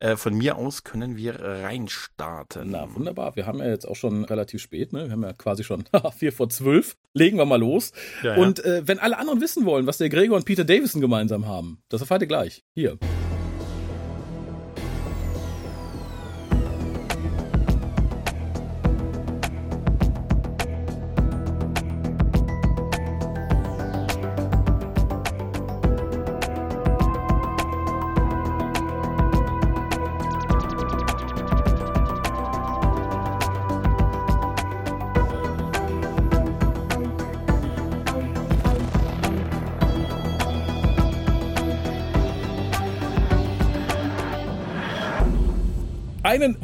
Äh, 0.00 0.16
von 0.16 0.34
mir 0.34 0.56
aus 0.56 0.82
können 0.82 1.16
wir 1.16 1.38
reinstarten. 1.40 2.70
Na, 2.70 2.94
wunderbar. 2.94 3.36
Wir 3.36 3.46
haben 3.46 3.58
ja 3.58 3.68
jetzt 3.68 3.86
auch 3.86 3.96
schon 3.96 4.24
relativ 4.24 4.62
spät, 4.62 4.92
ne? 4.92 5.04
Wir 5.04 5.12
haben 5.12 5.22
ja 5.22 5.34
quasi 5.34 5.62
schon 5.62 5.84
vier 6.16 6.32
vor 6.32 6.48
zwölf. 6.48 6.96
Legen 7.12 7.36
wir 7.36 7.44
mal 7.44 7.60
los. 7.60 7.92
Ja, 8.22 8.36
ja. 8.36 8.42
Und 8.42 8.64
äh, 8.64 8.86
wenn 8.86 8.98
alle 8.98 9.18
anderen 9.18 9.40
wissen 9.40 9.66
wollen, 9.66 9.86
was 9.86 9.98
der 9.98 10.08
Gregor 10.08 10.36
und 10.36 10.46
Peter 10.46 10.64
Davison 10.64 11.02
gemeinsam 11.02 11.46
haben, 11.46 11.82
das 11.90 12.00
erfahrt 12.00 12.22
ihr 12.22 12.28
gleich. 12.28 12.64
Hier. 12.74 12.98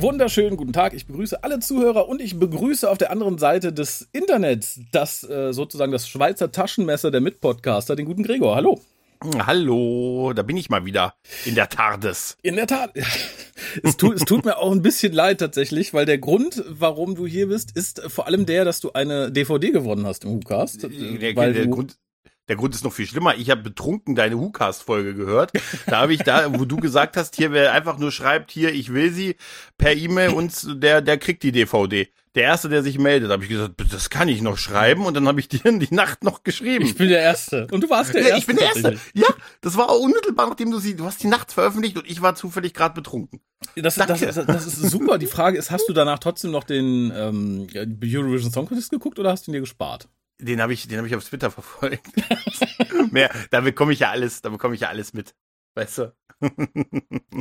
Wunderschönen 0.07 0.57
guten 0.57 0.73
Tag. 0.73 0.95
Ich 0.95 1.07
begrüße 1.07 1.43
alle 1.43 1.59
Zuhörer 1.59 2.09
und 2.09 2.21
ich 2.21 2.39
begrüße 2.39 2.89
auf 2.89 2.97
der 2.97 3.11
anderen 3.11 3.39
Seite 3.39 3.73
des 3.73 4.09
Internets 4.13 4.79
das 4.93 5.29
äh, 5.29 5.53
sozusagen 5.53 5.91
das 5.91 6.09
Schweizer 6.09 6.53
Taschenmesser 6.53 7.11
der 7.11 7.21
Mitpodcaster, 7.21 7.97
den 7.97 8.07
guten 8.07 8.23
Gregor. 8.23 8.55
Hallo. 8.55 8.81
Hallo, 9.45 10.33
da 10.33 10.43
bin 10.43 10.57
ich 10.57 10.71
mal 10.71 10.85
wieder 10.85 11.15
in 11.45 11.57
der 11.57 11.69
TARDIS. 11.69 12.37
In 12.43 12.55
der 12.55 12.69
Tat. 12.69 12.93
Es 13.83 13.97
tut, 13.97 14.15
es 14.15 14.25
tut 14.25 14.45
mir 14.45 14.59
auch 14.59 14.71
ein 14.71 14.83
bisschen 14.83 15.13
leid 15.13 15.39
tatsächlich, 15.39 15.93
weil 15.93 16.07
der 16.07 16.19
Grund, 16.19 16.63
warum 16.69 17.15
du 17.15 17.27
hier 17.27 17.49
bist, 17.49 17.77
ist 17.77 18.01
vor 18.07 18.27
allem 18.27 18.47
der, 18.47 18.65
dass 18.65 18.81
du 18.81 18.93
eine 18.93 19.33
DVD 19.33 19.71
gewonnen 19.71 20.07
hast 20.07 20.25
im 20.25 20.35
WhoCast. 20.35 20.83
Der, 20.85 20.91
der, 20.91 21.53
der 21.53 21.67
Grund, 21.67 21.97
der 22.49 22.57
Grund 22.57 22.75
ist 22.75 22.85
noch 22.85 22.93
viel 22.93 23.07
schlimmer. 23.07 23.35
Ich 23.37 23.51
habe 23.51 23.63
betrunken 23.63 24.15
deine 24.15 24.39
WhoCast-Folge 24.39 25.15
gehört. 25.15 25.53
Da 25.87 26.01
habe 26.01 26.15
ich 26.15 26.21
da, 26.21 26.59
wo 26.59 26.65
du 26.65 26.77
gesagt 26.77 27.17
hast, 27.17 27.37
hier 27.37 27.53
wer 27.53 27.73
einfach 27.73 27.99
nur 27.99 28.13
schreibt, 28.13 28.51
hier 28.51 28.73
ich 28.73 28.93
will 28.93 29.13
sie 29.13 29.37
per 29.79 29.95
E-Mail 29.95 30.31
und 30.31 30.83
der 30.83 31.01
der 31.01 31.19
kriegt 31.19 31.43
die 31.43 31.53
DVD. 31.53 32.09
Der 32.35 32.43
erste, 32.43 32.69
der 32.69 32.83
sich 32.83 32.99
meldet, 32.99 33.31
habe 33.31 33.45
ich 33.45 33.49
gesagt, 33.49 33.75
das 33.91 34.11
kann 34.11 34.29
ich 34.29 34.43
noch 34.43 34.59
schreiben 34.59 35.07
und 35.07 35.15
dann 35.15 35.27
habe 35.27 35.41
ich 35.41 35.49
dir 35.49 35.65
in 35.65 35.81
die 35.81 35.95
Nacht 35.95 36.23
noch 36.23 36.43
geschrieben. 36.43 36.85
Ich 36.85 36.97
bin 36.97 37.09
der 37.09 37.21
Erste 37.21 37.67
und 37.71 37.83
du 37.83 37.89
warst 37.89 38.13
der 38.13 38.21
ja, 38.23 38.29
Erste. 38.29 38.41
Ich 38.41 38.47
bin 38.47 38.57
der 38.57 38.67
Erste. 38.67 39.01
Ja, 39.15 39.29
das 39.63 39.77
war 39.77 39.99
unmittelbar 39.99 40.47
nachdem 40.47 40.71
du 40.71 40.79
sie, 40.79 40.95
du 40.97 41.07
hast 41.07 41.23
die 41.23 41.29
nachts 41.29 41.55
veröffentlicht 41.55 41.97
und 41.97 42.09
ich 42.09 42.21
war 42.21 42.35
zufällig 42.35 42.75
gerade 42.75 42.95
betrunken. 42.95 43.41
Das, 43.75 43.95
das, 43.95 44.21
das, 44.21 44.35
das, 44.35 44.67
ist 44.67 44.91
super. 44.91 45.17
Die 45.17 45.27
Frage 45.27 45.57
ist, 45.57 45.71
hast 45.71 45.89
du 45.89 45.95
danach 45.95 46.19
trotzdem 46.19 46.51
noch 46.51 46.65
den 46.65 47.11
ähm, 47.17 47.67
Eurovision 48.05 48.53
Song 48.53 48.67
Contest 48.67 48.91
geguckt 48.91 49.19
oder 49.19 49.31
hast 49.31 49.47
du 49.47 49.51
ihn 49.51 49.55
dir 49.55 49.61
gespart? 49.61 50.09
Den 50.41 50.61
habe 50.61 50.73
ich, 50.73 50.87
den 50.87 50.99
habe 50.99 51.09
ich 51.09 51.15
auf 51.15 51.25
Twitter 51.25 51.51
verfolgt. 51.53 52.07
Mehr, 53.11 53.31
da 53.51 53.61
bekomme 53.61 53.93
ich 53.93 54.01
ja 54.01 54.11
alles, 54.11 54.43
da 54.43 54.51
bekomme 54.51 54.75
ich 54.75 54.83
ja 54.83 54.89
alles 54.89 55.13
mit. 55.13 55.35
Weißt 55.75 55.99
du? 55.99 56.15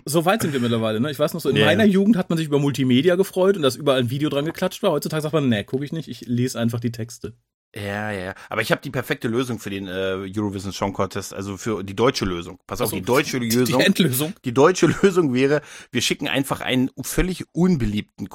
so 0.05 0.25
weit 0.25 0.41
sind 0.41 0.53
wir 0.53 0.59
mittlerweile, 0.59 0.99
ne? 0.99 1.11
Ich 1.11 1.19
weiß 1.19 1.33
noch 1.33 1.41
so, 1.41 1.49
in 1.49 1.57
yeah. 1.57 1.65
meiner 1.65 1.85
Jugend 1.85 2.17
hat 2.17 2.29
man 2.29 2.37
sich 2.37 2.47
über 2.47 2.59
Multimedia 2.59 3.15
gefreut 3.15 3.57
und 3.57 3.61
dass 3.61 3.75
überall 3.75 3.99
ein 3.99 4.09
Video 4.09 4.29
dran 4.29 4.45
geklatscht 4.45 4.83
war. 4.83 4.91
Heutzutage 4.91 5.23
sagt 5.23 5.33
man, 5.33 5.49
nee, 5.49 5.63
gucke 5.63 5.83
ich 5.83 5.91
nicht, 5.91 6.07
ich 6.07 6.21
lese 6.21 6.59
einfach 6.59 6.79
die 6.79 6.91
Texte. 6.91 7.33
Ja, 7.75 8.11
ja, 8.11 8.25
ja. 8.25 8.35
Aber 8.49 8.61
ich 8.61 8.71
habe 8.71 8.81
die 8.81 8.89
perfekte 8.89 9.27
Lösung 9.27 9.59
für 9.59 9.69
den 9.69 9.87
äh, 9.87 10.31
Eurovision 10.33 10.71
Song 10.71 10.93
Contest, 10.93 11.33
also 11.33 11.57
für 11.57 11.83
die 11.83 11.95
deutsche 11.95 12.23
Lösung. 12.23 12.57
Pass 12.67 12.79
auf, 12.79 12.85
also, 12.85 12.95
die 12.95 13.01
deutsche 13.01 13.39
die, 13.41 13.49
Lösung. 13.49 13.79
Die 13.79 13.85
Endlösung. 13.85 14.33
Die 14.45 14.53
deutsche 14.53 14.87
Lösung 14.87 15.33
wäre, 15.33 15.61
wir 15.91 16.01
schicken 16.01 16.29
einfach 16.29 16.61
einen 16.61 16.89
völlig 17.01 17.43
unbeliebten, 17.51 18.29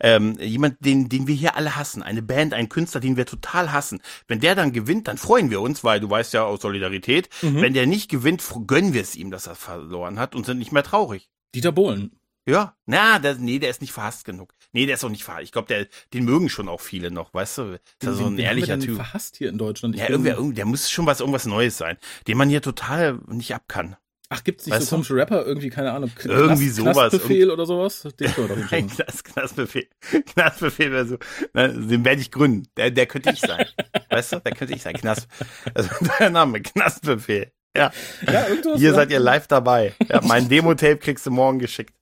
ähm, 0.00 0.36
jemand, 0.38 0.84
den, 0.84 1.08
den 1.08 1.26
wir 1.26 1.34
hier 1.34 1.56
alle 1.56 1.76
hassen, 1.76 2.02
eine 2.02 2.20
Band, 2.20 2.52
einen 2.52 2.68
Künstler, 2.68 3.00
den 3.00 3.16
wir 3.16 3.24
total 3.24 3.72
hassen. 3.72 4.00
Wenn 4.28 4.40
der 4.40 4.54
dann 4.54 4.72
gewinnt, 4.72 5.08
dann 5.08 5.16
freuen 5.16 5.50
wir 5.50 5.62
uns, 5.62 5.82
weil 5.84 6.00
du 6.00 6.10
weißt 6.10 6.34
ja 6.34 6.44
aus 6.44 6.60
Solidarität. 6.60 7.30
Mhm. 7.40 7.62
Wenn 7.62 7.72
der 7.72 7.86
nicht 7.86 8.10
gewinnt, 8.10 8.42
gönnen 8.66 8.92
wir 8.92 9.00
es 9.00 9.16
ihm, 9.16 9.30
dass 9.30 9.46
er 9.46 9.54
verloren 9.54 10.18
hat 10.18 10.34
und 10.34 10.44
sind 10.44 10.58
nicht 10.58 10.72
mehr 10.72 10.82
traurig. 10.82 11.30
Dieter 11.54 11.72
Bohlen. 11.72 12.12
Ja, 12.46 12.76
na, 12.86 13.18
der, 13.20 13.36
nee, 13.36 13.58
der 13.58 13.70
ist 13.70 13.80
nicht 13.80 13.92
verhasst 13.92 14.24
genug. 14.24 14.54
Nee, 14.72 14.86
der 14.86 14.96
ist 14.96 15.04
auch 15.04 15.10
nicht 15.10 15.22
verhasst. 15.22 15.44
Ich 15.44 15.52
glaube, 15.52 15.68
der, 15.68 15.86
den 16.12 16.24
mögen 16.24 16.48
schon 16.48 16.68
auch 16.68 16.80
viele 16.80 17.10
noch, 17.10 17.32
weißt 17.32 17.58
du? 17.58 17.62
Ist 17.74 17.82
ja 18.02 18.12
so 18.12 18.26
ein 18.26 18.36
den 18.36 18.44
ehrlicher 18.46 18.80
Typ. 18.80 18.96
verhasst 18.96 19.36
hier 19.36 19.48
in 19.48 19.58
Deutschland. 19.58 19.94
Ich 19.94 20.00
ja, 20.00 20.08
irgendwer, 20.08 20.34
irgendwie, 20.34 20.56
der 20.56 20.64
muss 20.64 20.90
schon 20.90 21.06
was, 21.06 21.20
irgendwas 21.20 21.46
Neues 21.46 21.78
sein, 21.78 21.98
den 22.26 22.36
man 22.36 22.48
hier 22.48 22.60
total 22.62 23.20
nicht 23.28 23.54
ab 23.54 23.64
kann. 23.68 23.96
Ach, 24.28 24.42
gibt's 24.42 24.64
nicht 24.64 24.74
weißt 24.74 24.88
so 24.88 24.96
komische 24.96 25.14
Rapper, 25.14 25.44
irgendwie, 25.44 25.68
keine 25.68 25.92
Ahnung, 25.92 26.10
Knast, 26.14 26.26
irgendwie 26.26 26.70
sowas. 26.70 27.10
Knastbefehl 27.10 27.50
oder 27.50 27.66
sowas? 27.66 28.08
Den 28.18 28.32
können 28.32 28.48
wir 28.48 28.56
doch 28.56 28.94
Knast, 28.96 29.24
Knastbefehl. 29.24 29.88
Knastbefehl 30.32 30.90
wäre 30.90 31.06
so, 31.06 31.18
ne, 31.52 31.68
den 31.68 32.02
werde 32.02 32.22
ich 32.22 32.30
gründen. 32.30 32.66
Der, 32.78 32.90
der 32.90 33.04
könnte 33.04 33.30
ich 33.30 33.40
sein. 33.40 33.66
weißt 34.08 34.32
du? 34.32 34.40
Der 34.40 34.52
könnte 34.52 34.74
ich 34.74 34.82
sein. 34.82 34.94
Knast, 34.94 35.28
also 35.74 35.90
der 36.18 36.30
Name, 36.30 36.62
Knastbefehl. 36.62 37.52
Ja. 37.76 37.92
ja 38.26 38.46
Hier 38.74 38.94
seid 38.94 39.10
ihr 39.10 39.20
live 39.20 39.48
dabei. 39.48 39.94
Ja, 40.08 40.22
mein 40.22 40.48
Demo-Tape 40.48 40.96
kriegst 40.96 41.26
du 41.26 41.30
morgen 41.30 41.58
geschickt. 41.58 41.94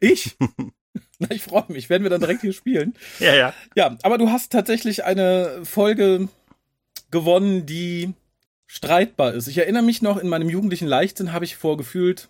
Ich? 0.00 0.36
Na, 1.18 1.30
ich 1.30 1.42
freue 1.42 1.64
mich. 1.68 1.88
Werden 1.88 2.02
wir 2.02 2.10
dann 2.10 2.20
direkt 2.20 2.40
hier 2.40 2.52
spielen? 2.52 2.94
Ja, 3.20 3.34
ja. 3.34 3.54
Ja, 3.76 3.96
aber 4.02 4.18
du 4.18 4.30
hast 4.30 4.52
tatsächlich 4.52 5.04
eine 5.04 5.64
Folge 5.64 6.28
gewonnen, 7.10 7.66
die 7.66 8.14
streitbar 8.66 9.34
ist. 9.34 9.48
Ich 9.48 9.58
erinnere 9.58 9.82
mich 9.82 10.02
noch, 10.02 10.16
in 10.16 10.28
meinem 10.28 10.48
jugendlichen 10.48 10.88
Leichtsinn 10.88 11.32
habe 11.32 11.44
ich 11.44 11.56
vor 11.56 11.76
gefühlt 11.76 12.28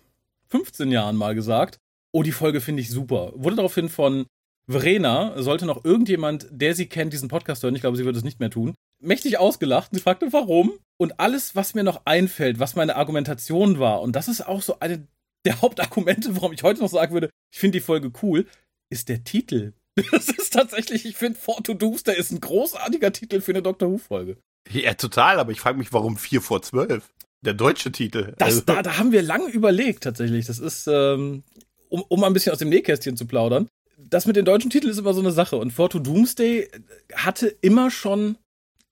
15 0.49 0.91
Jahren 0.91 1.15
mal 1.15 1.35
gesagt, 1.35 1.77
oh, 2.11 2.21
die 2.21 2.31
Folge 2.31 2.61
finde 2.61 2.81
ich 2.81 2.89
super. 2.89 3.31
Wurde 3.35 3.55
daraufhin 3.55 3.89
von 3.89 4.25
Verena, 4.67 5.41
sollte 5.41 5.65
noch 5.65 5.83
irgendjemand, 5.83 6.47
der 6.51 6.75
sie 6.75 6.85
kennt, 6.87 7.11
diesen 7.11 7.27
Podcast 7.27 7.63
hören, 7.63 7.75
ich 7.75 7.81
glaube, 7.81 7.97
sie 7.97 8.05
wird 8.05 8.15
es 8.15 8.23
nicht 8.23 8.39
mehr 8.39 8.49
tun, 8.49 8.75
mächtig 8.99 9.37
ausgelacht 9.37 9.91
und 9.91 9.97
sie 9.97 10.03
fragte, 10.03 10.31
warum? 10.31 10.73
Und 10.97 11.19
alles, 11.19 11.55
was 11.55 11.73
mir 11.73 11.83
noch 11.83 12.01
einfällt, 12.05 12.59
was 12.59 12.75
meine 12.75 12.95
Argumentation 12.95 13.79
war, 13.79 14.01
und 14.01 14.15
das 14.15 14.27
ist 14.27 14.47
auch 14.47 14.61
so 14.61 14.79
eine 14.79 15.07
der 15.45 15.61
Hauptargumente, 15.61 16.35
warum 16.35 16.53
ich 16.53 16.63
heute 16.63 16.81
noch 16.81 16.89
sagen 16.89 17.13
würde, 17.13 17.29
ich 17.51 17.59
finde 17.59 17.77
die 17.79 17.83
Folge 17.83 18.11
cool, 18.21 18.45
ist 18.89 19.09
der 19.09 19.23
Titel. 19.23 19.73
Das 20.11 20.27
ist 20.27 20.53
tatsächlich, 20.53 21.05
ich 21.05 21.17
finde, 21.17 21.37
For 21.37 21.63
to 21.63 21.75
Doomsday 21.75 22.17
ist 22.17 22.31
ein 22.31 22.41
großartiger 22.41 23.13
Titel 23.13 23.41
für 23.41 23.51
eine 23.51 23.61
Doctor 23.61 23.91
Who-Folge. 23.91 24.37
Ja, 24.71 24.95
total, 24.95 25.37
aber 25.37 25.51
ich 25.51 25.59
frage 25.59 25.77
mich, 25.77 25.93
warum 25.93 26.17
4 26.17 26.41
vor 26.41 26.63
12? 26.63 27.07
Der 27.41 27.53
deutsche 27.53 27.91
Titel. 27.91 28.33
Das, 28.39 28.47
also. 28.47 28.61
da, 28.61 28.81
da 28.81 28.97
haben 28.97 29.11
wir 29.11 29.21
lange 29.21 29.49
überlegt, 29.49 30.03
tatsächlich. 30.03 30.47
Das 30.47 30.57
ist, 30.57 30.87
ähm, 30.87 31.43
um, 31.89 32.01
um 32.07 32.23
ein 32.23 32.33
bisschen 32.33 32.53
aus 32.53 32.57
dem 32.57 32.69
Nähkästchen 32.69 33.17
zu 33.17 33.27
plaudern. 33.27 33.67
Das 33.97 34.25
mit 34.25 34.35
den 34.35 34.45
deutschen 34.45 34.71
Titeln 34.71 34.91
ist 34.91 34.97
immer 34.97 35.13
so 35.13 35.21
eine 35.21 35.31
Sache. 35.31 35.57
Und 35.57 35.71
For 35.71 35.89
to 35.89 35.99
Doomsday 35.99 36.69
hatte 37.13 37.47
immer 37.61 37.91
schon 37.91 38.37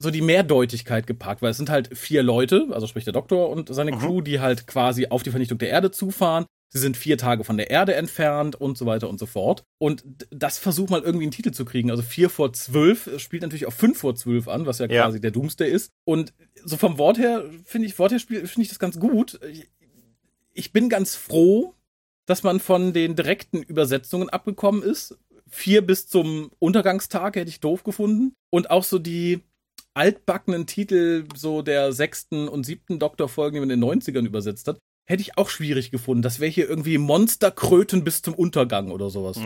so 0.01 0.09
die 0.09 0.21
Mehrdeutigkeit 0.21 1.05
gepackt, 1.05 1.41
weil 1.41 1.51
es 1.51 1.57
sind 1.57 1.69
halt 1.69 1.95
vier 1.95 2.23
Leute, 2.23 2.67
also 2.71 2.87
sprich 2.87 3.03
der 3.03 3.13
Doktor 3.13 3.49
und 3.49 3.73
seine 3.73 3.91
mhm. 3.91 3.99
Crew, 3.99 4.21
die 4.21 4.39
halt 4.39 4.65
quasi 4.65 5.07
auf 5.07 5.23
die 5.23 5.29
Vernichtung 5.29 5.57
der 5.57 5.69
Erde 5.69 5.91
zufahren. 5.91 6.45
Sie 6.73 6.79
sind 6.79 6.95
vier 6.95 7.17
Tage 7.17 7.43
von 7.43 7.57
der 7.57 7.69
Erde 7.69 7.95
entfernt 7.95 8.55
und 8.55 8.77
so 8.77 8.85
weiter 8.85 9.09
und 9.09 9.19
so 9.19 9.25
fort. 9.25 9.63
Und 9.77 10.03
das 10.29 10.57
versucht 10.57 10.89
mal 10.89 11.01
irgendwie 11.01 11.25
einen 11.25 11.33
Titel 11.33 11.51
zu 11.51 11.65
kriegen. 11.65 11.91
Also 11.91 12.01
vier 12.01 12.29
vor 12.29 12.53
zwölf 12.53 13.09
spielt 13.17 13.43
natürlich 13.43 13.67
auch 13.67 13.73
fünf 13.73 13.99
vor 13.99 14.15
zwölf 14.15 14.47
an, 14.47 14.65
was 14.65 14.79
ja, 14.79 14.87
ja. 14.87 15.03
quasi 15.03 15.19
der 15.19 15.31
Doomsday 15.31 15.69
ist. 15.69 15.91
Und 16.05 16.33
so 16.63 16.77
vom 16.77 16.97
Wort 16.97 17.17
her 17.17 17.43
finde 17.65 17.87
ich, 17.87 17.99
Wort 17.99 18.13
her 18.13 18.19
finde 18.21 18.61
ich 18.61 18.69
das 18.69 18.79
ganz 18.79 18.99
gut. 18.99 19.39
Ich 20.53 20.71
bin 20.71 20.87
ganz 20.87 21.15
froh, 21.15 21.75
dass 22.25 22.43
man 22.43 22.61
von 22.61 22.93
den 22.93 23.17
direkten 23.17 23.61
Übersetzungen 23.61 24.29
abgekommen 24.29 24.81
ist. 24.81 25.17
Vier 25.49 25.85
bis 25.85 26.07
zum 26.07 26.51
Untergangstag 26.59 27.35
hätte 27.35 27.49
ich 27.49 27.59
doof 27.59 27.83
gefunden. 27.83 28.33
Und 28.49 28.71
auch 28.71 28.85
so 28.85 28.97
die, 28.97 29.41
altbackenen 29.93 30.67
Titel 30.67 31.25
so 31.35 31.61
der 31.61 31.93
sechsten 31.93 32.47
und 32.47 32.65
siebten 32.65 32.99
Doktorfolgen, 32.99 33.55
die 33.55 33.59
man 33.59 33.69
in 33.69 33.81
den 33.81 34.01
90ern 34.01 34.25
übersetzt 34.25 34.67
hat, 34.67 34.79
hätte 35.05 35.21
ich 35.21 35.37
auch 35.37 35.49
schwierig 35.49 35.91
gefunden. 35.91 36.21
Das 36.21 36.39
wäre 36.39 36.51
hier 36.51 36.69
irgendwie 36.69 36.97
Monsterkröten 36.97 38.03
bis 38.03 38.21
zum 38.21 38.33
Untergang 38.33 38.91
oder 38.91 39.09
sowas. 39.09 39.39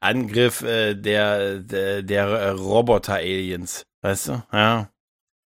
Angriff 0.00 0.62
äh, 0.62 0.94
der, 0.94 1.60
der, 1.60 2.02
der 2.02 2.52
Roboter-Aliens. 2.52 3.84
Weißt 4.00 4.28
du? 4.28 4.42
Ja. 4.52 4.90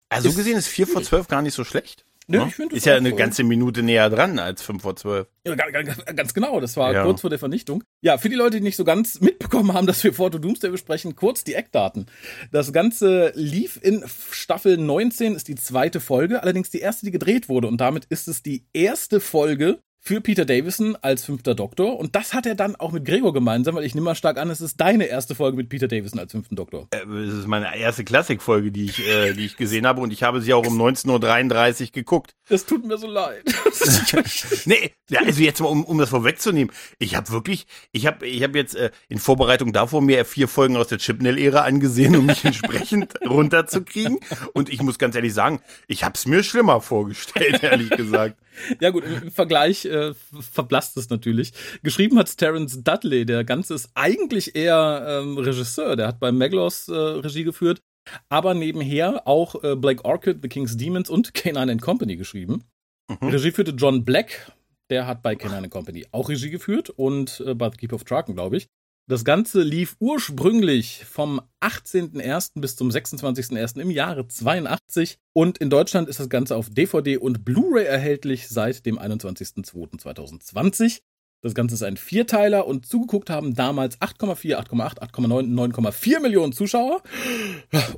Also 0.09 0.29
so 0.29 0.35
gesehen 0.35 0.57
ist 0.57 0.67
4 0.67 0.87
vor 0.87 1.03
12 1.03 1.27
gar 1.27 1.41
nicht 1.41 1.53
so 1.53 1.63
schlecht. 1.63 2.05
Nö, 2.27 2.37
ja? 2.37 2.47
ich 2.47 2.55
finde 2.55 2.75
Ist 2.75 2.85
ja 2.85 2.95
eine 2.95 3.13
ganze 3.13 3.43
Minute 3.43 3.83
näher 3.83 4.09
dran 4.09 4.39
als 4.39 4.61
5 4.61 4.81
vor 4.81 4.95
12. 4.95 5.27
Ja, 5.45 5.55
ganz, 5.55 6.05
ganz 6.05 6.33
genau. 6.33 6.59
Das 6.59 6.77
war 6.77 6.93
ja. 6.93 7.03
kurz 7.03 7.21
vor 7.21 7.29
der 7.29 7.39
Vernichtung. 7.39 7.83
Ja, 8.01 8.17
für 8.17 8.29
die 8.29 8.35
Leute, 8.35 8.57
die 8.57 8.63
nicht 8.63 8.75
so 8.75 8.83
ganz 8.83 9.19
mitbekommen 9.21 9.73
haben, 9.73 9.87
dass 9.87 10.03
wir 10.03 10.13
Photo 10.13 10.37
Doomsday 10.37 10.69
besprechen, 10.69 11.15
kurz 11.15 11.43
die 11.43 11.55
Eckdaten. 11.55 12.05
Das 12.51 12.71
Ganze 12.71 13.31
lief 13.35 13.79
in 13.81 14.03
Staffel 14.31 14.77
19, 14.77 15.35
ist 15.35 15.47
die 15.47 15.55
zweite 15.55 15.99
Folge, 15.99 16.41
allerdings 16.43 16.69
die 16.69 16.79
erste, 16.79 17.05
die 17.05 17.11
gedreht 17.11 17.49
wurde. 17.49 17.67
Und 17.67 17.81
damit 17.81 18.05
ist 18.05 18.27
es 18.27 18.43
die 18.43 18.65
erste 18.71 19.19
Folge 19.19 19.79
für 20.03 20.19
Peter 20.19 20.45
Davison 20.45 20.97
als 21.01 21.23
fünfter 21.25 21.53
Doktor. 21.53 21.99
Und 21.99 22.15
das 22.15 22.33
hat 22.33 22.47
er 22.47 22.55
dann 22.55 22.75
auch 22.75 22.91
mit 22.91 23.05
Gregor 23.05 23.33
gemeinsam, 23.33 23.75
weil 23.75 23.85
ich 23.85 23.93
nehme 23.93 24.05
mal 24.05 24.15
stark 24.15 24.39
an, 24.39 24.49
es 24.49 24.59
ist 24.59 24.81
deine 24.81 25.05
erste 25.05 25.35
Folge 25.35 25.55
mit 25.55 25.69
Peter 25.69 25.87
Davison 25.87 26.19
als 26.19 26.31
fünften 26.31 26.55
Doktor. 26.55 26.87
Äh, 26.89 27.01
Das 27.05 27.35
ist 27.35 27.47
meine 27.47 27.77
erste 27.77 28.03
Klassikfolge, 28.03 28.71
die 28.71 28.85
ich, 28.85 29.07
äh, 29.07 29.33
die 29.33 29.45
ich 29.45 29.57
gesehen 29.57 29.85
habe 29.85 30.01
und 30.01 30.11
ich 30.11 30.23
habe 30.23 30.41
sie 30.41 30.53
auch 30.55 30.65
um 30.65 30.81
19.33 30.81 31.81
Uhr 31.83 31.91
geguckt. 31.93 32.33
Das 32.49 32.65
tut 32.65 32.83
mir 32.83 32.97
so 32.97 33.07
leid. 33.07 33.43
Nee, 34.65 34.91
also 35.15 35.41
jetzt 35.41 35.59
mal, 35.61 35.67
um, 35.67 35.83
um 35.83 35.97
das 35.97 36.09
vorwegzunehmen. 36.09 36.73
Ich 36.99 37.15
habe 37.15 37.29
wirklich, 37.31 37.65
ich 37.91 38.05
habe 38.07 38.27
ich 38.27 38.43
hab 38.43 38.55
jetzt 38.55 38.75
äh, 38.75 38.91
in 39.07 39.19
Vorbereitung 39.19 39.71
davor 39.73 40.01
mir 40.01 40.25
vier 40.25 40.47
Folgen 40.47 40.77
aus 40.77 40.87
der 40.87 40.97
Chipnell-Ära 40.97 41.61
angesehen, 41.61 42.15
um 42.15 42.25
mich 42.25 42.43
entsprechend 42.45 43.13
runterzukriegen. 43.27 44.19
Und 44.53 44.69
ich 44.69 44.81
muss 44.81 44.97
ganz 44.97 45.15
ehrlich 45.15 45.33
sagen, 45.33 45.61
ich 45.87 46.03
habe 46.03 46.13
es 46.15 46.25
mir 46.25 46.43
schlimmer 46.43 46.81
vorgestellt, 46.81 47.63
ehrlich 47.63 47.89
gesagt. 47.91 48.35
ja 48.79 48.89
gut, 48.89 49.03
im 49.05 49.31
Vergleich 49.31 49.85
äh, 49.91 50.13
verblasst 50.39 50.97
es 50.97 51.09
natürlich. 51.09 51.53
Geschrieben 51.83 52.17
hat 52.17 52.35
Terence 52.37 52.83
Dudley. 52.83 53.25
Der 53.25 53.43
Ganze 53.43 53.73
ist 53.73 53.89
eigentlich 53.95 54.55
eher 54.55 55.21
ähm, 55.23 55.37
Regisseur. 55.37 55.95
Der 55.95 56.07
hat 56.07 56.19
bei 56.19 56.31
Meglos 56.31 56.87
äh, 56.87 56.93
Regie 56.93 57.43
geführt, 57.43 57.81
aber 58.29 58.53
nebenher 58.53 59.27
auch 59.27 59.63
äh, 59.63 59.75
Black 59.75 60.05
Orchid, 60.05 60.39
The 60.41 60.49
King's 60.49 60.77
Demons 60.77 61.09
und 61.09 61.31
K9 61.33 61.79
Company 61.79 62.15
geschrieben. 62.15 62.63
Mhm. 63.09 63.27
Regie 63.27 63.51
führte 63.51 63.71
John 63.71 64.05
Black. 64.05 64.51
Der 64.89 65.07
hat 65.07 65.21
bei 65.23 65.33
K9 65.33 65.69
Company 65.69 66.05
auch 66.11 66.29
Regie 66.29 66.49
geführt 66.49 66.89
und 66.89 67.41
äh, 67.45 67.53
bei 67.53 67.69
The 67.69 67.77
Keep 67.77 67.93
of 67.93 68.03
Traken, 68.03 68.35
glaube 68.35 68.57
ich. 68.57 68.67
Das 69.11 69.25
Ganze 69.25 69.61
lief 69.61 69.97
ursprünglich 69.99 71.03
vom 71.03 71.41
18.01. 71.59 72.61
bis 72.61 72.77
zum 72.77 72.87
26.01. 72.87 73.81
im 73.81 73.91
Jahre 73.91 74.25
82 74.25 75.17
und 75.33 75.57
in 75.57 75.69
Deutschland 75.69 76.07
ist 76.07 76.21
das 76.21 76.29
Ganze 76.29 76.55
auf 76.55 76.69
DVD 76.69 77.17
und 77.17 77.43
Blu-ray 77.43 77.83
erhältlich 77.83 78.47
seit 78.47 78.85
dem 78.85 78.97
21.02.2020. 78.97 81.01
Das 81.41 81.53
Ganze 81.53 81.75
ist 81.75 81.83
ein 81.83 81.97
Vierteiler 81.97 82.65
und 82.65 82.85
zugeguckt 82.85 83.29
haben 83.29 83.53
damals 83.53 83.99
8,4, 83.99 84.55
8,8, 84.55 85.01
8,9, 85.01 85.73
9,4 85.73 86.21
Millionen 86.21 86.53
Zuschauer. 86.53 87.03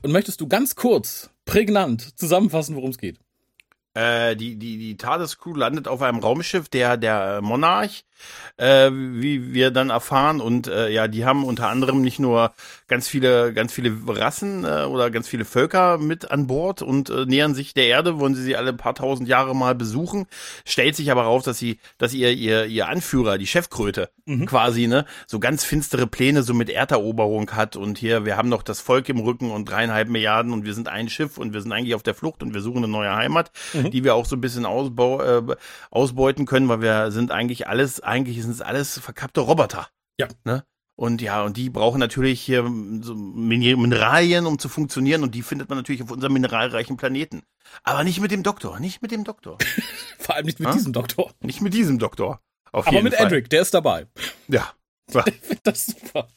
Und 0.01 0.11
möchtest 0.11 0.41
du 0.41 0.47
ganz 0.47 0.75
kurz, 0.75 1.29
prägnant 1.45 2.17
zusammenfassen, 2.17 2.75
worum 2.75 2.89
es 2.89 2.97
geht? 2.97 3.19
Äh, 3.93 4.35
die, 4.35 4.55
die, 4.55 4.79
die 4.79 4.97
TARDIS-Crew 4.97 5.53
landet 5.53 5.87
auf 5.87 6.01
einem 6.01 6.17
Raumschiff, 6.17 6.69
der, 6.69 6.97
der 6.97 7.43
Monarch, 7.43 8.03
äh, 8.57 8.89
wie 8.91 9.53
wir 9.53 9.71
dann 9.71 9.89
erfahren. 9.89 10.41
Und 10.41 10.67
äh, 10.67 10.89
ja, 10.89 11.07
die 11.07 11.25
haben 11.25 11.43
unter 11.43 11.69
anderem 11.69 12.01
nicht 12.01 12.19
nur 12.19 12.53
ganz 12.87 13.07
viele, 13.07 13.53
ganz 13.53 13.73
viele 13.73 13.93
Rassen 14.07 14.63
äh, 14.65 14.83
oder 14.83 15.09
ganz 15.11 15.27
viele 15.27 15.45
Völker 15.45 15.97
mit 15.97 16.31
an 16.31 16.47
Bord 16.47 16.81
und 16.81 17.09
äh, 17.09 17.25
nähern 17.25 17.55
sich 17.55 17.73
der 17.73 17.87
Erde, 17.87 18.19
wollen 18.19 18.35
sie 18.35 18.43
sie 18.43 18.55
alle 18.55 18.69
ein 18.69 18.77
paar 18.77 18.95
tausend 18.95 19.27
Jahre 19.27 19.55
mal 19.55 19.75
besuchen. 19.75 20.25
Stellt 20.65 20.95
sich 20.95 21.11
aber 21.11 21.23
raus, 21.23 21.43
dass 21.43 21.57
sie, 21.57 21.79
dass 21.97 22.13
ihr, 22.13 22.31
ihr, 22.31 22.65
ihr 22.65 22.87
Anführer, 22.87 23.37
die 23.37 23.47
Chefkröte, 23.47 24.09
Mhm. 24.25 24.45
quasi, 24.45 24.87
ne, 24.87 25.03
so 25.27 25.37
ganz 25.41 25.65
finstere 25.65 26.07
Pläne 26.07 26.43
so 26.43 26.53
mit 26.53 26.69
Erderoberung 26.69 27.51
hat 27.51 27.75
und 27.75 27.97
hier, 27.97 28.23
wir 28.23 28.37
haben 28.37 28.47
noch 28.47 28.63
das 28.63 28.79
Volk 28.79 29.09
im 29.09 29.19
Rücken 29.19 29.51
und 29.51 29.69
dreieinhalb 29.69 30.07
Milliarden 30.07 30.53
und 30.53 30.63
wir 30.63 30.73
sind 30.73 30.87
ein 30.87 31.09
Schiff 31.09 31.37
und 31.37 31.53
wir 31.53 31.59
sind 31.59 31.73
eigentlich 31.73 31.93
auf 31.93 32.03
der 32.03 32.13
Flucht 32.15 32.41
und 32.41 32.53
wir 32.53 32.61
suchen 32.61 32.77
eine 32.77 32.87
neue 32.87 33.13
Heimat, 33.13 33.51
Mhm. 33.73 33.91
die 33.91 34.05
wir 34.05 34.15
auch 34.15 34.25
so 34.25 34.37
ein 34.37 34.41
bisschen 34.41 34.65
ausbau, 34.65 35.21
äh, 35.21 35.55
ausbeuten 35.91 36.45
können, 36.45 36.69
weil 36.69 36.81
wir 36.81 37.11
sind 37.11 37.31
eigentlich 37.31 37.67
alles, 37.67 37.99
eigentlich 38.13 38.41
sind 38.41 38.51
es 38.51 38.61
alles 38.61 38.99
verkappte 38.99 39.41
Roboter. 39.41 39.87
Ja. 40.19 40.27
Ne? 40.45 40.63
Und 40.95 41.21
ja, 41.23 41.41
und 41.43 41.57
die 41.57 41.71
brauchen 41.71 41.99
natürlich 41.99 42.39
hier 42.39 42.61
so 43.01 43.15
Min- 43.15 43.81
Mineralien, 43.81 44.45
um 44.45 44.59
zu 44.59 44.69
funktionieren 44.69 45.23
und 45.23 45.33
die 45.33 45.41
findet 45.41 45.67
man 45.69 45.77
natürlich 45.79 46.03
auf 46.03 46.11
unserem 46.11 46.33
mineralreichen 46.33 46.97
Planeten. 46.97 47.41
Aber 47.83 48.03
nicht 48.03 48.19
mit 48.21 48.29
dem 48.29 48.43
Doktor, 48.43 48.79
nicht 48.79 49.01
mit 49.01 49.09
dem 49.11 49.23
Doktor. 49.23 49.57
Vor 50.19 50.35
allem 50.35 50.45
nicht 50.45 50.59
mit 50.59 50.69
Ah? 50.69 50.73
diesem 50.73 50.93
Doktor. 50.93 51.31
nicht 51.41 51.61
mit 51.61 51.73
diesem 51.73 51.97
Doktor. 51.97 52.41
Auf 52.71 52.87
Aber 52.87 53.01
mit 53.01 53.15
Fall. 53.15 53.25
Edric, 53.25 53.49
der 53.49 53.63
ist 53.63 53.73
dabei. 53.73 54.05
Ja. 54.47 54.71
Ich 55.27 55.33
finde 55.41 55.61
das 55.63 55.85
super. 55.87 56.27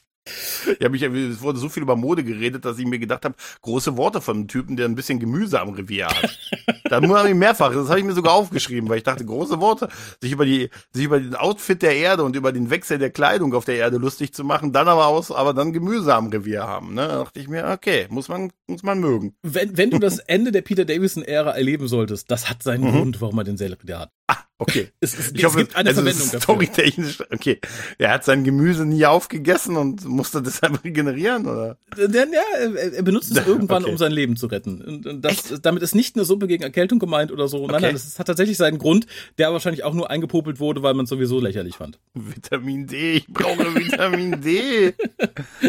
Ich 0.78 0.84
hab 0.84 0.93
mich, 0.93 1.02
es 1.02 1.40
wurde 1.40 1.58
so 1.58 1.69
viel 1.69 1.82
über 1.82 1.96
Mode 1.96 2.25
geredet, 2.25 2.64
dass 2.64 2.78
ich 2.78 2.87
mir 2.87 2.99
gedacht 2.99 3.25
habe, 3.25 3.34
große 3.62 3.96
Worte 3.96 4.20
von 4.20 4.37
einem 4.37 4.49
Typen, 4.49 4.76
der 4.76 4.87
ein 4.87 4.94
bisschen 4.94 5.19
Gemüse 5.19 5.61
am 5.61 5.70
Revier 5.70 6.08
hat. 6.08 6.38
da 6.84 7.00
muss 7.00 7.25
ich 7.25 7.34
mehrfach, 7.34 7.73
das 7.73 7.88
habe 7.88 8.00
ich 8.00 8.05
mir 8.05 8.14
sogar 8.14 8.34
aufgeschrieben, 8.34 8.88
weil 8.88 8.99
ich 8.99 9.05
dachte, 9.05 9.25
große 9.25 9.61
Worte, 9.61 9.88
sich 10.20 10.32
über 10.32 10.44
die, 10.44 10.70
sich 10.93 11.05
über 11.05 11.20
den 11.20 11.34
Outfit 11.34 11.82
der 11.82 11.96
Erde 11.96 12.25
und 12.25 12.34
über 12.37 12.52
den 12.52 12.70
Wechsel 12.70 12.99
der 12.99 13.11
Kleidung 13.11 13.55
auf 13.55 13.64
der 13.64 13.76
Erde 13.76 13.99
lustig 13.99 14.32
zu 14.32 14.44
machen, 14.44 14.73
dann 14.73 14.88
aber 14.88 15.06
aus, 15.06 15.31
aber 15.31 15.55
dann 15.55 15.73
Gemüse 15.73 16.14
am 16.14 16.29
Revier 16.29 16.64
haben. 16.64 16.94
Ne? 16.94 17.06
Da 17.06 17.19
dachte 17.19 17.40
ich 17.40 17.49
mir, 17.49 17.67
okay, 17.69 18.06
muss 18.11 18.29
man, 18.29 18.52
muss 18.67 18.82
man 18.82 18.99
mögen. 19.00 19.34
Wenn, 19.43 19.76
wenn 19.76 19.90
du 19.90 19.99
das 19.99 20.19
Ende 20.19 20.52
der 20.52 20.62
Peter 20.62 20.84
Davison-Ära 20.84 21.52
erleben 21.52 21.88
solltest, 21.88 22.31
das 22.31 22.49
hat 22.50 22.62
seinen 22.62 22.84
Mhm. 22.87 22.93
Grund, 22.93 23.20
warum 23.20 23.38
er 23.38 23.44
den 23.44 23.56
Sellerie 23.56 23.94
hat. 23.94 24.11
Okay. 24.58 24.88
Es, 25.00 25.19
es, 25.19 25.32
Ich 25.32 25.44
hoffe, 25.44 25.61
es 25.61 25.67
gibt 25.67 25.76
eine 25.76 25.91
also 25.91 26.00
Verwendung 26.00 26.26
dafür. 26.26 26.41
storytechnisch, 26.41 27.20
okay. 27.32 27.61
Er 27.99 28.11
hat 28.12 28.25
sein 28.25 28.43
Gemüse 28.43 28.87
nie 28.87 29.05
aufgegessen 29.05 29.76
und 29.76 30.05
musste 30.06 30.43
deshalb 30.43 30.82
regenerieren, 30.85 31.47
oder? 31.47 31.79
Ja, 31.97 32.25
er, 32.58 33.03
benutzt 33.03 33.37
es 33.37 33.47
irgendwann, 33.47 33.82
Okay. 33.85 33.93
um 33.93 33.99
sein 33.99 34.12
Leben 34.12 34.37
zu 34.37 34.47
retten. 34.47 34.81
Und, 34.81 35.23
das, 35.23 35.61
damit 35.61 35.82
ist 35.82 35.94
nicht 35.94 36.17
eine 36.17 36.25
Suppe 36.25 36.47
gegen 36.47 36.62
Erkältung 36.62 36.99
gemeint 36.99 37.31
oder 37.32 37.49
so. 37.49 37.67
Nein, 37.67 37.76
Okay. 37.76 37.82
nein, 37.87 37.93
das 37.94 38.19
hat 38.19 38.26
tatsächlich 38.26 38.56
seinen 38.56 38.79
Grund, 38.79 39.06
der 39.38 39.53
wahrscheinlich 39.53 39.85
auch 39.85 39.93
nur 39.94 40.11
eingepopelt 40.11 40.58
wurde, 40.58 40.82
weil 40.82 40.94
man 40.94 41.05
es 41.05 41.11
sowieso 41.11 41.38
lächerlich 41.41 41.76
fand. 41.76 41.99
Vitamin 42.14 42.87
D, 42.87 43.12
ich 43.19 43.26
brauche 43.26 43.75
Vitamin 43.75 44.41
D. 44.41 44.94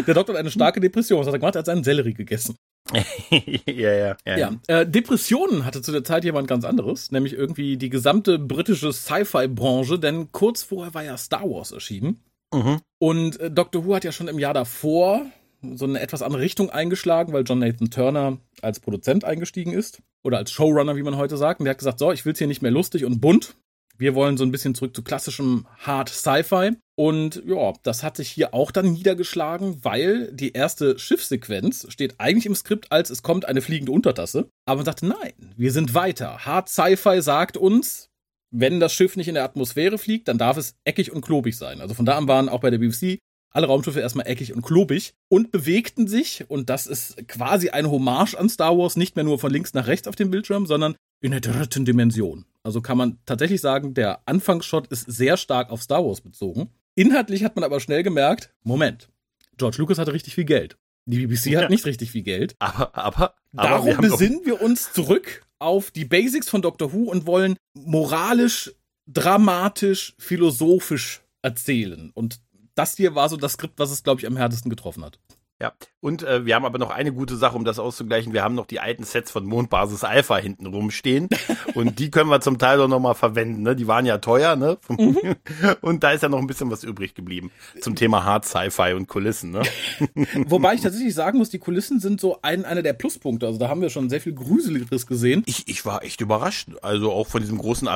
Der 0.06 0.14
Doktor 0.14 0.32
hat 0.32 0.40
eine 0.40 0.50
starke 0.50 0.80
Depression. 0.80 1.20
Was 1.20 1.26
hat 1.26 1.34
er 1.34 1.38
gemacht? 1.38 1.56
Er 1.56 1.60
hat 1.60 1.66
seinen 1.66 1.84
Sellerie 1.84 2.14
gegessen. 2.14 2.56
ja, 3.66 3.92
ja, 3.92 4.16
ja. 4.26 4.36
Ja, 4.36 4.52
äh, 4.66 4.86
Depressionen 4.86 5.64
hatte 5.64 5.82
zu 5.82 5.92
der 5.92 6.04
Zeit 6.04 6.24
jemand 6.24 6.48
ganz 6.48 6.64
anderes, 6.64 7.10
nämlich 7.10 7.34
irgendwie 7.34 7.76
die 7.76 7.90
gesamte 7.90 8.38
britische 8.38 8.92
Sci-Fi-Branche, 8.92 9.98
denn 9.98 10.32
kurz 10.32 10.62
vorher 10.62 10.94
war 10.94 11.04
ja 11.04 11.16
Star 11.16 11.42
Wars 11.42 11.72
erschienen. 11.72 12.20
Mhm. 12.52 12.80
Und 12.98 13.40
äh, 13.40 13.50
Doctor 13.50 13.84
Who 13.84 13.94
hat 13.94 14.04
ja 14.04 14.12
schon 14.12 14.28
im 14.28 14.38
Jahr 14.38 14.54
davor 14.54 15.26
so 15.62 15.84
eine 15.84 16.00
etwas 16.00 16.22
andere 16.22 16.42
Richtung 16.42 16.70
eingeschlagen, 16.70 17.32
weil 17.32 17.44
John 17.44 17.58
Nathan 17.58 17.90
Turner 17.90 18.38
als 18.62 18.80
Produzent 18.80 19.24
eingestiegen 19.24 19.72
ist. 19.72 20.02
Oder 20.22 20.38
als 20.38 20.50
Showrunner, 20.50 20.96
wie 20.96 21.02
man 21.02 21.16
heute 21.16 21.36
sagt. 21.36 21.60
Und 21.60 21.64
der 21.64 21.72
hat 21.72 21.78
gesagt, 21.78 21.98
so, 21.98 22.12
ich 22.12 22.24
will's 22.24 22.38
hier 22.38 22.46
nicht 22.46 22.62
mehr 22.62 22.70
lustig 22.70 23.04
und 23.04 23.20
bunt. 23.20 23.56
Wir 23.96 24.14
wollen 24.14 24.36
so 24.36 24.44
ein 24.44 24.52
bisschen 24.52 24.74
zurück 24.74 24.94
zu 24.94 25.02
klassischem 25.02 25.66
Hard 25.78 26.08
Sci-Fi. 26.08 26.76
Und 26.98 27.44
ja, 27.46 27.74
das 27.84 28.02
hat 28.02 28.16
sich 28.16 28.28
hier 28.28 28.52
auch 28.54 28.72
dann 28.72 28.92
niedergeschlagen, 28.92 29.84
weil 29.84 30.32
die 30.32 30.50
erste 30.50 30.98
Schiffssequenz 30.98 31.86
steht 31.90 32.16
eigentlich 32.18 32.46
im 32.46 32.56
Skript 32.56 32.90
als 32.90 33.10
es 33.10 33.22
kommt 33.22 33.44
eine 33.44 33.62
fliegende 33.62 33.92
Untertasse. 33.92 34.48
Aber 34.64 34.78
man 34.78 34.84
sagte, 34.84 35.06
nein, 35.06 35.54
wir 35.56 35.70
sind 35.70 35.94
weiter. 35.94 36.44
Hard 36.44 36.68
Sci-Fi 36.68 37.22
sagt 37.22 37.56
uns, 37.56 38.10
wenn 38.50 38.80
das 38.80 38.94
Schiff 38.94 39.14
nicht 39.14 39.28
in 39.28 39.34
der 39.34 39.44
Atmosphäre 39.44 39.96
fliegt, 39.96 40.26
dann 40.26 40.38
darf 40.38 40.56
es 40.56 40.74
eckig 40.82 41.12
und 41.12 41.20
klobig 41.20 41.56
sein. 41.56 41.80
Also 41.80 41.94
von 41.94 42.04
da 42.04 42.18
an 42.18 42.26
waren 42.26 42.48
auch 42.48 42.58
bei 42.58 42.70
der 42.70 42.78
BBC 42.78 43.20
alle 43.52 43.68
Raumschiffe 43.68 44.00
erstmal 44.00 44.26
eckig 44.26 44.52
und 44.52 44.62
klobig 44.62 45.12
und 45.28 45.52
bewegten 45.52 46.08
sich, 46.08 46.46
und 46.48 46.68
das 46.68 46.88
ist 46.88 47.28
quasi 47.28 47.70
eine 47.70 47.92
Hommage 47.92 48.34
an 48.34 48.48
Star 48.48 48.76
Wars, 48.76 48.96
nicht 48.96 49.14
mehr 49.14 49.24
nur 49.24 49.38
von 49.38 49.52
links 49.52 49.72
nach 49.72 49.86
rechts 49.86 50.08
auf 50.08 50.16
dem 50.16 50.32
Bildschirm, 50.32 50.66
sondern 50.66 50.96
in 51.20 51.30
der 51.30 51.40
dritten 51.40 51.84
Dimension. 51.84 52.44
Also 52.64 52.82
kann 52.82 52.98
man 52.98 53.18
tatsächlich 53.24 53.60
sagen, 53.60 53.94
der 53.94 54.20
Anfangsshot 54.26 54.88
ist 54.88 55.04
sehr 55.10 55.36
stark 55.36 55.70
auf 55.70 55.82
Star 55.82 56.04
Wars 56.04 56.20
bezogen. 56.20 56.70
Inhaltlich 56.98 57.44
hat 57.44 57.54
man 57.54 57.62
aber 57.62 57.78
schnell 57.78 58.02
gemerkt, 58.02 58.52
Moment, 58.64 59.08
George 59.56 59.76
Lucas 59.78 59.98
hatte 59.98 60.12
richtig 60.12 60.34
viel 60.34 60.44
Geld. 60.44 60.76
Die 61.06 61.24
BBC 61.24 61.54
hat 61.56 61.62
Ja. 61.62 61.68
nicht 61.68 61.86
richtig 61.86 62.10
viel 62.10 62.22
Geld. 62.22 62.56
Aber, 62.58 62.92
aber, 62.96 63.34
aber 63.56 63.84
wir 63.86 63.94
Darum 63.94 64.08
doch- 64.10 64.18
besinnen 64.18 64.40
wir 64.44 64.60
uns 64.60 64.92
zurück 64.92 65.46
auf 65.60 65.92
die 65.92 66.04
Basics 66.04 66.48
von 66.48 66.60
Doctor 66.60 66.92
Who 66.92 67.04
und 67.04 67.24
wollen 67.26 67.56
moralisch, 67.74 68.72
dramatisch, 69.06 70.14
philosophisch 70.18 71.22
erzählen. 71.42 72.10
Und 72.14 72.40
das 72.74 72.96
hier 72.96 73.14
war 73.14 73.28
so 73.28 73.36
das 73.36 73.52
Skript, 73.52 73.78
was 73.78 73.90
es, 73.92 74.02
glaube 74.02 74.20
ich, 74.20 74.26
am 74.26 74.36
härtesten 74.36 74.68
getroffen 74.70 75.04
hat. 75.04 75.20
Ja, 75.60 75.72
und 76.00 76.22
äh, 76.22 76.46
wir 76.46 76.54
haben 76.54 76.64
aber 76.64 76.78
noch 76.78 76.90
eine 76.90 77.12
gute 77.12 77.36
Sache, 77.36 77.56
um 77.56 77.64
das 77.64 77.80
auszugleichen. 77.80 78.32
Wir 78.32 78.44
haben 78.44 78.54
noch 78.54 78.66
die 78.66 78.78
alten 78.78 79.02
Sets 79.02 79.32
von 79.32 79.44
Mondbasis 79.44 80.04
Alpha 80.04 80.36
hinten 80.36 80.66
rumstehen. 80.66 81.28
und 81.74 81.98
die 81.98 82.12
können 82.12 82.30
wir 82.30 82.40
zum 82.40 82.58
Teil 82.58 82.78
doch 82.78 82.86
nochmal 82.86 83.16
verwenden. 83.16 83.62
Ne? 83.62 83.74
Die 83.74 83.88
waren 83.88 84.06
ja 84.06 84.18
teuer, 84.18 84.54
ne? 84.54 84.78
Und 85.80 86.04
da 86.04 86.12
ist 86.12 86.22
ja 86.22 86.28
noch 86.28 86.38
ein 86.38 86.46
bisschen 86.46 86.70
was 86.70 86.84
übrig 86.84 87.14
geblieben 87.14 87.50
zum 87.80 87.96
Thema 87.96 88.24
Hard 88.24 88.44
Sci-Fi 88.44 88.92
und 88.94 89.08
Kulissen. 89.08 89.50
Ne? 89.50 89.62
Wobei 90.46 90.74
ich 90.74 90.80
tatsächlich 90.82 91.14
sagen 91.14 91.38
muss, 91.38 91.50
die 91.50 91.58
Kulissen 91.58 91.98
sind 91.98 92.20
so 92.20 92.38
ein, 92.42 92.64
einer 92.64 92.82
der 92.82 92.92
Pluspunkte. 92.92 93.46
Also 93.46 93.58
da 93.58 93.68
haben 93.68 93.80
wir 93.80 93.90
schon 93.90 94.08
sehr 94.10 94.20
viel 94.20 94.34
Gruseligeres 94.34 95.06
gesehen. 95.08 95.42
Ich, 95.46 95.66
ich 95.66 95.84
war 95.84 96.04
echt 96.04 96.20
überrascht. 96.20 96.68
Also 96.82 97.10
auch 97.12 97.26
von 97.26 97.40
diesem 97.40 97.58
großen 97.58 97.88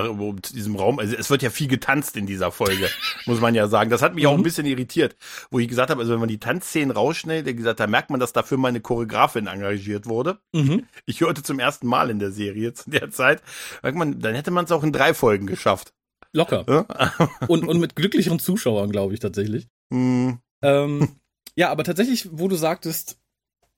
diesem 0.53 0.75
Raum. 0.75 0.99
Also 0.99 1.15
es 1.17 1.31
wird 1.31 1.43
ja 1.43 1.51
viel 1.51 1.69
getanzt 1.69 2.17
in 2.17 2.27
dieser 2.27 2.51
Folge, 2.51 2.89
muss 3.27 3.41
man 3.41 3.55
ja 3.55 3.69
sagen. 3.69 3.91
Das 3.91 4.03
hat 4.03 4.17
mich 4.17 4.27
auch 4.27 4.33
ein 4.33 4.41
Mhm. 4.41 4.45
bisschen 4.45 4.67
irritiert, 4.67 5.15
wo 5.53 5.61
ich 5.61 5.69
gesagt 5.69 5.91
habe, 5.91 6.01
also 6.01 6.13
wenn 6.13 6.21
man 6.21 6.29
die 6.29 6.39
Tanzszenen 6.41 6.91
rausschneidet, 6.91 7.52
gesagt, 7.55 7.81
da 7.81 7.87
merkt 7.87 8.11
man, 8.11 8.21
dass 8.21 8.33
dafür 8.33 8.59
meine 8.59 8.81
Choreografin 8.81 9.47
engagiert 9.47 10.07
wurde. 10.07 10.39
Mhm. 10.53 10.87
Ich 11.07 11.21
hörte 11.21 11.43
zum 11.43 11.59
ersten 11.59 11.87
Mal 11.87 12.11
in 12.11 12.19
der 12.19 12.31
Serie 12.31 12.73
zu 12.75 12.91
der 12.91 13.11
Zeit. 13.11 13.43
Merkt 13.83 13.99
man, 13.99 14.21
dann 14.21 14.35
hätte 14.35 14.51
man 14.51 14.65
es 14.65 14.73
auch 14.73 14.83
in 14.85 14.93
drei 14.93 15.15
Folgen 15.15 15.47
geschafft. 15.47 15.93
Locker. 16.33 16.65
Ja? 16.69 17.13
Und, 17.49 17.67
und 17.69 17.79
mit 17.81 17.95
glücklicheren 17.97 18.39
Zuschauern, 18.39 18.91
glaube 18.91 19.15
ich 19.15 19.21
tatsächlich. 19.21 19.69
Hm, 19.93 20.39
Ähm, 20.63 21.17
ja, 21.55 21.71
aber 21.71 21.85
tatsächlich, 21.85 22.29
wo 22.33 22.49
du 22.49 22.57
sagtest, 22.57 23.19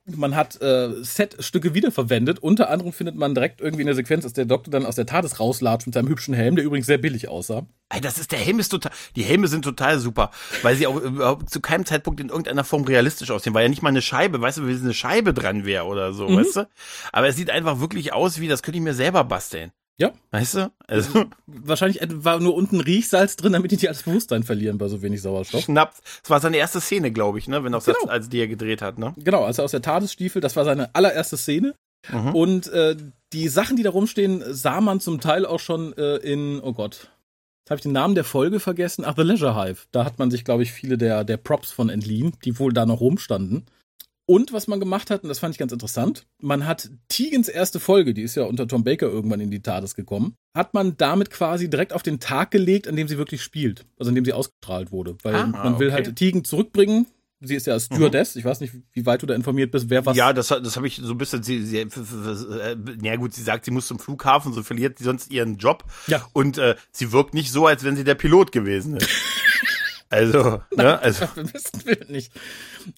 Man 0.07 0.37
hat 0.37 0.61
äh, 0.61 1.03
Set-Stücke 1.03 1.73
wiederverwendet. 1.73 2.39
Unter 2.39 2.69
anderem 2.69 2.93
findet 2.93 3.17
man 3.17 3.35
direkt 3.35 3.63
irgendwie 3.63 3.83
in 3.83 3.87
der 3.87 3.95
Sequenz, 3.95 4.25
dass 4.25 4.35
der 4.35 4.45
Doktor 4.45 4.71
dann 4.71 4.85
aus 4.85 4.97
der 4.97 5.07
TARDIS 5.07 5.41
rauslatscht 5.41 5.87
mit 5.87 5.95
seinem 5.95 6.09
hübschen 6.09 6.35
Helm, 6.35 6.57
der 6.57 6.65
übrigens 6.65 6.87
sehr 6.87 6.99
billig 6.99 7.29
aussah. 7.29 7.67
Ey, 7.89 8.03
das 8.03 8.19
ist 8.19 8.31
der 8.33 8.39
Helm 8.39 8.59
ist 8.59 8.69
total. 8.69 8.93
Die 9.17 9.23
Helme 9.23 9.49
sind 9.49 9.63
total 9.63 9.99
super, 9.99 10.31
weil 10.63 10.77
sie 10.77 10.87
auch 10.87 10.97
überhaupt 10.97 11.49
zu 11.49 11.61
keinem 11.61 11.87
Zeitpunkt 11.87 12.21
in 12.21 12.29
irgendeiner 12.29 12.65
Form 12.65 12.85
realistisch 12.85 13.31
aussehen. 13.31 13.55
Weil 13.55 13.63
ja 13.63 13.69
nicht 13.71 13.83
mal 13.83 13.89
eine 13.89 14.03
Scheibe, 14.03 14.41
weißt 14.41 14.59
du, 14.59 14.69
wie 14.69 14.75
eine 14.75 14.93
Scheibe 14.93 15.33
dran 15.33 15.65
wäre 15.65 15.87
oder 15.87 16.13
so, 16.13 16.29
mhm. 16.29 16.37
weißt 16.37 16.57
du? 16.57 16.69
Aber 17.13 17.29
es 17.29 17.37
sieht 17.37 17.49
einfach 17.49 17.81
wirklich 17.81 18.13
aus, 18.13 18.41
wie 18.41 18.49
das 18.49 18.63
könnte 18.63 18.79
ich 18.79 18.85
mir 18.85 18.95
selber 18.95 19.25
basteln. 19.25 19.73
Ja. 19.97 20.13
Weißt 20.33 20.55
du? 20.55 20.73
Also. 20.87 21.27
Wahrscheinlich 21.47 22.01
war 22.11 22.41
nur 22.41 22.55
unten 22.55 22.81
Riechsalz 22.81 23.37
drin, 23.37 23.53
damit 23.53 23.71
die 23.71 23.77
nicht 23.77 23.89
alles 23.89 24.03
Bewusstsein 24.03 24.43
verlieren 24.43 24.79
bei 24.79 24.89
so 24.89 25.03
wenig 25.03 25.23
Sauerstoff. 25.23 25.63
Schnaps. 25.63 26.01
Das 26.23 26.31
war 26.31 26.41
seine 26.41 26.57
erste 26.57 26.81
Szene, 26.81 27.13
glaube 27.13 27.39
ich, 27.39 27.47
ne? 27.47 27.63
Wenn 27.63 27.75
auch 27.75 27.85
genau. 27.85 27.99
das, 28.03 28.11
als 28.11 28.29
die 28.29 28.41
er 28.41 28.49
gedreht 28.49 28.83
hat, 28.83 28.99
ne? 28.99 29.15
Genau, 29.17 29.45
als 29.45 29.59
er 29.59 29.65
aus 29.65 29.71
der 29.71 29.83
Tadesstiefel, 29.83 30.41
das 30.41 30.57
war 30.57 30.65
seine 30.65 30.95
allererste 30.95 31.37
Szene. 31.37 31.75
Mhm. 32.11 32.35
Und 32.35 32.67
äh, 32.69 32.97
die 33.33 33.49
Sachen, 33.49 33.77
die 33.77 33.83
da 33.83 33.91
rumstehen, 33.91 34.43
sah 34.49 34.81
man 34.81 35.01
zum 35.01 35.21
Teil 35.21 35.47
auch 35.47 35.61
schon 35.61 35.97
äh, 35.97 36.17
in, 36.17 36.61
oh 36.61 36.73
Gott, 36.73 37.11
Jetzt 37.65 37.71
habe 37.71 37.79
ich 37.79 37.85
den 37.85 37.93
Namen 37.93 38.15
der 38.15 38.25
Folge 38.25 38.61
vergessen. 38.61 39.07
Ach, 39.07 39.15
The 39.17 39.23
Leisure 39.23 39.57
Hive. 39.57 39.87
Da 39.91 40.05
hat 40.05 40.19
man 40.19 40.31
sich, 40.31 40.45
glaube 40.45 40.63
ich, 40.63 40.71
viele 40.71 40.99
der, 40.99 41.25
der 41.25 41.39
Props 41.39 41.71
von 41.71 41.89
entliehen, 41.89 42.35
die 42.45 42.59
wohl 42.59 42.75
da 42.75 42.85
noch 42.85 43.01
rumstanden. 43.01 43.65
Und 44.27 44.53
was 44.53 44.69
man 44.69 44.81
gemacht 44.81 45.11
hat, 45.11 45.23
und 45.23 45.29
das 45.29 45.39
fand 45.39 45.55
ich 45.55 45.59
ganz 45.59 45.73
interessant, 45.73 46.27
man 46.41 46.67
hat 46.67 46.91
Tegans 47.09 47.49
erste 47.49 47.79
Folge, 47.79 48.15
die 48.15 48.23
ist 48.23 48.35
ja 48.37 48.45
unter 48.45 48.67
Tom 48.67 48.83
Baker 48.83 49.07
irgendwann 49.07 49.41
in 49.41 49.51
die 49.51 49.61
TARDIS 49.61 49.95
gekommen, 49.95 50.35
hat 50.57 50.73
man 50.73 50.97
damit 50.97 51.31
quasi 51.31 51.69
direkt 51.69 51.93
auf 51.93 52.03
den 52.03 52.21
Tag 52.21 52.51
gelegt, 52.51 52.89
an 52.89 52.97
dem 52.97 53.07
sie 53.07 53.19
wirklich 53.19 53.43
spielt. 53.43 53.85
Also 53.99 54.09
an 54.09 54.15
dem 54.15 54.25
sie 54.25 54.33
ausgestrahlt 54.33 54.93
wurde. 54.93 55.17
Weil 55.23 55.35
ah, 55.35 55.47
man 55.47 55.79
will 55.79 55.93
halt 55.93 56.17
Tegan 56.17 56.45
zurückbringen. 56.45 57.07
Sie 57.41 57.55
ist 57.55 57.67
ja 57.67 57.79
Stewardess. 57.79 58.35
Mhm. 58.35 58.39
Ich 58.39 58.45
weiß 58.45 58.61
nicht, 58.61 58.73
wie 58.93 59.05
weit 59.05 59.21
du 59.21 59.27
da 59.27 59.35
informiert 59.35 59.71
bist, 59.71 59.91
wer 59.91 60.07
was. 60.07 60.17
Ja, 60.17 60.33
das, 60.33 60.49
das 60.49 60.77
habe 60.77 60.87
ich 60.87 60.97
so 60.97 61.13
ein 61.13 61.19
bisschen. 61.19 61.43
Sie, 61.43 61.63
sie, 61.63 61.79
äh, 61.79 62.77
ja 63.03 63.17
gut, 63.17 63.35
sie 63.35 63.43
sagt, 63.43 63.67
sie 63.67 63.71
muss 63.71 63.87
zum 63.87 63.99
Flughafen, 63.99 64.55
so 64.55 64.63
verliert 64.63 64.99
sie 64.99 65.05
sonst 65.05 65.31
ihren 65.31 65.59
Job. 65.59 65.85
Ja. 66.07 66.25
Und 66.33 66.57
äh, 66.57 66.77
sie 66.91 67.13
wirkt 67.13 67.35
nicht 67.35 67.53
so, 67.53 67.67
als 67.67 67.85
wenn 67.85 67.97
sie 67.97 68.05
der 68.05 68.15
Pilot 68.15 68.53
gewesen 68.53 68.97
ist. 68.97 69.09
Also, 70.15 70.63
ne? 70.77 71.01
Also, 71.01 71.27
nicht. 72.09 72.33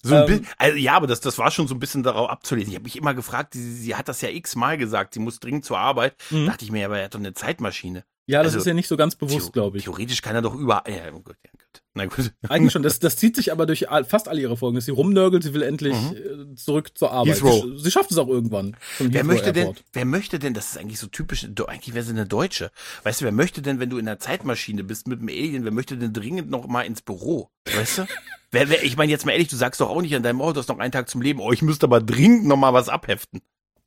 So 0.03 0.15
ein 0.15 0.21
ähm, 0.21 0.27
bisschen, 0.27 0.49
also, 0.59 0.77
ja, 0.77 0.93
aber 0.95 1.07
das, 1.07 1.21
das 1.21 1.39
war 1.39 1.51
schon 1.51 1.67
so 1.67 1.75
ein 1.75 1.79
bisschen 1.79 2.03
darauf 2.03 2.29
abzulesen. 2.29 2.71
Ich 2.71 2.77
habe 2.77 2.85
mich 2.85 2.97
immer 2.97 3.15
gefragt, 3.15 3.55
sie, 3.55 3.73
sie 3.73 3.95
hat 3.95 4.09
das 4.09 4.21
ja 4.21 4.29
x-mal 4.29 4.77
gesagt, 4.77 5.15
sie 5.15 5.21
muss 5.21 5.41
dringend 5.41 5.65
zur 5.65 5.79
Arbeit. 5.79 6.15
Mhm. 6.31 6.45
Dachte 6.45 6.67
ich 6.67 6.71
mir, 6.71 6.85
aber 6.85 6.99
er 6.99 7.07
hat 7.07 7.15
doch 7.15 7.19
eine 7.19 7.33
Zeitmaschine. 7.33 8.05
Ja, 8.29 8.43
das 8.43 8.55
also, 8.55 8.59
ist 8.59 8.67
ja 8.67 8.75
nicht 8.75 8.89
so 8.89 8.97
ganz 8.97 9.15
bewusst, 9.15 9.53
glaube 9.53 9.79
ich. 9.79 9.85
Theoretisch 9.85 10.21
kann 10.21 10.35
er 10.35 10.43
doch 10.43 10.55
überall. 10.55 10.83
Ja, 10.93 11.13
oh 11.15 11.21
Gott, 11.21 11.37
ja, 11.45 11.51
gut. 11.53 11.83
Na 11.95 12.07
gut. 12.07 12.33
Eigentlich 12.49 12.73
schon. 12.73 12.83
Das, 12.83 12.99
das 12.99 13.17
zieht 13.17 13.37
sich 13.37 13.53
aber 13.53 13.67
durch 13.67 13.87
fast 14.09 14.29
alle 14.29 14.41
ihre 14.41 14.57
Folgen. 14.57 14.75
Dass 14.75 14.87
sie 14.87 14.91
rumnörgelt, 14.91 15.45
sie 15.45 15.55
will 15.55 15.63
endlich 15.63 15.95
mhm. 15.95 16.53
Äh, 16.53 16.55
zurück 16.57 16.99
zur 16.99 17.13
Arbeit. 17.13 17.37
Sie, 17.37 17.79
sie, 17.79 17.91
schafft 17.91 18.11
es 18.11 18.19
auch 18.19 18.27
irgendwann. 18.27 18.77
Wer 18.99 19.23
möchte 19.23 19.53
denn, 19.53 19.75
wer 19.93 20.05
möchte 20.05 20.41
denn, 20.41 20.55
das 20.55 20.71
ist 20.71 20.79
eigentlich 20.79 20.99
so 20.99 21.07
typisch, 21.07 21.47
eigentlich 21.67 21.95
wäre 21.95 22.05
sie 22.05 22.11
eine 22.11 22.27
Deutsche. 22.27 22.73
Weißt 23.05 23.21
du, 23.21 23.25
wer 23.25 23.33
möchte 23.33 23.63
denn, 23.63 23.79
wenn 23.79 23.91
du 23.91 23.99
in 23.99 24.07
der 24.07 24.19
Zeitmaschine 24.19 24.83
bist 24.83 25.07
mit 25.07 25.21
einem 25.21 25.29
Alien, 25.29 25.65
wer 25.65 25.73
möchte 25.73 25.97
denn 25.97 26.13
dringend 26.13 26.51
noch 26.51 26.67
mal 26.67 26.83
ins 26.83 27.03
Büro? 27.03 27.51
Weißt 27.65 27.99
du? 27.99 28.07
wer, 28.51 28.69
wer, 28.69 28.83
ich 28.83 28.97
meine 28.97 29.13
jetzt 29.13 29.25
mal 29.25 29.33
ehrlich, 29.33 29.49
du 29.49 29.57
sagst 29.57 29.81
doch 29.81 29.89
auch 29.89 30.03
nicht 30.03 30.17
an 30.17 30.25
deinem 30.25 30.41
Ort, 30.41 30.57
du 30.57 30.61
hast 30.61 30.69
noch 30.69 30.79
einen 30.81 30.93
Tag 30.93 31.09
zum 31.09 31.23
Leben. 31.23 31.41
Oh, 31.41 31.53
ich 31.53 31.63
müsste 31.63 31.87
aber 31.87 32.01
dringend 32.01 32.47
noch 32.47 32.57
mal 32.57 32.73
was 32.73 32.89
abheften. 32.89 33.41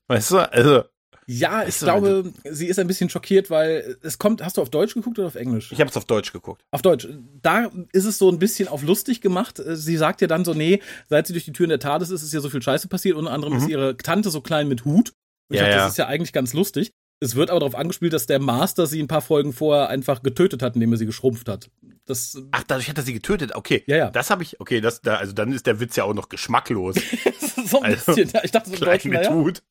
Weißt 0.08 0.32
du? 0.32 0.38
Also. 0.52 0.84
Ja, 1.32 1.64
ich 1.68 1.78
glaube, 1.78 2.34
sie 2.50 2.66
ist 2.66 2.80
ein 2.80 2.88
bisschen 2.88 3.08
schockiert, 3.08 3.52
weil 3.52 3.98
es 4.02 4.18
kommt. 4.18 4.44
Hast 4.44 4.58
du 4.58 4.64
auf 4.64 4.72
Deutsch 4.72 4.96
geguckt 4.96 5.20
oder 5.20 5.28
auf 5.28 5.36
Englisch? 5.36 5.72
Ich 5.72 5.80
habe 5.80 5.88
es 5.88 5.96
auf 5.96 6.06
Deutsch 6.06 6.34
geguckt. 6.34 6.64
Auf 6.72 6.82
Deutsch. 6.82 7.08
Da 7.44 7.70
ist 7.92 8.06
es 8.06 8.18
so 8.18 8.32
ein 8.32 8.40
bisschen 8.40 8.68
auf 8.68 8.82
lustig 8.82 9.22
gemacht. 9.22 9.62
Sie 9.64 9.96
sagt 9.96 10.22
ja 10.22 10.28
dann 10.28 10.44
so, 10.44 10.56
nee, 10.56 10.82
seit 11.08 11.28
sie 11.28 11.34
durch 11.34 11.46
die 11.46 11.52
Türen 11.52 11.70
der 11.70 11.78
Tades 11.78 12.10
ist, 12.10 12.24
ist 12.24 12.34
ja 12.34 12.40
so 12.40 12.50
viel 12.50 12.64
Scheiße 12.64 12.88
passiert. 12.88 13.16
Unter 13.16 13.32
anderem 13.32 13.54
mhm. 13.54 13.60
ist 13.60 13.70
ihre 13.70 13.96
Tante 13.96 14.32
so 14.32 14.42
klein 14.42 14.68
mit 14.68 14.86
Hut. 14.86 15.14
Und 15.50 15.58
ja, 15.58 15.62
ich 15.62 15.68
dachte, 15.68 15.72
ja. 15.72 15.84
das 15.84 15.92
ist 15.92 15.98
ja 15.98 16.08
eigentlich 16.08 16.34
ganz 16.34 16.54
lustig. 16.54 16.94
Es 17.22 17.36
wird 17.36 17.52
aber 17.52 17.60
darauf 17.60 17.76
angespielt, 17.76 18.14
dass 18.14 18.26
der 18.26 18.40
Master 18.40 18.88
sie 18.88 19.00
ein 19.00 19.08
paar 19.08 19.22
Folgen 19.22 19.54
vorher 19.54 19.90
einfach 19.90 20.24
getötet 20.24 20.64
hat, 20.64 20.76
indem 20.76 20.94
er 20.94 20.98
sie 20.98 21.06
geschrumpft 21.06 21.48
hat. 21.48 21.70
Das, 22.06 22.42
Ach, 22.52 22.64
dadurch 22.66 22.90
hat 22.90 22.98
er 22.98 23.04
sie 23.04 23.14
getötet. 23.14 23.54
Okay. 23.54 23.84
Ja, 23.86 23.98
ja. 23.98 24.10
Das 24.10 24.32
habe 24.32 24.42
ich. 24.42 24.60
Okay, 24.60 24.82
das 24.82 25.02
da, 25.02 25.18
also 25.18 25.34
dann 25.34 25.52
ist 25.52 25.68
der 25.68 25.80
Witz 25.80 25.96
ja 25.96 26.06
auch 26.06 26.14
noch 26.16 26.30
geschmacklos. 26.30 26.96
so 27.66 27.82
ein 27.82 27.94
also, 27.94 28.16
bisschen. 28.16 28.32
Ich 28.44 28.52
dachte 28.52 28.72
so 28.72 28.78
klein 28.78 29.00
mit 29.04 29.26
ja. 29.26 29.32
Hut. 29.32 29.62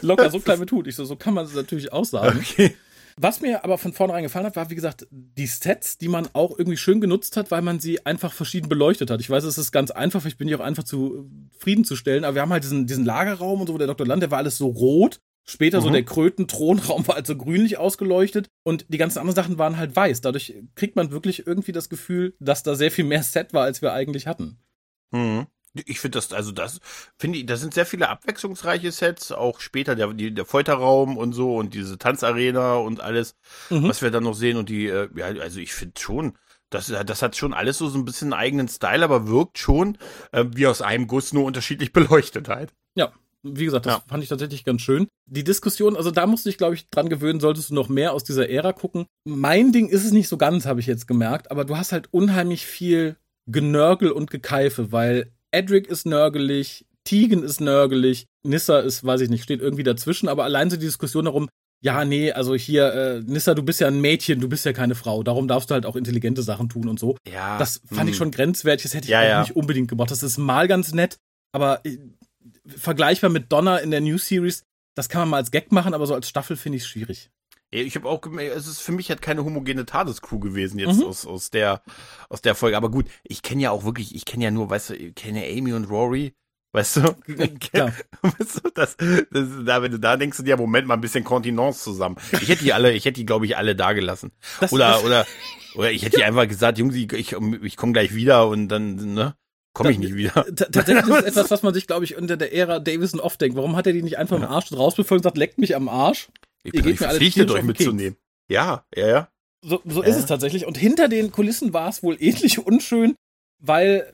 Locker 0.00 0.30
so 0.30 0.40
klein 0.40 0.60
mit 0.60 0.70
Hut. 0.72 0.86
Ich 0.86 0.96
so, 0.96 1.04
so 1.04 1.16
kann 1.16 1.34
man 1.34 1.44
es 1.44 1.54
natürlich 1.54 1.92
auch 1.92 2.04
sagen. 2.04 2.38
Okay. 2.38 2.74
Was 3.20 3.40
mir 3.40 3.64
aber 3.64 3.78
von 3.78 3.92
vornherein 3.92 4.22
gefallen 4.22 4.46
hat, 4.46 4.56
war, 4.56 4.70
wie 4.70 4.74
gesagt, 4.74 5.06
die 5.10 5.46
Sets, 5.46 5.98
die 5.98 6.08
man 6.08 6.28
auch 6.32 6.58
irgendwie 6.58 6.78
schön 6.78 7.00
genutzt 7.00 7.36
hat, 7.36 7.50
weil 7.50 7.62
man 7.62 7.78
sie 7.78 8.06
einfach 8.06 8.32
verschieden 8.32 8.68
beleuchtet 8.68 9.10
hat. 9.10 9.20
Ich 9.20 9.28
weiß, 9.28 9.44
es 9.44 9.58
ist 9.58 9.72
ganz 9.72 9.90
einfach, 9.90 10.24
ich 10.24 10.38
bin 10.38 10.48
ja 10.48 10.56
auch 10.56 10.62
einfach 10.62 10.84
zufriedenzustellen, 10.84 12.24
aber 12.24 12.36
wir 12.36 12.42
haben 12.42 12.52
halt 12.52 12.64
diesen, 12.64 12.86
diesen 12.86 13.04
Lagerraum 13.04 13.60
und 13.60 13.66
so, 13.66 13.74
wo 13.74 13.78
der 13.78 13.86
Dr. 13.86 14.06
Land, 14.06 14.22
der 14.22 14.30
war 14.30 14.38
alles 14.38 14.56
so 14.56 14.68
rot. 14.68 15.20
Später 15.44 15.80
mhm. 15.80 15.84
so 15.84 15.90
der 15.90 16.04
Kröten-Thronraum 16.04 17.06
war 17.08 17.16
also 17.16 17.36
grünlich 17.36 17.76
ausgeleuchtet 17.76 18.48
und 18.62 18.86
die 18.88 18.98
ganzen 18.98 19.18
anderen 19.18 19.36
Sachen 19.36 19.58
waren 19.58 19.76
halt 19.76 19.94
weiß. 19.94 20.20
Dadurch 20.20 20.54
kriegt 20.76 20.96
man 20.96 21.10
wirklich 21.10 21.46
irgendwie 21.46 21.72
das 21.72 21.88
Gefühl, 21.88 22.34
dass 22.38 22.62
da 22.62 22.76
sehr 22.76 22.92
viel 22.92 23.04
mehr 23.04 23.22
Set 23.22 23.52
war, 23.52 23.64
als 23.64 23.82
wir 23.82 23.92
eigentlich 23.92 24.26
hatten. 24.26 24.58
Mhm. 25.10 25.46
Ich 25.74 26.00
finde 26.00 26.18
das, 26.18 26.32
also 26.32 26.52
das, 26.52 26.80
finde 27.18 27.38
ich, 27.38 27.46
da 27.46 27.56
sind 27.56 27.72
sehr 27.72 27.86
viele 27.86 28.08
abwechslungsreiche 28.08 28.92
Sets, 28.92 29.32
auch 29.32 29.60
später 29.60 29.94
der, 29.94 30.12
die, 30.12 30.34
der 30.34 30.44
Folterraum 30.44 31.16
und 31.16 31.32
so 31.32 31.56
und 31.56 31.72
diese 31.72 31.96
Tanzarena 31.96 32.74
und 32.74 33.00
alles, 33.00 33.34
mhm. 33.70 33.88
was 33.88 34.02
wir 34.02 34.10
dann 34.10 34.24
noch 34.24 34.34
sehen 34.34 34.58
und 34.58 34.68
die, 34.68 34.86
äh, 34.86 35.08
ja, 35.16 35.26
also 35.26 35.60
ich 35.60 35.72
finde 35.72 35.98
schon, 35.98 36.36
das, 36.68 36.86
das 36.86 37.22
hat 37.22 37.36
schon 37.36 37.54
alles 37.54 37.78
so, 37.78 37.88
so 37.88 37.98
ein 37.98 38.04
bisschen 38.04 38.32
einen 38.32 38.40
eigenen 38.40 38.68
Style, 38.68 39.04
aber 39.04 39.28
wirkt 39.28 39.58
schon 39.58 39.98
äh, 40.32 40.44
wie 40.54 40.66
aus 40.66 40.82
einem 40.82 41.06
Guss, 41.06 41.32
nur 41.32 41.44
unterschiedlich 41.44 41.92
beleuchtet 41.94 42.48
halt. 42.48 42.72
Ja, 42.94 43.12
wie 43.42 43.64
gesagt, 43.64 43.86
das 43.86 43.94
ja. 43.94 44.02
fand 44.06 44.22
ich 44.22 44.28
tatsächlich 44.28 44.64
ganz 44.64 44.82
schön. 44.82 45.08
Die 45.26 45.44
Diskussion, 45.44 45.96
also 45.96 46.10
da 46.10 46.26
musste 46.26 46.48
ich, 46.48 46.58
glaube 46.58 46.74
ich, 46.74 46.88
dran 46.90 47.08
gewöhnen, 47.08 47.40
solltest 47.40 47.70
du 47.70 47.74
noch 47.74 47.88
mehr 47.88 48.12
aus 48.12 48.24
dieser 48.24 48.48
Ära 48.48 48.72
gucken. 48.72 49.06
Mein 49.24 49.72
Ding 49.72 49.88
ist 49.88 50.04
es 50.04 50.12
nicht 50.12 50.28
so 50.28 50.36
ganz, 50.36 50.66
habe 50.66 50.80
ich 50.80 50.86
jetzt 50.86 51.08
gemerkt, 51.08 51.50
aber 51.50 51.64
du 51.64 51.76
hast 51.76 51.92
halt 51.92 52.08
unheimlich 52.12 52.66
viel 52.66 53.16
Genörgel 53.46 54.12
und 54.12 54.30
Gekeife, 54.30 54.92
weil 54.92 55.32
Edric 55.52 55.86
ist 55.86 56.06
nörgelig, 56.06 56.86
Tegan 57.04 57.42
ist 57.42 57.60
nörgelig, 57.60 58.26
Nissa 58.42 58.80
ist, 58.80 59.04
weiß 59.04 59.20
ich 59.20 59.30
nicht, 59.30 59.42
steht 59.42 59.60
irgendwie 59.60 59.82
dazwischen, 59.82 60.28
aber 60.28 60.44
allein 60.44 60.70
so 60.70 60.76
die 60.76 60.86
Diskussion 60.86 61.26
darum, 61.26 61.48
ja, 61.82 62.04
nee, 62.04 62.30
also 62.30 62.54
hier, 62.54 62.92
äh, 62.92 63.20
Nissa, 63.20 63.54
du 63.54 63.62
bist 63.62 63.80
ja 63.80 63.88
ein 63.88 64.00
Mädchen, 64.00 64.40
du 64.40 64.48
bist 64.48 64.64
ja 64.64 64.72
keine 64.72 64.94
Frau, 64.94 65.22
darum 65.22 65.48
darfst 65.48 65.70
du 65.70 65.74
halt 65.74 65.84
auch 65.84 65.96
intelligente 65.96 66.42
Sachen 66.42 66.68
tun 66.68 66.88
und 66.88 67.00
so. 67.00 67.16
Ja. 67.28 67.58
Das 67.58 67.82
fand 67.86 68.08
ich 68.08 68.14
hm. 68.14 68.18
schon 68.18 68.30
grenzwertig, 68.30 68.84
das 68.84 68.94
hätte 68.94 69.06
ich 69.06 69.10
ja, 69.10 69.20
auch 69.20 69.24
ja. 69.24 69.40
nicht 69.40 69.56
unbedingt 69.56 69.88
gemacht. 69.88 70.10
Das 70.10 70.22
ist 70.22 70.38
mal 70.38 70.68
ganz 70.68 70.92
nett, 70.92 71.18
aber 71.52 71.84
äh, 71.84 71.98
vergleichbar 72.66 73.30
mit 73.30 73.50
Donna 73.50 73.78
in 73.78 73.90
der 73.90 74.00
New 74.00 74.16
Series, 74.16 74.62
das 74.94 75.08
kann 75.08 75.22
man 75.22 75.30
mal 75.30 75.36
als 75.38 75.50
Gag 75.50 75.72
machen, 75.72 75.92
aber 75.92 76.06
so 76.06 76.14
als 76.14 76.28
Staffel 76.28 76.56
finde 76.56 76.76
ich 76.76 76.86
schwierig. 76.86 77.30
Ich 77.74 77.96
habe 77.96 78.06
auch 78.06 78.20
gemerkt, 78.20 78.54
es 78.54 78.66
ist 78.66 78.80
für 78.80 78.92
mich 78.92 79.08
halt 79.08 79.22
keine 79.22 79.44
homogene 79.44 79.86
TARDIS-Crew 79.86 80.38
gewesen 80.38 80.78
jetzt 80.78 80.98
mhm. 80.98 81.06
aus, 81.06 81.26
aus, 81.26 81.50
der, 81.50 81.82
aus 82.28 82.42
der 82.42 82.54
Folge. 82.54 82.76
Aber 82.76 82.90
gut, 82.90 83.06
ich 83.24 83.40
kenne 83.40 83.62
ja 83.62 83.70
auch 83.70 83.84
wirklich, 83.84 84.14
ich 84.14 84.26
kenne 84.26 84.44
ja 84.44 84.50
nur, 84.50 84.68
weißt 84.68 84.90
du, 84.90 84.94
ich 84.94 85.14
kenne 85.14 85.42
Amy 85.44 85.72
und 85.72 85.86
Rory. 85.86 86.34
Weißt 86.72 86.96
du? 86.96 87.16
Ja. 87.74 87.92
weißt 88.22 88.64
du 88.64 88.70
das, 88.74 88.96
das, 88.98 89.48
da, 89.64 89.82
wenn 89.82 89.92
du 89.92 89.98
da 89.98 90.16
denkst 90.16 90.38
du 90.38 90.42
dir, 90.42 90.56
Moment 90.56 90.86
mal 90.86 90.94
ein 90.94 91.00
bisschen 91.00 91.24
Kontinence 91.24 91.82
zusammen. 91.82 92.16
Ich 92.32 92.48
hätte 92.48 92.64
die 92.64 92.72
alle, 92.72 92.92
ich 92.92 93.04
hätte 93.04 93.20
die, 93.20 93.26
glaube 93.26 93.46
ich, 93.46 93.56
alle 93.56 93.74
da 93.74 93.92
gelassen. 93.92 94.32
Das, 94.60 94.72
oder, 94.72 94.92
das, 94.92 95.04
oder, 95.04 95.26
oder 95.74 95.90
ich 95.90 96.02
hätte 96.02 96.18
ja. 96.18 96.20
die 96.20 96.24
einfach 96.24 96.48
gesagt, 96.48 96.78
Jungs, 96.78 96.94
ich, 96.94 97.12
ich, 97.12 97.36
ich 97.62 97.76
komme 97.76 97.92
gleich 97.92 98.14
wieder 98.14 98.48
und 98.48 98.68
dann, 98.68 99.14
ne? 99.14 99.34
Komme 99.74 99.90
ich 99.90 99.98
nicht 99.98 100.14
wieder. 100.14 100.44
Tatsächlich 100.54 101.06
ist 101.06 101.24
etwas, 101.26 101.50
was 101.50 101.62
man 101.62 101.72
sich, 101.72 101.86
glaube 101.86 102.04
ich, 102.04 102.16
unter 102.16 102.36
der 102.36 102.54
Ära 102.54 102.78
Davison 102.78 103.20
oft 103.20 103.40
denkt. 103.40 103.56
Warum 103.56 103.74
hat 103.74 103.86
er 103.86 103.94
die 103.94 104.02
nicht 104.02 104.18
einfach 104.18 104.36
im 104.36 104.44
Arsch 104.44 104.70
rausbefüllt 104.70 105.20
und 105.20 105.22
sagt, 105.22 105.38
leckt 105.38 105.56
mich 105.56 105.74
am 105.74 105.88
Arsch? 105.88 106.28
Ich 106.64 106.72
bin 106.72 106.96
verpflichtet, 106.96 107.50
euch 107.50 107.62
mitzunehmen. 107.62 108.16
Ja, 108.48 108.84
ja, 108.94 109.08
ja. 109.08 109.28
So, 109.64 109.80
so 109.84 110.02
äh. 110.02 110.10
ist 110.10 110.16
es 110.16 110.26
tatsächlich. 110.26 110.66
Und 110.66 110.76
hinter 110.76 111.08
den 111.08 111.30
Kulissen 111.30 111.72
war 111.72 111.88
es 111.88 112.02
wohl 112.02 112.16
ähnlich 112.20 112.58
unschön, 112.66 113.14
weil 113.58 114.12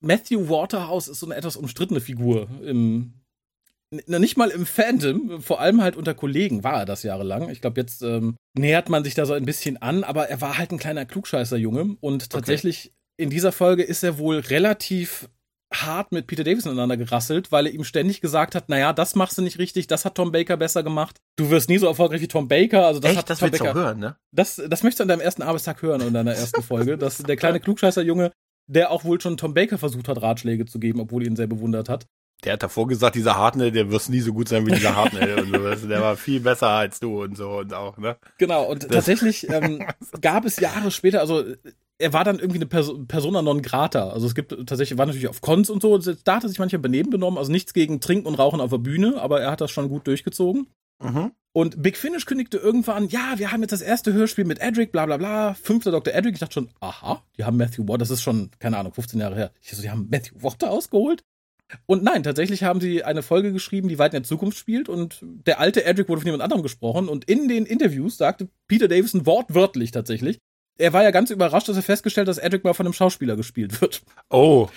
Matthew 0.00 0.48
Waterhouse 0.48 1.08
ist 1.08 1.20
so 1.20 1.26
eine 1.26 1.34
etwas 1.34 1.56
umstrittene 1.56 2.00
Figur 2.00 2.48
im 2.62 3.14
nicht 3.90 4.36
mal 4.36 4.50
im 4.50 4.66
Fandom, 4.66 5.40
vor 5.40 5.60
allem 5.60 5.80
halt 5.80 5.96
unter 5.96 6.12
Kollegen 6.12 6.62
war 6.62 6.80
er 6.80 6.84
das 6.84 7.02
jahrelang. 7.02 7.48
Ich 7.48 7.62
glaube, 7.62 7.80
jetzt 7.80 8.02
ähm, 8.02 8.36
nähert 8.54 8.90
man 8.90 9.02
sich 9.02 9.14
da 9.14 9.24
so 9.24 9.32
ein 9.32 9.46
bisschen 9.46 9.78
an, 9.78 10.04
aber 10.04 10.28
er 10.28 10.42
war 10.42 10.58
halt 10.58 10.72
ein 10.72 10.78
kleiner 10.78 11.06
Klugscheißer-Junge 11.06 11.96
und 12.00 12.28
tatsächlich 12.28 12.88
okay. 12.88 12.94
in 13.16 13.30
dieser 13.30 13.50
Folge 13.50 13.82
ist 13.82 14.02
er 14.02 14.18
wohl 14.18 14.40
relativ 14.40 15.30
hart 15.72 16.12
mit 16.12 16.26
Peter 16.26 16.44
Davison 16.44 16.72
aneinander 16.72 16.96
gerasselt, 16.96 17.52
weil 17.52 17.66
er 17.66 17.72
ihm 17.72 17.84
ständig 17.84 18.20
gesagt 18.20 18.54
hat, 18.54 18.68
naja, 18.68 18.92
das 18.92 19.14
machst 19.14 19.36
du 19.38 19.42
nicht 19.42 19.58
richtig, 19.58 19.86
das 19.86 20.04
hat 20.04 20.14
Tom 20.14 20.32
Baker 20.32 20.56
besser 20.56 20.82
gemacht. 20.82 21.18
Du 21.36 21.50
wirst 21.50 21.68
nie 21.68 21.78
so 21.78 21.86
erfolgreich 21.86 22.20
wie 22.20 22.28
Tom 22.28 22.48
Baker. 22.48 22.86
Also 22.86 23.00
das 23.00 23.10
Echt? 23.10 23.18
hat 23.18 23.30
das 23.30 23.38
Tom 23.40 23.50
Baker. 23.50 23.74
hören, 23.74 23.98
ne? 23.98 24.16
Das, 24.32 24.56
das 24.56 24.82
möchtest 24.82 25.00
du 25.00 25.02
an 25.02 25.08
deinem 25.08 25.20
ersten 25.20 25.42
Arbeitstag 25.42 25.82
hören 25.82 26.00
in 26.00 26.14
deiner 26.14 26.34
ersten 26.34 26.62
Folge. 26.62 26.96
dass 26.96 27.18
der 27.18 27.36
kleine 27.36 27.60
Klugscheißer-Junge, 27.60 28.32
der 28.66 28.90
auch 28.90 29.04
wohl 29.04 29.20
schon 29.20 29.36
Tom 29.36 29.54
Baker 29.54 29.78
versucht 29.78 30.08
hat, 30.08 30.22
Ratschläge 30.22 30.64
zu 30.66 30.78
geben, 30.78 31.00
obwohl 31.00 31.26
ihn 31.26 31.36
sehr 31.36 31.46
bewundert 31.46 31.88
hat. 31.88 32.06
Der 32.44 32.52
hat 32.52 32.62
davor 32.62 32.86
gesagt, 32.86 33.16
dieser 33.16 33.36
Hartnell, 33.36 33.72
der 33.72 33.90
wirst 33.90 34.10
nie 34.10 34.20
so 34.20 34.32
gut 34.32 34.48
sein 34.48 34.64
wie 34.64 34.70
dieser 34.70 34.94
Hartnell 34.94 35.40
und 35.40 35.78
so. 35.80 35.88
Der 35.88 36.00
war 36.00 36.16
viel 36.16 36.40
besser 36.40 36.68
als 36.68 37.00
du 37.00 37.24
und 37.24 37.36
so 37.36 37.58
und 37.58 37.74
auch, 37.74 37.98
ne? 37.98 38.16
Genau, 38.38 38.64
und 38.64 38.88
tatsächlich 38.88 39.48
ähm, 39.50 39.84
gab 40.20 40.44
es 40.44 40.60
Jahre 40.60 40.92
später, 40.92 41.20
also 41.20 41.44
er 41.98 42.12
war 42.12 42.24
dann 42.24 42.38
irgendwie 42.38 42.58
eine 42.58 42.66
Perso 42.66 43.04
Persona 43.06 43.42
non 43.42 43.62
grata. 43.62 44.10
Also 44.10 44.26
es 44.26 44.34
gibt 44.34 44.50
tatsächlich, 44.66 44.98
war 44.98 45.06
natürlich 45.06 45.28
auf 45.28 45.40
Cons 45.40 45.68
und 45.68 45.82
so, 45.82 45.98
da 45.98 46.36
hat 46.36 46.44
er 46.44 46.48
sich 46.48 46.58
manchmal 46.58 46.80
benehmen 46.80 47.10
benommen. 47.10 47.38
Also 47.38 47.50
nichts 47.50 47.74
gegen 47.74 48.00
Trinken 48.00 48.26
und 48.26 48.36
Rauchen 48.36 48.60
auf 48.60 48.70
der 48.70 48.78
Bühne, 48.78 49.20
aber 49.20 49.40
er 49.40 49.50
hat 49.50 49.60
das 49.60 49.70
schon 49.70 49.88
gut 49.88 50.06
durchgezogen. 50.06 50.68
Mhm. 51.02 51.32
Und 51.52 51.82
Big 51.82 51.96
Finish 51.96 52.24
kündigte 52.24 52.58
irgendwann, 52.58 53.08
ja, 53.08 53.34
wir 53.36 53.50
haben 53.50 53.62
jetzt 53.62 53.72
das 53.72 53.82
erste 53.82 54.12
Hörspiel 54.12 54.44
mit 54.44 54.60
Edric, 54.60 54.92
bla 54.92 55.06
bla 55.06 55.16
bla, 55.16 55.54
fünfter 55.54 55.90
Dr. 55.90 56.14
Edric. 56.14 56.34
Ich 56.34 56.40
dachte 56.40 56.54
schon, 56.54 56.70
aha, 56.80 57.22
die 57.36 57.44
haben 57.44 57.56
Matthew 57.56 57.88
Water, 57.88 57.98
das 57.98 58.10
ist 58.10 58.22
schon, 58.22 58.50
keine 58.60 58.78
Ahnung, 58.78 58.92
15 58.92 59.18
Jahre 59.18 59.34
her. 59.34 59.50
Ich 59.60 59.72
so, 59.72 59.82
die 59.82 59.90
haben 59.90 60.08
Matthew 60.10 60.34
Water 60.42 60.70
ausgeholt? 60.70 61.24
Und 61.86 62.02
nein, 62.02 62.22
tatsächlich 62.22 62.62
haben 62.62 62.80
sie 62.80 63.04
eine 63.04 63.22
Folge 63.22 63.52
geschrieben, 63.52 63.88
die 63.88 63.98
weit 63.98 64.14
in 64.14 64.22
der 64.22 64.28
Zukunft 64.28 64.56
spielt 64.56 64.88
und 64.88 65.20
der 65.22 65.60
alte 65.60 65.84
Edric 65.84 66.08
wurde 66.08 66.20
von 66.20 66.26
jemand 66.26 66.42
anderem 66.42 66.62
gesprochen 66.62 67.08
und 67.08 67.24
in 67.24 67.48
den 67.48 67.66
Interviews 67.66 68.16
sagte 68.16 68.48
Peter 68.68 68.88
Davison 68.88 69.26
wortwörtlich 69.26 69.90
tatsächlich, 69.90 70.38
er 70.78 70.92
war 70.92 71.02
ja 71.02 71.10
ganz 71.10 71.30
überrascht, 71.30 71.68
dass 71.68 71.76
er 71.76 71.82
festgestellt 71.82 72.28
hat, 72.28 72.36
dass 72.36 72.42
Edric 72.42 72.64
mal 72.64 72.72
von 72.72 72.86
einem 72.86 72.92
Schauspieler 72.92 73.36
gespielt 73.36 73.80
wird. 73.80 74.02
Oh. 74.30 74.68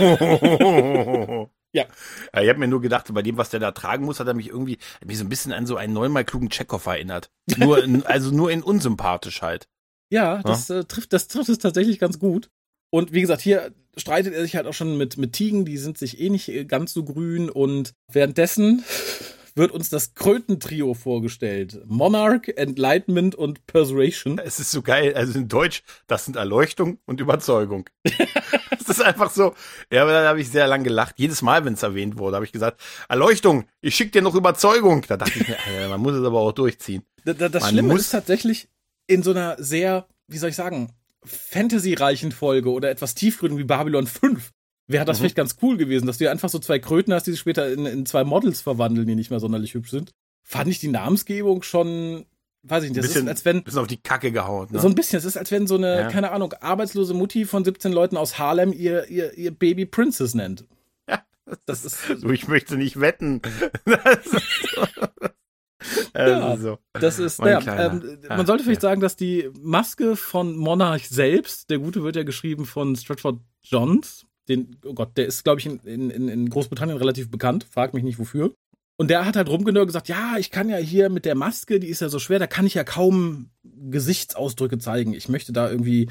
oh. 0.00 1.48
ja. 1.72 1.84
ja. 2.34 2.42
Ich 2.42 2.48
habe 2.48 2.58
mir 2.58 2.68
nur 2.68 2.80
gedacht, 2.80 3.12
bei 3.12 3.22
dem, 3.22 3.36
was 3.36 3.50
der 3.50 3.60
da 3.60 3.72
tragen 3.72 4.06
muss, 4.06 4.20
hat 4.20 4.26
er 4.26 4.34
mich 4.34 4.48
irgendwie 4.48 4.78
mich 5.04 5.18
so 5.18 5.24
ein 5.24 5.28
bisschen 5.28 5.52
an 5.52 5.66
so 5.66 5.76
einen 5.76 5.92
neunmal 5.92 6.24
klugen 6.24 6.48
Chekhov 6.48 6.86
erinnert. 6.86 7.30
Nur 7.56 7.84
in, 7.84 8.02
also 8.06 8.30
nur 8.30 8.50
in 8.50 8.62
unsympathisch 8.62 9.42
halt. 9.42 9.68
Ja, 10.10 10.42
das 10.42 10.68
ja? 10.68 10.80
Äh, 10.80 10.84
trifft 10.84 11.12
das 11.12 11.28
trifft 11.28 11.50
es 11.50 11.58
tatsächlich 11.58 11.98
ganz 11.98 12.18
gut. 12.18 12.48
Und 12.90 13.12
wie 13.12 13.20
gesagt, 13.20 13.42
hier 13.42 13.72
streitet 13.96 14.34
er 14.34 14.42
sich 14.42 14.56
halt 14.56 14.66
auch 14.66 14.74
schon 14.74 14.96
mit, 14.96 15.18
mit 15.18 15.32
Tigen, 15.32 15.64
die 15.64 15.78
sind 15.78 15.98
sich 15.98 16.20
eh 16.20 16.30
nicht 16.30 16.48
äh, 16.48 16.64
ganz 16.64 16.92
so 16.94 17.04
grün 17.04 17.50
und 17.50 17.92
währenddessen 18.10 18.84
wird 19.54 19.70
uns 19.70 19.88
das 19.88 20.14
Krötentrio 20.14 20.94
vorgestellt. 20.94 21.80
Monarch, 21.86 22.48
Enlightenment 22.56 23.34
und 23.34 23.66
Persuasion. 23.66 24.38
Es 24.38 24.58
ist 24.58 24.70
so 24.70 24.82
geil, 24.82 25.14
also 25.14 25.38
in 25.38 25.48
Deutsch, 25.48 25.82
das 26.06 26.24
sind 26.24 26.36
Erleuchtung 26.36 26.98
und 27.06 27.20
Überzeugung. 27.20 27.88
das 28.04 28.88
ist 28.88 29.02
einfach 29.02 29.30
so, 29.30 29.54
ja, 29.92 30.04
da 30.04 30.28
habe 30.28 30.40
ich 30.40 30.50
sehr 30.50 30.66
lang 30.66 30.82
gelacht. 30.82 31.14
Jedes 31.18 31.42
Mal, 31.42 31.64
wenn 31.64 31.74
es 31.74 31.82
erwähnt 31.82 32.18
wurde, 32.18 32.36
habe 32.36 32.44
ich 32.44 32.52
gesagt, 32.52 32.80
Erleuchtung, 33.08 33.64
ich 33.80 33.94
schicke 33.94 34.10
dir 34.10 34.22
noch 34.22 34.34
Überzeugung. 34.34 35.04
Da 35.06 35.16
dachte 35.16 35.38
ich 35.38 35.48
mir, 35.48 35.88
man 35.88 36.00
muss 36.00 36.14
es 36.14 36.24
aber 36.24 36.40
auch 36.40 36.52
durchziehen. 36.52 37.04
Das, 37.24 37.36
das 37.36 37.68
Schlimme 37.68 37.94
ist 37.94 38.10
tatsächlich 38.10 38.68
in 39.06 39.22
so 39.22 39.30
einer 39.30 39.56
sehr, 39.62 40.06
wie 40.26 40.38
soll 40.38 40.50
ich 40.50 40.56
sagen, 40.56 40.92
fantasy-reichen 41.24 42.32
Folge 42.32 42.70
oder 42.70 42.90
etwas 42.90 43.14
tiefgründig 43.14 43.60
wie 43.60 43.64
Babylon 43.64 44.06
5 44.06 44.52
wäre 44.86 45.04
das 45.04 45.18
mhm. 45.18 45.22
vielleicht 45.22 45.36
ganz 45.36 45.56
cool 45.62 45.76
gewesen, 45.76 46.06
dass 46.06 46.18
du 46.18 46.30
einfach 46.30 46.48
so 46.48 46.58
zwei 46.58 46.78
Kröten 46.78 47.12
hast, 47.12 47.26
die 47.26 47.32
sich 47.32 47.40
später 47.40 47.72
in, 47.72 47.86
in 47.86 48.06
zwei 48.06 48.24
Models 48.24 48.60
verwandeln, 48.60 49.06
die 49.06 49.14
nicht 49.14 49.30
mehr 49.30 49.40
sonderlich 49.40 49.74
hübsch 49.74 49.90
sind. 49.90 50.12
Fand 50.42 50.68
ich 50.68 50.78
die 50.78 50.88
Namensgebung 50.88 51.62
schon, 51.62 52.26
weiß 52.64 52.84
ich 52.84 52.90
nicht, 52.90 52.98
das 52.98 53.06
bisschen, 53.06 53.26
ist 53.26 53.30
als 53.30 53.44
wenn. 53.44 53.64
Bisschen 53.64 53.80
auf 53.80 53.86
die 53.86 54.02
Kacke 54.02 54.30
gehauen, 54.30 54.68
ne? 54.70 54.80
So 54.80 54.88
ein 54.88 54.94
bisschen. 54.94 55.18
Es 55.18 55.24
ist, 55.24 55.38
als 55.38 55.50
wenn 55.50 55.66
so 55.66 55.76
eine, 55.76 56.00
ja. 56.00 56.08
keine 56.08 56.32
Ahnung, 56.32 56.52
arbeitslose 56.60 57.14
Mutti 57.14 57.46
von 57.46 57.64
17 57.64 57.92
Leuten 57.92 58.16
aus 58.16 58.38
Harlem 58.38 58.72
ihr, 58.72 59.08
ihr, 59.08 59.32
ihr 59.38 59.52
Baby 59.52 59.86
Princess 59.86 60.34
nennt. 60.34 60.66
Ja. 61.08 61.24
Das 61.66 61.84
ist. 61.84 61.98
So, 62.18 62.28
ich 62.30 62.46
möchte 62.48 62.76
nicht 62.76 63.00
wetten. 63.00 63.40
Das 63.86 64.26
ist 64.26 64.74
so. 64.74 66.18
ja, 66.18 66.56
so. 66.56 66.78
Das 66.94 67.18
ist, 67.18 67.38
ja, 67.40 67.58
ähm, 67.58 68.18
man 68.26 68.40
ah, 68.40 68.46
sollte 68.46 68.64
vielleicht 68.64 68.82
ja. 68.82 68.88
sagen, 68.88 69.02
dass 69.02 69.16
die 69.16 69.50
Maske 69.60 70.16
von 70.16 70.56
Monarch 70.56 71.10
selbst, 71.10 71.68
der 71.68 71.78
Gute 71.78 72.02
wird 72.02 72.16
ja 72.16 72.22
geschrieben 72.22 72.64
von 72.64 72.96
Stratford 72.96 73.40
Johns, 73.62 74.24
den, 74.48 74.76
oh 74.84 74.94
Gott, 74.94 75.16
der 75.16 75.26
ist, 75.26 75.44
glaube 75.44 75.60
ich, 75.60 75.66
in, 75.66 75.78
in, 76.10 76.28
in 76.28 76.50
Großbritannien 76.50 76.98
relativ 76.98 77.30
bekannt, 77.30 77.66
frag 77.70 77.94
mich 77.94 78.04
nicht 78.04 78.18
wofür. 78.18 78.52
Und 78.96 79.08
der 79.08 79.26
hat 79.26 79.34
halt 79.34 79.48
rumgenörgelt 79.48 79.88
gesagt, 79.88 80.08
ja, 80.08 80.36
ich 80.38 80.52
kann 80.52 80.68
ja 80.68 80.76
hier 80.76 81.08
mit 81.08 81.24
der 81.24 81.34
Maske, 81.34 81.80
die 81.80 81.88
ist 81.88 82.00
ja 82.00 82.08
so 82.08 82.20
schwer, 82.20 82.38
da 82.38 82.46
kann 82.46 82.66
ich 82.66 82.74
ja 82.74 82.84
kaum 82.84 83.50
Gesichtsausdrücke 83.64 84.78
zeigen. 84.78 85.14
Ich 85.14 85.28
möchte 85.28 85.52
da 85.52 85.68
irgendwie 85.68 86.08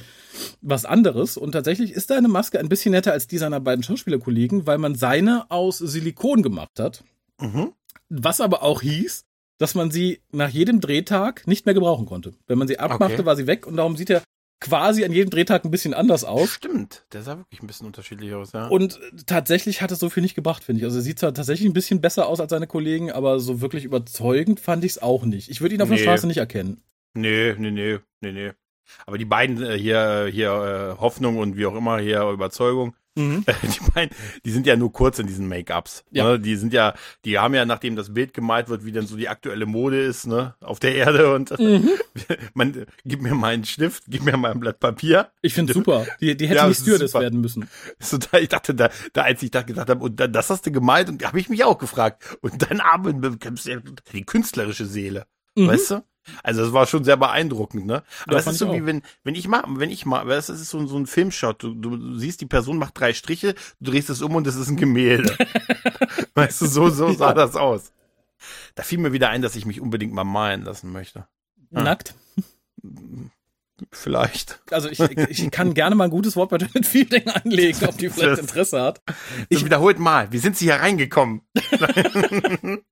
was 0.61 0.83
anderes. 0.83 1.37
Und 1.37 1.53
tatsächlich 1.53 1.93
ist 1.93 2.09
deine 2.09 2.27
Maske 2.27 2.59
ein 2.59 2.67
bisschen 2.67 2.91
netter 2.91 3.13
als 3.13 3.27
die 3.27 3.37
seiner 3.37 3.61
beiden 3.61 3.83
Schauspielerkollegen, 3.83 4.67
weil 4.67 4.79
man 4.79 4.95
seine 4.95 5.49
aus 5.49 5.77
Silikon 5.77 6.43
gemacht 6.43 6.77
hat. 6.77 7.05
Mhm. 7.39 7.71
Was 8.09 8.41
aber 8.41 8.63
auch 8.63 8.81
hieß, 8.81 9.23
dass 9.59 9.75
man 9.75 9.89
sie 9.89 10.19
nach 10.33 10.49
jedem 10.49 10.81
Drehtag 10.81 11.47
nicht 11.47 11.65
mehr 11.65 11.73
gebrauchen 11.73 12.05
konnte. 12.05 12.33
Wenn 12.47 12.57
man 12.57 12.67
sie 12.67 12.79
abmachte, 12.79 13.13
okay. 13.13 13.25
war 13.25 13.37
sie 13.37 13.47
weg 13.47 13.65
und 13.65 13.77
darum 13.77 13.95
sieht 13.95 14.09
er 14.09 14.23
quasi 14.59 15.03
an 15.03 15.11
jedem 15.11 15.29
Drehtag 15.29 15.65
ein 15.65 15.71
bisschen 15.71 15.93
anders 15.93 16.23
aus. 16.23 16.49
Stimmt, 16.49 17.05
der 17.11 17.21
sah 17.21 17.37
wirklich 17.37 17.61
ein 17.61 17.67
bisschen 17.67 17.87
unterschiedlich 17.87 18.33
aus, 18.33 18.53
ja. 18.53 18.67
Und 18.67 18.99
tatsächlich 19.25 19.81
hat 19.81 19.91
es 19.91 19.99
so 19.99 20.09
viel 20.09 20.23
nicht 20.23 20.35
gebracht, 20.35 20.63
finde 20.63 20.79
ich. 20.79 20.85
Also 20.85 20.99
er 20.99 21.03
sieht 21.03 21.19
zwar 21.19 21.33
tatsächlich 21.33 21.67
ein 21.67 21.73
bisschen 21.73 22.01
besser 22.01 22.27
aus 22.27 22.39
als 22.39 22.49
seine 22.49 22.67
Kollegen, 22.67 23.11
aber 23.11 23.39
so 23.39 23.61
wirklich 23.61 23.83
überzeugend 23.83 24.59
fand 24.59 24.83
ich 24.85 24.91
es 24.93 25.01
auch 25.01 25.25
nicht. 25.25 25.49
Ich 25.49 25.61
würde 25.61 25.75
ihn 25.75 25.81
auf 25.81 25.89
nee. 25.89 25.97
der 25.97 26.03
Straße 26.03 26.27
nicht 26.27 26.37
erkennen. 26.37 26.81
Nee, 27.13 27.55
nee, 27.57 27.71
nee, 27.71 27.99
nee, 28.21 28.31
nee. 28.31 28.51
Aber 29.05 29.17
die 29.17 29.25
beiden 29.25 29.61
äh, 29.61 29.77
hier, 29.77 30.29
hier 30.31 30.95
äh, 30.97 31.01
Hoffnung 31.01 31.37
und 31.37 31.57
wie 31.57 31.65
auch 31.65 31.75
immer 31.75 31.99
hier 31.99 32.29
Überzeugung, 32.29 32.95
Mhm. 33.15 33.45
Die, 33.63 33.91
beiden, 33.91 34.15
die 34.43 34.51
sind 34.51 34.65
ja 34.65 34.75
nur 34.75 34.91
kurz 34.91 35.19
in 35.19 35.27
diesen 35.27 35.47
Make-ups. 35.47 36.03
Ja. 36.11 36.23
Ne? 36.23 36.39
Die 36.39 36.55
sind 36.55 36.73
ja, 36.73 36.93
die 37.25 37.37
haben 37.37 37.53
ja, 37.53 37.65
nachdem 37.65 37.95
das 37.95 38.13
Bild 38.13 38.33
gemalt 38.33 38.69
wird, 38.69 38.85
wie 38.85 38.91
denn 38.91 39.05
so 39.05 39.15
die 39.15 39.29
aktuelle 39.29 39.65
Mode 39.65 40.01
ist, 40.01 40.25
ne, 40.25 40.55
auf 40.61 40.79
der 40.79 40.95
Erde 40.95 41.33
und 41.33 41.51
mhm. 41.59 41.89
man, 42.53 42.85
gib 43.05 43.21
mir 43.21 43.35
mal 43.35 43.53
einen 43.53 43.65
Stift, 43.65 44.05
gib 44.07 44.23
mir 44.23 44.35
mal 44.37 44.51
ein 44.51 44.59
Blatt 44.59 44.79
Papier. 44.79 45.29
Ich 45.41 45.53
finde 45.53 45.73
super. 45.73 46.07
Die, 46.21 46.35
die 46.35 46.47
hätten 46.47 46.57
ja, 46.57 46.67
nicht 46.67 46.81
Stewardess 46.81 47.13
werden 47.13 47.41
müssen. 47.41 47.69
So, 47.99 48.17
da, 48.17 48.39
ich 48.39 48.49
dachte, 48.49 48.73
da, 48.73 48.89
da, 49.13 49.23
als 49.23 49.43
ich 49.43 49.51
da 49.51 49.61
gedacht 49.61 49.89
habe, 49.89 50.03
und 50.03 50.19
dann, 50.19 50.33
das 50.33 50.49
hast 50.49 50.65
du 50.65 50.71
gemalt, 50.71 51.09
und 51.09 51.23
habe 51.23 51.39
ich 51.39 51.49
mich 51.49 51.63
auch 51.63 51.77
gefragt. 51.77 52.37
Und 52.41 52.69
dann 52.69 52.79
aber 52.79 53.13
die 53.13 54.25
künstlerische 54.25 54.85
Seele. 54.85 55.25
Mhm. 55.55 55.67
Weißt 55.67 55.91
du? 55.91 56.03
Also 56.43 56.63
das 56.63 56.73
war 56.73 56.85
schon 56.85 57.03
sehr 57.03 57.17
beeindruckend, 57.17 57.85
ne? 57.85 58.03
Aber 58.27 58.37
es 58.37 58.47
ist 58.47 58.57
so 58.57 58.73
wie 58.73 58.85
wenn, 58.85 59.01
wenn 59.23 59.35
ich 59.35 59.47
mal, 59.47 59.63
wenn 59.67 59.89
ich 59.89 60.05
mal, 60.05 60.25
das 60.25 60.49
ist 60.49 60.69
so, 60.69 60.85
so 60.87 60.97
ein 60.97 61.05
Filmshot, 61.05 61.63
du, 61.63 61.73
du 61.73 62.17
siehst, 62.17 62.41
die 62.41 62.45
Person 62.45 62.77
macht 62.77 62.99
drei 62.99 63.13
Striche, 63.13 63.55
du 63.79 63.91
drehst 63.91 64.09
es 64.09 64.21
um 64.21 64.35
und 64.35 64.47
es 64.47 64.55
ist 64.55 64.69
ein 64.69 64.77
Gemälde. 64.77 65.35
weißt 66.35 66.61
du, 66.61 66.65
so, 66.67 66.89
so 66.89 67.11
sah 67.13 67.29
ja. 67.29 67.33
das 67.33 67.55
aus. 67.55 67.91
Da 68.75 68.83
fiel 68.83 68.99
mir 68.99 69.13
wieder 69.13 69.29
ein, 69.29 69.41
dass 69.41 69.55
ich 69.55 69.65
mich 69.65 69.81
unbedingt 69.81 70.13
mal 70.13 70.23
malen 70.23 70.63
lassen 70.63 70.91
möchte. 70.91 71.27
Ja. 71.71 71.83
Nackt? 71.83 72.15
Vielleicht. 73.91 74.61
Also 74.71 74.87
ich, 74.87 74.99
ich 74.99 75.51
kann 75.51 75.73
gerne 75.73 75.95
mal 75.95 76.05
ein 76.05 76.09
gutes 76.09 76.35
Wort 76.35 76.49
bei 76.51 76.57
Janet 76.57 76.85
Fielding 76.85 77.27
anlegen, 77.27 77.85
ob 77.87 77.97
die 77.97 78.09
vielleicht 78.09 78.39
Interesse 78.39 78.81
hat. 78.81 79.01
Ich 79.49 79.65
wiederholt 79.65 79.99
mal, 79.99 80.31
wie 80.31 80.37
sind 80.37 80.57
Sie 80.57 80.65
hier 80.65 80.75
reingekommen? 80.75 81.41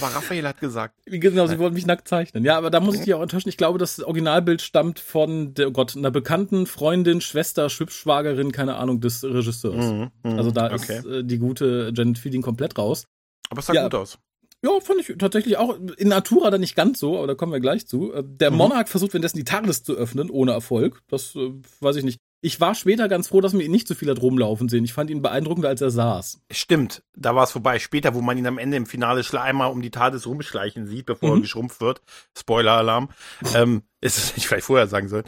Aber 0.00 0.14
Raphael 0.14 0.46
hat 0.46 0.60
gesagt. 0.60 0.94
Genau, 1.04 1.46
sie 1.46 1.58
wollten 1.58 1.74
mich 1.74 1.84
nackt 1.84 2.08
zeichnen. 2.08 2.44
Ja, 2.44 2.56
aber 2.56 2.70
da 2.70 2.80
muss 2.80 2.94
ich 2.94 3.02
dich 3.02 3.12
auch 3.12 3.20
enttäuschen. 3.20 3.50
Ich 3.50 3.58
glaube, 3.58 3.78
das 3.78 4.02
Originalbild 4.02 4.62
stammt 4.62 4.98
von, 5.00 5.52
der, 5.52 5.68
oh 5.68 5.72
Gott, 5.72 5.96
einer 5.96 6.10
bekannten 6.10 6.64
Freundin, 6.66 7.20
Schwester, 7.20 7.68
Schwibschwagerin, 7.68 8.52
keine 8.52 8.76
Ahnung, 8.76 9.02
des 9.02 9.22
Regisseurs. 9.22 9.84
Mhm, 9.84 10.10
mh, 10.22 10.36
also 10.36 10.50
da 10.50 10.72
okay. 10.72 11.00
ist 11.00 11.04
äh, 11.04 11.24
die 11.24 11.38
gute 11.38 11.92
Janet 11.94 12.18
Fielding 12.18 12.40
komplett 12.40 12.78
raus. 12.78 13.04
Aber 13.50 13.58
es 13.60 13.66
sah 13.66 13.74
ja, 13.74 13.82
gut 13.82 13.96
aus. 13.96 14.18
Ja, 14.62 14.78
fand 14.80 15.00
ich 15.00 15.16
tatsächlich 15.18 15.56
auch. 15.56 15.78
In 15.96 16.08
Natura 16.08 16.50
dann 16.50 16.60
nicht 16.60 16.76
ganz 16.76 16.98
so, 16.98 17.16
aber 17.16 17.28
da 17.28 17.34
kommen 17.34 17.52
wir 17.52 17.60
gleich 17.60 17.86
zu. 17.86 18.12
Äh, 18.12 18.22
der 18.24 18.50
mhm. 18.50 18.58
Monarch 18.58 18.88
versucht 18.88 19.12
währenddessen 19.12 19.38
die 19.38 19.44
TARDIS 19.44 19.84
zu 19.84 19.94
öffnen, 19.94 20.28
ohne 20.30 20.52
Erfolg. 20.52 21.00
Das 21.08 21.34
äh, 21.34 21.52
weiß 21.80 21.96
ich 21.96 22.04
nicht. 22.04 22.18
Ich 22.42 22.58
war 22.60 22.74
später 22.74 23.08
ganz 23.08 23.28
froh, 23.28 23.42
dass 23.42 23.52
man 23.52 23.62
ihn 23.62 23.70
nicht 23.70 23.86
so 23.86 23.94
viel 23.94 24.08
hat 24.08 24.22
rumlaufen 24.22 24.68
sehen. 24.68 24.84
Ich 24.84 24.94
fand 24.94 25.10
ihn 25.10 25.20
beeindruckender, 25.20 25.68
als 25.68 25.82
er 25.82 25.90
saß. 25.90 26.40
Stimmt, 26.50 27.02
da 27.14 27.34
war 27.34 27.44
es 27.44 27.50
vorbei. 27.50 27.78
Später, 27.78 28.14
wo 28.14 28.22
man 28.22 28.38
ihn 28.38 28.46
am 28.46 28.56
Ende 28.56 28.78
im 28.78 28.86
Finale 28.86 29.22
einmal 29.38 29.70
um 29.70 29.82
die 29.82 29.90
TARDIS 29.90 30.26
rumschleichen 30.26 30.86
sieht, 30.86 31.06
bevor 31.06 31.30
mhm. 31.30 31.36
er 31.36 31.40
geschrumpft 31.42 31.80
wird. 31.80 32.00
Spoiler-Alarm. 32.36 33.10
ähm, 33.54 33.82
ist 34.00 34.18
es 34.18 34.36
nicht 34.36 34.46
vielleicht 34.46 34.66
vorher 34.66 34.86
sagen 34.86 35.08
sollen. 35.08 35.24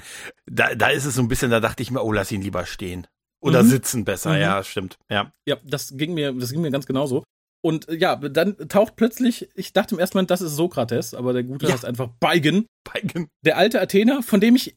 Da, 0.47 0.75
da 0.75 0.89
ist 0.89 1.05
es 1.05 1.15
so 1.15 1.23
ein 1.23 1.29
bisschen, 1.29 1.51
da 1.51 1.61
dachte 1.61 1.83
ich 1.83 1.91
mir, 1.91 2.03
oh, 2.03 2.13
lass 2.13 2.33
ihn 2.33 2.43
lieber 2.43 2.65
stehen. 2.65 3.07
Oder 3.41 3.63
mhm. 3.63 3.69
sitzen 3.69 4.05
besser, 4.05 4.35
mhm. 4.35 4.41
ja, 4.41 4.63
stimmt. 4.63 4.99
Ja. 5.11 5.33
Ja, 5.47 5.57
das 5.65 5.97
ging 5.97 6.15
mir, 6.15 6.33
das 6.33 6.53
ging 6.53 6.61
mir 6.61 6.71
ganz 6.71 6.87
genauso. 6.87 7.25
Und 7.63 7.89
äh, 7.89 7.97
ja, 7.97 8.17
dann 8.17 8.57
taucht 8.69 8.97
plötzlich, 8.97 9.49
ich 9.55 9.73
dachte 9.73 9.95
im 9.95 9.99
ersten 9.99 10.19
Moment, 10.19 10.31
das 10.31 10.43
ist 10.43 10.57
Sokrates, 10.57 11.15
aber 11.15 11.33
der 11.33 11.45
Gute 11.45 11.67
ja. 11.67 11.73
heißt 11.73 11.85
einfach 11.85 12.09
Beigen. 12.21 12.67
Beigen. 12.85 13.29
Der 13.45 13.57
alte 13.57 13.81
Athener, 13.81 14.23
von 14.23 14.41
dem 14.41 14.57
ich 14.57 14.77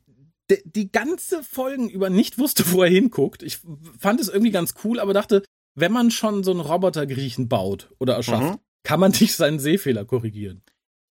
die 0.63 0.91
ganze 0.91 1.43
Folgen 1.43 1.89
über 1.89 2.09
nicht 2.11 2.37
wusste, 2.37 2.71
wo 2.71 2.83
er 2.83 2.89
hinguckt. 2.89 3.41
Ich 3.41 3.59
fand 3.99 4.21
es 4.21 4.29
irgendwie 4.29 4.51
ganz 4.51 4.75
cool, 4.83 4.99
aber 4.99 5.13
dachte, 5.13 5.43
wenn 5.75 5.91
man 5.91 6.11
schon 6.11 6.43
so 6.43 6.51
einen 6.51 6.59
Robotergriechen 6.59 7.49
baut 7.49 7.89
oder 7.99 8.13
erschafft, 8.13 8.53
mhm. 8.53 8.59
kann 8.83 8.99
man 8.99 9.11
nicht 9.11 9.35
seinen 9.35 9.59
Sehfehler 9.59 10.05
korrigieren. 10.05 10.61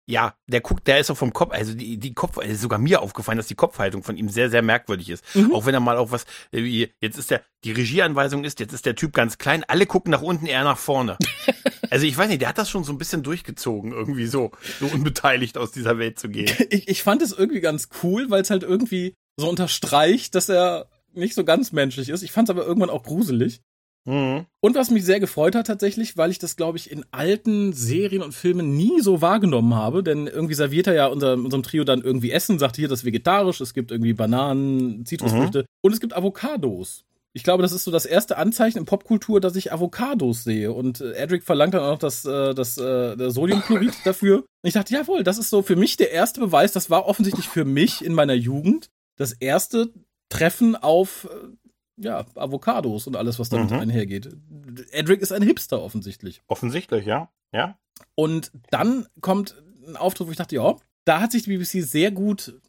Ja, 0.06 0.34
der 0.48 0.60
guckt, 0.60 0.88
der 0.88 0.98
ist 0.98 1.10
auch 1.10 1.16
vom 1.16 1.32
Kopf, 1.32 1.52
also 1.52 1.74
die, 1.74 1.96
die 1.96 2.12
Kopf, 2.12 2.36
ist 2.38 2.60
sogar 2.60 2.80
mir 2.80 3.02
aufgefallen, 3.02 3.38
dass 3.38 3.46
die 3.46 3.54
Kopfhaltung 3.54 4.02
von 4.02 4.16
ihm 4.16 4.28
sehr, 4.28 4.50
sehr 4.50 4.62
merkwürdig 4.62 5.10
ist. 5.10 5.24
Mhm. 5.34 5.54
Auch 5.54 5.64
wenn 5.64 5.74
er 5.74 5.80
mal 5.80 5.96
auch 5.96 6.10
was, 6.10 6.26
jetzt 6.50 7.18
ist 7.18 7.30
der, 7.30 7.42
die 7.64 7.70
Regieanweisung 7.70 8.42
ist, 8.42 8.58
jetzt 8.58 8.72
ist 8.72 8.84
der 8.84 8.96
Typ 8.96 9.12
ganz 9.12 9.38
klein, 9.38 9.64
alle 9.68 9.86
gucken 9.86 10.10
nach 10.10 10.22
unten, 10.22 10.46
er 10.46 10.64
nach 10.64 10.78
vorne. 10.78 11.18
also 11.90 12.04
ich 12.04 12.16
weiß 12.16 12.28
nicht, 12.28 12.40
der 12.40 12.48
hat 12.48 12.58
das 12.58 12.68
schon 12.68 12.82
so 12.82 12.92
ein 12.92 12.98
bisschen 12.98 13.22
durchgezogen, 13.22 13.92
irgendwie 13.92 14.26
so, 14.26 14.50
so 14.80 14.86
unbeteiligt 14.86 15.56
aus 15.56 15.70
dieser 15.70 15.98
Welt 15.98 16.18
zu 16.18 16.28
gehen. 16.28 16.50
Ich, 16.72 16.88
ich 16.88 17.02
fand 17.02 17.20
es 17.22 17.32
irgendwie 17.32 17.60
ganz 17.60 17.88
cool, 18.02 18.30
weil 18.30 18.40
es 18.42 18.50
halt 18.50 18.62
irgendwie 18.62 19.14
so 19.36 19.48
unterstreicht, 19.48 20.34
dass 20.34 20.48
er 20.48 20.88
nicht 21.12 21.34
so 21.34 21.44
ganz 21.44 21.72
menschlich 21.72 22.08
ist. 22.08 22.22
Ich 22.22 22.32
fand 22.32 22.48
es 22.48 22.50
aber 22.50 22.64
irgendwann 22.64 22.90
auch 22.90 23.02
gruselig. 23.02 23.60
Mhm. 24.04 24.46
Und 24.60 24.74
was 24.74 24.90
mich 24.90 25.04
sehr 25.04 25.20
gefreut 25.20 25.54
hat 25.54 25.66
tatsächlich, 25.66 26.16
weil 26.16 26.30
ich 26.30 26.38
das, 26.38 26.56
glaube 26.56 26.78
ich, 26.78 26.90
in 26.90 27.04
alten 27.12 27.72
Serien 27.72 28.22
und 28.22 28.32
Filmen 28.32 28.76
nie 28.76 29.00
so 29.00 29.20
wahrgenommen 29.20 29.74
habe, 29.74 30.02
denn 30.02 30.26
irgendwie 30.26 30.54
serviert 30.54 30.86
er 30.86 30.94
ja 30.94 31.06
unser, 31.06 31.34
unserem 31.34 31.62
Trio 31.62 31.84
dann 31.84 32.02
irgendwie 32.02 32.32
Essen, 32.32 32.58
sagt 32.58 32.76
hier, 32.76 32.88
das 32.88 33.00
ist 33.00 33.04
vegetarisch, 33.04 33.60
es 33.60 33.74
gibt 33.74 33.90
irgendwie 33.90 34.12
Bananen, 34.12 35.06
Zitrusfrüchte 35.06 35.60
mhm. 35.60 35.66
und 35.82 35.92
es 35.92 36.00
gibt 36.00 36.16
Avocados. 36.16 37.04
Ich 37.34 37.44
glaube, 37.44 37.62
das 37.62 37.72
ist 37.72 37.84
so 37.84 37.90
das 37.90 38.04
erste 38.04 38.36
Anzeichen 38.36 38.78
in 38.78 38.84
Popkultur, 38.84 39.40
dass 39.40 39.56
ich 39.56 39.72
Avocados 39.72 40.44
sehe. 40.44 40.72
Und 40.72 41.00
äh, 41.00 41.12
Edric 41.12 41.44
verlangt 41.44 41.72
dann 41.72 41.82
auch 41.82 41.92
noch 41.92 41.98
das, 41.98 42.26
äh, 42.26 42.54
das 42.54 42.76
äh, 42.76 43.30
Sodiumchlorid 43.30 43.94
dafür. 44.04 44.38
Und 44.38 44.68
ich 44.68 44.74
dachte, 44.74 44.92
jawohl, 44.92 45.24
das 45.24 45.38
ist 45.38 45.48
so 45.48 45.62
für 45.62 45.76
mich 45.76 45.96
der 45.96 46.10
erste 46.12 46.40
Beweis. 46.40 46.72
Das 46.72 46.90
war 46.90 47.06
offensichtlich 47.06 47.48
für 47.48 47.64
mich 47.64 48.04
in 48.04 48.12
meiner 48.12 48.34
Jugend 48.34 48.90
das 49.16 49.32
erste 49.32 49.92
Treffen 50.28 50.76
auf 50.76 51.26
ja, 52.02 52.24
Avocados 52.34 53.06
und 53.06 53.16
alles, 53.16 53.38
was 53.38 53.48
damit 53.48 53.70
mhm. 53.70 53.78
einhergeht. 53.78 54.28
Edric 54.90 55.20
ist 55.20 55.32
ein 55.32 55.42
Hipster 55.42 55.82
offensichtlich. 55.82 56.42
Offensichtlich, 56.48 57.06
ja. 57.06 57.30
Ja. 57.52 57.76
Und 58.14 58.50
dann 58.70 59.06
kommt 59.20 59.56
ein 59.86 59.96
Auftritt, 59.96 60.26
wo 60.26 60.30
ich 60.30 60.36
dachte, 60.36 60.56
ja, 60.56 60.76
da 61.04 61.20
hat 61.20 61.32
sich 61.32 61.44
die 61.44 61.56
BBC 61.56 61.82
sehr 61.82 62.10
gut 62.10 62.60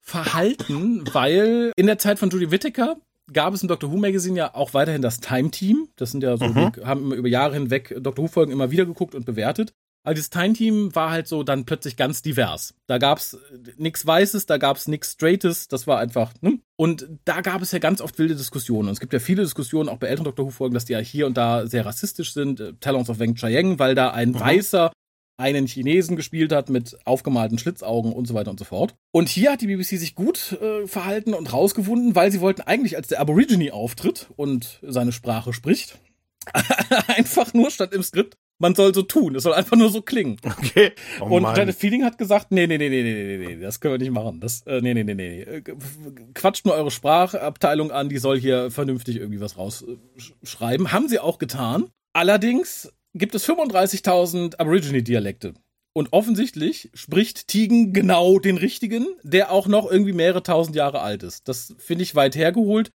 verhalten, 0.00 1.04
weil 1.12 1.72
in 1.76 1.86
der 1.86 1.98
Zeit 1.98 2.18
von 2.18 2.30
Judy 2.30 2.50
Whittaker 2.50 2.96
gab 3.32 3.54
es 3.54 3.62
im 3.62 3.68
Doctor 3.68 3.92
Who 3.92 3.96
Magazine 3.96 4.36
ja 4.36 4.54
auch 4.54 4.74
weiterhin 4.74 5.02
das 5.02 5.20
Time 5.20 5.50
Team. 5.50 5.88
Das 5.96 6.10
sind 6.10 6.22
ja 6.22 6.36
so, 6.36 6.46
mhm. 6.46 6.72
die 6.72 6.84
haben 6.84 7.04
immer 7.04 7.14
über 7.14 7.28
Jahre 7.28 7.54
hinweg 7.54 7.94
Doctor 8.00 8.24
Who 8.24 8.28
Folgen 8.28 8.52
immer 8.52 8.70
wieder 8.70 8.86
geguckt 8.86 9.14
und 9.14 9.24
bewertet. 9.24 9.72
Aber 10.02 10.14
dieses 10.14 10.30
Time 10.30 10.54
Team 10.54 10.94
war 10.94 11.10
halt 11.10 11.28
so 11.28 11.42
dann 11.42 11.66
plötzlich 11.66 11.96
ganz 11.96 12.22
divers. 12.22 12.74
Da 12.86 12.98
gab's 12.98 13.36
nichts 13.76 14.06
Weißes, 14.06 14.46
da 14.46 14.56
gab's 14.56 14.88
nichts 14.88 15.12
Straightes, 15.12 15.68
das 15.68 15.86
war 15.86 15.98
einfach, 15.98 16.32
ne? 16.40 16.58
Und 16.80 17.08
da 17.26 17.42
gab 17.42 17.60
es 17.60 17.72
ja 17.72 17.78
ganz 17.78 18.00
oft 18.00 18.18
wilde 18.18 18.34
Diskussionen. 18.34 18.88
Und 18.88 18.94
es 18.94 19.00
gibt 19.00 19.12
ja 19.12 19.18
viele 19.18 19.42
Diskussionen 19.42 19.90
auch 19.90 19.98
bei 19.98 20.06
älteren 20.06 20.24
Doctor 20.24 20.46
Who 20.46 20.50
Folgen, 20.50 20.72
dass 20.72 20.86
die 20.86 20.94
ja 20.94 20.98
hier 20.98 21.26
und 21.26 21.36
da 21.36 21.66
sehr 21.66 21.84
rassistisch 21.84 22.32
sind. 22.32 22.58
Äh, 22.58 22.72
Talons 22.80 23.10
of 23.10 23.18
Weng 23.18 23.34
Chiang, 23.34 23.78
weil 23.78 23.94
da 23.94 24.12
ein 24.12 24.30
mhm. 24.30 24.40
weißer 24.40 24.90
einen 25.36 25.66
Chinesen 25.66 26.16
gespielt 26.16 26.52
hat 26.52 26.70
mit 26.70 26.96
aufgemalten 27.04 27.58
Schlitzaugen 27.58 28.14
und 28.14 28.26
so 28.26 28.32
weiter 28.32 28.50
und 28.50 28.58
so 28.58 28.64
fort. 28.64 28.94
Und 29.12 29.28
hier 29.28 29.52
hat 29.52 29.60
die 29.60 29.66
BBC 29.66 29.98
sich 29.98 30.14
gut 30.14 30.58
äh, 30.62 30.86
verhalten 30.86 31.34
und 31.34 31.52
rausgefunden, 31.52 32.14
weil 32.14 32.32
sie 32.32 32.40
wollten 32.40 32.62
eigentlich, 32.62 32.96
als 32.96 33.08
der 33.08 33.20
Aborigine 33.20 33.74
auftritt 33.74 34.28
und 34.36 34.78
seine 34.80 35.12
Sprache 35.12 35.52
spricht, 35.52 35.98
einfach 37.08 37.52
nur 37.54 37.70
statt 37.70 37.92
im 37.92 38.02
Skript, 38.02 38.36
man 38.58 38.74
soll 38.74 38.94
so 38.94 39.02
tun, 39.02 39.34
es 39.34 39.42
soll 39.42 39.54
einfach 39.54 39.76
nur 39.76 39.90
so 39.90 40.02
klingen. 40.02 40.36
Okay. 40.44 40.92
Oh 41.20 41.24
und 41.24 41.42
Mann. 41.42 41.56
Janet 41.56 41.76
Feeling 41.76 42.04
hat 42.04 42.18
gesagt, 42.18 42.52
nee, 42.52 42.66
nee, 42.66 42.78
nee, 42.78 42.88
nee, 42.88 43.02
nee, 43.02 43.36
nee, 43.36 43.54
nee, 43.56 43.62
das 43.62 43.80
können 43.80 43.94
wir 43.94 43.98
nicht 43.98 44.12
machen. 44.12 44.40
Das, 44.40 44.62
äh, 44.66 44.80
nee, 44.80 44.94
nee, 44.94 45.04
nee, 45.04 45.14
nee. 45.14 45.40
Äh, 45.40 45.62
quatscht 46.34 46.66
nur 46.66 46.74
eure 46.74 46.90
Sprachabteilung 46.90 47.90
an, 47.90 48.08
die 48.08 48.18
soll 48.18 48.38
hier 48.38 48.70
vernünftig 48.70 49.16
irgendwie 49.16 49.40
was 49.40 49.56
rausschreiben. 49.56 50.92
Haben 50.92 51.08
sie 51.08 51.18
auch 51.18 51.38
getan. 51.38 51.88
Allerdings 52.12 52.92
gibt 53.14 53.34
es 53.34 53.48
35.000 53.48 54.58
Aborigine-Dialekte. 54.58 55.54
Und 55.92 56.12
offensichtlich 56.12 56.90
spricht 56.94 57.48
Tigen 57.48 57.92
genau 57.92 58.38
den 58.38 58.58
richtigen, 58.58 59.08
der 59.22 59.50
auch 59.50 59.66
noch 59.66 59.90
irgendwie 59.90 60.12
mehrere 60.12 60.42
tausend 60.42 60.76
Jahre 60.76 61.00
alt 61.00 61.24
ist. 61.24 61.48
Das 61.48 61.74
finde 61.78 62.04
ich 62.04 62.14
weit 62.14 62.36
hergeholt. 62.36 62.90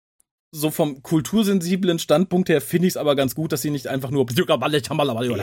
So 0.52 0.70
vom 0.70 1.02
kultursensiblen 1.02 1.98
Standpunkt 1.98 2.48
her 2.48 2.60
finde 2.60 2.88
ich 2.88 2.92
es 2.94 2.96
aber 2.96 3.14
ganz 3.14 3.34
gut, 3.34 3.52
dass 3.52 3.62
sie 3.62 3.70
nicht 3.70 3.86
einfach 3.86 4.10
nur 4.10 4.26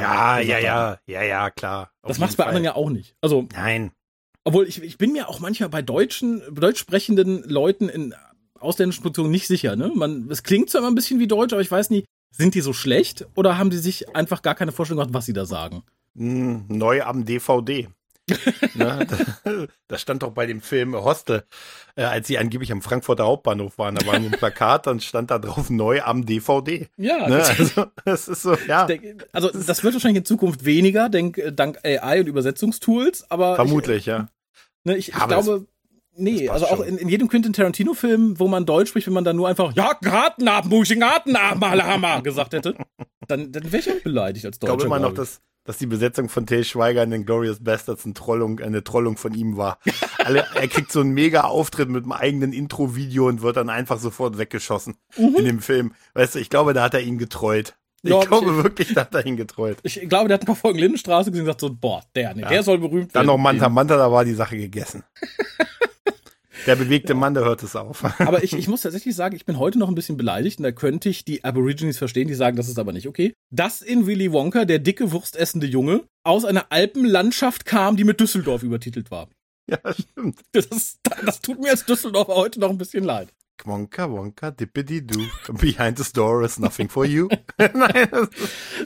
Ja, 0.01 0.39
ja, 0.39 0.59
ja, 0.59 0.99
ja, 1.07 1.23
ja, 1.23 1.49
klar. 1.49 1.91
Das 2.03 2.19
macht 2.19 2.31
es 2.31 2.35
bei 2.35 2.45
anderen 2.45 2.65
ja 2.65 2.75
auch 2.75 2.89
nicht. 2.89 3.15
Also 3.21 3.47
Nein. 3.53 3.91
Obwohl 4.43 4.67
ich, 4.67 4.81
ich 4.81 4.97
bin 4.97 5.11
mir 5.11 5.27
auch 5.27 5.39
manchmal 5.39 5.69
bei 5.69 5.81
deutschen, 5.81 6.41
deutsch 6.53 6.79
sprechenden 6.79 7.43
Leuten 7.43 7.89
in 7.89 8.15
ausländischen 8.59 9.01
Produktionen 9.01 9.31
nicht 9.31 9.47
sicher. 9.47 9.75
Ne? 9.75 9.91
Man, 9.93 10.29
es 10.29 10.43
klingt 10.43 10.69
zwar 10.69 10.79
immer 10.79 10.89
ein 10.89 10.95
bisschen 10.95 11.19
wie 11.19 11.27
Deutsch, 11.27 11.53
aber 11.53 11.61
ich 11.61 11.71
weiß 11.71 11.89
nie, 11.89 12.05
sind 12.31 12.55
die 12.55 12.61
so 12.61 12.73
schlecht 12.73 13.27
oder 13.35 13.57
haben 13.57 13.69
die 13.69 13.77
sich 13.77 14.15
einfach 14.15 14.41
gar 14.41 14.55
keine 14.55 14.71
Vorstellung 14.71 14.99
gemacht, 14.99 15.13
was 15.13 15.25
sie 15.25 15.33
da 15.33 15.45
sagen? 15.45 15.83
Hm, 16.15 16.65
neu 16.69 17.03
am 17.03 17.25
DVD. 17.25 17.87
Ne, 18.73 19.07
das 19.87 20.01
stand 20.01 20.23
doch 20.23 20.31
bei 20.31 20.45
dem 20.45 20.61
Film 20.61 20.95
Hostel, 20.95 21.43
äh, 21.95 22.03
als 22.03 22.27
sie 22.27 22.37
angeblich 22.37 22.71
am 22.71 22.81
Frankfurter 22.81 23.25
Hauptbahnhof 23.25 23.77
waren. 23.77 23.95
Da 23.95 24.05
war 24.05 24.15
ein 24.15 24.31
Plakat, 24.31 24.87
dann 24.87 24.99
stand 24.99 25.31
da 25.31 25.39
drauf 25.39 25.69
neu 25.69 26.01
am 26.01 26.25
DVD. 26.25 26.87
Ja, 26.97 27.27
ne? 27.27 27.43
also, 27.43 27.85
das 28.05 28.27
ist 28.27 28.41
so, 28.41 28.55
ja. 28.67 28.85
Denke, 28.85 29.17
also 29.31 29.49
das 29.49 29.83
wird 29.83 29.93
wahrscheinlich 29.93 30.19
in 30.19 30.25
Zukunft 30.25 30.65
weniger, 30.65 31.09
denk, 31.09 31.41
dank 31.53 31.79
AI 31.83 32.21
und 32.21 32.27
Übersetzungstools, 32.27 33.29
aber. 33.31 33.55
Vermutlich, 33.55 33.99
ich, 33.99 34.05
ja. 34.07 34.27
Ne, 34.83 34.97
ich, 34.97 35.09
ich 35.09 35.27
glaube, 35.27 35.67
Nee, 36.19 36.49
also 36.49 36.65
auch 36.65 36.79
in, 36.79 36.97
in 36.97 37.09
jedem 37.09 37.27
Quentin 37.27 37.53
Tarantino-Film, 37.53 38.39
wo 38.39 38.47
man 38.47 38.65
Deutsch 38.65 38.89
spricht, 38.89 39.05
wenn 39.05 39.13
man 39.13 39.23
dann 39.23 39.35
nur 39.35 39.47
einfach 39.47 39.75
Ja, 39.75 39.93
Garten 40.01 40.47
ab, 40.47 40.65
Musching, 40.65 40.99
Garten 40.99 41.35
ab, 41.35 41.61
Hammer 41.61 42.23
gesagt 42.23 42.53
hätte, 42.53 42.73
dann, 43.27 43.51
dann 43.51 43.71
wäre 43.71 43.77
ich 43.77 43.91
auch 43.91 44.01
beleidigt 44.01 44.45
als 44.45 44.57
Deutscher. 44.57 44.73
Ich 44.73 44.79
glaube 44.79 44.95
immer 44.95 45.07
noch, 45.07 45.13
dass, 45.13 45.41
dass 45.67 45.77
die 45.77 45.85
Besetzung 45.85 46.29
von 46.29 46.45
Till 46.45 46.63
Schweiger 46.63 47.03
in 47.03 47.11
den 47.11 47.25
Glorious 47.25 47.61
Bastards 47.61 48.05
eine 48.05 48.13
Trollung, 48.13 48.61
eine 48.61 48.85
Trollung 48.85 49.17
von 49.17 49.33
ihm 49.33 49.57
war. 49.57 49.79
Alle, 50.17 50.45
er 50.55 50.67
kriegt 50.69 50.93
so 50.93 51.01
einen 51.01 51.11
mega 51.11 51.41
Auftritt 51.41 51.89
mit 51.89 52.03
einem 52.03 52.13
eigenen 52.13 52.53
Intro-Video 52.53 53.27
und 53.27 53.41
wird 53.41 53.57
dann 53.57 53.69
einfach 53.69 53.99
sofort 53.99 54.37
weggeschossen 54.37 54.95
mhm. 55.17 55.35
in 55.35 55.45
dem 55.45 55.59
Film. 55.59 55.91
Weißt 56.13 56.35
du, 56.35 56.39
ich 56.39 56.49
glaube, 56.49 56.73
da 56.73 56.83
hat 56.83 56.93
er 56.93 57.01
ihn 57.01 57.17
getreut. 57.17 57.75
Ich 58.01 58.11
ja, 58.11 58.19
glaube 58.21 58.49
ich, 58.49 58.63
wirklich, 58.63 58.93
da 58.93 59.01
hat 59.01 59.13
er 59.13 59.25
ihn 59.25 59.35
getreut. 59.35 59.77
Ich 59.83 59.99
glaube, 60.07 60.29
der 60.29 60.35
hat 60.35 60.43
ein 60.43 60.45
paar 60.45 60.55
Folgen 60.55 60.79
Lindenstraße 60.79 61.31
gesehen 61.31 61.41
und 61.41 61.47
gesagt 61.47 61.59
so, 61.59 61.73
boah, 61.73 62.01
der, 62.15 62.33
nee, 62.33 62.43
ja. 62.43 62.47
der 62.47 62.63
soll 62.63 62.77
berühmt 62.77 63.13
werden. 63.13 63.13
Dann 63.13 63.25
noch 63.25 63.37
Manta 63.37 63.67
Manta, 63.67 63.97
da 63.97 64.09
war 64.09 64.23
die 64.23 64.35
Sache 64.35 64.55
gegessen. 64.55 65.03
Der 66.67 66.75
bewegte 66.75 67.13
Mann, 67.13 67.33
der 67.33 67.45
hört 67.45 67.63
es 67.63 67.75
auf. 67.77 68.03
aber 68.19 68.43
ich, 68.43 68.53
ich 68.53 68.67
muss 68.67 68.81
tatsächlich 68.81 69.15
sagen, 69.15 69.35
ich 69.35 69.45
bin 69.45 69.57
heute 69.57 69.79
noch 69.79 69.87
ein 69.87 69.95
bisschen 69.95 70.17
beleidigt 70.17 70.59
und 70.59 70.63
da 70.63 70.71
könnte 70.73 71.07
ich 71.07 71.23
die 71.23 71.43
Aborigines 71.45 71.97
verstehen, 71.97 72.27
die 72.27 72.35
sagen, 72.35 72.57
das 72.57 72.67
ist 72.67 72.77
aber 72.77 72.91
nicht 72.91 73.07
okay. 73.07 73.33
Dass 73.49 73.81
in 73.81 74.05
Willy 74.05 74.33
Wonka 74.33 74.65
der 74.65 74.79
dicke, 74.79 75.13
wurstessende 75.13 75.65
Junge 75.65 76.03
aus 76.23 76.43
einer 76.43 76.71
Alpenlandschaft 76.71 77.65
kam, 77.65 77.95
die 77.95 78.03
mit 78.03 78.19
Düsseldorf 78.19 78.63
übertitelt 78.63 79.09
war. 79.11 79.29
Ja, 79.69 79.79
stimmt. 79.93 80.39
Das, 80.51 80.97
das 81.25 81.41
tut 81.41 81.61
mir 81.61 81.71
als 81.71 81.85
Düsseldorfer 81.85 82.35
heute 82.35 82.59
noch 82.59 82.69
ein 82.69 82.77
bisschen 82.77 83.03
leid. 83.03 83.29
Wonka, 83.63 84.09
Wonka, 84.09 84.51
dippity 84.51 85.05
doo. 85.05 85.25
Behind 85.53 85.97
the 85.97 86.03
store 86.03 86.45
is 86.45 86.59
nothing 86.59 86.89
for 86.89 87.05
you. 87.05 87.27
Nein, 87.57 88.07
das, 88.11 88.29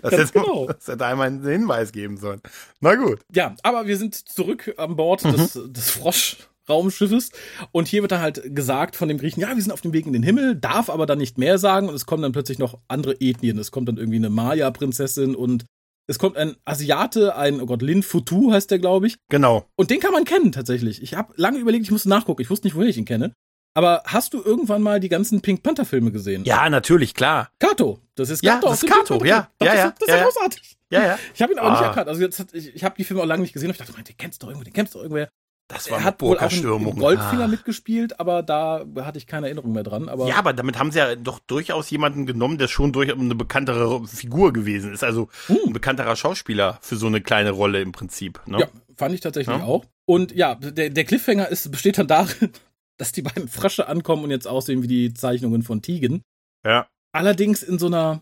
das, 0.01 0.11
hätte, 0.13 0.31
genau. 0.33 0.67
das 0.67 0.87
hätte 0.87 1.05
einmal 1.05 1.27
einen 1.27 1.45
Hinweis 1.45 1.91
geben 1.91 2.17
sollen. 2.17 2.41
Na 2.79 2.95
gut. 2.95 3.19
Ja, 3.33 3.55
aber 3.63 3.87
wir 3.87 3.97
sind 3.97 4.15
zurück 4.15 4.73
an 4.77 4.95
Bord 4.95 5.25
mhm. 5.25 5.33
des, 5.33 5.59
des 5.67 5.89
Frosch, 5.91 6.37
Raumschiffes. 6.71 7.31
Und 7.71 7.87
hier 7.87 8.01
wird 8.01 8.11
dann 8.11 8.21
halt 8.21 8.55
gesagt 8.55 8.95
von 8.95 9.07
dem 9.07 9.17
Griechen, 9.17 9.41
ja, 9.41 9.55
wir 9.55 9.61
sind 9.61 9.71
auf 9.71 9.81
dem 9.81 9.93
Weg 9.93 10.05
in 10.05 10.13
den 10.13 10.23
Himmel, 10.23 10.55
darf 10.55 10.89
aber 10.89 11.05
dann 11.05 11.17
nicht 11.17 11.37
mehr 11.37 11.57
sagen. 11.57 11.89
Und 11.89 11.95
es 11.95 12.05
kommen 12.05 12.23
dann 12.23 12.31
plötzlich 12.31 12.59
noch 12.59 12.79
andere 12.87 13.15
Ethnien. 13.19 13.59
Es 13.59 13.71
kommt 13.71 13.87
dann 13.87 13.97
irgendwie 13.97 14.17
eine 14.17 14.29
Maya-Prinzessin 14.29 15.35
und 15.35 15.65
es 16.07 16.19
kommt 16.19 16.35
ein 16.35 16.55
Asiate, 16.65 17.35
ein, 17.35 17.61
oh 17.61 17.65
Gott, 17.65 17.81
Lin 17.81 18.03
Futu 18.03 18.51
heißt 18.51 18.71
der, 18.71 18.79
glaube 18.79 19.07
ich. 19.07 19.17
Genau. 19.29 19.65
Und 19.75 19.91
den 19.91 19.99
kann 19.99 20.11
man 20.11 20.25
kennen 20.25 20.51
tatsächlich. 20.51 21.01
Ich 21.01 21.13
habe 21.13 21.33
lange 21.37 21.59
überlegt, 21.59 21.85
ich 21.85 21.91
musste 21.91 22.09
nachgucken. 22.09 22.41
Ich 22.41 22.49
wusste 22.49 22.67
nicht, 22.67 22.75
woher 22.75 22.89
ich 22.89 22.97
ihn 22.97 23.05
kenne. 23.05 23.33
Aber 23.73 24.03
hast 24.05 24.33
du 24.33 24.41
irgendwann 24.43 24.81
mal 24.81 24.99
die 24.99 25.07
ganzen 25.07 25.41
Pink 25.41 25.63
Panther 25.63 25.85
Filme 25.85 26.11
gesehen? 26.11 26.43
Ja, 26.43 26.69
natürlich, 26.69 27.13
klar. 27.13 27.49
Kato, 27.59 27.99
das 28.15 28.29
ist 28.29 28.43
Kato. 28.43 28.67
Ja, 28.67 28.71
das 28.71 28.83
ist 28.83 28.89
Kato, 28.89 29.25
ja, 29.25 29.49
ja, 29.61 29.67
ja, 29.67 29.75
ja. 29.75 29.93
Das 29.97 30.09
ist 30.09 30.15
ja, 30.15 30.23
großartig. 30.23 30.77
Ja, 30.89 31.05
ja. 31.05 31.19
Ich 31.33 31.41
habe 31.41 31.53
ihn 31.53 31.59
auch 31.59 31.65
ah. 31.65 31.71
nicht 31.71 31.81
erkannt. 31.81 32.09
Also 32.09 32.21
jetzt 32.21 32.39
hat, 32.39 32.53
ich, 32.53 32.75
ich 32.75 32.83
habe 32.83 32.95
die 32.97 33.05
Filme 33.05 33.23
auch 33.23 33.27
lange 33.27 33.43
nicht 33.43 33.53
gesehen. 33.53 33.69
Und 33.69 33.79
ich 33.79 33.85
dachte, 33.85 33.93
den 33.93 34.17
kennst 34.17 34.41
du 34.41 34.45
doch 34.45 34.51
irgendwo, 34.51 34.65
den 34.65 34.73
kennst 34.73 34.93
du 34.93 34.97
doch 34.97 35.05
irgendwer. 35.05 35.29
Das 35.73 35.89
war 35.89 35.99
er 35.99 36.03
hat 36.03 36.21
wohl 36.21 36.37
auch 36.37 36.51
in 36.51 36.95
Goldfinger 36.95 37.45
ah. 37.45 37.47
mitgespielt, 37.47 38.19
aber 38.19 38.43
da 38.43 38.85
hatte 38.97 39.17
ich 39.17 39.27
keine 39.27 39.47
Erinnerung 39.47 39.71
mehr 39.71 39.83
dran. 39.83 40.09
Aber 40.09 40.27
ja, 40.27 40.35
aber 40.35 40.53
damit 40.53 40.77
haben 40.77 40.91
sie 40.91 40.99
ja 40.99 41.15
doch 41.15 41.39
durchaus 41.39 41.89
jemanden 41.89 42.25
genommen, 42.25 42.57
der 42.57 42.67
schon 42.67 42.91
durch 42.91 43.11
eine 43.11 43.35
bekanntere 43.35 44.05
Figur 44.07 44.53
gewesen 44.53 44.93
ist. 44.93 45.03
Also 45.03 45.29
hm. 45.47 45.57
ein 45.67 45.73
bekannterer 45.73 46.15
Schauspieler 46.15 46.79
für 46.81 46.95
so 46.95 47.07
eine 47.07 47.21
kleine 47.21 47.51
Rolle 47.51 47.81
im 47.81 47.91
Prinzip. 47.91 48.41
Ne? 48.45 48.59
Ja, 48.59 48.67
fand 48.95 49.13
ich 49.13 49.21
tatsächlich 49.21 49.57
ja. 49.57 49.63
auch. 49.63 49.85
Und 50.05 50.33
ja, 50.33 50.55
der, 50.55 50.89
der 50.89 51.03
Cliffhanger 51.03 51.47
ist, 51.47 51.71
besteht 51.71 51.97
dann 51.97 52.07
darin, 52.07 52.51
dass 52.97 53.11
die 53.11 53.21
beiden 53.21 53.47
Frösche 53.47 53.87
ankommen 53.87 54.23
und 54.23 54.31
jetzt 54.31 54.47
aussehen 54.47 54.83
wie 54.83 54.87
die 54.87 55.13
Zeichnungen 55.13 55.63
von 55.63 55.81
Tigen. 55.81 56.21
Ja. 56.65 56.87
Allerdings 57.13 57.63
in 57.63 57.79
so 57.79 57.87
einer 57.87 58.21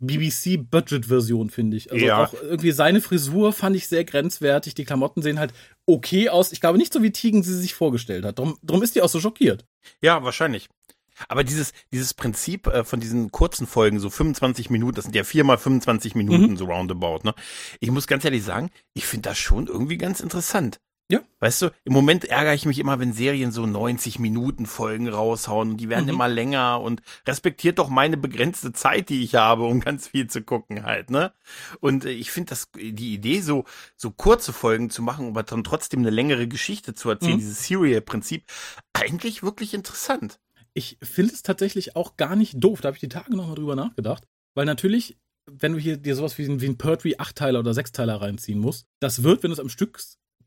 BBC-Budget-Version, 0.00 1.50
finde 1.50 1.76
ich. 1.76 1.92
Also 1.92 2.04
ja. 2.04 2.24
auch 2.24 2.34
irgendwie 2.34 2.72
seine 2.72 3.00
Frisur 3.00 3.52
fand 3.52 3.76
ich 3.76 3.88
sehr 3.88 4.04
grenzwertig. 4.04 4.74
Die 4.74 4.84
Klamotten 4.84 5.22
sehen 5.22 5.38
halt 5.38 5.52
okay 5.86 6.28
aus. 6.28 6.52
Ich 6.52 6.60
glaube 6.60 6.78
nicht 6.78 6.92
so, 6.92 7.02
wie 7.02 7.12
Tigen 7.12 7.42
sie 7.42 7.54
sich 7.54 7.74
vorgestellt 7.74 8.24
hat. 8.24 8.38
Drum, 8.38 8.58
drum 8.62 8.82
ist 8.82 8.94
die 8.94 9.02
auch 9.02 9.08
so 9.08 9.20
schockiert. 9.20 9.64
Ja, 10.02 10.22
wahrscheinlich. 10.24 10.68
Aber 11.28 11.44
dieses, 11.44 11.72
dieses 11.92 12.14
Prinzip 12.14 12.66
äh, 12.66 12.84
von 12.84 13.00
diesen 13.00 13.30
kurzen 13.30 13.66
Folgen, 13.66 14.00
so 14.00 14.10
25 14.10 14.70
Minuten, 14.70 14.94
das 14.94 15.04
sind 15.04 15.14
ja 15.14 15.24
viermal 15.24 15.58
25 15.58 16.14
Minuten, 16.14 16.52
mhm. 16.52 16.56
so 16.56 16.64
roundabout, 16.64 17.20
ne? 17.24 17.34
Ich 17.80 17.90
muss 17.90 18.06
ganz 18.06 18.24
ehrlich 18.24 18.42
sagen, 18.42 18.70
ich 18.94 19.06
finde 19.06 19.28
das 19.28 19.38
schon 19.38 19.66
irgendwie 19.66 19.98
ganz 19.98 20.20
interessant. 20.20 20.80
Ja. 21.10 21.20
Weißt 21.40 21.62
du, 21.62 21.70
im 21.84 21.92
Moment 21.92 22.24
ärgere 22.24 22.54
ich 22.54 22.66
mich 22.66 22.78
immer, 22.78 23.00
wenn 23.00 23.12
Serien 23.12 23.50
so 23.50 23.66
90 23.66 24.20
Minuten 24.20 24.66
Folgen 24.66 25.08
raushauen 25.08 25.70
und 25.70 25.76
die 25.78 25.88
werden 25.88 26.04
mhm. 26.04 26.10
immer 26.10 26.28
länger 26.28 26.80
und 26.80 27.02
respektiert 27.26 27.78
doch 27.80 27.88
meine 27.88 28.16
begrenzte 28.16 28.72
Zeit, 28.72 29.08
die 29.08 29.24
ich 29.24 29.34
habe, 29.34 29.64
um 29.64 29.80
ganz 29.80 30.08
viel 30.08 30.28
zu 30.28 30.42
gucken 30.42 30.84
halt, 30.84 31.10
ne? 31.10 31.32
Und 31.80 32.04
äh, 32.04 32.10
ich 32.10 32.30
finde 32.30 32.50
das, 32.50 32.68
die 32.76 33.12
Idee, 33.14 33.40
so, 33.40 33.64
so 33.96 34.10
kurze 34.10 34.52
Folgen 34.52 34.88
zu 34.90 35.02
machen, 35.02 35.28
aber 35.28 35.42
dann 35.42 35.64
trotzdem 35.64 36.00
eine 36.00 36.10
längere 36.10 36.46
Geschichte 36.46 36.94
zu 36.94 37.10
erzählen, 37.10 37.34
mhm. 37.34 37.38
dieses 37.40 37.66
Serial-Prinzip, 37.66 38.44
eigentlich 38.92 39.42
wirklich 39.42 39.74
interessant. 39.74 40.38
Ich 40.74 40.98
finde 41.02 41.34
es 41.34 41.42
tatsächlich 41.42 41.96
auch 41.96 42.16
gar 42.16 42.36
nicht 42.36 42.62
doof. 42.62 42.80
Da 42.80 42.86
habe 42.88 42.96
ich 42.96 43.00
die 43.00 43.08
Tage 43.08 43.34
nochmal 43.36 43.56
drüber 43.56 43.74
nachgedacht. 43.74 44.28
weil 44.54 44.66
natürlich, 44.66 45.16
wenn 45.50 45.72
du 45.72 45.78
hier 45.80 45.96
dir 45.96 46.14
sowas 46.14 46.38
wie, 46.38 46.44
ein- 46.44 46.60
wie 46.60 46.66
ein 46.66 46.78
Pertwee 46.78 47.16
Achtteiler 47.18 47.58
oder 47.58 47.74
Sechsteiler 47.74 48.20
reinziehen 48.20 48.60
musst, 48.60 48.86
das 49.00 49.24
wird, 49.24 49.42
wenn 49.42 49.50
du 49.50 49.54
es 49.54 49.60
am 49.60 49.68
Stück 49.68 50.00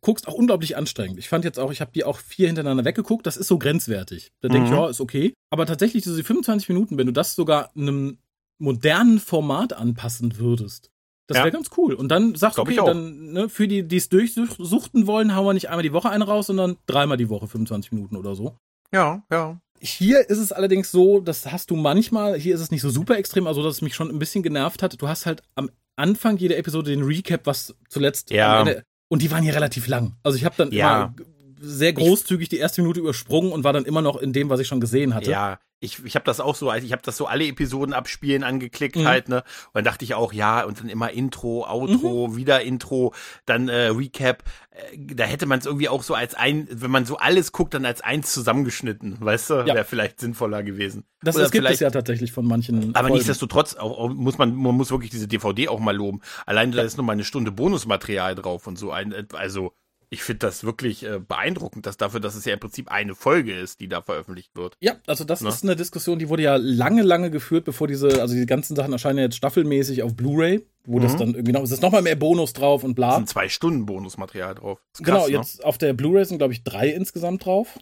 guckst, 0.03 0.27
auch 0.27 0.33
unglaublich 0.35 0.77
anstrengend. 0.77 1.17
Ich 1.17 1.27
fand 1.29 1.43
jetzt 1.45 1.57
auch, 1.59 1.71
ich 1.71 1.81
habe 1.81 1.91
die 1.93 2.03
auch 2.03 2.19
vier 2.19 2.47
hintereinander 2.47 2.85
weggeguckt, 2.85 3.25
das 3.25 3.37
ist 3.37 3.47
so 3.47 3.57
grenzwertig. 3.57 4.31
Da 4.41 4.49
denke 4.49 4.65
ich, 4.65 4.71
Mhm. 4.71 4.77
ja, 4.77 4.89
ist 4.89 5.01
okay. 5.01 5.33
Aber 5.49 5.65
tatsächlich 5.65 6.03
diese 6.03 6.23
25 6.23 6.69
Minuten, 6.69 6.97
wenn 6.97 7.07
du 7.07 7.13
das 7.13 7.33
sogar 7.35 7.71
einem 7.75 8.19
modernen 8.59 9.19
Format 9.19 9.73
anpassen 9.73 10.37
würdest, 10.37 10.89
das 11.27 11.37
Ja. 11.37 11.43
wäre 11.45 11.53
ganz 11.53 11.69
cool. 11.77 11.93
Und 11.93 12.09
dann 12.09 12.35
sagst 12.35 12.57
du, 12.57 12.61
okay, 12.61 12.75
dann 12.75 13.31
ne, 13.33 13.49
für 13.49 13.67
die, 13.67 13.87
die 13.87 13.97
es 13.97 14.09
durchsuchten 14.09 15.07
wollen, 15.07 15.35
hauen 15.35 15.45
wir 15.45 15.53
nicht 15.53 15.69
einmal 15.69 15.83
die 15.83 15.93
Woche 15.93 16.09
eine 16.09 16.25
raus, 16.25 16.47
sondern 16.47 16.77
dreimal 16.85 17.17
die 17.17 17.29
Woche 17.29 17.47
25 17.47 17.91
Minuten 17.93 18.15
oder 18.17 18.35
so. 18.35 18.55
Ja, 18.93 19.23
ja. 19.31 19.59
Hier 19.79 20.29
ist 20.29 20.37
es 20.37 20.51
allerdings 20.53 20.91
so, 20.91 21.19
das 21.19 21.51
hast 21.51 21.69
du 21.71 21.75
manchmal, 21.75 22.37
hier 22.39 22.55
ist 22.55 22.61
es 22.61 22.71
nicht 22.71 22.81
so 22.81 22.89
super 22.89 23.17
extrem, 23.17 23.47
also 23.47 23.61
dass 23.63 23.75
es 23.75 23.81
mich 23.81 23.95
schon 23.95 24.09
ein 24.09 24.19
bisschen 24.19 24.43
genervt 24.43 24.81
hat. 24.83 25.01
Du 25.01 25.07
hast 25.07 25.25
halt 25.25 25.41
am 25.55 25.69
Anfang 25.95 26.37
jeder 26.37 26.57
Episode 26.57 26.91
den 26.91 27.03
Recap, 27.03 27.45
was 27.45 27.75
zuletzt 27.89 28.31
Ja. 28.31 28.61
am 28.61 28.67
Ende, 28.67 28.83
und 29.13 29.21
die 29.21 29.29
waren 29.29 29.43
hier 29.43 29.53
relativ 29.53 29.87
lang. 29.87 30.15
Also 30.23 30.39
ich 30.39 30.43
habe 30.43 30.55
dann 30.57 30.71
Ja. 30.71 31.13
sehr 31.61 31.93
großzügig 31.93 32.49
die 32.49 32.57
erste 32.57 32.81
Minute 32.81 32.99
übersprungen 32.99 33.51
und 33.51 33.63
war 33.63 33.71
dann 33.71 33.85
immer 33.85 34.01
noch 34.01 34.17
in 34.17 34.33
dem, 34.33 34.49
was 34.49 34.59
ich 34.59 34.65
schon 34.67 34.81
gesehen 34.81 35.13
hatte. 35.13 35.29
Ja, 35.29 35.59
ich, 35.83 36.03
ich 36.05 36.15
habe 36.15 36.25
das 36.25 36.39
auch 36.39 36.55
so, 36.55 36.69
also 36.69 36.85
ich 36.85 36.91
habe 36.93 37.01
das 37.03 37.17
so 37.17 37.27
alle 37.27 37.45
Episoden 37.45 37.93
abspielen 37.93 38.43
angeklickt 38.43 38.95
Mhm. 38.95 39.07
halt, 39.07 39.29
ne? 39.29 39.37
Und 39.67 39.75
dann 39.75 39.83
dachte 39.83 40.05
ich 40.05 40.13
auch, 40.15 40.33
ja, 40.33 40.63
und 40.63 40.79
dann 40.79 40.89
immer 40.89 41.11
Intro, 41.11 41.65
Outro, 41.69 42.35
wieder 42.35 42.61
Intro, 42.61 43.13
dann 43.45 43.69
äh, 43.69 43.87
Recap. 43.87 44.43
Äh, 44.71 44.97
da 45.15 45.25
hätte 45.25 45.45
man 45.45 45.59
es 45.59 45.65
irgendwie 45.65 45.89
auch 45.89 46.03
so 46.03 46.15
als 46.15 46.33
ein, 46.35 46.67
wenn 46.71 46.89
man 46.91 47.05
so 47.05 47.17
alles 47.17 47.51
guckt, 47.51 47.73
dann 47.73 47.85
als 47.85 48.01
eins 48.01 48.31
zusammengeschnitten, 48.33 49.17
weißt 49.19 49.49
du? 49.49 49.53
Ja. 49.55 49.65
Wäre 49.75 49.83
vielleicht 49.85 50.19
sinnvoller 50.19 50.63
gewesen. 50.63 51.03
Das, 51.21 51.35
Oder 51.35 51.43
das 51.43 51.51
gibt 51.51 51.69
es 51.69 51.79
ja 51.79 51.89
tatsächlich 51.89 52.31
von 52.31 52.45
manchen. 52.45 52.89
Aber 52.95 53.07
Folgen. 53.07 53.13
nichtsdestotrotz 53.15 53.75
auch, 53.75 53.97
auch 53.97 54.09
muss 54.09 54.37
man, 54.37 54.55
man 54.55 54.75
muss 54.75 54.91
wirklich 54.91 55.11
diese 55.11 55.27
DVD 55.27 55.67
auch 55.69 55.79
mal 55.79 55.95
loben. 55.95 56.21
Allein 56.45 56.71
da 56.71 56.81
ist 56.81 56.97
nur 56.97 57.05
mal 57.05 57.13
eine 57.13 57.23
Stunde 57.23 57.51
Bonusmaterial 57.51 58.35
drauf 58.35 58.67
und 58.67 58.77
so 58.77 58.91
ein, 58.91 59.13
also 59.33 59.73
ich 60.13 60.21
finde 60.23 60.39
das 60.39 60.63
wirklich 60.63 61.03
äh, 61.03 61.19
beeindruckend, 61.19 61.85
dass 61.87 61.97
dafür, 61.97 62.19
dass 62.19 62.35
es 62.35 62.45
ja 62.45 62.53
im 62.53 62.59
Prinzip 62.59 62.89
eine 62.91 63.15
Folge 63.15 63.51
ist, 63.53 63.79
die 63.79 63.87
da 63.87 64.01
veröffentlicht 64.01 64.55
wird. 64.55 64.77
Ja, 64.79 64.93
also 65.07 65.23
das 65.23 65.41
Ne? 65.41 65.49
ist 65.49 65.63
eine 65.63 65.75
Diskussion, 65.75 66.19
die 66.19 66.29
wurde 66.29 66.43
ja 66.43 66.55
lange, 66.55 67.01
lange 67.01 67.31
geführt, 67.31 67.65
bevor 67.65 67.87
diese, 67.87 68.21
also 68.21 68.35
die 68.35 68.45
ganzen 68.45 68.75
Sachen 68.75 68.93
erscheinen 68.93 69.17
ja 69.17 69.23
jetzt 69.25 69.37
staffelmäßig 69.37 70.03
auf 70.03 70.15
Blu-ray, 70.15 70.65
wo 70.85 70.99
das 70.99 71.13
Mhm. 71.13 71.17
dann 71.17 71.27
irgendwie 71.33 71.51
noch, 71.53 71.63
es 71.63 71.71
ist 71.71 71.81
noch 71.81 71.91
mal 71.91 72.01
mehr 72.03 72.15
Bonus 72.15 72.53
drauf 72.53 72.83
und 72.83 72.93
bla. 72.93 73.15
sind 73.15 73.27
zwei 73.29 73.49
Stunden 73.49 73.85
Bonusmaterial 73.87 74.55
drauf. 74.55 74.79
Ist 74.93 75.03
Genau, 75.03 75.21
krass, 75.21 75.29
ne? 75.29 75.35
jetzt 75.37 75.65
auf 75.65 75.77
der 75.79 75.93
Blu-ray 75.93 76.25
sind, 76.25 76.37
glaube 76.37 76.53
ich, 76.53 76.63
drei 76.63 76.89
insgesamt 76.89 77.45
drauf. 77.45 77.79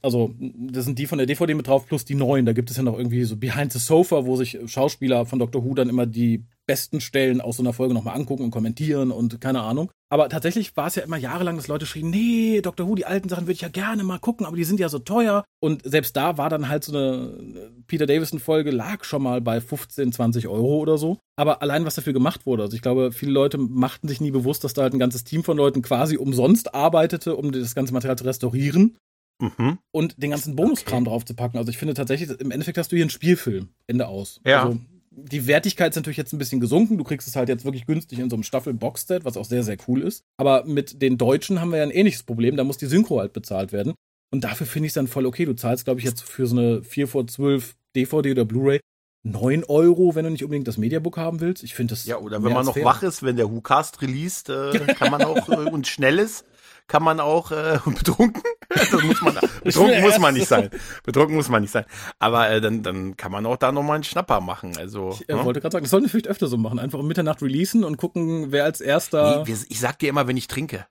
Also, 0.00 0.34
das 0.38 0.84
sind 0.86 0.98
die 0.98 1.06
von 1.06 1.18
der 1.18 1.26
DVD 1.26 1.52
mit 1.54 1.66
drauf 1.66 1.86
plus 1.86 2.04
die 2.04 2.14
neuen. 2.14 2.46
Da 2.46 2.52
gibt 2.54 2.70
es 2.70 2.76
ja 2.76 2.82
noch 2.82 2.96
irgendwie 2.96 3.24
so 3.24 3.36
Behind 3.36 3.72
the 3.72 3.78
Sofa, 3.78 4.24
wo 4.24 4.36
sich 4.36 4.58
Schauspieler 4.66 5.26
von 5.26 5.38
Doctor 5.38 5.64
Who 5.64 5.74
dann 5.74 5.88
immer 5.90 6.06
die 6.06 6.44
besten 6.66 7.00
Stellen 7.00 7.40
aus 7.40 7.56
so 7.56 7.62
einer 7.62 7.72
Folge 7.72 7.94
nochmal 7.94 8.16
angucken 8.16 8.44
und 8.44 8.50
kommentieren 8.50 9.10
und 9.10 9.40
keine 9.40 9.60
Ahnung. 9.62 9.90
Aber 10.10 10.28
tatsächlich 10.28 10.76
war 10.76 10.86
es 10.88 10.94
ja 10.94 11.02
immer 11.02 11.16
jahrelang, 11.16 11.56
dass 11.56 11.68
Leute 11.68 11.86
schrien, 11.86 12.10
nee, 12.10 12.60
Doctor 12.60 12.86
Who, 12.86 12.94
die 12.94 13.06
alten 13.06 13.28
Sachen 13.28 13.44
würde 13.44 13.52
ich 13.54 13.62
ja 13.62 13.68
gerne 13.68 14.04
mal 14.04 14.18
gucken, 14.18 14.44
aber 14.46 14.56
die 14.56 14.64
sind 14.64 14.78
ja 14.78 14.88
so 14.88 14.98
teuer. 14.98 15.44
Und 15.60 15.82
selbst 15.84 16.16
da 16.16 16.36
war 16.38 16.50
dann 16.50 16.68
halt 16.68 16.84
so 16.84 16.96
eine 16.96 17.70
Peter 17.86 18.06
Davison-Folge, 18.06 18.70
lag 18.70 19.04
schon 19.04 19.22
mal 19.22 19.40
bei 19.40 19.60
15, 19.60 20.12
20 20.12 20.48
Euro 20.48 20.78
oder 20.78 20.98
so. 20.98 21.18
Aber 21.36 21.62
allein, 21.62 21.84
was 21.86 21.94
dafür 21.94 22.12
gemacht 22.12 22.44
wurde, 22.46 22.62
also 22.64 22.76
ich 22.76 22.82
glaube, 22.82 23.10
viele 23.12 23.32
Leute 23.32 23.56
machten 23.58 24.06
sich 24.06 24.20
nie 24.20 24.30
bewusst, 24.30 24.64
dass 24.64 24.74
da 24.74 24.82
halt 24.82 24.92
ein 24.92 24.98
ganzes 24.98 25.24
Team 25.24 25.44
von 25.44 25.56
Leuten 25.56 25.82
quasi 25.82 26.16
umsonst 26.18 26.74
arbeitete, 26.74 27.34
um 27.36 27.50
das 27.50 27.74
ganze 27.74 27.92
Material 27.94 28.18
zu 28.18 28.24
restaurieren 28.24 28.96
Mhm. 29.40 29.78
und 29.90 30.22
den 30.22 30.30
ganzen 30.30 30.54
Bonuskram 30.54 31.04
draufzupacken. 31.04 31.58
Also 31.58 31.70
ich 31.70 31.78
finde 31.78 31.94
tatsächlich, 31.94 32.30
im 32.38 32.52
Endeffekt 32.52 32.78
hast 32.78 32.92
du 32.92 32.96
hier 32.96 33.02
einen 33.02 33.10
Spielfilm. 33.10 33.70
Ende 33.88 34.06
aus. 34.06 34.40
Ja. 34.46 34.64
Also 34.66 34.78
die 35.14 35.46
Wertigkeit 35.46 35.90
ist 35.90 35.96
natürlich 35.96 36.16
jetzt 36.16 36.32
ein 36.32 36.38
bisschen 36.38 36.60
gesunken. 36.60 36.98
Du 36.98 37.04
kriegst 37.04 37.28
es 37.28 37.36
halt 37.36 37.48
jetzt 37.48 37.64
wirklich 37.64 37.86
günstig 37.86 38.18
in 38.18 38.30
so 38.30 38.36
einem 38.36 38.42
Staffel-Boxset, 38.42 39.24
was 39.24 39.36
auch 39.36 39.44
sehr, 39.44 39.62
sehr 39.62 39.76
cool 39.86 40.02
ist. 40.02 40.24
Aber 40.38 40.64
mit 40.64 41.02
den 41.02 41.18
Deutschen 41.18 41.60
haben 41.60 41.70
wir 41.70 41.78
ja 41.78 41.84
ein 41.84 41.90
ähnliches 41.90 42.22
Problem. 42.22 42.56
Da 42.56 42.64
muss 42.64 42.78
die 42.78 42.86
Synchro 42.86 43.20
halt 43.20 43.32
bezahlt 43.32 43.72
werden. 43.72 43.94
Und 44.30 44.44
dafür 44.44 44.66
finde 44.66 44.86
ich 44.86 44.90
es 44.90 44.94
dann 44.94 45.08
voll 45.08 45.26
okay. 45.26 45.44
Du 45.44 45.54
zahlst, 45.54 45.84
glaube 45.84 46.00
ich, 46.00 46.06
jetzt 46.06 46.22
für 46.22 46.46
so 46.46 46.56
eine 46.56 46.82
4 46.82 47.08
vor 47.08 47.26
12 47.26 47.74
DVD 47.94 48.30
oder 48.30 48.44
Blu-ray 48.46 48.80
9 49.24 49.64
Euro, 49.64 50.14
wenn 50.14 50.24
du 50.24 50.30
nicht 50.30 50.42
unbedingt 50.42 50.66
das 50.66 50.78
Mediabook 50.78 51.16
haben 51.16 51.40
willst. 51.40 51.62
Ich 51.62 51.74
finde 51.74 51.92
das. 51.92 52.06
Ja, 52.06 52.18
oder 52.18 52.42
wenn 52.42 52.52
man 52.52 52.64
noch 52.64 52.74
fair. 52.74 52.84
wach 52.84 53.02
ist, 53.02 53.22
wenn 53.22 53.36
der 53.36 53.50
WhoCast 53.50 54.02
released, 54.02 54.48
äh, 54.48 54.94
kann 54.94 55.10
man 55.10 55.22
auch 55.22 55.48
äh, 55.48 55.70
und 55.70 55.86
schnell 55.86 56.18
ist, 56.18 56.44
kann 56.86 57.02
man 57.02 57.20
auch 57.20 57.50
äh, 57.52 57.78
betrunken. 57.84 58.42
Das 58.68 58.92
muss 58.92 59.20
man, 59.20 59.34
betrunken 59.64 60.00
muss 60.02 60.18
man 60.18 60.34
nicht 60.34 60.48
sein. 60.48 60.70
Betrunken 61.04 61.36
muss 61.36 61.48
man 61.48 61.62
nicht 61.62 61.70
sein. 61.70 61.84
Aber 62.18 62.50
äh, 62.50 62.60
dann, 62.60 62.82
dann 62.82 63.16
kann 63.16 63.32
man 63.32 63.46
auch 63.46 63.56
da 63.56 63.72
nochmal 63.72 63.96
einen 63.96 64.04
Schnapper 64.04 64.40
machen. 64.40 64.76
Also, 64.76 65.10
Ich 65.20 65.28
äh, 65.28 65.34
ne? 65.34 65.44
wollte 65.44 65.60
gerade 65.60 65.72
sagen, 65.72 65.84
das 65.84 65.90
sollten 65.90 66.06
wir 66.06 66.10
vielleicht 66.10 66.28
öfter 66.28 66.46
so 66.46 66.56
machen. 66.56 66.78
Einfach 66.78 66.98
um 66.98 67.06
Mitternacht 67.06 67.42
releasen 67.42 67.84
und 67.84 67.96
gucken, 67.96 68.52
wer 68.52 68.64
als 68.64 68.80
erster. 68.80 69.40
Nee, 69.40 69.46
wir, 69.46 69.56
ich 69.68 69.80
sag 69.80 69.98
dir 69.98 70.08
immer, 70.08 70.26
wenn 70.26 70.36
ich 70.36 70.48
trinke. 70.48 70.86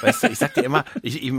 Weißt 0.00 0.22
du, 0.24 0.28
ich 0.28 0.38
sag 0.38 0.54
dir 0.54 0.64
immer, 0.64 0.84
ich, 1.02 1.22
ich, 1.22 1.32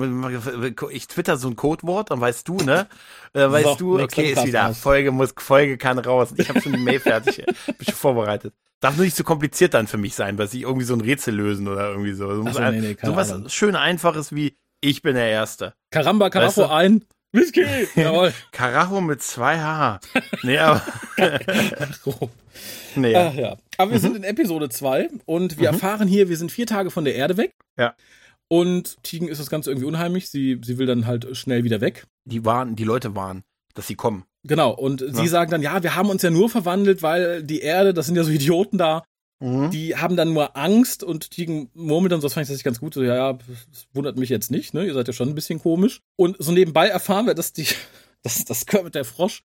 ich 0.91 1.07
twitter 1.07 1.37
so 1.37 1.49
ein 1.49 1.55
Codewort, 1.55 2.11
dann 2.11 2.21
weißt 2.21 2.47
du, 2.47 2.57
ne? 2.57 2.87
Äh, 3.33 3.49
weißt 3.51 3.65
So, 3.65 3.97
du, 3.97 4.03
okay, 4.03 4.31
ist 4.31 4.45
wieder, 4.45 4.63
raus. 4.67 4.77
Folge 4.79 5.11
muss, 5.11 5.33
Folge 5.37 5.77
kann 5.77 5.99
raus. 5.99 6.29
Ich 6.37 6.47
habe 6.47 6.61
schon 6.61 6.73
die 6.73 6.79
Mail 6.79 6.99
fertig, 6.99 7.39
äh, 7.39 7.45
bin 7.45 7.85
schon 7.85 7.95
vorbereitet. 7.95 8.53
Darf 8.79 8.95
nur 8.95 9.05
nicht 9.05 9.17
so 9.17 9.23
kompliziert 9.23 9.73
dann 9.73 9.87
für 9.87 9.97
mich 9.97 10.15
sein, 10.15 10.37
dass 10.37 10.53
ich 10.53 10.61
irgendwie 10.61 10.85
so 10.85 10.93
ein 10.93 11.01
Rätsel 11.01 11.33
lösen 11.35 11.67
oder 11.67 11.89
irgendwie 11.89 12.13
so. 12.13 12.27
so, 12.43 12.51
so, 12.51 12.59
nee, 12.59 12.79
nee, 12.79 12.95
keine 12.95 13.13
so 13.13 13.17
was 13.17 13.31
Ahnung. 13.31 13.49
schön 13.49 13.75
einfaches 13.75 14.33
wie, 14.33 14.57
ich 14.81 15.01
bin 15.01 15.15
der 15.15 15.29
Erste. 15.29 15.73
Karamba, 15.91 16.29
Karacho 16.29 16.47
Weißt 16.47 16.57
du? 16.57 16.69
ein. 16.69 17.05
Whisky! 17.31 17.65
Jawohl. 17.95 18.33
Karacho 18.51 19.01
mit 19.01 19.21
zwei 19.21 19.59
H. 19.59 19.99
Nee, 20.43 20.57
aber, 20.57 20.81
nee, 22.95 23.11
ja. 23.11 23.27
Ach 23.29 23.33
ja. 23.33 23.57
Aber 23.77 23.91
wir 23.91 23.99
sind 23.99 24.15
in 24.15 24.23
Episode 24.23 24.69
2 24.69 25.09
und 25.25 25.57
wir 25.59 25.69
Mhm. 25.69 25.75
erfahren 25.75 26.07
hier, 26.07 26.29
wir 26.29 26.37
sind 26.37 26.51
vier 26.51 26.65
Tage 26.67 26.91
von 26.91 27.05
der 27.05 27.15
Erde 27.15 27.37
weg. 27.37 27.51
Ja. 27.77 27.95
Und 28.47 29.01
Tigen 29.03 29.27
ist 29.27 29.39
das 29.39 29.49
Ganze 29.49 29.71
irgendwie 29.71 29.87
unheimlich. 29.87 30.29
Sie, 30.29 30.59
sie 30.63 30.77
will 30.77 30.85
dann 30.85 31.07
halt 31.07 31.35
schnell 31.35 31.63
wieder 31.63 31.81
weg. 31.81 32.05
Die 32.25 32.45
waren, 32.45 32.75
die 32.75 32.83
Leute 32.83 33.15
waren, 33.15 33.43
dass 33.73 33.87
sie 33.87 33.95
kommen. 33.95 34.23
Genau. 34.43 34.71
Und 34.71 35.03
sie 35.15 35.27
sagen 35.27 35.49
dann, 35.49 35.63
ja, 35.63 35.81
wir 35.81 35.95
haben 35.95 36.09
uns 36.09 36.21
ja 36.21 36.29
nur 36.29 36.49
verwandelt, 36.49 37.01
weil 37.01 37.41
die 37.43 37.61
Erde, 37.61 37.93
das 37.93 38.05
sind 38.05 38.15
ja 38.15 38.23
so 38.23 38.29
Idioten 38.31 38.77
da, 38.77 39.03
Mhm. 39.41 39.69
die 39.69 39.97
haben 39.97 40.15
dann 40.15 40.31
nur 40.31 40.55
Angst 40.55 41.03
und 41.03 41.29
Tigen 41.31 41.69
murmelt 41.73 42.11
dann 42.13 42.21
so, 42.21 42.27
das 42.27 42.33
fand 42.35 42.43
ich 42.43 42.47
tatsächlich 42.47 42.63
ganz 42.63 42.79
gut. 42.79 42.93
So, 42.93 43.03
ja, 43.03 43.15
ja, 43.15 43.33
das 43.33 43.87
wundert 43.93 44.17
mich 44.17 44.29
jetzt 44.29 44.49
nicht, 44.49 44.73
ne? 44.73 44.85
Ihr 44.85 44.93
seid 44.93 45.07
ja 45.07 45.13
schon 45.13 45.27
ein 45.27 45.35
bisschen 45.35 45.59
komisch. 45.59 45.99
Und 46.15 46.37
so 46.39 46.53
nebenbei 46.53 46.87
erfahren 46.87 47.25
wir, 47.25 47.33
dass 47.33 47.51
die, 47.51 47.67
dass 48.25 48.43
das 48.45 48.65
Kermit 48.65 48.95
der 48.95 49.05
Frosch 49.05 49.43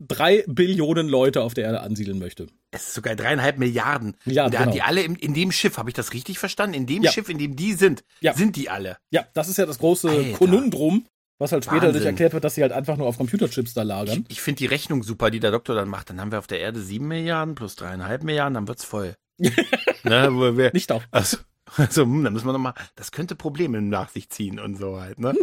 drei 0.00 0.44
Billionen 0.48 1.08
Leute 1.08 1.42
auf 1.42 1.54
der 1.54 1.64
Erde 1.64 1.80
ansiedeln 1.80 2.18
möchte. 2.18 2.46
Es 2.72 2.88
ist 2.88 2.94
sogar 2.94 3.14
dreieinhalb 3.16 3.58
Milliarden. 3.58 4.16
Ja, 4.24 4.44
Und 4.46 4.52
der 4.52 4.60
genau. 4.60 4.70
hat 4.70 4.74
die 4.76 4.82
alle 4.82 5.02
in, 5.02 5.14
in 5.16 5.34
dem 5.34 5.52
Schiff, 5.52 5.76
habe 5.78 5.90
ich 5.90 5.94
das 5.94 6.12
richtig 6.12 6.38
verstanden? 6.38 6.74
In 6.74 6.86
dem 6.86 7.02
Ja. 7.02 7.12
Schiff, 7.12 7.28
in 7.28 7.38
dem 7.38 7.54
die 7.56 7.74
sind, 7.74 8.02
Ja. 8.20 8.34
sind 8.34 8.56
die 8.56 8.68
alle. 8.70 8.96
Ja, 9.10 9.26
das 9.34 9.48
ist 9.48 9.58
ja 9.58 9.66
das 9.66 9.78
große 9.78 10.08
Alter. 10.10 10.32
Konundrum, 10.38 11.06
was 11.38 11.52
halt 11.52 11.64
später 11.64 11.86
dadurch 11.86 12.04
erklärt 12.04 12.32
wird, 12.32 12.42
dass 12.44 12.54
sie 12.56 12.62
halt 12.62 12.72
einfach 12.72 12.96
nur 12.96 13.06
auf 13.06 13.16
Computerchips 13.16 13.74
da 13.74 13.82
Ich, 13.82 13.88
lagern. 13.88 14.24
ich 14.28 14.40
finde 14.40 14.58
die 14.58 14.66
Rechnung 14.66 15.02
super, 15.02 15.30
die 15.30 15.40
der 15.40 15.50
Doktor 15.52 15.74
dann 15.74 15.88
macht. 15.88 16.10
Dann 16.10 16.20
haben 16.20 16.32
wir 16.32 16.38
auf 16.40 16.46
der 16.48 16.60
Erde 16.60 16.80
sieben 16.80 17.08
Milliarden 17.08 17.54
plus 17.54 17.76
dreieinhalb 17.76 18.22
Milliarden, 18.24 18.54
dann 18.54 18.68
wird's 18.68 18.84
voll. 18.84 19.14
ne, 19.38 20.28
wo 20.32 20.56
wir, 20.56 20.70
Nicht 20.72 20.92
auch. 20.92 21.02
also, 21.10 21.38
also, 21.76 22.02
hm, 22.02 22.24
dann 22.24 22.32
müssen 22.32 22.46
wir 22.46 22.52
nochmal, 22.52 22.74
das 22.96 23.12
könnte 23.12 23.34
Probleme 23.34 23.80
nach 23.80 24.08
sich 24.08 24.30
ziehen 24.30 24.58
und 24.58 24.76
so 24.76 25.00
halt, 25.00 25.18
ne? 25.18 25.34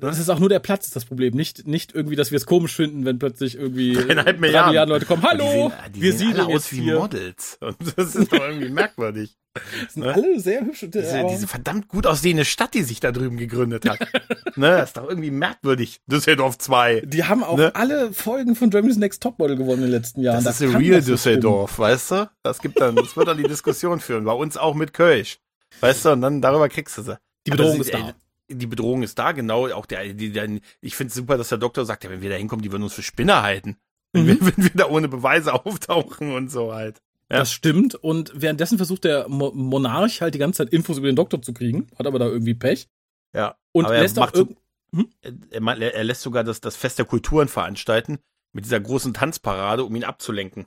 Das 0.00 0.18
ist 0.18 0.28
auch 0.28 0.38
nur 0.38 0.48
der 0.48 0.58
Platz, 0.58 0.86
ist 0.86 0.96
das 0.96 1.04
Problem. 1.04 1.34
Nicht, 1.34 1.66
nicht 1.66 1.94
irgendwie, 1.94 2.16
dass 2.16 2.30
wir 2.30 2.36
es 2.36 2.46
komisch 2.46 2.74
finden, 2.74 3.04
wenn 3.04 3.18
plötzlich 3.18 3.56
irgendwie 3.56 3.92
Dreieinhalb 3.94 4.26
drei 4.26 4.32
Milliarden. 4.40 4.88
Leute 4.88 5.06
kommen. 5.06 5.22
Hallo, 5.22 5.44
die 5.44 5.48
sehen, 5.50 5.92
die 5.94 6.02
wir 6.02 6.12
sehen 6.12 6.18
siedeln 6.28 6.46
alle 6.46 6.56
aus 6.56 6.72
wie 6.72 6.80
hier. 6.80 6.98
Models. 6.98 7.58
Und 7.60 7.76
das 7.96 8.14
ist 8.14 8.32
doch 8.32 8.40
irgendwie 8.40 8.70
merkwürdig. 8.70 9.36
Das 9.54 9.62
sind 9.94 10.04
ne? 10.04 10.14
alle 10.14 10.38
sehr 10.40 10.60
hübsch. 10.60 10.86
Diese, 10.88 11.18
aber- 11.20 11.28
diese 11.30 11.46
verdammt 11.48 11.88
gut 11.88 12.06
aussehende 12.06 12.44
Stadt, 12.44 12.74
die 12.74 12.82
sich 12.82 13.00
da 13.00 13.10
drüben 13.12 13.36
gegründet 13.36 13.88
hat. 13.88 13.98
ne, 14.56 14.68
das 14.78 14.90
ist 14.90 14.96
doch 14.96 15.08
irgendwie 15.08 15.30
merkwürdig. 15.30 16.00
Düsseldorf 16.06 16.58
2. 16.58 17.02
die 17.06 17.24
haben 17.24 17.42
auch 17.42 17.56
Ne? 17.56 17.74
alle 17.74 18.12
Folgen 18.12 18.54
von 18.54 18.70
Germany's 18.70 18.98
Next 18.98 19.22
Topmodel 19.22 19.56
gewonnen 19.56 19.78
in 19.84 19.90
den 19.90 19.90
letzten 19.92 20.20
Jahren. 20.22 20.44
Das 20.44 20.58
Da 20.58 20.66
ist 20.66 20.74
real 20.74 20.96
das 20.96 21.06
Düsseldorf, 21.06 21.78
weißt 21.78 22.10
du? 22.12 22.30
Das 22.42 22.60
gibt 22.60 22.80
dann, 22.80 22.94
das 22.96 23.16
wird 23.16 23.26
dann 23.28 23.36
die 23.38 23.42
Diskussion 23.48 24.00
führen. 24.00 24.24
Bei 24.24 24.32
uns 24.32 24.56
auch 24.56 24.74
mit 24.74 24.92
Kölsch. 24.94 25.38
Weißt 25.80 26.04
du, 26.04 26.10
und 26.12 26.20
dann 26.20 26.40
darüber 26.40 26.68
kriegst 26.68 26.96
du 26.98 27.02
sie. 27.02 27.18
Die 27.46 27.50
Bedrohung 27.50 27.80
ist 27.80 27.86
sie- 27.86 27.92
da. 27.92 28.08
äh, 28.10 28.54
Die 28.54 28.66
Bedrohung 28.66 29.02
ist 29.02 29.18
da, 29.18 29.32
genau. 29.32 29.68
Auch 29.70 29.86
der, 29.86 30.12
die, 30.14 30.30
der, 30.32 30.48
ich 30.80 30.96
finde 30.96 31.08
es 31.08 31.14
super, 31.14 31.36
dass 31.36 31.48
der 31.50 31.58
Doktor 31.58 31.84
sagt, 31.84 32.04
ja, 32.04 32.10
wenn 32.10 32.22
wir 32.22 32.30
da 32.30 32.36
hinkommen, 32.36 32.62
die 32.62 32.70
würden 32.72 32.82
uns 32.84 32.94
für 32.94 33.02
Spinner 33.02 33.42
halten. 33.42 33.76
Wenn, 34.12 34.22
Mhm. 34.24 34.28
wir, 34.28 34.40
wenn 34.56 34.64
wir 34.64 34.70
da 34.74 34.86
ohne 34.88 35.08
Beweise 35.08 35.52
auftauchen 35.52 36.32
und 36.32 36.50
so 36.50 36.72
halt. 36.72 37.02
Ja. 37.30 37.38
Das 37.40 37.52
stimmt. 37.52 37.94
Und 37.94 38.32
währenddessen 38.34 38.78
versucht 38.78 39.04
der 39.04 39.28
Mo 39.28 39.50
Monarch 39.52 40.20
halt 40.22 40.34
die 40.34 40.38
ganze 40.38 40.58
Zeit 40.64 40.72
Infos 40.72 40.96
über 40.98 41.08
den 41.08 41.16
Doktor 41.16 41.42
zu 41.42 41.52
kriegen. 41.52 41.86
Hat 41.98 42.06
aber 42.06 42.18
da 42.18 42.26
irgendwie 42.26 42.54
Pech. 42.54 42.88
Ja. 43.34 43.56
Und 43.72 43.84
Aber 43.84 43.96
er 43.96 44.02
lässt 44.02 44.18
auch 44.18 44.22
macht 44.24 44.36
so- 44.36 44.42
irgend- 44.42 44.58
Hm? 44.94 45.10
Er, 45.50 45.92
er, 45.94 46.04
lässt 46.04 46.22
sogar 46.22 46.44
das, 46.44 46.62
das 46.62 46.74
Fest 46.74 46.98
der 46.98 47.04
Kulturen 47.04 47.48
veranstalten 47.48 48.18
mit 48.54 48.64
dieser 48.64 48.80
großen 48.80 49.12
Tanzparade, 49.12 49.84
um 49.84 49.94
ihn 49.94 50.04
abzulenken. 50.04 50.66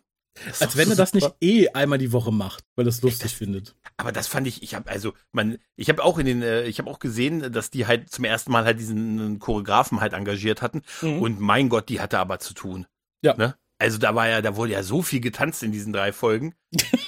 Als 0.59 0.77
wenn 0.77 0.89
er 0.91 0.95
das 0.95 1.13
nicht 1.15 1.23
super. 1.23 1.35
eh 1.41 1.69
einmal 1.69 1.97
die 1.97 2.11
Woche 2.13 2.31
macht, 2.31 2.63
weil 2.75 2.85
er 2.85 2.89
es 2.89 3.01
lustig 3.01 3.23
Das- 3.31 3.33
findet. 3.33 3.75
Aber 3.97 4.11
das 4.11 4.27
fand 4.27 4.45
ich, 4.45 4.61
ich 4.61 4.75
habe 4.75 4.89
also, 4.91 5.13
man, 5.31 5.57
ich 5.75 5.89
habe 5.89 6.03
auch 6.03 6.19
in 6.19 6.27
den, 6.27 6.41
äh, 6.43 6.65
ich 6.67 6.77
habe 6.77 6.89
auch 6.89 6.99
gesehen, 6.99 7.51
dass 7.51 7.71
die 7.71 7.87
halt 7.87 8.11
zum 8.11 8.23
ersten 8.23 8.51
Mal 8.51 8.63
halt 8.63 8.79
diesen 8.79 9.39
Choreografen 9.39 9.99
halt 9.99 10.13
engagiert 10.13 10.61
hatten. 10.61 10.83
Mhm. 11.01 11.19
Und 11.21 11.39
mein 11.39 11.67
Gott, 11.69 11.89
die 11.89 11.99
hatte 11.99 12.19
aber 12.19 12.37
zu 12.37 12.53
tun. 12.53 12.85
Ja. 13.23 13.35
Ne? 13.35 13.55
Also 13.81 13.97
da 13.97 14.13
war 14.13 14.29
ja, 14.29 14.43
da 14.43 14.55
wurde 14.55 14.73
ja 14.73 14.83
so 14.83 15.01
viel 15.01 15.21
getanzt 15.21 15.63
in 15.63 15.71
diesen 15.71 15.91
drei 15.91 16.13
Folgen. 16.13 16.53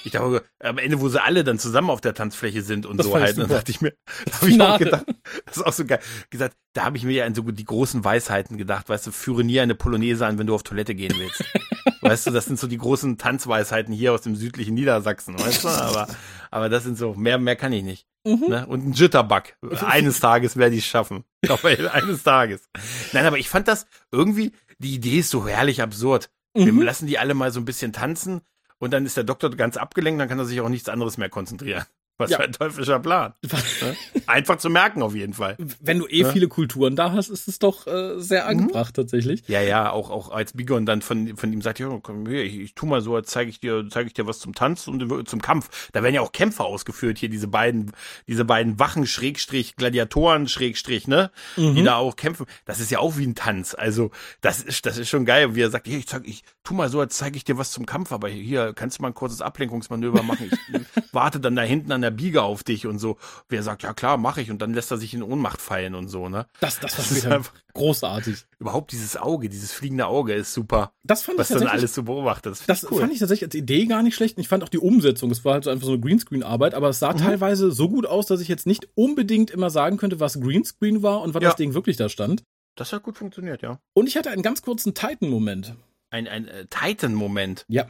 Ich 0.04 0.10
dachte, 0.10 0.42
am 0.58 0.78
Ende, 0.78 1.00
wo 1.00 1.08
sie 1.08 1.22
alle 1.22 1.44
dann 1.44 1.60
zusammen 1.60 1.88
auf 1.88 2.00
der 2.00 2.14
Tanzfläche 2.14 2.62
sind 2.62 2.84
und 2.84 2.96
Das 2.96 3.06
so 3.06 3.14
halt, 3.14 3.38
dann 3.38 3.48
dachte 3.48 3.70
ich 3.70 3.80
mir, 3.80 3.94
da 4.26 4.40
habe 4.40 4.50
ich 4.50 4.60
auch 4.60 4.78
gedacht, 4.78 5.06
das 5.46 5.58
ist 5.58 5.62
auch 5.62 5.72
so 5.72 5.84
geil. 5.84 6.00
Gesagt, 6.30 6.56
da 6.72 6.84
habe 6.84 6.96
ich 6.96 7.04
mir 7.04 7.12
ja 7.12 7.26
an 7.26 7.34
so 7.36 7.42
die 7.42 7.64
großen 7.64 8.04
Weisheiten 8.04 8.58
gedacht, 8.58 8.88
weißt 8.88 9.06
du, 9.06 9.12
führe 9.12 9.44
nie 9.44 9.60
eine 9.60 9.76
Polonaise 9.76 10.26
an, 10.26 10.36
wenn 10.36 10.48
du 10.48 10.54
auf 10.56 10.64
Toilette 10.64 10.96
gehen 10.96 11.14
willst. 11.16 11.44
weißt 12.00 12.26
du, 12.26 12.32
das 12.32 12.46
sind 12.46 12.58
so 12.58 12.66
die 12.66 12.78
großen 12.78 13.18
Tanzweisheiten 13.18 13.94
hier 13.94 14.12
aus 14.12 14.22
dem 14.22 14.34
südlichen 14.34 14.74
Niedersachsen, 14.74 15.38
weißt 15.38 15.62
du, 15.62 15.68
aber, 15.68 16.08
aber 16.50 16.68
das 16.68 16.82
sind 16.82 16.98
so, 16.98 17.14
mehr, 17.14 17.38
mehr 17.38 17.54
kann 17.54 17.72
ich 17.72 17.84
nicht. 17.84 18.08
Mhm. 18.26 18.48
Ne? 18.48 18.66
Und 18.66 18.84
ein 18.84 18.92
Jitterbug. 18.94 19.44
Eines 19.80 20.18
Tages 20.18 20.56
werde 20.56 20.74
ich 20.74 20.82
es 20.82 20.90
schaffen. 20.90 21.22
Aber 21.48 21.68
eines 21.68 22.24
Tages. 22.24 22.68
Nein, 23.12 23.26
aber 23.26 23.38
ich 23.38 23.48
fand 23.48 23.68
das 23.68 23.86
irgendwie, 24.10 24.50
die 24.78 24.94
Idee 24.94 25.20
ist 25.20 25.30
so 25.30 25.46
herrlich 25.46 25.82
absurd. 25.82 26.30
Wir 26.54 26.72
Mhm. 26.72 26.82
lassen 26.82 27.06
die 27.06 27.18
alle 27.18 27.34
mal 27.34 27.50
so 27.52 27.60
ein 27.60 27.64
bisschen 27.64 27.92
tanzen 27.92 28.40
und 28.78 28.92
dann 28.92 29.04
ist 29.04 29.16
der 29.16 29.24
Doktor 29.24 29.50
ganz 29.50 29.76
abgelenkt, 29.76 30.20
dann 30.20 30.28
kann 30.28 30.38
er 30.38 30.44
sich 30.44 30.60
auch 30.60 30.68
nichts 30.68 30.88
anderes 30.88 31.18
mehr 31.18 31.28
konzentrieren. 31.28 31.84
Was 32.16 32.30
Ja. 32.30 32.36
für 32.36 32.44
ein 32.44 32.52
teuflischer 32.52 33.00
Plan. 33.00 33.34
Ne? 33.82 33.96
Einfach 34.26 34.56
zu 34.58 34.70
merken 34.70 35.02
auf 35.02 35.14
jeden 35.16 35.34
Fall. 35.34 35.56
Wenn 35.80 35.98
du 35.98 36.06
eh 36.06 36.20
Ja. 36.22 36.30
viele 36.30 36.46
Kulturen 36.48 36.94
da 36.96 37.10
hast, 37.12 37.28
ist 37.28 37.48
es 37.48 37.58
doch 37.58 37.86
äh, 37.88 38.20
sehr 38.20 38.46
angebracht 38.46 38.94
tatsächlich. 38.94 39.42
Ja, 39.48 39.60
ja, 39.60 39.90
auch, 39.90 40.10
auch 40.10 40.30
als 40.30 40.52
Bigon 40.52 40.86
dann 40.86 41.02
von, 41.02 41.36
von 41.36 41.52
ihm 41.52 41.60
sagt, 41.60 41.80
ja, 41.80 41.88
komm 42.02 42.26
hier, 42.28 42.44
ich, 42.44 42.56
ich 42.60 42.74
tu 42.74 42.86
mal 42.86 43.00
so, 43.00 43.16
als 43.16 43.30
zeige 43.30 43.50
ich 43.50 43.58
dir, 43.58 43.84
zeige 43.90 44.06
ich 44.06 44.14
dir 44.14 44.26
was 44.28 44.38
zum 44.38 44.54
Tanz 44.54 44.86
und 44.86 45.28
zum 45.28 45.42
Kampf. 45.42 45.90
Da 45.92 46.02
werden 46.04 46.14
ja 46.14 46.20
auch 46.20 46.30
Kämpfe 46.32 46.62
ausgeführt, 46.64 47.18
hier 47.18 47.28
diese 47.28 47.48
beiden, 47.48 47.92
diese 48.28 48.44
beiden 48.44 48.78
Wachen, 48.78 49.06
Schrägstrich, 49.06 49.74
Gladiatoren, 49.76 50.46
Schrägstrich, 50.48 51.08
ne? 51.08 51.30
Die 51.56 51.62
Mhm. 51.80 51.84
da 51.84 51.96
auch 51.96 52.14
kämpfen. 52.16 52.46
Das 52.64 52.78
ist 52.80 52.90
ja 52.92 53.00
auch 53.00 53.16
wie 53.16 53.26
ein 53.26 53.34
Tanz. 53.34 53.74
Also, 53.74 54.10
das 54.40 54.62
ist, 54.62 54.86
das 54.86 54.98
ist 54.98 55.08
schon 55.08 55.24
geil. 55.24 55.54
Wie 55.56 55.62
er 55.62 55.70
sagt, 55.70 55.88
hier, 55.88 55.98
ich 55.98 56.06
zeig, 56.06 56.26
ich 56.26 56.44
tu 56.62 56.74
mal 56.74 56.88
so, 56.88 57.00
als 57.00 57.16
zeige 57.16 57.36
ich 57.36 57.44
dir 57.44 57.58
was 57.58 57.72
zum 57.72 57.86
Kampf, 57.86 58.12
aber 58.12 58.28
hier 58.28 58.72
kannst 58.72 58.98
du 58.98 59.02
mal 59.02 59.08
ein 59.08 59.14
kurzes 59.14 59.42
Ablenkungsmanöver 59.42 60.22
machen. 60.22 60.50
Ich 60.50 60.58
warte 61.12 61.40
dann 61.40 61.56
da 61.56 61.62
hinten 61.62 61.90
an 61.92 62.03
der 62.04 62.10
Biege 62.12 62.42
auf 62.42 62.62
dich 62.62 62.86
und 62.86 62.98
so. 63.00 63.16
Wer 63.48 63.62
sagt, 63.62 63.82
ja 63.82 63.92
klar, 63.94 64.16
mache 64.16 64.40
ich. 64.40 64.50
Und 64.50 64.62
dann 64.62 64.72
lässt 64.72 64.90
er 64.92 64.96
sich 64.98 65.12
in 65.14 65.22
Ohnmacht 65.22 65.60
fallen 65.60 65.94
und 65.96 66.08
so, 66.08 66.28
ne? 66.28 66.46
Das, 66.60 66.78
das 66.80 66.94
Das 66.96 67.10
ist 67.10 67.18
später 67.20 67.34
einfach, 67.36 67.52
großartig. 67.74 68.44
überhaupt 68.58 68.92
dieses 68.92 69.16
Auge, 69.16 69.48
dieses 69.48 69.72
fliegende 69.72 70.06
Auge 70.06 70.34
ist 70.34 70.54
super 70.54 70.92
Das 71.02 71.22
fand 71.22 71.38
was 71.38 71.50
ich 71.50 71.56
dann 71.58 71.66
alles 71.66 71.94
so 71.94 72.02
beobachtet. 72.04 72.52
Das, 72.66 72.66
Das 72.82 72.90
cool. 72.90 73.00
fand 73.00 73.12
ich 73.12 73.18
tatsächlich 73.18 73.48
als 73.48 73.54
Idee 73.54 73.86
gar 73.86 74.02
nicht 74.02 74.14
schlecht. 74.14 74.36
Und 74.36 74.42
ich 74.42 74.48
fand 74.48 74.62
auch 74.62 74.68
die 74.68 74.78
Umsetzung, 74.78 75.30
es 75.30 75.44
war 75.44 75.54
halt 75.54 75.64
so 75.64 75.70
einfach 75.70 75.86
so 75.86 75.92
eine 75.92 76.00
Greenscreen-Arbeit, 76.00 76.74
aber 76.74 76.88
es 76.90 76.98
sah 77.00 77.12
Mhm. 77.12 77.18
teilweise 77.18 77.72
so 77.72 77.88
gut 77.88 78.06
aus, 78.06 78.26
dass 78.26 78.40
ich 78.40 78.48
jetzt 78.48 78.66
nicht 78.66 78.88
unbedingt 78.94 79.50
immer 79.50 79.70
sagen 79.70 79.96
könnte, 79.96 80.20
was 80.20 80.40
Greenscreen 80.40 81.02
war 81.02 81.22
und 81.22 81.34
wann 81.34 81.42
Ja. 81.42 81.48
das 81.50 81.56
Ding 81.56 81.74
wirklich 81.74 81.96
da 81.96 82.08
stand. 82.08 82.42
das 82.76 82.92
hat 82.92 83.02
gut 83.04 83.16
funktioniert, 83.16 83.62
ja. 83.62 83.78
Und 83.94 84.08
ich 84.08 84.16
hatte 84.16 84.30
einen 84.30 84.42
ganz 84.42 84.60
kurzen 84.62 84.94
Titan-Moment. 84.94 85.74
Ein, 86.10 86.26
ein 86.28 86.48
äh, 86.48 86.66
Titan-Moment. 86.66 87.64
Ja. 87.68 87.86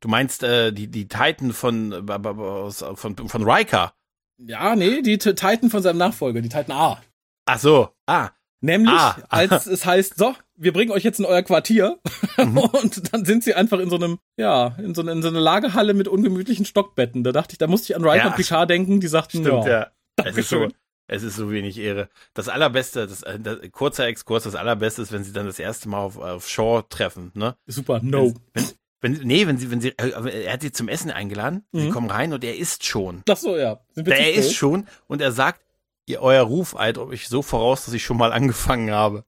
Du 0.00 0.08
meinst 0.08 0.42
äh, 0.42 0.72
die, 0.72 0.88
die 0.88 1.08
Titan 1.08 1.52
von, 1.52 1.92
äh, 1.92 2.12
aus- 2.12 2.84
von, 2.94 3.16
von 3.16 3.42
Riker? 3.50 3.92
Ja, 4.38 4.76
nee, 4.76 5.02
die 5.02 5.18
Titan 5.18 5.70
von 5.70 5.82
seinem 5.82 5.98
Nachfolger, 5.98 6.40
die 6.40 6.48
Titan 6.48 6.72
A. 6.72 7.00
Ach 7.46 7.58
so. 7.58 7.88
Ah. 8.06 8.30
Nämlich, 8.60 8.92
Ah. 8.92 9.16
als 9.28 9.66
es 9.66 9.84
heißt, 9.86 10.16
so, 10.16 10.34
wir 10.56 10.72
bringen 10.72 10.92
euch 10.92 11.02
jetzt 11.04 11.18
in 11.18 11.24
euer 11.24 11.42
Quartier. 11.42 11.98
Mhm. 12.36 12.58
Und 12.58 13.12
dann 13.12 13.24
sind 13.24 13.42
sie 13.44 13.54
einfach 13.54 13.78
in 13.80 13.90
so 13.90 13.96
einem, 13.96 14.18
ja, 14.36 14.76
in 14.78 14.94
so, 14.94 15.02
eine, 15.02 15.12
in 15.12 15.22
so 15.22 15.28
eine 15.28 15.40
Lagerhalle 15.40 15.94
mit 15.94 16.06
ungemütlichen 16.08 16.64
Stockbetten. 16.64 17.24
Da 17.24 17.32
dachte 17.32 17.52
ich, 17.54 17.58
da 17.58 17.66
musste 17.66 17.92
ich 17.92 17.96
an 17.96 18.04
Riker 18.04 18.16
Ja, 18.16 18.26
und 18.28 18.36
Picard 18.36 18.70
denken, 18.70 19.00
die 19.00 19.08
sagten, 19.08 19.42
Stimmt, 19.42 19.64
ja, 19.64 19.70
ja. 19.70 19.86
Es 20.24 20.36
ist, 20.36 20.48
so, 20.48 20.56
Dankeschön. 20.60 20.78
es 21.08 21.22
ist 21.24 21.36
so 21.36 21.50
wenig 21.50 21.78
Ehre. 21.78 22.08
Das 22.34 22.48
allerbeste, 22.48 23.06
das, 23.06 23.22
äh, 23.24 23.38
das 23.40 23.58
kurzer 23.72 24.06
Exkurs, 24.06 24.42
das 24.44 24.54
allerbeste 24.56 25.02
ist, 25.02 25.12
wenn 25.12 25.22
sie 25.24 25.32
dann 25.32 25.46
das 25.46 25.58
erste 25.60 25.88
Mal 25.88 25.98
auf, 25.98 26.18
auf 26.18 26.48
Shaw 26.48 26.82
treffen, 26.88 27.30
ne? 27.34 27.56
super, 27.66 28.00
no. 28.02 28.34
Wenn, 28.54 28.64
wenn, 28.64 28.70
nee, 29.02 29.46
wenn 29.46 29.58
sie, 29.58 29.70
wenn 29.70 29.80
sie, 29.80 29.90
äh, 29.98 30.44
er 30.44 30.52
hat 30.52 30.62
sie 30.62 30.72
zum 30.72 30.88
Essen 30.88 31.10
eingeladen, 31.10 31.64
sie 31.72 31.86
Mhm. 31.86 31.90
kommen 31.90 32.10
rein 32.10 32.32
und 32.32 32.42
er 32.44 32.56
isst 32.56 32.84
schon. 32.84 33.22
Ach 33.28 33.36
so, 33.36 33.56
ja. 33.56 33.80
Er 33.96 34.32
ist 34.34 34.46
spät? 34.46 34.56
schon 34.56 34.86
und 35.06 35.20
er 35.20 35.32
sagt, 35.32 35.60
ihr, 36.06 36.20
euer 36.22 36.42
Ruf 36.42 36.76
eilt 36.78 36.98
euch 36.98 37.28
so 37.28 37.42
voraus, 37.42 37.84
dass 37.84 37.94
ich 37.94 38.02
schon 38.02 38.16
mal 38.16 38.32
angefangen 38.32 38.90
habe. 38.90 39.24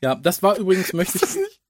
Ja, 0.00 0.14
das 0.14 0.42
war 0.42 0.56
übrigens, 0.58 0.92
möchte 0.92 1.18
ich 1.18 1.24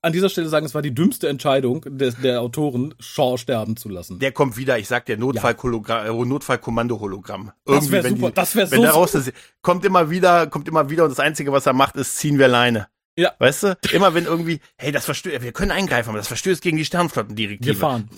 an 0.05 0.13
dieser 0.13 0.29
Stelle 0.29 0.49
sagen, 0.49 0.67
es 0.67 0.75
war 0.75 0.83
die 0.83 0.95
dümmste 0.95 1.29
Entscheidung 1.29 1.83
des, 1.87 2.17
der 2.17 2.41
Autoren, 2.41 2.95
Shaw 2.99 3.37
sterben 3.39 3.77
zu 3.77 3.89
lassen. 3.89 4.19
Der 4.19 4.33
kommt 4.33 4.57
wieder, 4.57 4.79
ich 4.79 4.89
sag 4.89 5.07
dir, 5.07 5.17
Notfallhologramm, 5.17 6.07
äh, 6.07 6.25
Notfallkommando-Hologramm. 6.27 7.53
das 7.65 7.91
wäre 7.91 8.05
wenn 8.05 8.17
super, 8.17 8.29
die, 8.31 8.35
das 8.35 8.57
wäre 8.57 8.71
wenn 8.71 8.79
so 8.79 8.83
der 8.83 8.93
raus 8.93 9.15
ist, 9.15 9.33
kommt 9.63 9.85
immer 9.85 10.11
wieder, 10.11 10.47
kommt 10.49 10.67
immer 10.69 10.91
wieder 10.91 11.05
und 11.05 11.11
das 11.11 11.21
Einzige, 11.21 11.53
was 11.53 11.67
er 11.67 11.73
macht, 11.73 11.97
ist 11.97 12.17
ziehen 12.19 12.39
wir 12.39 12.49
Leine. 12.49 12.89
Ja. 13.17 13.33
Weißt 13.39 13.63
du? 13.65 13.79
Immer 13.93 14.15
wenn 14.15 14.25
irgendwie, 14.25 14.61
hey, 14.77 14.91
das 14.93 15.05
verstößt, 15.05 15.43
wir 15.43 15.53
können 15.53 15.71
eingreifen, 15.71 16.09
aber 16.11 16.19
das 16.19 16.29
verstößt 16.29 16.63
gegen 16.63 16.77
die 16.77 16.81
Wir 16.83 16.87
Sternflottendirektive. 16.87 17.75
fahren. 17.77 18.09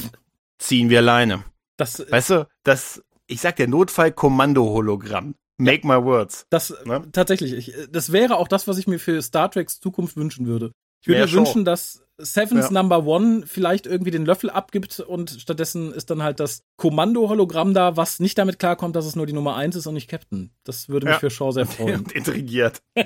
Ziehen 0.58 0.88
wir 0.90 1.02
Leine. 1.02 1.44
Das, 1.76 2.04
Weißt 2.10 2.30
du? 2.30 2.48
Das, 2.62 3.02
ich 3.26 3.40
sag 3.40 3.56
dir, 3.56 3.66
Notfallkommando-Hologramm. 3.66 5.34
Make 5.58 5.86
my 5.86 6.02
words. 6.02 6.46
das 6.50 6.74
Ne? 6.84 7.04
tatsächlich, 7.12 7.52
ich, 7.52 7.74
das 7.90 8.10
wäre 8.12 8.36
auch 8.36 8.48
das, 8.48 8.66
was 8.66 8.76
ich 8.78 8.86
mir 8.86 8.98
für 8.98 9.20
Star 9.22 9.50
Treks 9.50 9.80
Zukunft 9.80 10.16
wünschen 10.16 10.46
würde. 10.46 10.72
Ich 11.00 11.08
würde 11.08 11.20
mir 11.26 11.32
wünschen, 11.32 11.64
dass 11.64 12.02
Sevens 12.18 12.66
Ja. 12.66 12.72
Number 12.82 13.04
One 13.04 13.44
vielleicht 13.46 13.86
irgendwie 13.86 14.10
den 14.12 14.24
Löffel 14.24 14.48
abgibt 14.50 15.00
und 15.00 15.30
stattdessen 15.40 15.92
ist 15.92 16.10
dann 16.10 16.22
halt 16.22 16.38
das 16.40 16.62
Kommando-Hologramm 16.76 17.74
da, 17.74 17.96
was 17.96 18.20
nicht 18.20 18.38
damit 18.38 18.58
klarkommt, 18.58 18.96
dass 18.96 19.04
es 19.06 19.14
nur 19.16 19.26
die 19.26 19.32
Nummer 19.32 19.56
eins 19.56 19.76
ist 19.76 19.86
und 19.86 19.94
nicht 19.94 20.08
Captain. 20.08 20.50
Das 20.64 20.88
würde 20.88 21.06
mich 21.06 21.14
Ja. 21.14 21.20
für 21.20 21.30
Shaw 21.30 21.50
sehr 21.52 21.66
freuen. 21.66 22.00
Und 22.00 22.12
intrigiert. 22.12 22.82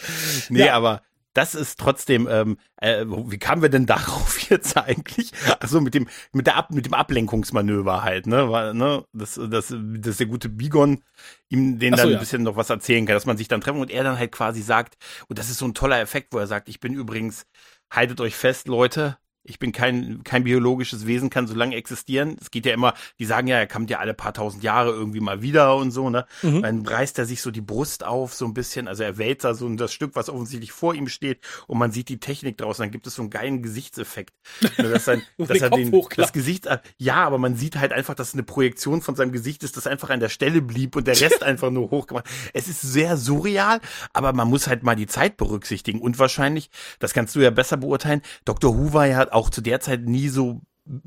nee, 0.48 0.66
Ja. 0.66 0.74
aber 0.74 1.02
das 1.36 1.54
ist 1.54 1.78
trotzdem, 1.78 2.26
ähm, 2.30 2.56
äh, 2.80 3.04
wie 3.06 3.36
kamen 3.38 3.60
wir 3.60 3.68
denn 3.68 3.84
darauf 3.84 4.40
jetzt 4.50 4.76
eigentlich? 4.78 5.32
Also 5.60 5.82
mit 5.82 5.92
dem, 5.92 6.08
mit 6.32 6.46
der 6.46 6.56
Ab, 6.56 6.70
mit 6.70 6.86
dem 6.86 6.94
Ablenkungsmanöver 6.94 8.02
halt, 8.02 8.26
ne? 8.26 8.50
Weil, 8.50 8.72
ne? 8.72 9.04
Das, 9.12 9.38
das, 9.50 9.74
dass 9.76 10.16
der 10.16 10.26
gute 10.26 10.48
Bigon 10.48 11.02
ihm 11.50 11.78
den 11.78 11.92
so, 11.92 11.98
dann 11.98 12.10
ja. 12.10 12.16
ein 12.16 12.20
bisschen 12.20 12.42
noch 12.42 12.56
was 12.56 12.70
erzählen 12.70 13.04
kann, 13.04 13.14
dass 13.16 13.26
man 13.26 13.36
sich 13.36 13.48
dann 13.48 13.60
treffen 13.60 13.80
und 13.80 13.90
er 13.90 14.02
dann 14.02 14.18
halt 14.18 14.32
quasi 14.32 14.62
sagt, 14.62 14.96
und 15.28 15.38
das 15.38 15.50
ist 15.50 15.58
so 15.58 15.66
ein 15.66 15.74
toller 15.74 16.00
Effekt, 16.00 16.32
wo 16.32 16.38
er 16.38 16.46
sagt, 16.46 16.70
ich 16.70 16.80
bin 16.80 16.94
übrigens, 16.94 17.44
haltet 17.90 18.20
euch 18.22 18.34
fest, 18.34 18.66
Leute, 18.66 19.18
ich 19.46 19.58
bin 19.58 19.72
kein, 19.72 20.22
kein 20.24 20.44
biologisches 20.44 21.06
Wesen, 21.06 21.30
kann 21.30 21.46
so 21.46 21.54
lange 21.54 21.76
existieren. 21.76 22.36
Es 22.40 22.50
geht 22.50 22.66
ja 22.66 22.74
immer, 22.74 22.94
die 23.18 23.24
sagen 23.24 23.46
ja, 23.46 23.56
er 23.56 23.66
kommt 23.66 23.90
ja 23.90 23.98
alle 23.98 24.14
paar 24.14 24.34
tausend 24.34 24.62
Jahre 24.62 24.90
irgendwie 24.90 25.20
mal 25.20 25.42
wieder 25.42 25.76
und 25.76 25.90
so, 25.90 26.10
ne? 26.10 26.26
Mhm. 26.42 26.62
Dann 26.62 26.86
reißt 26.86 27.18
er 27.18 27.26
sich 27.26 27.42
so 27.42 27.50
die 27.50 27.60
Brust 27.60 28.04
auf, 28.04 28.34
so 28.34 28.44
ein 28.44 28.54
bisschen. 28.54 28.88
Also 28.88 29.02
er 29.02 29.18
wälzt 29.18 29.44
da 29.44 29.54
so 29.54 29.68
das 29.76 29.92
Stück, 29.92 30.14
was 30.14 30.28
offensichtlich 30.28 30.72
vor 30.72 30.94
ihm 30.94 31.08
steht, 31.08 31.40
und 31.66 31.78
man 31.78 31.92
sieht 31.92 32.08
die 32.08 32.20
Technik 32.20 32.58
draußen. 32.58 32.82
Dann 32.82 32.90
gibt 32.90 33.06
es 33.06 33.14
so 33.14 33.22
einen 33.22 33.30
geilen 33.30 33.62
Gesichtseffekt. 33.62 34.34
Ne, 34.78 34.90
Dass, 34.90 35.06
Wo 35.38 35.46
dass 35.46 35.60
er 35.60 35.70
den, 35.70 35.90
das 36.16 36.32
Gesicht, 36.32 36.68
ja, 36.98 37.24
aber 37.24 37.38
man 37.38 37.56
sieht 37.56 37.76
halt 37.76 37.92
einfach, 37.92 38.14
dass 38.14 38.28
es 38.28 38.34
eine 38.34 38.42
Projektion 38.42 39.00
von 39.00 39.14
seinem 39.16 39.32
Gesicht 39.32 39.62
ist, 39.62 39.76
das 39.76 39.86
einfach 39.86 40.10
an 40.10 40.20
der 40.20 40.28
Stelle 40.28 40.60
blieb 40.60 40.96
und 40.96 41.06
der 41.06 41.18
Rest 41.18 41.42
einfach 41.42 41.70
nur 41.70 41.90
hochgemacht. 41.90 42.26
Es 42.52 42.68
ist 42.68 42.82
sehr 42.82 43.16
surreal, 43.16 43.80
aber 44.12 44.32
man 44.32 44.48
muss 44.48 44.66
halt 44.66 44.82
mal 44.82 44.96
die 44.96 45.06
Zeit 45.06 45.36
berücksichtigen. 45.36 46.00
Und 46.00 46.18
wahrscheinlich, 46.18 46.70
das 46.98 47.14
kannst 47.14 47.34
du 47.36 47.40
ja 47.40 47.50
besser 47.50 47.76
beurteilen, 47.76 48.22
Dr. 48.44 48.76
Who 48.76 48.92
war 48.92 49.06
ja 49.06 49.26
auch 49.36 49.50
zu 49.50 49.60
der 49.60 49.80
Zeit 49.80 50.04
nie 50.06 50.28
so 50.28 50.62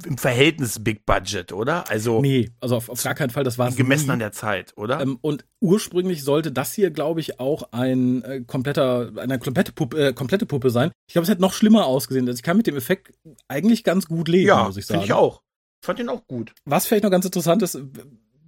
im 0.06 0.18
Verhältnis 0.18 0.84
Big 0.84 1.06
Budget, 1.06 1.54
oder? 1.54 1.90
Also 1.90 2.20
Nee, 2.22 2.50
also 2.60 2.76
auf, 2.76 2.90
auf 2.90 3.02
gar 3.02 3.16
keinen 3.16 3.30
Fall, 3.30 3.46
das 3.46 3.58
war 3.58 3.70
es 3.70 3.78
gemessen 3.78 4.08
nie. 4.08 4.12
an 4.14 4.20
der 4.20 4.34
Zeit, 4.34 4.74
oder? 4.76 5.00
Ähm, 5.00 5.18
und 5.22 5.46
ursprünglich 5.62 6.24
sollte 6.26 6.52
das 6.52 6.74
hier, 6.74 6.92
glaube 6.92 7.22
ich, 7.22 7.40
auch 7.40 7.72
ein 7.72 8.22
äh, 8.24 8.42
kompletter, 8.46 9.12
eine 9.16 9.40
komplette 9.40 9.72
Puppe, 9.72 10.08
äh, 10.10 10.14
komplette 10.14 10.46
Puppe 10.46 10.70
sein. 10.70 10.92
Ich 11.08 11.14
glaube, 11.14 11.24
es 11.24 11.30
hätte 11.30 11.42
noch 11.42 11.54
schlimmer 11.54 11.86
ausgesehen. 11.86 12.28
Also 12.28 12.38
ich 12.40 12.44
kann 12.44 12.58
mit 12.58 12.68
dem 12.68 12.76
Effekt 12.76 13.14
eigentlich 13.48 13.86
ganz 13.86 14.08
gut 14.08 14.28
leben, 14.28 14.52
muss 14.66 14.76
ich 14.76 14.86
sagen. 14.86 15.00
finde 15.00 15.06
ich 15.06 15.14
auch. 15.14 15.42
Fand 15.82 16.00
ihn 16.00 16.10
auch 16.10 16.28
gut. 16.28 16.54
Was 16.66 16.86
vielleicht 16.86 17.06
noch 17.06 17.12
ganz 17.12 17.24
interessant 17.24 17.62
ist, 17.62 17.82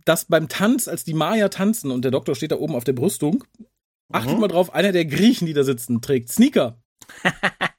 dass 0.04 0.26
beim 0.26 0.50
Tanz, 0.50 0.90
als 0.90 1.06
die 1.06 1.14
Maya 1.14 1.48
tanzen 1.48 1.92
und 1.92 2.04
der 2.04 2.12
Doktor 2.12 2.36
steht 2.36 2.52
da 2.52 2.58
oben 2.58 2.76
auf 2.76 2.84
der 2.84 2.92
Brüstung, 2.94 3.46
achtet 4.12 4.34
Mhm. 4.34 4.42
mal 4.42 4.48
drauf, 4.50 4.74
einer 4.74 4.92
der 4.92 5.06
Griechen, 5.06 5.46
die 5.48 5.54
da 5.54 5.64
sitzen, 5.64 6.02
trägt 6.02 6.28
Sneaker. 6.30 6.82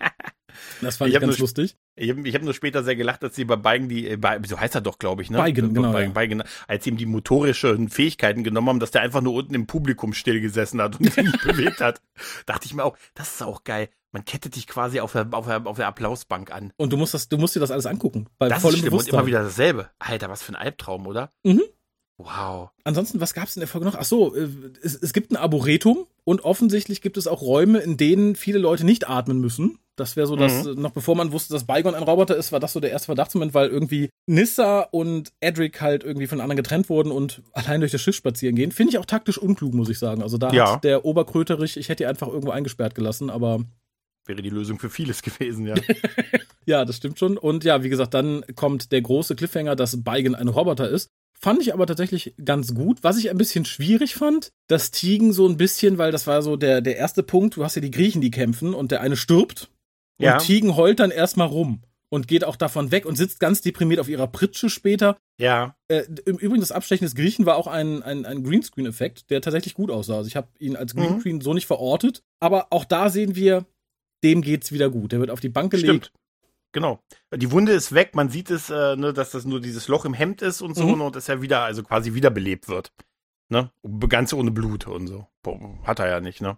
Das 0.83 0.97
fand 0.99 1.09
Ich 1.09 1.15
ich, 1.15 1.21
ganz 1.21 1.39
nur- 1.39 1.45
lustig. 1.45 1.77
Ich 1.95 2.11
habe 2.11 2.23
hab 2.31 2.43
nur 2.43 2.53
später 2.55 2.83
sehr 2.83 2.97
gelacht, 2.97 3.23
dass 3.23 3.35
sie 3.35 3.45
bei 3.45 3.57
Beigen 3.57 3.89
die, 3.89 4.07
äh, 4.09 4.19
so 4.47 4.59
heißt 4.61 4.75
er 4.75 4.81
doch, 4.81 4.99
glaube 4.99 5.23
ich, 5.23 5.31
ne? 5.31 5.39
Beigen, 5.39 5.73
genau, 5.73 5.93
Bei, 5.93 6.03
ja. 6.05 6.09
Beigen, 6.11 6.43
als 6.69 6.85
sie 6.85 6.91
ihm 6.91 6.97
die 6.97 7.07
motorischen 7.07 7.89
Fähigkeiten 7.89 8.45
genommen 8.45 8.69
haben, 8.69 8.81
dass 8.81 8.91
der 8.91 9.03
einfach 9.03 9.21
nur 9.21 9.35
unten 9.35 9.55
im 9.55 9.67
Publikum 9.67 10.13
still 10.13 10.41
gesessen 10.41 10.81
hat 10.83 10.99
und 10.99 11.05
sich 11.13 11.25
nicht 11.25 11.43
bewegt 11.45 11.81
hat. 11.81 12.01
Dachte 12.47 12.67
ich 12.67 12.75
mir 12.75 12.85
auch, 12.85 12.97
das 13.15 13.33
ist 13.35 13.43
auch 13.43 13.65
geil. 13.65 13.89
Man 14.15 14.25
kettet 14.27 14.57
dich 14.57 14.67
quasi 14.67 15.01
auf 15.01 15.13
der, 15.13 15.27
auf 15.33 15.47
der, 15.47 15.67
auf 15.67 15.77
der 15.77 15.87
Applausbank 15.87 16.51
an. 16.53 16.73
Und 16.77 16.93
du 16.93 16.99
musst 16.99 17.15
das, 17.15 17.29
du 17.31 17.39
musst 17.39 17.57
dir 17.57 17.61
das 17.61 17.71
alles 17.71 17.87
angucken. 17.87 18.27
Bei 18.39 18.49
Das 18.49 18.59
ist 18.59 18.63
vollem 18.63 18.75
schlimm 18.77 18.87
und 18.87 18.91
Bewusstsein. 18.91 19.15
immer 19.21 19.27
wieder 19.27 19.43
dasselbe. 19.43 19.89
Alter, 19.99 20.29
was 20.29 20.43
für 20.43 20.53
ein 20.53 20.57
Albtraum, 20.57 21.07
oder? 21.07 21.31
Mhm. 21.45 21.63
Wow. 22.25 22.71
Ansonsten, 22.85 23.21
was 23.21 23.35
gab 23.35 23.49
es 23.49 23.57
in 23.57 23.61
der 23.61 23.69
Folge 23.69 23.87
noch? 23.87 23.95
Ach 23.97 24.05
so, 24.05 24.35
äh, 24.35 24.49
es, 24.83 24.95
es 24.95 25.13
gibt 25.13 25.31
ein 25.33 25.37
Arboretum 25.37 26.07
und 26.25 26.45
offensichtlich 26.45 27.01
gibt 27.01 27.17
es 27.17 27.27
auch 27.27 27.43
Räume, 27.43 27.79
in 27.79 27.97
denen 27.97 28.37
viele 28.37 28.59
Leute 28.59 28.85
nicht 28.85 29.09
atmen 29.09 29.41
müssen. 29.41 29.79
Das 29.97 30.17
wäre 30.17 30.27
so, 30.27 30.37
dass 30.37 30.65
Mhm. 30.65 30.71
äh, 30.71 30.81
noch 30.81 30.93
bevor 30.93 31.15
man 31.17 31.33
wusste, 31.33 31.53
dass 31.53 31.65
Beigon 31.65 31.95
ein 31.95 32.03
Roboter 32.03 32.37
ist, 32.37 32.51
war 32.53 32.61
das 32.61 32.73
so 32.73 32.81
der 32.81 32.91
erste 32.91 33.07
Verdachtsmoment, 33.07 33.53
weil 33.55 33.69
irgendwie 33.69 34.09
Nissa 34.27 34.81
und 34.91 35.33
Edric 35.41 35.81
halt 35.81 36.03
irgendwie 36.05 36.27
von 36.27 36.41
anderen 36.41 36.57
getrennt 36.57 36.89
wurden 36.89 37.13
und 37.13 37.43
allein 37.53 37.81
durch 37.81 37.93
das 37.93 38.01
Schiff 38.01 38.17
spazieren 38.17 38.57
gehen. 38.57 38.73
Finde 38.73 38.91
ich 38.93 38.99
auch 38.99 39.05
taktisch 39.07 39.37
unklug, 39.39 39.75
muss 39.75 39.89
ich 39.91 39.99
sagen. 39.99 40.23
Also 40.23 40.39
da 40.39 40.53
Ja. 40.53 40.75
hat 40.75 40.85
der 40.85 41.05
Oberkröterich, 41.05 41.77
ich 41.77 41.89
hätte 41.89 42.05
ihn 42.05 42.09
einfach 42.09 42.29
irgendwo 42.29 42.51
eingesperrt 42.51 42.95
gelassen, 42.95 43.31
aber 43.31 43.65
Wäre 44.25 44.41
die 44.41 44.51
Lösung 44.51 44.79
für 44.79 44.89
vieles 44.89 45.21
gewesen, 45.23 45.67
ja. 45.67 45.75
Ja, 46.65 46.85
das 46.85 46.97
stimmt 46.99 47.19
schon. 47.19 47.37
Und 47.37 47.65
ja, 47.65 47.83
wie 47.83 47.89
gesagt, 47.89 48.15
dann 48.15 48.45
kommt 48.55 48.93
der 48.93 49.03
große 49.03 49.35
Cliffhanger, 49.35 49.75
dass 49.75 50.05
Beigen 50.05 50.37
ein 50.37 50.47
Roboter 50.47 50.89
ist. 50.89 51.09
Fand 51.43 51.61
ich 51.61 51.75
aber 51.75 51.87
tatsächlich 51.87 52.35
ganz 52.45 52.73
gut. 52.73 53.03
Was 53.03 53.19
ich 53.19 53.29
ein 53.29 53.37
bisschen 53.37 53.65
schwierig 53.65 54.15
fand, 54.15 54.53
das 54.69 54.93
Tigen 54.93 55.33
so 55.33 55.49
ein 55.49 55.57
bisschen, 55.57 55.99
weil 55.99 56.13
das 56.13 56.27
war 56.29 56.41
so 56.41 56.57
der, 56.57 56.81
der 56.81 56.97
erste 56.97 57.23
Punkt. 57.25 57.57
Du 57.57 57.65
hast 57.65 57.75
ja 57.75 57.83
die 57.83 57.91
Griechen, 57.91 58.21
die 58.21 58.31
kämpfen 58.31 58.75
und 58.75 58.93
der 58.93 59.01
eine 59.01 59.17
stirbt. 59.17 59.69
Und 60.19 60.27
Ja. 60.27 60.39
Tigen 60.39 60.77
heult 60.77 61.01
dann 61.01 61.11
erstmal 61.11 61.49
rum 61.49 61.83
und 62.11 62.29
geht 62.29 62.45
auch 62.45 62.55
davon 62.55 62.93
weg 62.93 63.07
und 63.07 63.17
sitzt 63.17 63.41
ganz 63.41 63.61
deprimiert 63.61 63.99
auf 63.99 64.09
ihrer 64.09 64.29
Pritsche 64.29 64.71
später. 64.71 65.17
Ja, 65.41 65.75
Äh, 65.89 66.05
Im 66.27 66.37
Übrigen, 66.37 66.61
das 66.61 66.71
Abstechen 66.71 67.07
des 67.07 67.17
Griechen 67.17 67.45
war 67.45 67.57
auch 67.57 67.67
ein, 67.67 68.03
ein, 68.05 68.25
ein 68.25 68.45
Greenscreen-Effekt, 68.45 69.29
der 69.31 69.41
tatsächlich 69.41 69.75
gut 69.75 69.91
aussah. 69.91 70.19
Also 70.19 70.29
ich 70.29 70.37
habe 70.37 70.47
ihn 70.61 70.77
als 70.77 70.95
Mhm. 70.95 71.01
Greenscreen 71.01 71.41
so 71.41 71.55
nicht 71.55 71.67
verortet. 71.67 72.23
Aber 72.39 72.69
auch 72.71 72.85
da 72.85 73.11
sehen 73.11 73.35
wir, 73.35 73.67
dem 74.23 74.43
geht's 74.43 74.71
wieder 74.71 74.91
gut. 74.91 75.11
Der 75.11 75.19
wird 75.19 75.31
auf 75.31 75.41
die 75.41 75.49
Bank 75.49 75.73
gelegt. 75.73 75.89
stimmt. 76.07 76.13
Genau. 76.73 77.01
Die 77.35 77.51
Wunde 77.51 77.73
ist 77.73 77.93
weg, 77.93 78.15
man 78.15 78.31
sieht 78.31 78.51
es, 78.51 78.71
äh, 78.71 78.97
ne, 78.97 79.13
dass 79.13 79.31
das 79.31 79.45
nur 79.45 79.61
dieses 79.61 79.89
Loch 79.89 80.05
im 80.05 80.15
Hemd 80.15 80.41
ist 80.43 80.63
und 80.63 80.75
so 80.75 80.87
Mhm. 80.87 80.99
ne, 80.99 81.05
und 81.05 81.17
dass 81.17 81.29
er 81.29 81.43
wieder, 81.43 81.61
also 81.63 81.83
quasi 81.83 82.15
wiederbelebt 82.15 82.69
wird. 82.69 82.93
Ne? 83.51 83.71
Ganz 84.09 84.33
ohne 84.33 84.51
Blut 84.51 84.87
und 84.87 85.07
so. 85.07 85.27
Hat 85.85 85.99
er 85.99 86.09
ja 86.09 86.21
nicht, 86.21 86.41
ne? 86.41 86.57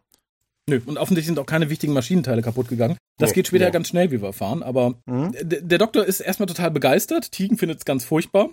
Nö, 0.71 0.81
und 0.87 0.97
offensichtlich 0.97 1.27
sind 1.27 1.39
auch 1.39 1.47
keine 1.47 1.69
wichtigen 1.69 1.93
Maschinenteile 1.93 2.41
kaputt 2.41 2.69
gegangen. 2.69 2.97
Das 3.19 3.31
Nee, 3.31 3.35
geht 3.35 3.49
später 3.49 3.67
nee. 3.67 3.71
ganz 3.73 3.89
schnell, 3.89 4.11
wie 4.13 4.21
wir 4.23 4.29
erfahren. 4.29 4.63
Aber 4.63 4.95
Mhm. 5.07 5.33
der 5.43 5.79
Doktor 5.79 6.05
ist 6.05 6.21
erstmal 6.21 6.47
total 6.47 6.71
begeistert. 6.71 7.33
Tigen 7.33 7.59
findet 7.59 7.79
es 7.79 7.85
ganz 7.85 8.05
furchtbar. 8.05 8.51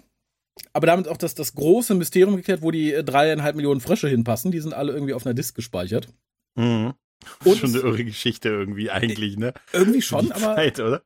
Aber 0.73 0.87
damit 0.87 1.07
auch 1.07 1.15
das, 1.17 1.35
das 1.35 1.53
große 1.55 1.95
Mysterium 1.95 2.35
geklärt, 2.35 2.61
wo 2.61 2.71
die 2.71 2.91
äh, 2.91 3.03
dreieinhalb 3.05 3.55
Millionen 3.55 3.79
Frösche 3.79 4.09
hinpassen. 4.09 4.51
Die 4.51 4.59
sind 4.59 4.73
alle 4.73 4.91
irgendwie 4.91 5.13
auf 5.13 5.25
einer 5.25 5.33
Disk 5.33 5.55
gespeichert. 5.55 6.09
Mhm. 6.55 6.93
Das 7.21 7.47
Und- 7.47 7.53
ist 7.53 7.59
schon 7.59 7.69
eine 7.69 7.79
irre 7.79 8.03
Geschichte 8.03 8.49
irgendwie 8.49 8.89
eigentlich, 8.91 9.37
ne? 9.37 9.53
Irgendwie 9.71 10.01
schon, 10.01 10.25
Die 10.25 10.31
aber 10.33 10.55
Zeit, 10.55 10.79
oder? 10.79 11.03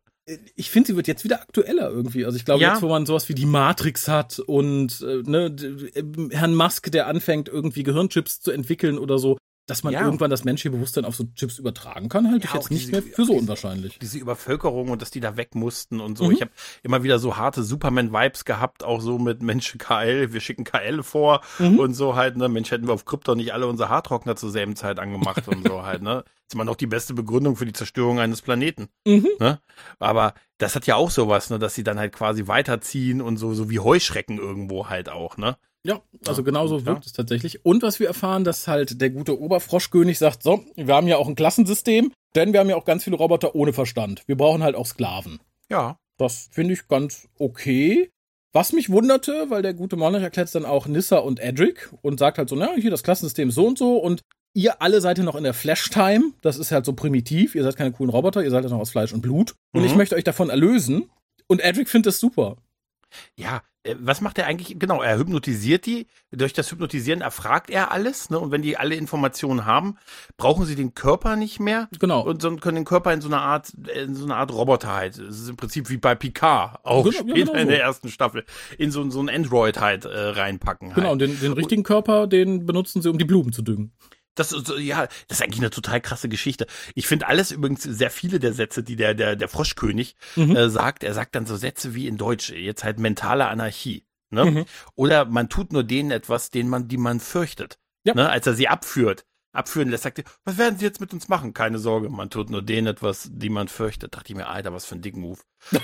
Ich 0.55 0.71
finde, 0.71 0.87
sie 0.87 0.95
wird 0.95 1.07
jetzt 1.07 1.23
wieder 1.23 1.41
aktueller 1.41 1.89
irgendwie. 1.91 2.25
Also 2.25 2.37
ich 2.37 2.45
glaube, 2.45 2.61
Ja. 2.63 2.73
jetzt, 2.73 2.81
wo 2.81 2.89
man 2.89 3.05
sowas 3.05 3.29
wie 3.29 3.35
die 3.35 3.45
Matrix 3.45 4.07
hat 4.07 4.39
und 4.39 5.01
äh, 5.01 5.21
ne, 5.25 5.55
äh, 5.93 6.03
Herrn 6.31 6.55
Musk, 6.55 6.91
der 6.91 7.07
anfängt, 7.07 7.47
irgendwie 7.47 7.83
Gehirnchips 7.83 8.41
zu 8.41 8.51
entwickeln 8.51 8.97
oder 8.97 9.19
so, 9.19 9.37
dass 9.67 9.83
man 9.83 9.93
Ja. 9.93 10.01
irgendwann 10.05 10.29
das 10.29 10.43
menschliche 10.43 10.71
Bewusstsein 10.75 11.05
auf 11.05 11.15
so 11.15 11.23
Chips 11.35 11.57
übertragen 11.57 12.07
kann, 12.09 12.29
halte 12.29 12.45
ich 12.45 12.51
Ja, 12.51 12.55
jetzt 12.57 12.65
auch 12.65 12.69
nicht 12.69 12.81
diese- 12.83 12.91
mehr 12.91 13.01
für 13.01 13.25
so 13.25 13.33
diese- 13.33 13.41
unwahrscheinlich. 13.43 13.97
Diese 13.99 14.17
Übervölkerung 14.19 14.89
und 14.89 15.01
dass 15.01 15.11
die 15.11 15.19
da 15.19 15.37
weg 15.37 15.55
mussten 15.55 15.99
und 15.99 16.17
so. 16.17 16.25
Mhm. 16.25 16.31
Ich 16.31 16.41
habe 16.41 16.51
immer 16.83 17.03
wieder 17.03 17.17
so 17.19 17.37
harte 17.37 17.63
Superman-Vibes 17.63 18.45
gehabt, 18.45 18.83
auch 18.83 19.01
so 19.01 19.17
mit 19.17 19.41
Mensch 19.41 19.75
KL, 19.77 20.33
wir 20.33 20.39
schicken 20.41 20.63
KL 20.65 21.01
vor 21.03 21.41
Mhm. 21.59 21.79
und 21.79 21.93
so 21.95 22.15
halt, 22.15 22.37
ne? 22.37 22.47
Mensch, 22.49 22.69
hätten 22.71 22.87
wir 22.87 22.93
auf 22.93 23.05
Krypton 23.05 23.37
nicht 23.37 23.53
alle 23.53 23.67
unsere 23.67 23.89
Haartrockner 23.89 24.35
zur 24.35 24.51
selben 24.51 24.75
Zeit 24.75 24.99
angemacht 24.99 25.47
und 25.47 25.65
so 25.67 25.83
halt, 25.83 26.01
ne? 26.01 26.23
ist 26.47 26.53
immer 26.53 26.63
noch 26.63 26.75
die 26.75 26.85
beste 26.85 27.15
Begründung 27.15 27.55
für 27.55 27.65
die 27.65 27.73
Zerstörung 27.73 28.19
eines 28.19 28.43
Planeten. 28.43 28.87
Mhm. 29.07 29.27
Ne? 29.39 29.59
Aber 29.97 30.35
das 30.59 30.75
hat 30.75 30.85
ja 30.85 30.95
auch 30.95 31.09
sowas, 31.09 31.49
ne, 31.49 31.57
dass 31.57 31.73
sie 31.73 31.83
dann 31.83 31.97
halt 31.97 32.13
quasi 32.13 32.45
weiterziehen 32.45 33.19
und 33.19 33.37
so, 33.37 33.55
so 33.55 33.71
wie 33.71 33.79
Heuschrecken 33.79 34.37
irgendwo 34.37 34.87
halt 34.87 35.09
auch, 35.09 35.37
ne? 35.37 35.57
Ja, 35.85 36.01
also 36.27 36.41
Ja, 36.41 36.45
genauso 36.45 36.79
ja. 36.79 36.85
wirkt 36.87 37.05
es 37.05 37.13
tatsächlich. 37.13 37.63
Und 37.65 37.83
was 37.83 37.99
wir 37.99 38.07
erfahren, 38.07 38.43
dass 38.43 38.67
halt 38.67 38.99
der 39.01 39.09
gute 39.11 39.39
Oberfroschkönig 39.39 40.17
sagt, 40.17 40.43
so, 40.43 40.63
wir 40.75 40.93
haben 40.95 41.07
ja 41.07 41.17
auch 41.17 41.27
ein 41.27 41.35
Klassensystem, 41.35 42.11
denn 42.35 42.53
wir 42.53 42.59
haben 42.59 42.69
ja 42.69 42.75
auch 42.75 42.85
ganz 42.85 43.03
viele 43.03 43.15
Roboter 43.17 43.55
ohne 43.55 43.71
Verstand. 43.73 44.23
Wir 44.27 44.35
brauchen 44.35 44.63
halt 44.63 44.75
auch 44.75 44.85
Sklaven. 44.87 45.39
Ja. 45.69 45.97
Das 46.17 46.49
finde 46.51 46.73
ich 46.73 46.87
ganz 46.87 47.27
okay. 47.39 48.09
Was 48.53 48.71
mich 48.73 48.89
wunderte, 48.89 49.49
weil 49.49 49.61
der 49.61 49.73
gute 49.73 49.97
Monarch 49.97 50.23
erklärt 50.23 50.47
es 50.47 50.53
dann 50.53 50.65
auch 50.65 50.87
Nissa 50.87 51.17
und 51.17 51.39
Edric 51.39 51.89
und 52.01 52.19
sagt 52.19 52.37
halt 52.37 52.47
so, 52.49 52.55
na, 52.55 52.73
hier 52.75 52.89
das 52.89 53.03
Klassensystem 53.03 53.49
ist 53.49 53.55
so 53.55 53.67
und 53.67 53.77
so 53.77 53.97
und 53.97 54.21
ihr 54.53 54.81
alle 54.81 55.01
seid 55.01 55.17
ja 55.17 55.25
noch 55.25 55.35
in 55.35 55.43
der 55.43 55.53
Flash-Time. 55.53 56.31
Das 56.41 56.57
ist 56.57 56.71
halt 56.71 56.85
so 56.85 56.93
primitiv. 56.93 57.53
Ihr 57.55 57.63
seid 57.63 57.75
keine 57.75 57.91
coolen 57.91 58.09
Roboter, 58.09 58.41
ihr 58.43 58.51
seid 58.51 58.63
ja 58.63 58.69
noch 58.69 58.79
aus 58.79 58.91
Fleisch 58.91 59.11
und 59.13 59.21
Blut. 59.21 59.53
Und 59.73 59.81
Mhm. 59.81 59.87
ich 59.87 59.95
möchte 59.95 60.15
euch 60.15 60.23
davon 60.23 60.49
erlösen. 60.49 61.09
Und 61.47 61.59
Edric 61.61 61.89
findet 61.89 62.13
es 62.13 62.19
super. 62.19 62.55
Ja, 63.35 63.61
äh, 63.85 63.95
was 63.99 64.21
macht 64.21 64.37
er 64.37 64.47
eigentlich? 64.47 64.77
Genau, 64.79 65.01
er 65.01 65.17
hypnotisiert 65.17 65.85
die. 65.85 66.07
Durch 66.31 66.53
das 66.53 66.71
Hypnotisieren 66.71 67.21
erfragt 67.21 67.69
er 67.69 67.91
alles, 67.91 68.29
ne? 68.29 68.39
Und 68.39 68.51
wenn 68.51 68.61
die 68.61 68.77
alle 68.77 68.95
Informationen 68.95 69.65
haben, 69.65 69.97
brauchen 70.37 70.65
sie 70.65 70.75
den 70.75 70.93
Körper 70.93 71.35
nicht 71.35 71.59
mehr. 71.59 71.87
Genau. 71.99 72.21
Und 72.21 72.41
sondern 72.41 72.61
können 72.61 72.75
den 72.77 72.85
Körper 72.85 73.13
in 73.13 73.21
so 73.21 73.27
eine 73.27 73.39
Art, 73.39 73.73
in 73.95 74.15
so 74.15 74.25
eine 74.25 74.35
Art 74.35 74.51
Roboter 74.51 74.93
halt. 74.93 75.17
Es 75.17 75.41
ist 75.41 75.49
im 75.49 75.57
Prinzip 75.57 75.89
wie 75.89 75.97
bei 75.97 76.15
Picard, 76.15 76.79
auch 76.83 77.03
Genau, 77.03 77.15
ja, 77.15 77.21
später 77.21 77.51
genau 77.51 77.53
in 77.53 77.67
der 77.67 77.81
ersten 77.81 78.09
Staffel, 78.09 78.45
in 78.77 78.91
so, 78.91 79.09
so 79.09 79.21
ein 79.21 79.29
Android 79.29 79.79
halt 79.79 80.05
äh, 80.05 80.09
reinpacken. 80.09 80.89
Halt. 80.89 80.95
Genau, 80.95 81.11
und 81.11 81.19
den, 81.19 81.39
den 81.39 81.53
richtigen 81.53 81.83
Körper, 81.83 82.27
den 82.27 82.65
benutzen 82.65 83.01
sie, 83.01 83.09
um 83.09 83.17
die 83.17 83.25
Blumen 83.25 83.53
zu 83.53 83.61
düngen. 83.61 83.93
Das, 84.35 84.51
ist 84.51 84.69
ja, 84.79 85.07
das 85.27 85.39
ist 85.39 85.41
eigentlich 85.43 85.59
eine 85.61 85.69
total 85.69 86.01
krasse 86.01 86.29
Geschichte. 86.29 86.67
Ich 86.93 87.07
finde 87.07 87.27
alles 87.27 87.51
übrigens 87.51 87.83
sehr 87.83 88.09
viele 88.11 88.39
der 88.39 88.53
Sätze, 88.53 88.83
die 88.83 88.95
der, 88.95 89.13
der, 89.13 89.35
der 89.35 89.47
Froschkönig 89.47 90.15
Mhm. 90.35 90.55
äh, 90.55 90.69
sagt. 90.69 91.03
Er 91.03 91.13
sagt 91.13 91.35
dann 91.35 91.45
so 91.45 91.55
Sätze 91.55 91.95
wie 91.95 92.07
in 92.07 92.17
Deutsch, 92.17 92.49
jetzt 92.49 92.83
halt 92.83 92.99
mentale 92.99 93.47
Anarchie. 93.47 94.05
Ne? 94.31 94.45
Mhm. 94.45 94.65
Oder 94.95 95.25
man 95.25 95.49
tut 95.49 95.71
nur 95.71 95.83
denen 95.83 96.11
etwas, 96.11 96.49
den 96.49 96.67
man, 96.67 96.87
die 96.87 96.97
man 96.97 97.19
fürchtet. 97.19 97.79
Ja. 98.03 98.13
Ne? 98.13 98.29
Als 98.29 98.45
er 98.47 98.53
sie 98.55 98.67
abführt, 98.67 99.25
abführen 99.53 99.89
lässt, 99.89 100.03
sagt 100.03 100.19
er, 100.19 100.25
was 100.43 100.57
werden 100.57 100.77
sie 100.77 100.85
jetzt 100.85 100.99
mit 100.99 101.13
uns 101.13 101.27
machen? 101.29 101.53
Keine 101.53 101.79
Sorge, 101.79 102.09
man 102.09 102.29
tut 102.29 102.49
nur 102.49 102.61
denen 102.61 102.87
etwas, 102.87 103.29
die 103.31 103.49
man 103.49 103.67
fürchtet. 103.67 104.15
Dachte 104.15 104.33
ich 104.33 104.35
mir, 104.35 104.47
Alter, 104.47 104.73
was 104.73 104.85
für 104.85 104.95
ein 104.95 105.01
dicken 105.01 105.21
Move. 105.21 105.39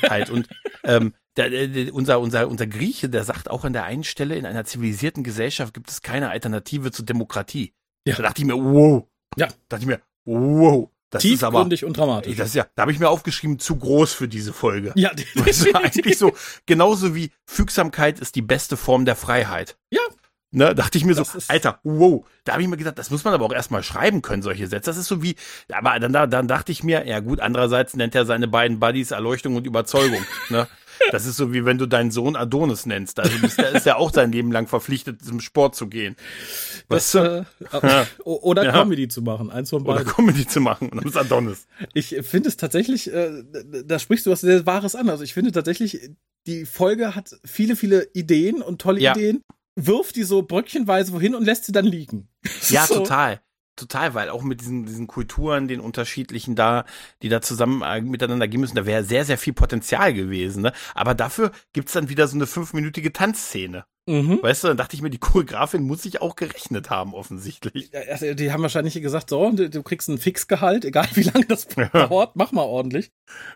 halt. 0.09 0.29
Und 0.29 0.49
ähm, 0.83 1.13
der, 1.37 1.49
der, 1.67 1.93
unser, 1.93 2.19
unser, 2.19 2.49
unser 2.49 2.67
Grieche, 2.67 3.07
der 3.07 3.23
sagt 3.23 3.49
auch 3.49 3.63
an 3.63 3.71
der 3.73 3.85
einen 3.85 4.03
Stelle, 4.03 4.35
in 4.35 4.45
einer 4.45 4.65
zivilisierten 4.65 5.23
Gesellschaft 5.23 5.73
gibt 5.73 5.89
es 5.89 6.01
keine 6.01 6.29
Alternative 6.29 6.91
zur 6.91 7.05
Demokratie. 7.05 7.73
Ja. 8.05 8.15
Da 8.15 8.23
dachte 8.23 8.41
ich 8.41 8.47
mir, 8.47 8.55
wow. 8.55 9.03
Ja. 9.37 9.47
Dachte 9.69 9.83
ich 9.83 9.87
mir, 9.87 10.01
wow. 10.25 10.89
Das 11.09 11.25
ist 11.25 11.43
aber, 11.43 11.59
und 11.63 11.97
dramatisch. 11.97 12.37
das 12.37 12.47
ist 12.49 12.55
ja, 12.55 12.65
da 12.73 12.83
habe 12.83 12.93
ich 12.93 12.99
mir 12.99 13.09
aufgeschrieben, 13.09 13.59
zu 13.59 13.75
groß 13.75 14.13
für 14.13 14.29
diese 14.29 14.53
Folge. 14.53 14.93
ja, 14.95 15.11
Das 15.35 15.59
ist 15.59 15.75
eigentlich 15.75 16.17
so, 16.17 16.31
genauso 16.65 17.13
wie 17.15 17.31
Fügsamkeit 17.45 18.19
ist 18.21 18.35
die 18.37 18.41
beste 18.41 18.77
Form 18.77 19.03
der 19.03 19.17
Freiheit. 19.17 19.77
Ja. 19.91 19.99
Ne, 20.53 20.73
dachte 20.75 20.97
ich 20.97 21.05
mir 21.05 21.13
so, 21.13 21.23
Das 21.23 21.35
ist- 21.35 21.49
Alter, 21.49 21.79
wow, 21.83 22.25
da 22.45 22.53
habe 22.53 22.61
ich 22.61 22.67
mir 22.69 22.75
gedacht, 22.77 22.97
das 22.97 23.09
muss 23.09 23.23
man 23.25 23.33
aber 23.33 23.45
auch 23.45 23.53
erstmal 23.53 23.83
schreiben 23.83 24.21
können, 24.21 24.41
solche 24.41 24.67
Sätze. 24.67 24.89
Das 24.89 24.97
ist 24.97 25.07
so 25.07 25.21
wie, 25.23 25.35
aber 25.71 25.97
dann, 25.99 26.11
da- 26.13 26.27
dann 26.27 26.47
dachte 26.47 26.71
ich 26.73 26.83
mir, 26.83 27.05
ja 27.07 27.19
gut, 27.19 27.39
andererseits 27.41 27.95
nennt 27.95 28.15
er 28.15 28.25
seine 28.25 28.47
beiden 28.49 28.79
Buddies 28.79 29.11
Erleuchtung 29.11 29.55
und 29.57 29.65
Überzeugung. 29.67 30.25
ne? 30.49 30.67
Das 31.11 31.25
ist 31.25 31.37
so 31.37 31.53
wie 31.53 31.65
wenn 31.65 31.77
du 31.77 31.85
deinen 31.85 32.11
Sohn 32.11 32.35
Adonis 32.35 32.85
nennst. 32.85 33.19
Also 33.19 33.37
bist, 33.39 33.57
der 33.57 33.71
ist 33.71 33.85
ja 33.85 33.95
auch 33.95 34.11
sein 34.13 34.31
Leben 34.31 34.51
lang 34.51 34.67
verpflichtet, 34.67 35.23
zum 35.23 35.39
Sport 35.39 35.75
zu 35.75 35.87
gehen. 35.87 36.15
das, 36.89 37.15
äh, 37.15 37.43
o- 38.23 38.39
oder 38.41 38.63
Ja. 38.65 38.71
Comedy 38.71 39.07
zu 39.07 39.21
machen, 39.21 39.49
eins 39.49 39.69
von 39.69 39.83
Oder 39.83 39.95
beiden. 39.95 40.11
Comedy 40.13 40.45
zu 40.47 40.61
machen. 40.61 40.89
Und 40.89 40.97
dann 40.99 41.07
ist 41.07 41.17
Adonis. 41.17 41.67
Ich 41.93 42.15
finde 42.21 42.49
es 42.49 42.57
tatsächlich, 42.57 43.11
äh, 43.13 43.43
da 43.85 43.99
sprichst 43.99 44.25
du 44.25 44.31
was 44.31 44.41
sehr 44.41 44.65
Wahres 44.65 44.95
an. 44.95 45.09
Also 45.09 45.23
ich 45.23 45.33
finde 45.33 45.51
tatsächlich, 45.51 46.11
die 46.47 46.65
Folge 46.65 47.15
hat 47.15 47.35
viele, 47.45 47.75
viele 47.75 48.07
Ideen 48.13 48.61
und 48.61 48.81
tolle 48.81 48.99
Ja. 48.99 49.13
Ideen, 49.15 49.41
wirft 49.75 50.15
die 50.15 50.23
so 50.23 50.41
bröckchenweise 50.41 51.13
wohin 51.13 51.33
und 51.35 51.45
lässt 51.45 51.65
sie 51.65 51.71
dann 51.71 51.85
liegen. 51.85 52.27
Ja, 52.69 52.85
so, 52.87 52.95
total. 52.99 53.41
Total, 53.75 54.13
weil 54.13 54.29
auch 54.29 54.43
mit 54.43 54.61
diesen, 54.61 54.85
diesen 54.85 55.07
Kulturen, 55.07 55.67
den 55.67 55.79
unterschiedlichen 55.79 56.55
da, 56.55 56.85
die 57.21 57.29
da 57.29 57.41
zusammen 57.41 57.81
äh, 57.81 58.01
miteinander 58.01 58.47
gehen 58.47 58.61
müssen, 58.61 58.75
da 58.75 58.85
wäre 58.85 59.03
sehr, 59.03 59.25
sehr 59.25 59.37
viel 59.37 59.53
Potenzial 59.53 60.13
gewesen. 60.13 60.61
Ne? 60.61 60.73
Aber 60.93 61.15
dafür 61.15 61.51
gibt's 61.73 61.93
dann 61.93 62.09
wieder 62.09 62.27
so 62.27 62.35
eine 62.35 62.47
fünfminütige 62.47 63.13
Tanzszene. 63.13 63.85
Mhm. 64.07 64.39
Weißt 64.41 64.63
du, 64.63 64.67
dann 64.69 64.77
dachte 64.77 64.95
ich 64.95 65.01
mir, 65.01 65.11
die 65.11 65.19
Choreografin 65.19 65.83
muss 65.83 66.01
sich 66.01 66.21
auch 66.21 66.35
gerechnet 66.35 66.89
haben, 66.89 67.13
offensichtlich. 67.13 67.91
Ja, 67.93 68.01
also 68.09 68.33
die 68.33 68.51
haben 68.51 68.63
wahrscheinlich 68.63 68.99
gesagt, 68.99 69.29
so, 69.29 69.51
du, 69.51 69.69
du 69.69 69.83
kriegst 69.83 70.09
ein 70.09 70.17
Fixgehalt, 70.17 70.85
egal 70.85 71.07
wie 71.13 71.23
lange 71.23 71.45
das 71.45 71.67
dauert, 71.67 72.35
mach 72.35 72.51
mal 72.51 72.63
ordentlich. 72.63 73.11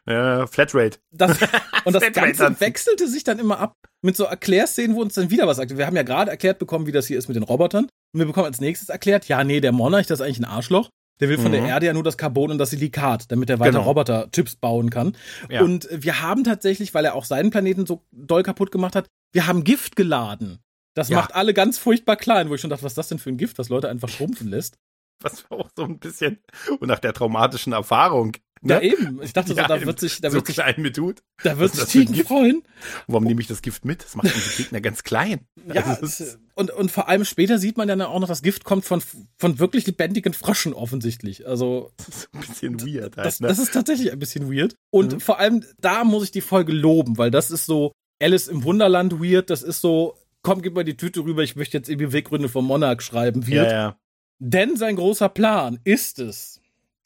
Äh, 0.05 0.45
Flatrate. 0.45 0.99
Das, 1.11 1.32
und 1.84 1.93
das 1.93 2.03
Flatrate 2.03 2.28
Ganze 2.28 2.43
tanzen. 2.43 2.61
wechselte 2.61 3.07
sich 3.07 3.24
dann 3.24 3.39
immer 3.39 3.59
ab 3.59 3.76
mit 4.03 4.16
so 4.16 4.26
Erklärszenen, 4.26 4.95
wo 4.95 5.01
uns 5.01 5.16
dann 5.16 5.32
wieder 5.32 5.47
was 5.47 5.57
sagt. 5.57 5.76
Wir 5.76 5.88
haben 5.88 5.95
ja 5.95 6.03
gerade 6.03 6.30
erklärt 6.30 6.59
bekommen, 6.59 6.86
wie 6.86 6.91
das 6.91 7.07
hier 7.07 7.18
ist 7.18 7.28
mit 7.28 7.36
den 7.36 7.43
Robotern. 7.43 7.88
Und 8.16 8.20
wir 8.20 8.28
bekommen 8.28 8.45
als 8.45 8.61
nächstes 8.61 8.88
erklärt, 8.88 9.28
ja, 9.28 9.43
nee, 9.43 9.59
der 9.59 9.74
Monarch, 9.74 10.07
das 10.07 10.22
ist 10.22 10.26
eigentlich 10.26 10.39
ein 10.39 10.45
Arschloch. 10.45 10.88
Der 11.20 11.28
will 11.28 11.38
von 11.38 11.47
Mhm. 11.47 11.51
der 11.55 11.66
Erde 11.66 11.86
ja 11.88 11.93
nur 11.93 12.01
das 12.03 12.18
Carbon 12.18 12.49
und 12.51 12.57
das 12.59 12.70
Silikat, 12.70 13.30
damit 13.30 13.49
er 13.49 13.59
weiter 13.59 13.72
Genau. 13.74 13.84
Roboter-Chips 13.84 14.55
bauen 14.55 14.89
kann. 14.89 15.18
Ja. 15.49 15.61
Und 15.63 15.89
wir 15.91 16.22
haben 16.22 16.45
tatsächlich, 16.45 16.93
weil 16.93 17.03
er 17.03 17.13
auch 17.16 17.26
seinen 17.26 17.49
Planeten 17.51 17.86
so 17.86 18.03
doll 18.13 18.41
kaputt 18.41 18.72
gemacht 18.72 18.95
hat, 18.95 19.07
wir 19.34 19.47
haben 19.47 19.66
Gift 19.66 19.97
geladen. 19.97 20.59
Das 20.93 21.09
Ja. 21.09 21.18
macht 21.18 21.36
alle 21.36 21.53
ganz 21.53 21.78
furchtbar 21.78 22.16
klein, 22.16 22.49
wo 22.49 22.55
ich 22.55 22.61
schon 22.61 22.70
dachte, 22.70 22.84
was 22.84 22.93
ist 22.93 22.97
das 22.97 23.09
denn 23.09 23.20
für 23.20 23.30
ein 23.32 23.38
Gift, 23.38 23.57
was 23.59 23.68
Leute 23.68 23.89
einfach 23.89 24.07
schrumpfen 24.07 24.47
lässt. 24.47 24.76
Was 25.22 25.45
auch 25.49 25.70
so 25.76 25.84
ein 25.84 25.97
bisschen, 25.99 26.39
und 26.80 26.88
nach 26.89 26.99
der 26.99 27.13
traumatischen 27.13 27.72
Erfahrung. 27.74 28.34
Ja, 28.68 28.80
Ne? 28.80 28.84
eben. 28.84 29.22
Ich 29.22 29.32
dachte 29.34 29.49
so, 29.49 29.55
Ja, 29.55 29.68
da 29.68 29.86
wird 29.86 29.99
sich, 29.99 30.22
da 30.22 30.30
so 30.30 30.36
wird 30.36 30.47
sich, 30.47 30.55
klein 30.55 30.76
mit 30.78 30.95
tut. 30.95 31.22
da 31.43 31.57
wird 31.59 31.72
sich 31.72 31.80
ist 31.82 31.88
das 31.88 31.91
Tigen 31.91 32.16
freuen. 32.26 32.63
Warum 33.07 33.24
nehme 33.26 33.39
ich 33.41 33.47
das 33.47 33.61
Gift 33.61 33.86
mit? 33.86 34.03
Das 34.03 34.16
macht 34.16 34.34
unsere 34.34 34.55
Gegner 34.57 34.82
ganz 34.82 35.03
klein. 35.03 35.41
Ja, 35.72 35.84
Also 35.84 36.05
ist 36.05 36.39
und, 36.55 36.72
und 36.72 36.89
vor 36.91 37.07
allem 37.09 37.26
später 37.26 37.59
sieht 37.59 37.78
man 37.78 37.88
dann 37.88 38.01
auch 38.01 38.20
noch, 38.20 38.28
das 38.28 38.41
Gift 38.41 38.63
kommt 38.63 38.86
von, 38.86 39.01
von 39.38 39.59
wirklich 39.59 39.86
lebendigen 39.88 40.34
Fröschen 40.34 40.74
offensichtlich. 40.74 41.47
Also, 41.47 41.91
so 42.09 42.28
ein 42.34 42.39
bisschen 42.41 42.82
weird 42.82 43.18
halt, 43.18 43.26
das, 43.26 43.39
ne? 43.39 43.47
das 43.49 43.59
ist 43.59 43.74
tatsächlich 43.74 44.11
ein 44.11 44.20
bisschen 44.20 44.51
weird. 44.51 44.76
Und 44.91 45.13
Mhm. 45.13 45.20
vor 45.20 45.39
allem, 45.39 45.63
da 45.80 46.03
muss 46.03 46.24
ich 46.24 46.32
die 46.32 46.41
Folge 46.41 46.72
loben, 46.72 47.18
weil 47.18 47.30
das 47.32 47.51
ist 47.51 47.66
so 47.66 47.91
Alice 48.22 48.47
im 48.47 48.63
Wunderland 48.63 49.22
weird. 49.22 49.49
Das 49.49 49.61
ist 49.63 49.82
so, 49.82 50.18
komm, 50.41 50.61
gib 50.61 50.74
mal 50.76 50.84
die 50.86 50.95
Tüte 50.97 51.20
rüber, 51.22 51.43
ich 51.43 51.55
möchte 51.55 51.78
jetzt 51.78 51.89
die 51.89 51.97
Beweggründe 51.97 52.47
vom 52.49 52.66
Monarch 52.66 53.01
schreiben. 53.01 53.45
Weird. 53.47 53.68
ja, 53.70 53.72
ja. 53.72 53.99
Denn 54.39 54.76
sein 54.78 54.95
großer 54.95 55.30
Plan 55.30 55.80
ist 55.84 56.20
es, 56.20 56.61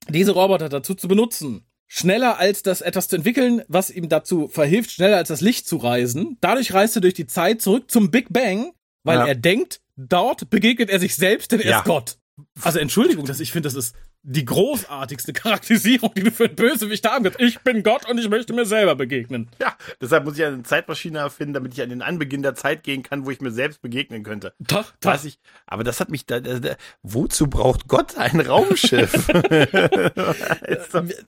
diese 0.08 0.32
Roboter 0.32 0.70
dazu 0.70 0.96
zu 0.96 1.08
benutzen, 1.08 1.66
schneller 1.88 2.38
als 2.40 2.64
das 2.64 2.82
etwas 2.82 3.08
zu 3.08 3.16
entwickeln, 3.16 3.64
was 3.68 3.90
ihm 3.90 4.10
dazu 4.10 4.48
verhilft, 4.48 4.92
schneller 4.92 5.18
als 5.18 5.28
das 5.30 5.42
Licht 5.42 5.68
zu 5.68 5.78
reisen. 5.78 6.38
Dadurch 6.42 6.74
reist 6.74 6.96
er 6.96 7.02
durch 7.02 7.16
die 7.16 7.28
Zeit 7.28 7.62
zurück 7.62 7.90
zum 7.92 8.12
Big 8.12 8.28
Bang, 8.32 8.74
weil 9.04 9.18
Ja. 9.20 9.26
er 9.28 9.36
denkt, 9.36 9.82
dort 9.98 10.50
begegnet 10.50 10.90
er 10.90 11.00
sich 11.00 11.16
selbst, 11.16 11.52
denn 11.52 11.60
er 11.60 11.70
Ja. 11.72 11.78
ist 11.80 11.86
Gott. 11.86 12.18
Also 12.62 12.80
Entschuldigung, 12.80 13.26
dass 13.26 13.40
ich 13.40 13.52
finde, 13.52 13.68
das 13.68 13.76
ist 13.76 13.96
die 14.22 14.44
großartigste 14.44 15.32
Charakterisierung, 15.34 16.14
die 16.14 16.24
du 16.24 16.32
für 16.32 16.46
einen 16.46 16.56
Bösewicht 16.56 17.08
haben 17.08 17.24
kannst. 17.24 17.40
Ich 17.40 17.60
bin 17.62 17.84
Gott 17.84 18.08
und 18.10 18.18
ich 18.18 18.28
möchte 18.30 18.54
mir 18.54 18.66
selber 18.66 18.96
begegnen. 18.96 19.48
Ja, 19.62 19.76
deshalb 20.02 20.26
muss 20.26 20.38
ich 20.38 20.44
eine 20.44 20.62
Zeitmaschine 20.64 21.20
erfinden, 21.20 21.54
damit 21.54 21.74
ich 21.74 21.82
an 21.82 21.90
den 21.90 22.02
Anbeginn 22.02 22.42
der 22.42 22.54
Zeit 22.54 22.84
gehen 22.84 23.02
kann, 23.02 23.26
wo 23.26 23.32
ich 23.32 23.40
mir 23.40 23.52
selbst 23.52 23.82
begegnen 23.82 24.24
könnte. 24.24 24.54
Tach, 24.68 24.94
Was 25.02 25.24
ich, 25.26 25.40
aber 25.68 25.84
das 25.86 26.00
hat 26.02 26.10
mich 26.10 26.26
da, 26.26 26.40
da, 26.42 26.60
da 26.60 26.76
wozu 27.02 27.48
braucht 27.48 27.88
Gott 27.88 28.18
ein 28.18 28.40
Raumschiff? 28.42 29.28
Doch- 30.16 30.36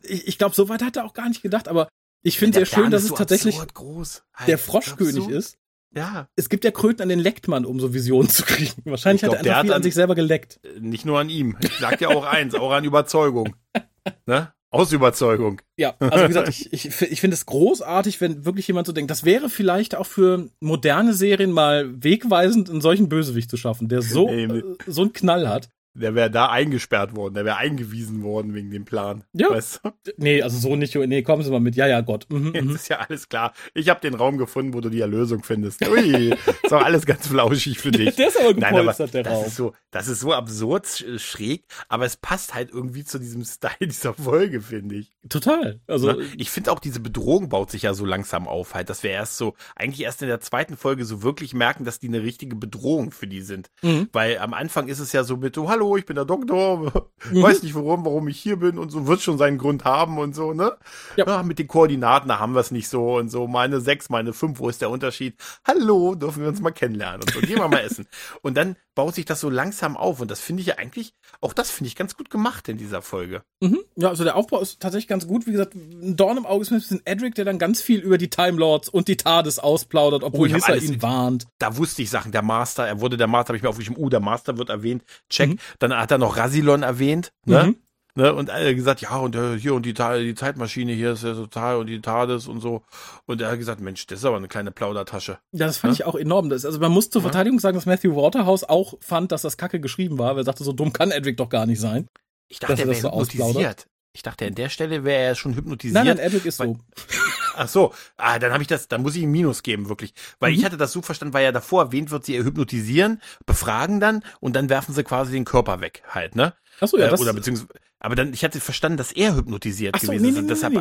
Ich, 0.03 0.27
ich 0.27 0.37
glaube, 0.37 0.55
so 0.55 0.69
weit 0.69 0.81
hat 0.83 0.97
er 0.97 1.05
auch 1.05 1.13
gar 1.13 1.27
nicht 1.29 1.41
gedacht, 1.41 1.67
aber 1.67 1.87
ich 2.23 2.37
finde 2.37 2.59
Der 2.59 2.65
sehr 2.65 2.75
schön, 2.81 2.91
dass 2.91 3.03
es 3.03 3.09
so 3.09 3.15
tatsächlich 3.15 3.57
groß. 3.73 4.23
der 4.45 4.57
Halt, 4.57 4.59
Froschkönig 4.59 5.15
absurd. 5.17 5.31
ist. 5.31 5.57
Ja, 5.95 6.27
Es 6.35 6.47
gibt 6.49 6.63
ja 6.63 6.71
Kröten, 6.71 7.01
an 7.01 7.09
den 7.09 7.19
leckt 7.19 7.47
man, 7.47 7.65
um 7.65 7.79
so 7.79 7.93
Visionen 7.93 8.29
zu 8.29 8.43
kriegen. 8.43 8.71
Wahrscheinlich 8.85 9.23
Ich 9.23 9.29
hat 9.29 9.41
glaub, 9.41 9.45
er 9.45 9.51
einfach 9.51 9.57
hat 9.57 9.65
viel 9.65 9.71
an 9.73 9.75
dann- 9.75 9.83
sich 9.83 9.93
selber 9.93 10.15
geleckt. 10.15 10.59
nicht 10.79 11.05
nur 11.05 11.19
an 11.19 11.29
ihm. 11.29 11.57
Ich 11.61 11.77
sag 11.79 11.97
dir 11.97 12.09
auch 12.09 12.25
eins, 12.25 12.55
auch 12.55 12.71
an 12.71 12.83
Überzeugung. 12.83 13.55
Ne? 14.25 14.51
Aus 14.71 14.93
Überzeugung. 14.93 15.61
Ja, 15.77 15.93
also 15.99 16.23
wie 16.23 16.27
gesagt, 16.29 16.47
ich, 16.49 16.71
ich, 16.73 16.85
ich 17.01 17.19
finde 17.21 17.35
es 17.35 17.45
großartig, 17.45 18.19
wenn 18.21 18.45
wirklich 18.45 18.67
jemand 18.67 18.87
so 18.87 18.93
denkt, 18.93 19.11
das 19.11 19.25
wäre 19.25 19.49
vielleicht 19.49 19.93
auch 19.95 20.05
für 20.07 20.47
moderne 20.59 21.13
Serien 21.13 21.51
mal 21.51 22.01
wegweisend, 22.03 22.69
einen 22.69 22.81
solchen 22.81 23.09
Bösewicht 23.09 23.49
zu 23.49 23.57
schaffen, 23.57 23.89
der 23.89 24.01
so, 24.01 24.27
Nee, 24.31 24.47
nee. 24.47 24.57
äh, 24.59 24.63
so 24.87 25.01
einen 25.01 25.13
Knall 25.13 25.47
hat. 25.49 25.69
Der 25.93 26.15
wäre 26.15 26.31
da 26.31 26.49
eingesperrt 26.49 27.15
worden, 27.17 27.33
der 27.33 27.43
wäre 27.43 27.57
eingewiesen 27.57 28.23
worden 28.23 28.53
wegen 28.53 28.71
dem 28.71 28.85
Plan. 28.85 29.23
Ja. 29.33 29.49
Weißt 29.49 29.81
du? 29.83 29.89
Nee, 30.17 30.41
also 30.41 30.57
so 30.57 30.75
nicht, 30.77 30.95
nee, 30.95 31.21
kommen 31.21 31.43
Sie 31.43 31.51
mal 31.51 31.59
mit. 31.59 31.75
Ja, 31.75 31.85
ja, 31.87 31.99
Gott. 31.99 32.27
Mhm, 32.29 32.53
Jetzt 32.53 32.63
mhm. 32.65 32.75
ist 32.75 32.87
ja 32.89 32.99
alles 32.99 33.27
klar. 33.27 33.53
Ich 33.73 33.89
habe 33.89 33.99
den 33.99 34.13
Raum 34.13 34.37
gefunden, 34.37 34.73
wo 34.73 34.79
du 34.79 34.89
die 34.89 35.01
Erlösung 35.01 35.43
findest. 35.43 35.85
Ui, 35.87 36.29
ist 36.63 36.71
auch 36.73 36.81
alles 36.83 37.05
ganz 37.05 37.27
flauschig 37.27 37.79
für 37.79 37.91
dich. 37.91 38.15
Der 38.15 38.29
ist 38.29 38.39
aber 38.39 38.53
Nein, 38.53 38.63
aber 38.73 38.79
gepolstert, 38.79 39.13
der 39.15 39.23
das 39.23 39.33
Raum. 39.33 39.45
ist 39.47 39.55
so, 39.57 39.73
das 39.91 40.07
ist 40.07 40.21
so 40.21 40.33
absurd 40.33 40.85
sch- 40.85 41.19
schräg, 41.19 41.65
aber 41.89 42.05
es 42.05 42.15
passt 42.15 42.53
halt 42.53 42.71
irgendwie 42.71 43.03
zu 43.03 43.19
diesem 43.19 43.43
Style 43.43 43.73
dieser 43.81 44.13
Folge, 44.13 44.61
finde 44.61 44.95
ich. 44.95 45.11
Total. 45.27 45.81
Also, 45.87 46.13
Ne? 46.13 46.25
Ich 46.37 46.49
finde 46.49 46.71
auch, 46.71 46.79
diese 46.79 46.99
Bedrohung 47.01 47.49
baut 47.49 47.69
sich 47.69 47.81
ja 47.81 47.93
so 47.93 48.05
langsam 48.05 48.47
auf, 48.47 48.73
halt, 48.75 48.89
dass 48.89 49.03
wir 49.03 49.11
erst 49.11 49.35
so, 49.37 49.55
eigentlich 49.75 50.01
erst 50.05 50.21
in 50.21 50.29
der 50.29 50.39
zweiten 50.39 50.77
Folge 50.77 51.03
so 51.05 51.21
wirklich 51.21 51.53
merken, 51.53 51.83
dass 51.83 51.99
die 51.99 52.07
eine 52.07 52.23
richtige 52.23 52.55
Bedrohung 52.55 53.11
für 53.11 53.27
die 53.27 53.41
sind. 53.41 53.69
mhm. 53.81 54.07
Weil 54.13 54.37
am 54.39 54.53
Anfang 54.53 54.87
ist 54.87 54.99
es 54.99 55.11
ja 55.11 55.23
so 55.25 55.35
mit, 55.37 55.57
oh, 55.57 55.69
hallo, 55.69 55.80
ich 55.97 56.05
bin 56.05 56.15
der 56.15 56.25
Doktor, 56.25 57.09
Mhm. 57.31 57.43
weiß 57.43 57.61
nicht 57.63 57.75
warum, 57.75 58.03
warum 58.05 58.27
ich 58.27 58.39
hier 58.39 58.55
bin 58.57 58.77
und 58.79 58.89
so, 58.89 59.05
wird 59.05 59.21
schon 59.21 59.37
seinen 59.37 59.57
Grund 59.59 59.85
haben 59.85 60.17
und 60.17 60.33
so, 60.33 60.53
ne? 60.53 60.75
Ja. 61.17 61.43
mit 61.43 61.59
den 61.59 61.67
Koordinaten, 61.67 62.27
da 62.29 62.39
haben 62.39 62.53
wir 62.53 62.61
es 62.61 62.71
nicht 62.71 62.87
so 62.89 63.17
und 63.17 63.29
so, 63.29 63.47
meine 63.47 63.79
sechs, 63.79 64.09
meine 64.09 64.33
fünf, 64.33 64.59
wo 64.59 64.69
ist 64.69 64.81
der 64.81 64.89
Unterschied? 64.89 65.35
Hallo, 65.65 66.15
dürfen 66.15 66.41
wir 66.41 66.49
uns 66.49 66.61
mal 66.61 66.71
kennenlernen 66.71 67.21
und 67.21 67.31
so, 67.31 67.39
gehen 67.41 67.57
wir 67.59 67.67
mal 67.67 67.79
essen. 67.79 68.07
Und 68.41 68.57
dann 68.57 68.75
baut 68.95 69.15
sich 69.15 69.25
das 69.25 69.39
so 69.39 69.49
langsam 69.49 69.95
auf 69.95 70.19
und 70.19 70.29
das 70.29 70.41
finde 70.41 70.61
ich 70.61 70.67
ja 70.67 70.75
eigentlich, 70.77 71.13
auch 71.39 71.53
das 71.53 71.71
finde 71.71 71.87
ich 71.87 71.95
ganz 71.95 72.17
gut 72.17 72.29
gemacht 72.29 72.67
in 72.67 72.77
dieser 72.77 73.01
Folge. 73.01 73.41
Mhm. 73.61 73.79
Ja, 73.95 74.09
also 74.09 74.23
der 74.25 74.35
Aufbau 74.35 74.59
ist 74.59 74.81
tatsächlich 74.81 75.07
ganz 75.07 75.25
gut. 75.27 75.47
Wie 75.47 75.51
gesagt, 75.53 75.75
ein 75.75 76.17
Dorn 76.17 76.35
im 76.37 76.45
Auge 76.45 76.63
ist 76.63 76.71
ein 76.71 76.79
bisschen 76.79 77.01
Edric, 77.05 77.35
der 77.35 77.45
dann 77.45 77.57
ganz 77.57 77.81
viel 77.81 77.99
über 78.01 78.17
die 78.17 78.29
Time 78.29 78.57
Lords 78.57 78.89
und 78.89 79.07
die 79.07 79.15
TARDIS 79.15 79.59
ausplaudert, 79.59 80.23
Oh, 80.23 80.27
obwohl 80.27 80.49
Nissa 80.49 80.73
alles- 80.73 80.89
ihn 80.89 81.01
warnt. 81.01 81.47
da 81.59 81.77
wusste 81.77 82.01
ich 82.01 82.09
Sachen. 82.09 82.33
Der 82.33 82.41
Master, 82.41 82.85
er 82.85 82.99
wurde 82.99 83.15
der 83.15 83.27
Master, 83.27 83.49
habe 83.49 83.57
ich 83.57 83.63
mir 83.63 83.69
aufgeschrieben, 83.69 84.01
uh, 84.03 84.09
der 84.09 84.19
Master 84.19 84.57
wird 84.57 84.69
erwähnt. 84.69 85.03
Check. 85.29 85.51
Mhm. 85.51 85.59
Dann 85.79 85.95
hat 85.95 86.11
er 86.11 86.17
noch 86.17 86.37
Rasilon 86.37 86.83
erwähnt, 86.83 87.31
ne? 87.45 87.63
Mhm. 87.63 87.75
ne? 88.15 88.33
Und 88.33 88.49
er 88.49 88.67
hat 88.69 88.75
gesagt, 88.75 89.01
ja, 89.01 89.15
und 89.17 89.35
hier 89.57 89.73
und 89.73 89.85
die, 89.85 89.93
die 89.93 90.35
Zeitmaschine 90.35 90.93
hier 90.93 91.11
ist 91.13 91.23
ja 91.23 91.33
total 91.33 91.77
und 91.77 91.87
die 91.87 92.01
TARDIS 92.01 92.47
und 92.47 92.59
so. 92.61 92.83
Und 93.25 93.41
er 93.41 93.51
hat 93.51 93.57
gesagt, 93.59 93.81
Mensch, 93.81 94.05
das 94.07 94.19
ist 94.19 94.25
aber 94.25 94.37
eine 94.37 94.47
kleine 94.47 94.71
Plaudertasche. 94.71 95.39
Ja, 95.51 95.65
das 95.67 95.77
fand 95.77 95.93
ich 95.93 96.05
auch 96.05 96.15
enorm. 96.15 96.49
Das, 96.49 96.65
also 96.65 96.79
man 96.79 96.91
muss 96.91 97.09
zur 97.09 97.21
Ja. 97.21 97.29
Verteidigung 97.29 97.59
sagen, 97.59 97.75
dass 97.75 97.85
Matthew 97.85 98.15
Waterhouse 98.15 98.63
auch 98.63 98.95
fand, 99.01 99.31
dass 99.31 99.41
das 99.43 99.57
Kacke 99.57 99.79
geschrieben 99.79 100.17
war. 100.17 100.35
Er 100.37 100.43
sagte, 100.43 100.63
so 100.63 100.73
dumm 100.73 100.93
kann 100.93 101.11
Edric 101.11 101.37
doch 101.37 101.49
gar 101.49 101.65
nicht 101.65 101.79
sein. 101.79 102.07
Ich 102.49 102.59
dachte, 102.59 102.73
er 102.81 102.87
wäre 102.87 102.95
so 102.99 103.09
hypnotisiert. 103.11 103.87
Ich 104.13 104.23
dachte, 104.23 104.45
an 104.45 104.55
der 104.55 104.67
Stelle 104.67 105.05
wäre 105.05 105.23
er 105.23 105.35
schon 105.35 105.55
hypnotisiert. 105.55 105.93
Nein, 106.03 106.17
nein, 106.17 106.25
Edric 106.25 106.45
ist 106.45 106.59
weil- 106.59 106.67
so. 106.67 106.77
Ach 107.63 107.69
so, 107.69 107.93
ah, 108.17 108.39
dann 108.39 108.51
habe 108.53 108.63
ich 108.63 108.67
das, 108.67 108.87
dann 108.87 109.03
muss 109.03 109.15
ich 109.15 109.21
ihm 109.21 109.31
Minus 109.31 109.61
geben, 109.61 109.87
wirklich. 109.87 110.13
Weil 110.39 110.51
Mhm. 110.51 110.57
ich 110.57 110.65
hatte 110.65 110.77
das 110.77 110.91
so 110.93 111.01
verstanden, 111.03 111.33
weil 111.35 111.43
ja 111.43 111.51
davor 111.51 111.83
erwähnt 111.83 112.09
wird, 112.09 112.25
sie 112.25 112.37
hypnotisieren, 112.43 113.21
befragen 113.45 113.99
dann 113.99 114.23
und 114.39 114.55
dann 114.55 114.67
werfen 114.69 114.95
sie 114.95 115.03
quasi 115.03 115.31
den 115.33 115.45
Körper 115.45 115.79
weg, 115.79 116.01
halt, 116.07 116.35
ne? 116.35 116.53
Achso, 116.79 116.97
ja, 116.97 117.05
äh, 117.05 117.09
das, 117.11 117.21
oder 117.21 117.33
beziehungsweise, 117.33 117.69
aber 117.99 118.15
dann, 118.15 118.33
ich 118.33 118.43
hatte 118.43 118.59
verstanden, 118.59 118.97
dass 118.97 119.11
er 119.11 119.35
hypnotisiert 119.35 119.93
Ach 119.95 119.99
so, 120.01 120.07
gewesen 120.07 120.23
nee, 120.23 120.29
ist. 120.29 120.33
nee, 120.33 120.39
und 120.39 120.45
nee, 120.45 120.53
deshalb, 120.53 120.73
nee. 120.73 120.79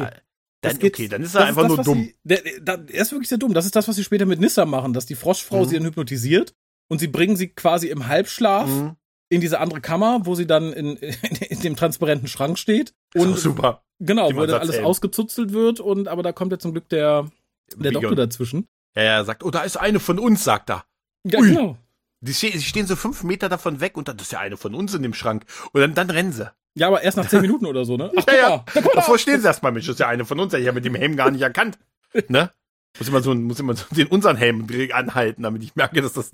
das 0.63 0.73
dann, 0.73 0.79
geht- 0.79 0.95
okay, 0.95 1.09
dann 1.09 1.23
ist 1.23 1.35
er 1.35 1.45
einfach 1.45 1.63
das, 1.69 1.77
nur 1.77 1.85
dumm. 1.85 1.99
Sie, 2.05 2.17
der, 2.25 2.41
der, 2.61 2.85
er 2.91 3.03
ist 3.03 3.13
wirklich 3.13 3.29
sehr 3.29 3.37
dumm. 3.39 3.53
Das 3.53 3.67
ist 3.67 3.77
das, 3.77 3.87
was 3.87 3.97
sie 3.97 4.05
später 4.05 4.25
mit 4.25 4.41
Nissa 4.41 4.65
machen, 4.65 4.95
dass 4.95 5.05
die 5.05 5.17
Froschfrau 5.17 5.61
Mhm. 5.65 5.69
sie 5.69 5.75
dann 5.77 5.85
hypnotisiert 5.85 6.55
und 6.89 6.99
sie 6.99 7.09
bringen 7.09 7.37
sie 7.37 7.49
quasi 7.49 7.89
im 7.89 8.07
Halbschlaf 8.07 8.69
Mhm. 8.69 8.97
in 9.29 9.41
diese 9.43 9.61
andere 9.61 9.83
Kammer, 9.83 10.21
wo 10.25 10.35
sie 10.35 10.47
dann 10.47 10.73
in, 10.73 10.97
in, 10.97 11.13
in 11.51 11.61
dem 11.61 11.77
transparenten 11.77 12.27
Schrank 12.29 12.59
steht. 12.59 12.95
Ist 13.13 13.23
Und 13.27 13.37
super. 13.39 13.85
Genau, 14.01 14.35
wo 14.35 14.47
dann 14.47 14.61
alles 14.61 14.79
ausgezuzelt 14.79 15.53
wird 15.53 15.81
und 15.81 16.09
aber 16.09 16.23
da 16.23 16.33
kommt 16.33 16.53
ja 16.53 16.59
zum 16.59 16.73
Glück 16.73 16.89
der, 16.89 17.31
der 17.77 17.93
Doktor 17.93 18.17
dazwischen. 18.17 18.67
Ja, 18.97 19.03
ja, 19.03 19.11
er 19.19 19.25
sagt, 19.25 19.45
oh, 19.45 19.51
da 19.51 19.63
ist 19.63 19.77
eine 19.77 20.01
von 20.01 20.19
uns, 20.19 20.43
sagt 20.43 20.71
er. 20.71 20.85
Ja, 21.25 21.39
Ui. 21.39 21.49
genau. 21.49 21.77
Die, 22.23 22.35
ste 22.35 22.51
die 22.51 22.61
stehen 22.61 22.87
so 22.87 22.97
fünf 22.97 23.23
Meter 23.23 23.49
davon 23.49 23.81
weg 23.81 23.97
und 23.97 24.09
dann 24.09 24.17
das 24.17 24.27
ist 24.27 24.33
ja 24.33 24.41
eine 24.41 24.57
von 24.57 24.75
uns 24.75 24.95
in 24.95 25.03
dem 25.03 25.15
Schrank. 25.15 25.45
Und 25.73 25.81
dann, 25.81 25.95
dann 25.95 26.11
rennen 26.11 26.33
sie. 26.33 26.51
Ja, 26.75 26.89
aber 26.89 27.03
erst 27.03 27.17
nach 27.17 27.29
zehn 27.29 27.41
Minuten 27.43 27.67
oder 27.67 27.85
so, 27.85 27.97
ne? 27.97 28.11
Ach, 28.17 28.25
Ja, 28.27 28.35
ja. 28.35 28.65
da. 28.75 28.81
Davor 28.95 29.19
stehen 29.19 29.41
sie 29.41 29.47
erstmal, 29.47 29.73
Mensch, 29.73 29.87
das 29.87 29.95
ist 29.95 30.01
ja 30.01 30.09
eine 30.09 30.25
von 30.25 30.39
uns. 30.39 30.53
Ich 30.53 30.67
habe 30.67 30.75
mit 30.75 30.85
dem 30.85 30.95
Helm 30.95 31.17
gar 31.17 31.31
nicht 31.31 31.43
erkannt. 31.43 31.79
Ne? 32.29 32.51
Muss 32.99 33.07
immer 33.07 33.23
so, 33.23 33.33
muss 33.37 33.61
immer 33.61 33.77
so 33.77 33.85
den 33.95 34.09
unseren 34.09 34.37
Helm 34.37 34.67
anhalten, 34.93 35.45
damit 35.45 35.63
ich 35.63 35.77
merke, 35.77 36.03
dass 36.03 36.15
das. 36.15 36.33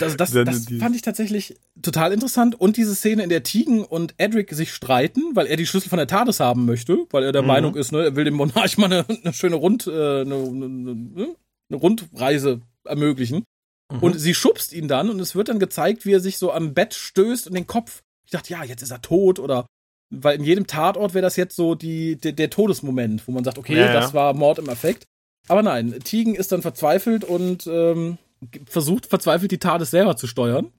Das, 0.00 0.16
das, 0.16 0.32
das 0.32 0.66
fand 0.78 0.96
ich 0.96 1.02
tatsächlich 1.02 1.56
total 1.80 2.12
interessant. 2.12 2.60
Und 2.60 2.76
diese 2.76 2.94
Szene, 2.94 3.22
in 3.22 3.28
der 3.28 3.42
Tigen 3.44 3.84
und 3.84 4.14
Edric 4.18 4.52
sich 4.52 4.72
streiten, 4.72 5.22
weil 5.34 5.46
er 5.46 5.56
die 5.56 5.66
Schlüssel 5.66 5.88
von 5.88 5.98
der 5.98 6.06
TARDIS 6.08 6.40
haben 6.40 6.64
möchte, 6.66 7.06
weil 7.10 7.24
er 7.24 7.32
der 7.32 7.42
Mhm. 7.42 7.48
Meinung 7.48 7.74
ist, 7.76 7.92
ne, 7.92 8.02
er 8.04 8.16
will 8.16 8.24
dem 8.24 8.34
Monarch 8.34 8.76
mal 8.78 8.86
eine, 8.92 9.06
eine 9.08 9.32
schöne 9.32 9.56
Rund, 9.56 9.86
äh, 9.86 9.90
eine, 9.90 10.34
eine, 10.34 10.64
eine, 10.64 11.36
eine 11.70 11.78
Rundreise 11.78 12.60
ermöglichen. 12.84 13.44
Mhm. 13.92 13.98
Und 14.00 14.18
sie 14.18 14.34
schubst 14.34 14.72
ihn 14.72 14.88
dann 14.88 15.10
und 15.10 15.20
es 15.20 15.34
wird 15.34 15.48
dann 15.48 15.58
gezeigt, 15.60 16.04
wie 16.04 16.12
er 16.12 16.20
sich 16.20 16.38
so 16.38 16.52
am 16.52 16.74
Bett 16.74 16.94
stößt 16.94 17.46
und 17.46 17.54
den 17.54 17.66
Kopf. 17.66 18.02
Ich 18.26 18.32
dachte, 18.32 18.52
ja, 18.52 18.64
jetzt 18.64 18.82
ist 18.82 18.90
er 18.90 19.00
tot 19.00 19.38
oder 19.38 19.66
weil 20.10 20.38
in 20.38 20.44
jedem 20.44 20.66
Tatort 20.66 21.14
wäre 21.14 21.22
das 21.22 21.36
jetzt 21.36 21.54
so 21.54 21.74
die, 21.74 22.16
der, 22.16 22.32
der 22.32 22.50
Todesmoment, 22.50 23.26
wo 23.28 23.32
man 23.32 23.44
sagt, 23.44 23.58
okay, 23.58 23.76
Ja, 23.76 23.86
ja. 23.86 23.92
das 23.92 24.12
war 24.14 24.34
Mord 24.34 24.58
im 24.58 24.68
Affekt. 24.68 25.04
Aber 25.48 25.62
nein, 25.62 25.98
Tigen 26.04 26.34
ist 26.34 26.50
dann 26.52 26.62
verzweifelt 26.62 27.24
und 27.24 27.66
ähm, 27.66 28.18
versucht 28.66 29.06
verzweifelt 29.06 29.50
die 29.50 29.58
TARDIS 29.58 29.90
selber 29.90 30.16
zu 30.16 30.26
steuern, 30.26 30.72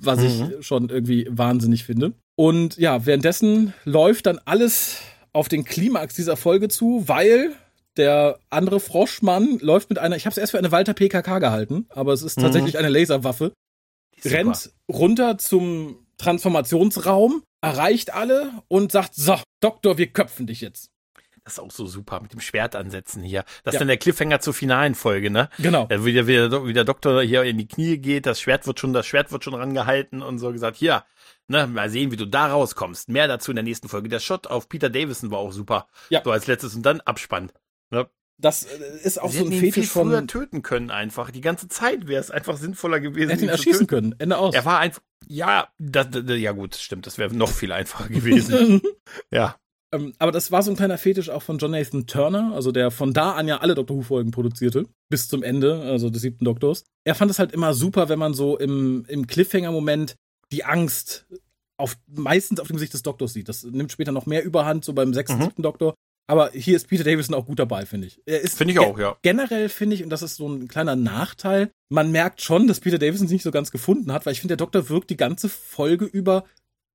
was 0.00 0.18
Mhm. 0.20 0.24
ich 0.58 0.66
schon 0.66 0.88
irgendwie 0.88 1.26
wahnsinnig 1.30 1.84
finde. 1.84 2.12
Und 2.36 2.76
ja, 2.78 3.04
währenddessen 3.06 3.74
läuft 3.84 4.26
dann 4.26 4.40
alles 4.44 4.98
auf 5.32 5.48
den 5.48 5.64
Klimax 5.64 6.14
dieser 6.14 6.36
Folge 6.36 6.68
zu, 6.68 7.04
weil 7.06 7.52
der 7.96 8.38
andere 8.50 8.80
Froschmann 8.80 9.58
läuft 9.60 9.90
mit 9.90 9.98
einer, 9.98 10.16
ich 10.16 10.24
habe 10.24 10.32
es 10.32 10.38
erst 10.38 10.52
für 10.52 10.58
eine 10.58 10.72
Walter 10.72 10.94
PKK 10.94 11.38
gehalten, 11.40 11.86
aber 11.90 12.12
es 12.14 12.22
ist 12.22 12.38
Mhm. 12.38 12.42
tatsächlich 12.42 12.78
eine 12.78 12.88
Laserwaffe, 12.88 13.52
rennt 14.24 14.70
runter 14.90 15.36
zum 15.38 15.96
Transformationsraum, 16.18 17.42
erreicht 17.62 18.14
alle 18.14 18.50
und 18.68 18.92
sagt, 18.92 19.14
so, 19.14 19.36
Doktor, 19.60 19.98
wir 19.98 20.06
köpfen 20.08 20.46
dich 20.46 20.60
jetzt. 20.60 20.88
Das 21.44 21.54
ist 21.54 21.58
auch 21.58 21.70
so 21.70 21.86
super 21.86 22.20
mit 22.20 22.32
dem 22.32 22.40
Schwert 22.40 22.76
ansetzen 22.76 23.22
hier. 23.22 23.44
Das 23.64 23.72
ist 23.72 23.74
Ja. 23.74 23.78
dann 23.80 23.88
der 23.88 23.96
Cliffhanger 23.96 24.40
zur 24.40 24.54
finalen 24.54 24.94
Folge, 24.94 25.30
ne? 25.30 25.48
Genau. 25.58 25.86
Da 25.86 26.04
wie 26.04 26.12
der, 26.12 26.26
wie, 26.28 26.34
der, 26.34 26.66
wie 26.66 26.72
der 26.72 26.84
Doktor 26.84 27.22
hier 27.22 27.42
in 27.42 27.58
die 27.58 27.66
Knie 27.66 27.98
geht, 27.98 28.26
das 28.26 28.40
Schwert 28.40 28.66
wird 28.66 28.78
schon, 28.78 28.92
das 28.92 29.06
Schwert 29.06 29.32
wird 29.32 29.42
schon 29.42 29.54
rangehalten 29.54 30.22
und 30.22 30.38
so 30.38 30.52
gesagt, 30.52 30.76
hier, 30.76 31.04
ne, 31.48 31.66
mal 31.66 31.90
sehen, 31.90 32.12
wie 32.12 32.16
du 32.16 32.26
da 32.26 32.46
rauskommst. 32.46 33.08
Mehr 33.08 33.26
dazu 33.26 33.50
in 33.50 33.56
der 33.56 33.64
nächsten 33.64 33.88
Folge. 33.88 34.08
Der 34.08 34.20
Shot 34.20 34.46
auf 34.46 34.68
Peter 34.68 34.88
Davison 34.88 35.30
war 35.32 35.38
auch 35.38 35.52
super. 35.52 35.88
Ja. 36.10 36.22
So 36.24 36.30
als 36.30 36.46
letztes 36.46 36.74
und 36.76 36.82
dann 36.82 37.00
Abspann. 37.00 37.50
Das 38.38 38.64
äh, 38.64 38.98
ist 39.04 39.20
auch 39.20 39.30
Sie 39.30 39.38
so 39.38 39.44
ein 39.44 39.50
hätten 39.52 39.60
Fetisch 39.60 39.74
viel 39.74 40.02
früher 40.02 40.18
von, 40.18 40.28
töten 40.28 40.62
können 40.62 40.90
einfach. 40.90 41.30
Die 41.30 41.40
ganze 41.40 41.68
Zeit 41.68 42.08
wäre 42.08 42.20
es 42.20 42.30
einfach 42.30 42.56
sinnvoller 42.56 42.98
gewesen. 42.98 43.28
er 43.30 43.34
hätte 43.34 43.44
ihn 43.44 43.50
erschießen 43.50 43.86
können. 43.86 44.14
Ende 44.18 44.36
aus. 44.36 44.54
Er 44.54 44.64
war 44.64 44.80
einfach, 44.80 45.00
ja, 45.28 45.68
das, 45.78 46.08
das, 46.10 46.24
ja 46.38 46.52
gut, 46.52 46.74
stimmt, 46.74 47.06
das 47.06 47.18
wäre 47.18 47.34
noch 47.34 47.50
viel 47.50 47.72
einfacher 47.72 48.08
gewesen. 48.08 48.80
ja. 49.30 49.56
Ähm, 49.92 50.14
aber 50.18 50.32
das 50.32 50.50
war 50.50 50.62
so 50.62 50.70
ein 50.70 50.76
kleiner 50.76 50.96
Fetisch 50.98 51.28
auch 51.28 51.42
von 51.42 51.58
Jonathan 51.58 52.06
Turner, 52.06 52.52
also 52.54 52.72
der 52.72 52.90
von 52.90 53.12
da 53.12 53.32
an 53.32 53.46
ja 53.46 53.58
alle 53.58 53.74
Doctor 53.74 53.96
Who-Folgen 53.96 54.30
produzierte, 54.30 54.86
bis 55.10 55.28
zum 55.28 55.42
Ende, 55.42 55.82
also 55.82 56.08
des 56.10 56.22
siebten 56.22 56.44
Doktors. 56.44 56.84
Er 57.04 57.14
fand 57.14 57.30
es 57.30 57.38
halt 57.38 57.52
immer 57.52 57.74
super, 57.74 58.08
wenn 58.08 58.18
man 58.18 58.32
so 58.34 58.56
im, 58.58 59.04
im 59.08 59.26
Cliffhanger-Moment 59.26 60.16
die 60.50 60.64
Angst 60.64 61.26
auf, 61.76 61.96
meistens 62.06 62.60
auf 62.60 62.68
dem 62.68 62.76
Gesicht 62.76 62.94
des 62.94 63.02
Doktors 63.02 63.32
sieht. 63.32 63.48
Das 63.48 63.64
nimmt 63.64 63.92
später 63.92 64.12
noch 64.12 64.26
mehr 64.26 64.44
Überhand, 64.44 64.84
so 64.84 64.92
beim 64.92 65.12
sechsten, 65.12 65.38
Mhm. 65.38 65.42
siebten 65.44 65.62
Doktor. 65.62 65.94
Aber 66.28 66.50
hier 66.52 66.76
ist 66.76 66.88
Peter 66.88 67.04
Davison 67.04 67.34
auch 67.34 67.46
gut 67.46 67.58
dabei, 67.58 67.84
finde 67.84 68.06
ich. 68.06 68.22
Er 68.24 68.40
ist 68.40 68.56
Finde 68.56 68.72
ich 68.72 68.78
auch, 68.78 68.98
ja. 68.98 69.16
Generell 69.22 69.68
finde 69.68 69.96
ich, 69.96 70.04
und 70.04 70.10
das 70.10 70.22
ist 70.22 70.36
so 70.36 70.48
ein 70.48 70.68
kleiner 70.68 70.94
Nachteil, 70.96 71.70
man 71.90 72.12
merkt 72.12 72.40
schon, 72.40 72.68
dass 72.68 72.80
Peter 72.80 72.98
Davison 72.98 73.26
sich 73.26 73.36
nicht 73.36 73.42
so 73.42 73.50
ganz 73.50 73.70
gefunden 73.72 74.12
hat, 74.12 74.24
weil 74.24 74.32
ich 74.32 74.40
finde, 74.40 74.56
der 74.56 74.64
Doktor 74.64 74.88
wirkt 74.88 75.10
die 75.10 75.16
ganze 75.16 75.48
Folge 75.48 76.04
über 76.04 76.44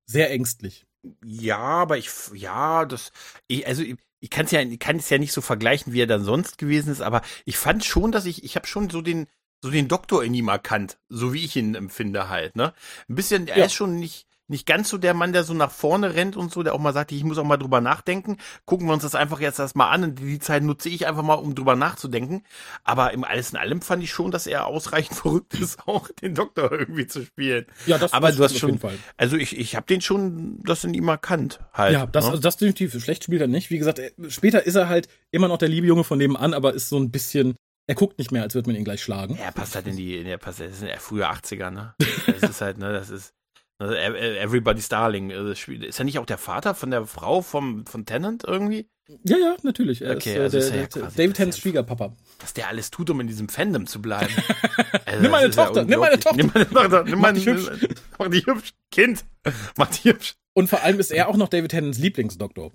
sehr 0.06 0.30
ängstlich. 0.30 0.86
Ja, 1.24 1.58
aber 1.58 1.96
ich, 1.98 2.08
ja, 2.34 2.84
das, 2.84 3.12
ich, 3.46 3.66
also 3.66 3.82
ich, 3.82 3.96
ich 4.20 4.30
kann 4.30 4.46
es 4.46 4.50
ja, 4.50 4.64
kann 4.78 4.96
es 4.96 5.08
ja 5.10 5.18
nicht 5.18 5.32
so 5.32 5.40
vergleichen, 5.40 5.92
wie 5.92 6.02
er 6.02 6.06
dann 6.06 6.24
sonst 6.24 6.58
gewesen 6.58 6.90
ist, 6.90 7.00
aber 7.00 7.22
ich 7.44 7.56
fand 7.56 7.84
schon, 7.84 8.12
dass 8.12 8.26
ich, 8.26 8.44
ich 8.44 8.56
habe 8.56 8.66
schon 8.66 8.90
so 8.90 9.00
den, 9.00 9.26
so 9.62 9.70
den 9.70 9.88
Doktor 9.88 10.24
in 10.24 10.34
ihm 10.34 10.48
erkannt, 10.48 10.98
so 11.08 11.32
wie 11.32 11.44
ich 11.44 11.56
ihn 11.56 11.74
empfinde 11.74 12.28
halt, 12.28 12.56
ne? 12.56 12.74
Ein 13.08 13.14
bisschen, 13.14 13.46
er 13.48 13.58
Ja. 13.58 13.64
ist 13.66 13.74
schon 13.74 13.96
nicht, 13.98 14.26
nicht 14.48 14.66
ganz 14.66 14.88
so 14.88 14.98
der 14.98 15.14
Mann, 15.14 15.32
der 15.32 15.44
so 15.44 15.52
nach 15.54 15.70
vorne 15.70 16.14
rennt 16.14 16.36
und 16.36 16.50
so, 16.50 16.62
der 16.62 16.74
auch 16.74 16.78
mal 16.78 16.92
sagt, 16.94 17.12
ich 17.12 17.22
muss 17.22 17.38
auch 17.38 17.44
mal 17.44 17.58
drüber 17.58 17.80
nachdenken. 17.80 18.38
Gucken 18.64 18.86
wir 18.86 18.94
uns 18.94 19.02
das 19.02 19.14
einfach 19.14 19.40
jetzt 19.40 19.58
erstmal 19.58 19.92
an 19.94 20.04
und 20.04 20.18
die 20.20 20.38
Zeit 20.38 20.62
nutze 20.62 20.88
ich 20.88 21.06
einfach 21.06 21.22
mal, 21.22 21.34
um 21.34 21.54
drüber 21.54 21.76
nachzudenken. 21.76 22.42
Aber 22.82 23.12
im 23.12 23.24
alles 23.24 23.50
in 23.50 23.58
allem 23.58 23.82
fand 23.82 24.02
ich 24.02 24.10
schon, 24.10 24.30
dass 24.30 24.46
er 24.46 24.66
ausreichend 24.66 25.16
verrückt 25.18 25.54
ist, 25.54 25.86
auch 25.86 26.08
den 26.22 26.34
Doktor 26.34 26.72
irgendwie 26.72 27.06
zu 27.06 27.24
spielen. 27.24 27.66
Ja, 27.86 27.98
das 27.98 28.12
Aber 28.12 28.32
du 28.32 28.42
hast 28.42 28.52
auf 28.52 28.58
schon- 28.58 28.70
jeden 28.70 28.80
Fall. 28.80 28.98
Also 29.16 29.36
ich, 29.36 29.56
ich 29.58 29.76
habe 29.76 29.86
den 29.86 30.00
schon, 30.00 30.62
das 30.64 30.82
in 30.84 30.94
ihm 30.94 31.08
erkannt 31.08 31.60
halt. 31.74 31.92
Ja, 31.92 32.06
das, 32.06 32.24
ne? 32.24 32.30
also 32.30 32.42
das 32.42 32.56
definitiv. 32.56 33.02
Schlecht 33.02 33.24
spielt 33.24 33.42
er 33.42 33.48
nicht. 33.48 33.70
Wie 33.70 33.78
gesagt, 33.78 33.98
er, 33.98 34.10
später 34.28 34.64
ist 34.64 34.74
er 34.76 34.88
halt 34.88 35.08
immer 35.30 35.48
noch 35.48 35.58
der 35.58 35.68
liebe 35.68 35.86
Junge 35.86 36.04
von 36.04 36.16
nebenan, 36.18 36.54
aber 36.54 36.72
ist 36.72 36.88
so 36.88 36.98
ein 36.98 37.10
bisschen, 37.10 37.54
er 37.86 37.94
guckt 37.94 38.18
nicht 38.18 38.32
mehr, 38.32 38.42
als 38.42 38.54
würde 38.54 38.70
man 38.70 38.76
ihn 38.76 38.84
gleich 38.84 39.02
schlagen. 39.02 39.36
Er 39.36 39.52
passt 39.52 39.74
halt 39.74 39.86
in 39.88 39.96
die, 39.96 40.16
in 40.16 40.24
der 40.24 40.38
passt, 40.38 40.60
das 40.60 40.78
sind 40.78 40.88
ja 40.88 40.96
frühe 40.98 41.28
80er, 41.28 41.70
ne? 41.70 41.94
Das 42.26 42.48
ist 42.50 42.60
halt, 42.60 42.78
ne, 42.78 42.92
das 42.92 43.10
ist 43.10 43.34
ne, 43.78 44.38
Everybody's 44.38 44.88
Darling. 44.88 45.32
Also 45.32 45.48
das 45.50 45.68
Ist 45.68 45.98
er 45.98 46.04
nicht 46.04 46.18
auch 46.18 46.26
der 46.26 46.38
Vater 46.38 46.74
von 46.74 46.90
der 46.90 47.06
Frau 47.06 47.42
vom, 47.42 47.86
von 47.86 48.06
Tennant 48.06 48.44
irgendwie? 48.46 48.88
Ja, 49.24 49.38
ja, 49.38 49.56
natürlich. 49.62 50.02
Er 50.02 50.16
Okay, 50.16 50.32
ist, 50.32 50.36
äh, 50.36 50.40
also 50.42 50.58
der, 50.58 50.66
ist 50.66 50.70
er 50.70 50.76
ja 50.76 50.86
der, 50.86 51.02
quasi 51.02 51.16
David 51.16 51.30
das 51.30 51.36
Tennants. 51.36 51.58
Schwiegerpapa. 51.58 52.12
Was 52.40 52.52
der 52.54 52.68
alles 52.68 52.90
tut, 52.90 53.08
um 53.08 53.20
in 53.20 53.26
diesem 53.26 53.48
Fandom 53.48 53.86
zu 53.86 54.00
bleiben. 54.02 54.32
Also, 55.04 55.22
Nimm 55.22 55.30
meine 55.30 55.48
das 55.48 55.56
ist 55.56 55.56
ja 55.56 55.64
Tochter, 55.66 55.84
nimm 55.84 56.00
meine 56.00 56.14
unglaublich. 56.14 56.44
Nimm 56.44 56.52
meine 56.54 56.70
Tochter, 56.70 57.02
nimm 57.04 57.12
Mach 57.14 57.20
meine, 57.22 57.38
dich 57.38 57.46
hübsch. 57.46 57.70
Mach 58.18 58.28
dich 58.28 58.46
hübsch. 58.46 58.72
Kind, 58.90 59.24
mach 59.76 59.88
dich 59.88 60.04
hübsch. 60.04 60.34
Und 60.52 60.68
vor 60.68 60.82
allem 60.82 61.00
ist 61.00 61.10
er 61.10 61.28
auch 61.28 61.36
noch 61.36 61.48
David 61.48 61.70
Tennants 61.70 61.98
Lieblingsdoktor. 61.98 62.72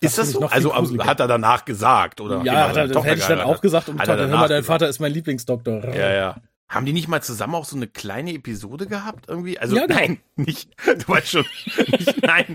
Ist 0.00 0.18
das 0.18 0.32
finde 0.32 0.46
ich 0.46 0.62
so? 0.62 0.70
Also 0.72 1.04
hat 1.04 1.20
er 1.20 1.28
danach 1.28 1.64
gesagt, 1.64 2.20
oder? 2.20 2.36
ja, 2.36 2.42
Genau, 2.42 2.56
hat 2.68 2.76
er, 2.76 2.82
das 2.84 2.92
Tochter 2.92 3.10
hätte 3.10 3.20
ich 3.20 3.26
dann 3.26 3.40
auch 3.40 3.60
gesagt. 3.60 3.88
Und 3.88 3.98
Hat 4.00 4.08
er 4.08 4.16
Tochter, 4.16 4.28
hör 4.30 4.36
mal, 4.36 4.48
dein 4.48 4.58
gesagt. 4.58 4.66
Vater 4.66 4.88
ist 4.88 5.00
mein 5.00 5.12
Lieblingsdoktor. 5.12 5.84
Ja, 5.94 6.12
ja. 6.12 6.36
Haben 6.72 6.86
die 6.86 6.92
nicht 6.94 7.06
mal 7.06 7.22
zusammen 7.22 7.54
auch 7.54 7.66
so 7.66 7.76
eine 7.76 7.86
kleine 7.86 8.32
Episode 8.32 8.86
gehabt 8.86 9.26
irgendwie? 9.28 9.58
Also 9.58 9.76
Ja, 9.76 9.86
genau. 9.86 10.00
nein, 10.00 10.18
nicht. 10.36 10.70
Du 10.86 11.08
weißt 11.12 11.28
schon, 11.28 11.44
nicht 11.76 12.22
nein. 12.22 12.54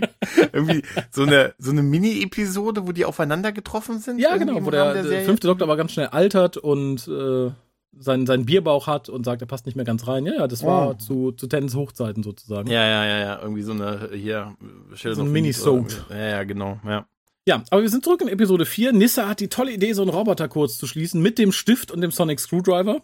Irgendwie 0.52 0.82
so 1.10 1.22
eine 1.22 1.54
so 1.58 1.70
eine 1.70 1.82
Mini-Episode, 1.82 2.86
wo 2.88 2.92
die 2.92 3.04
aufeinander 3.04 3.52
getroffen 3.52 4.00
sind. 4.00 4.18
Ja, 4.18 4.36
genau, 4.36 4.64
wo 4.64 4.70
der, 4.70 4.92
der 4.94 5.04
Serie? 5.04 5.24
fünfte 5.24 5.46
Doktor 5.46 5.66
aber 5.66 5.76
ganz 5.76 5.92
schnell 5.92 6.08
altert 6.08 6.56
und 6.56 7.06
äh, 7.06 7.50
seinen, 8.00 8.26
seinen 8.26 8.44
Bierbauch 8.44 8.86
hat 8.88 9.08
und 9.08 9.24
sagt, 9.24 9.40
er 9.40 9.46
passt 9.46 9.66
nicht 9.66 9.76
mehr 9.76 9.84
ganz 9.84 10.06
rein. 10.08 10.26
Ja, 10.26 10.34
ja, 10.34 10.46
das 10.48 10.64
war 10.64 10.90
Oh. 10.90 10.94
zu, 10.94 11.32
zu 11.32 11.46
Tennants 11.46 11.74
Hochzeiten 11.76 12.22
sozusagen. 12.24 12.68
Ja, 12.70 12.84
ja, 12.84 13.04
ja, 13.06 13.18
ja. 13.18 13.40
Irgendwie 13.40 13.62
so 13.62 13.72
eine 13.72 14.10
hier 14.12 14.56
So 14.94 15.22
ein 15.22 15.30
Mini-Soap. 15.32 16.06
Ja, 16.10 16.16
ja, 16.16 16.44
genau. 16.44 16.80
Ja. 16.84 17.06
Ja, 17.46 17.62
aber 17.70 17.80
wir 17.82 17.88
sind 17.88 18.04
zurück 18.04 18.20
in 18.20 18.28
Episode 18.28 18.66
4. 18.66 18.92
Nissa 18.92 19.26
hat 19.28 19.40
die 19.40 19.48
tolle 19.48 19.72
Idee, 19.72 19.94
so 19.94 20.02
einen 20.02 20.10
Roboter 20.10 20.48
kurz 20.48 20.76
zu 20.76 20.86
schließen 20.86 21.22
mit 21.22 21.38
dem 21.38 21.50
Stift 21.52 21.90
und 21.90 22.00
dem 22.02 22.10
Sonic 22.10 22.40
Screwdriver. 22.40 23.00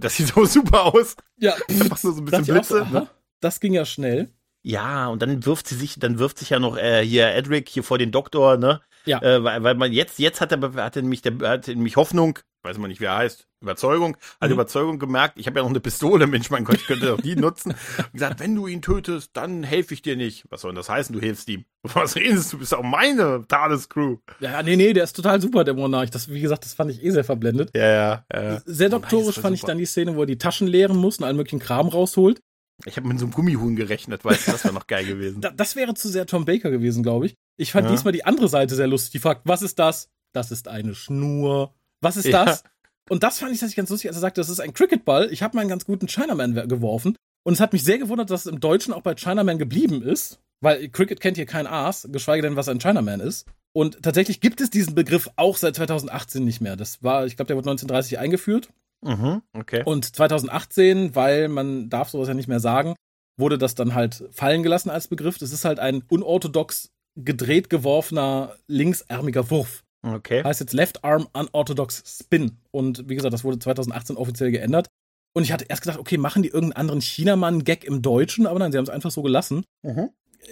Das 0.00 0.16
sieht 0.16 0.28
so 0.28 0.44
super 0.44 0.84
aus. 0.94 1.16
Ja, 1.38 1.54
Einfach 1.68 2.02
nur 2.02 2.12
so 2.12 2.20
ein 2.20 2.24
bisschen 2.24 2.44
so, 2.44 2.52
Blitze. 2.52 2.82
aha, 2.82 3.00
ne? 3.00 3.08
das 3.40 3.60
ging 3.60 3.72
ja 3.72 3.84
schnell. 3.84 4.30
Ja, 4.62 5.08
und 5.08 5.20
dann 5.20 5.44
wirft 5.44 5.68
sie 5.68 5.74
sich, 5.74 5.98
dann 5.98 6.18
wirft 6.18 6.38
sich 6.38 6.50
ja 6.50 6.58
noch 6.58 6.76
äh, 6.76 7.04
hier 7.04 7.28
Edric 7.28 7.68
hier 7.68 7.82
vor 7.82 7.98
den 7.98 8.10
Doktor, 8.12 8.56
ne? 8.56 8.80
Ja. 9.04 9.20
Äh, 9.22 9.44
weil, 9.44 9.62
weil 9.62 9.74
man 9.74 9.92
jetzt, 9.92 10.18
jetzt 10.18 10.40
hat 10.40 10.52
er, 10.52 10.60
hat 10.82 10.96
er 10.96 11.02
nämlich, 11.02 11.20
der 11.20 11.36
hat 11.42 11.68
in 11.68 11.80
mich 11.80 11.96
Hoffnung, 11.96 12.38
weiß 12.64 12.78
man 12.78 12.88
nicht, 12.88 13.00
wie 13.00 13.04
er 13.04 13.16
heißt, 13.16 13.46
Überzeugung, 13.60 14.16
hat 14.40 14.48
Mhm. 14.48 14.54
Überzeugung 14.54 14.98
gemerkt, 14.98 15.38
ich 15.38 15.46
habe 15.46 15.58
ja 15.58 15.62
noch 15.62 15.70
eine 15.70 15.80
Pistole, 15.80 16.26
Mensch, 16.26 16.50
mein 16.50 16.64
Gott, 16.64 16.76
ich 16.76 16.86
könnte 16.86 17.06
doch 17.06 17.20
die 17.20 17.36
nutzen. 17.36 17.72
Und 17.98 18.12
gesagt, 18.12 18.40
wenn 18.40 18.54
du 18.54 18.66
ihn 18.66 18.82
tötest, 18.82 19.30
dann 19.34 19.62
helfe 19.62 19.94
ich 19.94 20.02
dir 20.02 20.16
nicht. 20.16 20.44
Was 20.50 20.62
soll 20.62 20.70
denn 20.72 20.76
das 20.76 20.88
heißen, 20.88 21.12
du 21.14 21.20
hilfst 21.20 21.48
ihm? 21.48 21.64
Was 21.82 22.16
redest 22.16 22.52
du? 22.52 22.56
Du 22.56 22.60
bist 22.60 22.74
auch 22.74 22.82
meine 22.82 23.44
TARDIS-Crew. 23.46 24.16
Ja, 24.40 24.62
nee, 24.62 24.76
nee, 24.76 24.92
der 24.92 25.04
ist 25.04 25.14
total 25.14 25.40
super, 25.40 25.64
der 25.64 25.74
Monarch. 25.74 26.10
Das, 26.10 26.28
wie 26.30 26.40
gesagt, 26.40 26.64
das 26.64 26.74
fand 26.74 26.90
ich 26.90 27.02
eh 27.04 27.10
sehr 27.10 27.24
verblendet. 27.24 27.70
Ja, 27.74 27.86
ja, 27.86 28.24
ja. 28.32 28.62
Sehr 28.64 28.88
Oh 28.88 28.92
doktorisch 28.92 29.38
fand 29.38 29.54
ich 29.54 29.60
super. 29.60 29.72
dann 29.72 29.78
die 29.78 29.86
Szene, 29.86 30.16
wo 30.16 30.20
er 30.20 30.26
die 30.26 30.38
Taschen 30.38 30.66
leeren 30.66 30.96
muss 30.96 31.18
und 31.18 31.24
allen 31.24 31.36
möglichen 31.36 31.58
Kram 31.60 31.88
rausholt. 31.88 32.40
Ich 32.86 32.96
habe 32.96 33.06
mit 33.06 33.18
so 33.20 33.26
einem 33.26 33.32
Gummihuhn 33.34 33.76
gerechnet, 33.76 34.24
weißt 34.24 34.48
du, 34.48 34.52
das 34.52 34.64
wäre 34.64 34.74
noch 34.74 34.88
geil 34.88 35.04
gewesen. 35.06 35.40
Da, 35.40 35.50
das 35.50 35.76
wäre 35.76 35.94
zu 35.94 36.08
sehr 36.08 36.26
Tom 36.26 36.44
Baker 36.44 36.70
gewesen, 36.70 37.02
glaube 37.04 37.26
ich. 37.26 37.34
Ich 37.56 37.70
fand 37.70 37.84
Ja. 37.86 37.92
diesmal 37.92 38.12
die 38.12 38.24
andere 38.24 38.48
Seite 38.48 38.74
sehr 38.74 38.88
lustig. 38.88 39.12
Die 39.12 39.18
fragt, 39.20 39.42
was 39.44 39.62
ist 39.62 39.78
das? 39.78 40.08
Das 40.32 40.50
ist 40.50 40.66
eine 40.66 40.94
Schnur. 40.96 41.72
Was 42.04 42.16
ist 42.16 42.26
Ja. 42.26 42.44
das? 42.44 42.62
Und 43.10 43.22
das 43.22 43.38
fand 43.38 43.52
ich 43.52 43.58
tatsächlich 43.58 43.76
ganz 43.76 43.90
lustig, 43.90 44.08
als 44.08 44.16
er 44.16 44.20
sagte, 44.20 44.40
das 44.40 44.48
ist 44.48 44.60
ein 44.60 44.72
Cricketball. 44.72 45.28
Ich 45.30 45.42
habe 45.42 45.56
mal 45.56 45.60
einen 45.62 45.70
ganz 45.70 45.84
guten 45.84 46.06
Chinaman 46.06 46.54
geworfen. 46.68 47.16
Und 47.46 47.52
es 47.52 47.60
hat 47.60 47.72
mich 47.74 47.84
sehr 47.84 47.98
gewundert, 47.98 48.30
dass 48.30 48.46
es 48.46 48.52
im 48.52 48.60
Deutschen 48.60 48.94
auch 48.94 49.02
bei 49.02 49.14
Chinaman 49.14 49.58
geblieben 49.58 50.02
ist. 50.02 50.38
Weil 50.62 50.88
Cricket 50.88 51.20
kennt 51.20 51.36
hier 51.36 51.44
kein 51.44 51.66
Aas, 51.66 52.08
geschweige 52.10 52.40
denn, 52.42 52.56
was 52.56 52.68
ein 52.68 52.80
Chinaman 52.80 53.20
ist. 53.20 53.46
Und 53.74 54.02
tatsächlich 54.02 54.40
gibt 54.40 54.60
es 54.62 54.70
diesen 54.70 54.94
Begriff 54.94 55.28
auch 55.36 55.56
seit 55.58 55.74
2018 55.76 56.42
nicht 56.44 56.60
mehr. 56.62 56.76
Das 56.76 57.02
war, 57.02 57.26
ich 57.26 57.36
glaube, 57.36 57.48
der 57.48 57.56
wurde 57.56 57.68
1930 57.68 58.18
eingeführt. 58.18 58.70
Mhm, 59.02 59.42
okay. 59.52 59.82
Und 59.84 60.16
2018, 60.16 61.14
weil 61.14 61.48
man 61.48 61.90
darf 61.90 62.08
sowas 62.08 62.28
ja 62.28 62.34
nicht 62.34 62.48
mehr 62.48 62.60
sagen, 62.60 62.94
wurde 63.36 63.58
das 63.58 63.74
dann 63.74 63.94
halt 63.94 64.24
fallen 64.30 64.62
gelassen 64.62 64.88
als 64.88 65.08
Begriff. 65.08 65.36
Das 65.36 65.52
ist 65.52 65.66
halt 65.66 65.80
ein 65.80 66.02
unorthodox 66.08 66.90
gedreht 67.16 67.68
geworfener 67.68 68.56
linksärmiger 68.66 69.50
Wurf. 69.50 69.83
Okay. 70.04 70.44
Heißt 70.44 70.60
jetzt 70.60 70.72
Left 70.72 71.02
Arm 71.02 71.28
Unorthodox 71.32 72.02
Spin. 72.06 72.58
Und 72.70 73.08
wie 73.08 73.14
gesagt, 73.14 73.32
das 73.32 73.44
wurde 73.44 73.58
2018 73.58 74.16
offiziell 74.16 74.50
geändert. 74.50 74.88
Und 75.32 75.42
ich 75.42 75.52
hatte 75.52 75.66
erst 75.68 75.82
gedacht, 75.82 75.98
okay, 75.98 76.18
machen 76.18 76.42
die 76.42 76.48
irgendeinen 76.48 76.80
anderen 76.80 77.00
Chinamann-Gag 77.00 77.84
im 77.84 78.02
Deutschen, 78.02 78.46
aber 78.46 78.58
nein, 78.58 78.70
sie 78.70 78.78
haben 78.78 78.84
es 78.84 78.90
einfach 78.90 79.10
so 79.10 79.22
gelassen. 79.22 79.64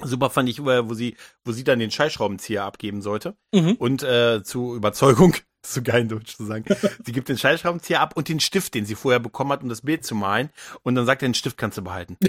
Super 0.02 0.30
fand 0.30 0.48
ich, 0.48 0.64
wo 0.64 0.94
sie, 0.94 1.16
wo 1.44 1.52
sie 1.52 1.64
dann 1.64 1.78
den 1.78 1.90
Scheißschraubenzieher 1.90 2.64
abgeben 2.64 3.02
sollte. 3.02 3.36
Mhm. 3.54 3.72
Und 3.72 4.02
äh, 4.02 4.42
zu 4.42 4.74
Überzeugung, 4.74 5.36
so 5.66 5.82
geil 5.82 6.02
in 6.02 6.08
Deutsch 6.08 6.36
zu 6.36 6.44
sagen, 6.44 6.64
sie 7.04 7.12
gibt 7.12 7.28
den 7.28 7.38
Scheißschraubenzieher 7.38 8.00
ab 8.00 8.16
und 8.16 8.28
den 8.28 8.40
Stift, 8.40 8.74
den 8.74 8.84
sie 8.84 8.94
vorher 8.94 9.20
bekommen 9.20 9.52
hat, 9.52 9.62
um 9.62 9.68
das 9.68 9.82
Bild 9.82 10.04
zu 10.04 10.14
malen. 10.14 10.50
Und 10.82 10.94
dann 10.94 11.06
sagt 11.06 11.22
er, 11.22 11.28
den 11.28 11.34
Stift 11.34 11.56
kannst 11.56 11.78
du 11.78 11.82
behalten. 11.82 12.16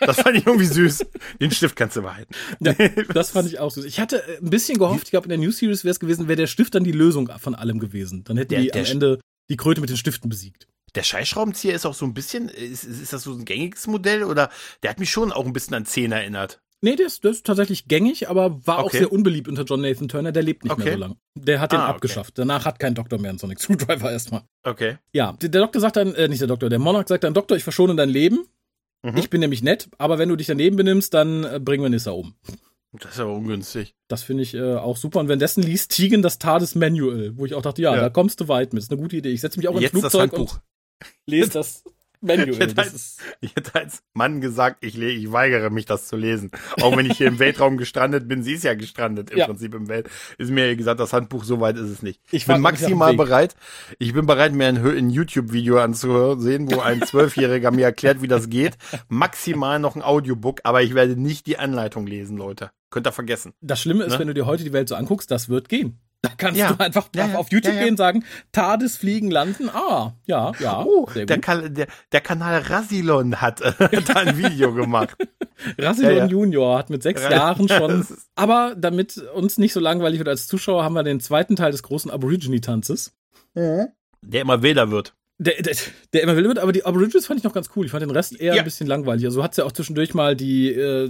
Das 0.00 0.20
fand 0.20 0.36
ich 0.36 0.46
irgendwie 0.46 0.66
süß. 0.66 1.06
Den 1.40 1.50
Stift 1.50 1.76
kannst 1.76 1.96
du 1.96 2.02
behalten. 2.02 2.34
Ja, 2.60 2.74
das 3.14 3.30
fand 3.30 3.48
ich 3.48 3.58
auch 3.58 3.70
süß. 3.70 3.84
Ich 3.86 4.00
hatte 4.00 4.22
äh, 4.28 4.36
ein 4.38 4.50
bisschen 4.50 4.78
gehofft, 4.78 5.04
ich 5.04 5.10
glaube, 5.12 5.24
in 5.24 5.30
der 5.30 5.38
News 5.38 5.56
Series 5.58 5.82
wäre 5.82 5.92
es 5.92 6.00
gewesen, 6.00 6.28
wäre 6.28 6.36
der 6.36 6.46
Stift 6.46 6.74
dann 6.74 6.84
die 6.84 6.92
Lösung 6.92 7.30
von 7.38 7.54
allem 7.54 7.78
gewesen. 7.78 8.22
Dann 8.24 8.36
hätten 8.36 8.50
Der- 8.50 8.60
die 8.60 8.70
der 8.70 8.82
am 8.84 8.90
Ende 8.90 9.20
die 9.48 9.56
Kröte 9.56 9.80
mit 9.80 9.88
den 9.88 9.96
Stiften 9.96 10.28
besiegt. 10.28 10.66
Der 10.94 11.02
Scheißschraubenzieher 11.02 11.74
ist 11.74 11.86
auch 11.86 11.94
so 11.94 12.04
ein 12.04 12.12
bisschen, 12.14 12.48
ist, 12.48 12.84
ist 12.84 13.12
das 13.12 13.22
so 13.22 13.32
ein 13.32 13.44
gängiges 13.44 13.86
Modell 13.86 14.22
oder 14.24 14.50
der 14.82 14.90
hat 14.90 15.00
mich 15.00 15.10
schon 15.10 15.32
auch 15.32 15.46
ein 15.46 15.52
bisschen 15.52 15.74
an 15.74 15.86
10 15.86 16.12
erinnert. 16.12 16.60
Nee, 16.84 16.96
der 16.96 17.06
ist, 17.06 17.24
der 17.24 17.30
ist 17.32 17.46
tatsächlich 17.46 17.88
gängig, 17.88 18.28
aber 18.28 18.64
war 18.66 18.78
auch 18.78 18.84
Okay. 18.86 18.98
sehr 18.98 19.12
unbeliebt 19.12 19.48
unter 19.48 19.62
John 19.64 19.80
Nathan 19.80 20.06
Turner. 20.08 20.32
Der 20.32 20.42
lebt 20.42 20.64
nicht 20.64 20.76
mehr 20.76 20.86
Okay. 20.86 20.94
so 20.94 21.00
lang. 21.00 21.16
Der 21.34 21.60
hat 21.60 21.72
den 21.72 21.80
Ah, 21.80 21.84
okay. 21.86 21.94
abgeschafft. 21.94 22.38
Danach 22.38 22.64
hat 22.66 22.78
kein 22.78 22.94
Doktor 22.94 23.18
mehr 23.18 23.30
einen 23.30 23.38
Sonic 23.38 23.58
Screwdriver 23.60 24.12
erstmal. 24.12 24.42
Okay. 24.62 24.98
Ja, 25.12 25.32
der 25.32 25.48
der 25.48 25.62
Doktor 25.62 25.80
sagt 25.80 25.96
dann, 25.96 26.14
äh, 26.14 26.28
nicht 26.28 26.40
der 26.40 26.48
Doktor, 26.48 26.68
der 26.68 26.78
Monarch 26.78 27.08
sagt 27.08 27.24
dann, 27.24 27.34
Doktor, 27.34 27.56
ich 27.56 27.64
verschone 27.64 27.96
dein 27.96 28.10
Leben. 28.10 28.46
Mhm. 29.02 29.16
Ich 29.16 29.30
bin 29.30 29.40
nämlich 29.40 29.62
nett, 29.62 29.88
aber 29.98 30.18
wenn 30.18 30.28
du 30.28 30.36
dich 30.36 30.46
daneben 30.46 30.76
benimmst, 30.76 31.12
dann 31.14 31.44
äh, 31.44 31.60
bringen 31.60 31.82
wir 31.82 31.90
Nissa 31.90 32.12
um. 32.12 32.34
Das 32.92 33.12
ist 33.14 33.20
aber 33.20 33.32
ungünstig. 33.34 33.94
Das 34.08 34.22
finde 34.22 34.44
ich 34.44 34.54
äh, 34.54 34.74
auch 34.76 34.96
super. 34.96 35.18
Und 35.20 35.26
währenddessen 35.28 35.62
liest 35.64 35.90
Tegan 35.96 36.22
das 36.22 36.38
TARDIS 36.38 36.74
Manual, 36.76 37.32
wo 37.36 37.44
ich 37.44 37.54
auch 37.54 37.62
dachte, 37.62 37.82
ja, 37.82 37.94
Ja. 37.94 38.00
da 38.02 38.08
kommst 38.08 38.40
du 38.40 38.46
weit 38.48 38.72
mit. 38.72 38.82
Ist 38.82 38.92
eine 38.92 39.00
gute 39.00 39.16
Idee. 39.16 39.30
Ich 39.30 39.40
setze 39.40 39.58
mich 39.58 39.66
auch 39.68 39.72
ins 39.74 39.82
Jetzt 39.82 39.94
das 39.94 40.00
Flugzeug 40.12 40.20
Handbuch. 40.32 40.54
und 40.54 40.60
lese 41.26 41.50
das 41.50 41.82
Manual. 42.24 42.58
Das 42.74 42.76
halt- 42.86 42.94
ist, 42.94 43.20
Ich 43.40 43.54
hätte 43.56 43.74
als 43.74 44.02
Mann 44.14 44.40
gesagt, 44.40 44.84
ich, 44.84 44.98
ich 44.98 45.30
weigere 45.32 45.70
mich, 45.70 45.84
das 45.86 46.06
zu 46.08 46.16
lesen. 46.16 46.50
Auch 46.80 46.96
wenn 46.96 47.06
ich 47.06 47.18
hier 47.18 47.28
im 47.28 47.38
Weltraum 47.38 47.76
gestrandet 47.76 48.26
bin, 48.28 48.42
sie 48.42 48.54
ist 48.54 48.64
ja 48.64 48.74
gestrandet 48.74 49.30
im 49.30 49.38
Ja. 49.38 49.46
Prinzip 49.46 49.74
im 49.74 49.88
Welt. 49.88 50.08
Ist 50.38 50.50
mir 50.50 50.74
gesagt, 50.76 51.00
das 51.00 51.12
Handbuch, 51.12 51.44
so 51.44 51.60
weit 51.60 51.76
ist 51.76 51.88
es 51.90 52.02
nicht. 52.02 52.20
Ich 52.26 52.34
Ich 52.42 52.46
bin 52.46 52.60
maximal 52.60 53.14
bereit. 53.14 53.54
Ich 53.98 54.12
bin 54.12 54.26
bereit, 54.26 54.52
mir 54.52 54.66
ein, 54.66 54.76
ein 54.84 55.10
YouTube-Video 55.10 55.78
anzusehen, 55.78 56.70
wo 56.72 56.80
ein 56.80 57.02
Zwölfjähriger 57.02 57.70
mir 57.70 57.84
erklärt, 57.86 58.22
wie 58.22 58.28
das 58.28 58.48
geht. 58.50 58.76
Maximal 59.08 59.78
noch 59.78 59.96
ein 59.96 60.02
Audiobook, 60.02 60.60
aber 60.64 60.82
ich 60.82 60.94
werde 60.94 61.20
nicht 61.20 61.46
die 61.46 61.58
Anleitung 61.58 62.06
lesen, 62.06 62.36
Leute. 62.36 62.70
Könnt 62.90 63.06
ihr 63.08 63.12
vergessen. 63.12 63.54
das 63.60 63.80
Schlimme 63.80 64.04
ist, 64.04 64.12
Ne? 64.12 64.18
wenn 64.20 64.28
du 64.28 64.34
dir 64.34 64.46
heute 64.46 64.62
die 64.62 64.72
Welt 64.72 64.88
so 64.88 64.94
anguckst, 64.94 65.30
das 65.30 65.48
wird 65.48 65.68
gehen. 65.68 65.98
Da 66.24 66.30
kannst 66.36 66.58
Ja. 66.60 66.72
du 66.72 66.82
einfach 66.82 67.08
Ja, 67.14 67.26
ja. 67.28 67.34
auf 67.36 67.50
YouTube 67.52 67.72
Ja, 67.74 67.78
ja. 67.78 67.84
gehen 67.84 67.92
und 67.94 67.96
sagen, 67.98 68.24
TARDIS 68.52 68.96
fliegen, 68.96 69.30
landen. 69.30 69.68
Ah, 69.68 70.14
ja, 70.26 70.52
ja. 70.58 70.82
Oh, 70.84 71.08
sehr 71.12 71.26
der, 71.26 71.36
gut. 71.36 71.44
Kan 71.44 71.74
der, 71.74 71.86
der 72.12 72.20
Kanal 72.20 72.60
Rasilon 72.62 73.40
hat, 73.40 73.60
äh, 73.60 73.72
da 74.06 74.14
ein 74.14 74.36
Video 74.38 74.72
gemacht. 74.74 75.16
Ja. 75.78 76.26
Junior 76.26 76.76
hat 76.78 76.90
mit 76.90 77.04
sechs 77.04 77.22
Jahren 77.22 77.68
schon. 77.68 78.04
Aber 78.34 78.74
damit 78.76 79.18
uns 79.18 79.56
nicht 79.56 79.72
so 79.72 79.78
langweilig 79.78 80.18
wird 80.18 80.28
als 80.28 80.48
Zuschauer, 80.48 80.82
haben 80.82 80.94
wir 80.94 81.04
den 81.04 81.20
zweiten 81.20 81.54
Teil 81.54 81.70
des 81.70 81.84
großen 81.84 82.10
Aborigine-Tanzes. 82.10 83.12
Der 83.54 84.40
immer 84.40 84.62
wilder 84.62 84.90
wird. 84.90 85.14
Der, 85.38 85.62
der, 85.62 85.76
der 86.12 86.22
immer 86.22 86.36
will 86.36 86.44
wird, 86.48 86.58
aber 86.58 86.72
die 86.72 86.84
Aborigines 86.84 87.26
fand 87.26 87.38
ich 87.38 87.44
noch 87.44 87.52
ganz 87.52 87.70
cool. 87.76 87.84
Ich 87.86 87.92
fand 87.92 88.02
den 88.02 88.10
Rest 88.10 88.38
eher 88.38 88.54
Ja. 88.54 88.62
ein 88.62 88.64
bisschen 88.64 88.88
langweilig. 88.88 89.24
Also 89.26 89.42
hat 89.44 89.56
ja 89.56 89.64
auch 89.64 89.72
zwischendurch 89.72 90.12
mal 90.12 90.34
die, 90.36 90.70
äh, 90.72 91.08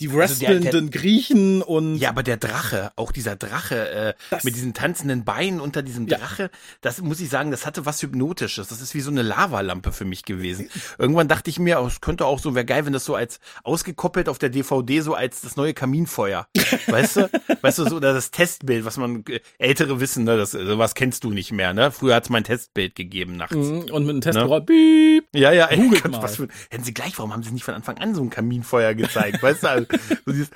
die 0.00 0.12
wrestlenden 0.12 0.66
Also 0.66 0.80
der- 0.80 0.88
der- 0.90 1.00
Griechen 1.00 1.62
und 1.62 1.96
Ja, 1.96 2.10
aber 2.10 2.22
der 2.22 2.36
Drache, 2.36 2.92
auch 2.96 3.12
dieser 3.12 3.36
Drache 3.36 3.88
äh, 3.90 4.14
Das- 4.30 4.44
mit 4.44 4.54
diesen 4.56 4.74
tanzenden 4.74 5.24
Beinen 5.24 5.60
unter 5.60 5.82
diesem 5.82 6.06
Ja. 6.06 6.18
Drache, 6.18 6.50
das 6.80 7.00
muss 7.00 7.20
ich 7.20 7.28
sagen, 7.28 7.50
das 7.50 7.66
hatte 7.66 7.86
was 7.86 8.02
Hypnotisches. 8.02 8.68
Das 8.68 8.80
ist 8.80 8.94
wie 8.94 9.00
so 9.00 9.10
eine 9.10 9.22
Lavalampe 9.22 9.92
für 9.92 10.04
mich 10.04 10.24
gewesen. 10.24 10.68
Irgendwann 10.98 11.28
dachte 11.28 11.50
ich 11.50 11.58
mir, 11.58 11.80
oh, 11.80 11.86
es 11.86 12.00
könnte 12.00 12.24
auch 12.26 12.38
so, 12.38 12.54
wäre 12.54 12.64
geil, 12.64 12.86
wenn 12.86 12.92
das 12.92 13.04
so 13.04 13.14
als 13.14 13.40
ausgekoppelt 13.64 14.28
auf 14.28 14.38
der 14.38 14.48
DVD 14.50 15.00
so 15.00 15.14
als 15.14 15.40
das 15.40 15.56
neue 15.56 15.74
Kaminfeuer. 15.74 16.46
weißt 16.86 17.16
du? 17.16 17.30
Weißt 17.60 17.78
du, 17.78 17.88
so 17.88 17.96
oder 17.96 18.12
das 18.14 18.30
Testbild, 18.30 18.84
was 18.84 18.96
man 18.96 19.24
äh, 19.28 19.40
ältere 19.58 20.00
wissen, 20.00 20.24
ne, 20.24 20.36
das 20.36 20.52
sowas 20.52 20.94
kennst 20.94 21.24
du 21.24 21.30
nicht 21.30 21.52
mehr, 21.52 21.74
ne? 21.74 21.90
Früher 21.90 22.14
hat's 22.14 22.30
mein 22.30 22.44
Testbild 22.44 22.94
gegeben 22.94 23.36
nachts. 23.36 23.54
Mhm, 23.56 23.86
und 23.90 24.06
mit 24.06 24.10
einem 24.10 24.18
Ne? 24.18 24.20
Testgeräusch, 24.20 24.64
piep. 24.66 25.24
Ja, 25.34 25.52
ja, 25.52 25.66
ey, 25.66 25.88
Gott, 25.88 26.10
mal. 26.12 26.22
was 26.22 26.36
für, 26.36 26.48
hätten 26.70 26.84
sie 26.84 26.94
gleich, 26.94 27.16
warum 27.18 27.32
haben 27.32 27.42
sie 27.42 27.50
nicht 27.52 27.64
von 27.64 27.74
Anfang 27.74 27.98
an 27.98 28.14
so 28.14 28.22
ein 28.22 28.30
Kaminfeuer 28.30 28.94
gezeigt? 28.94 29.42
weißt 29.42 29.62
du, 29.62 29.68
also, 29.68 29.86
so 30.26 30.32
dieses, 30.32 30.50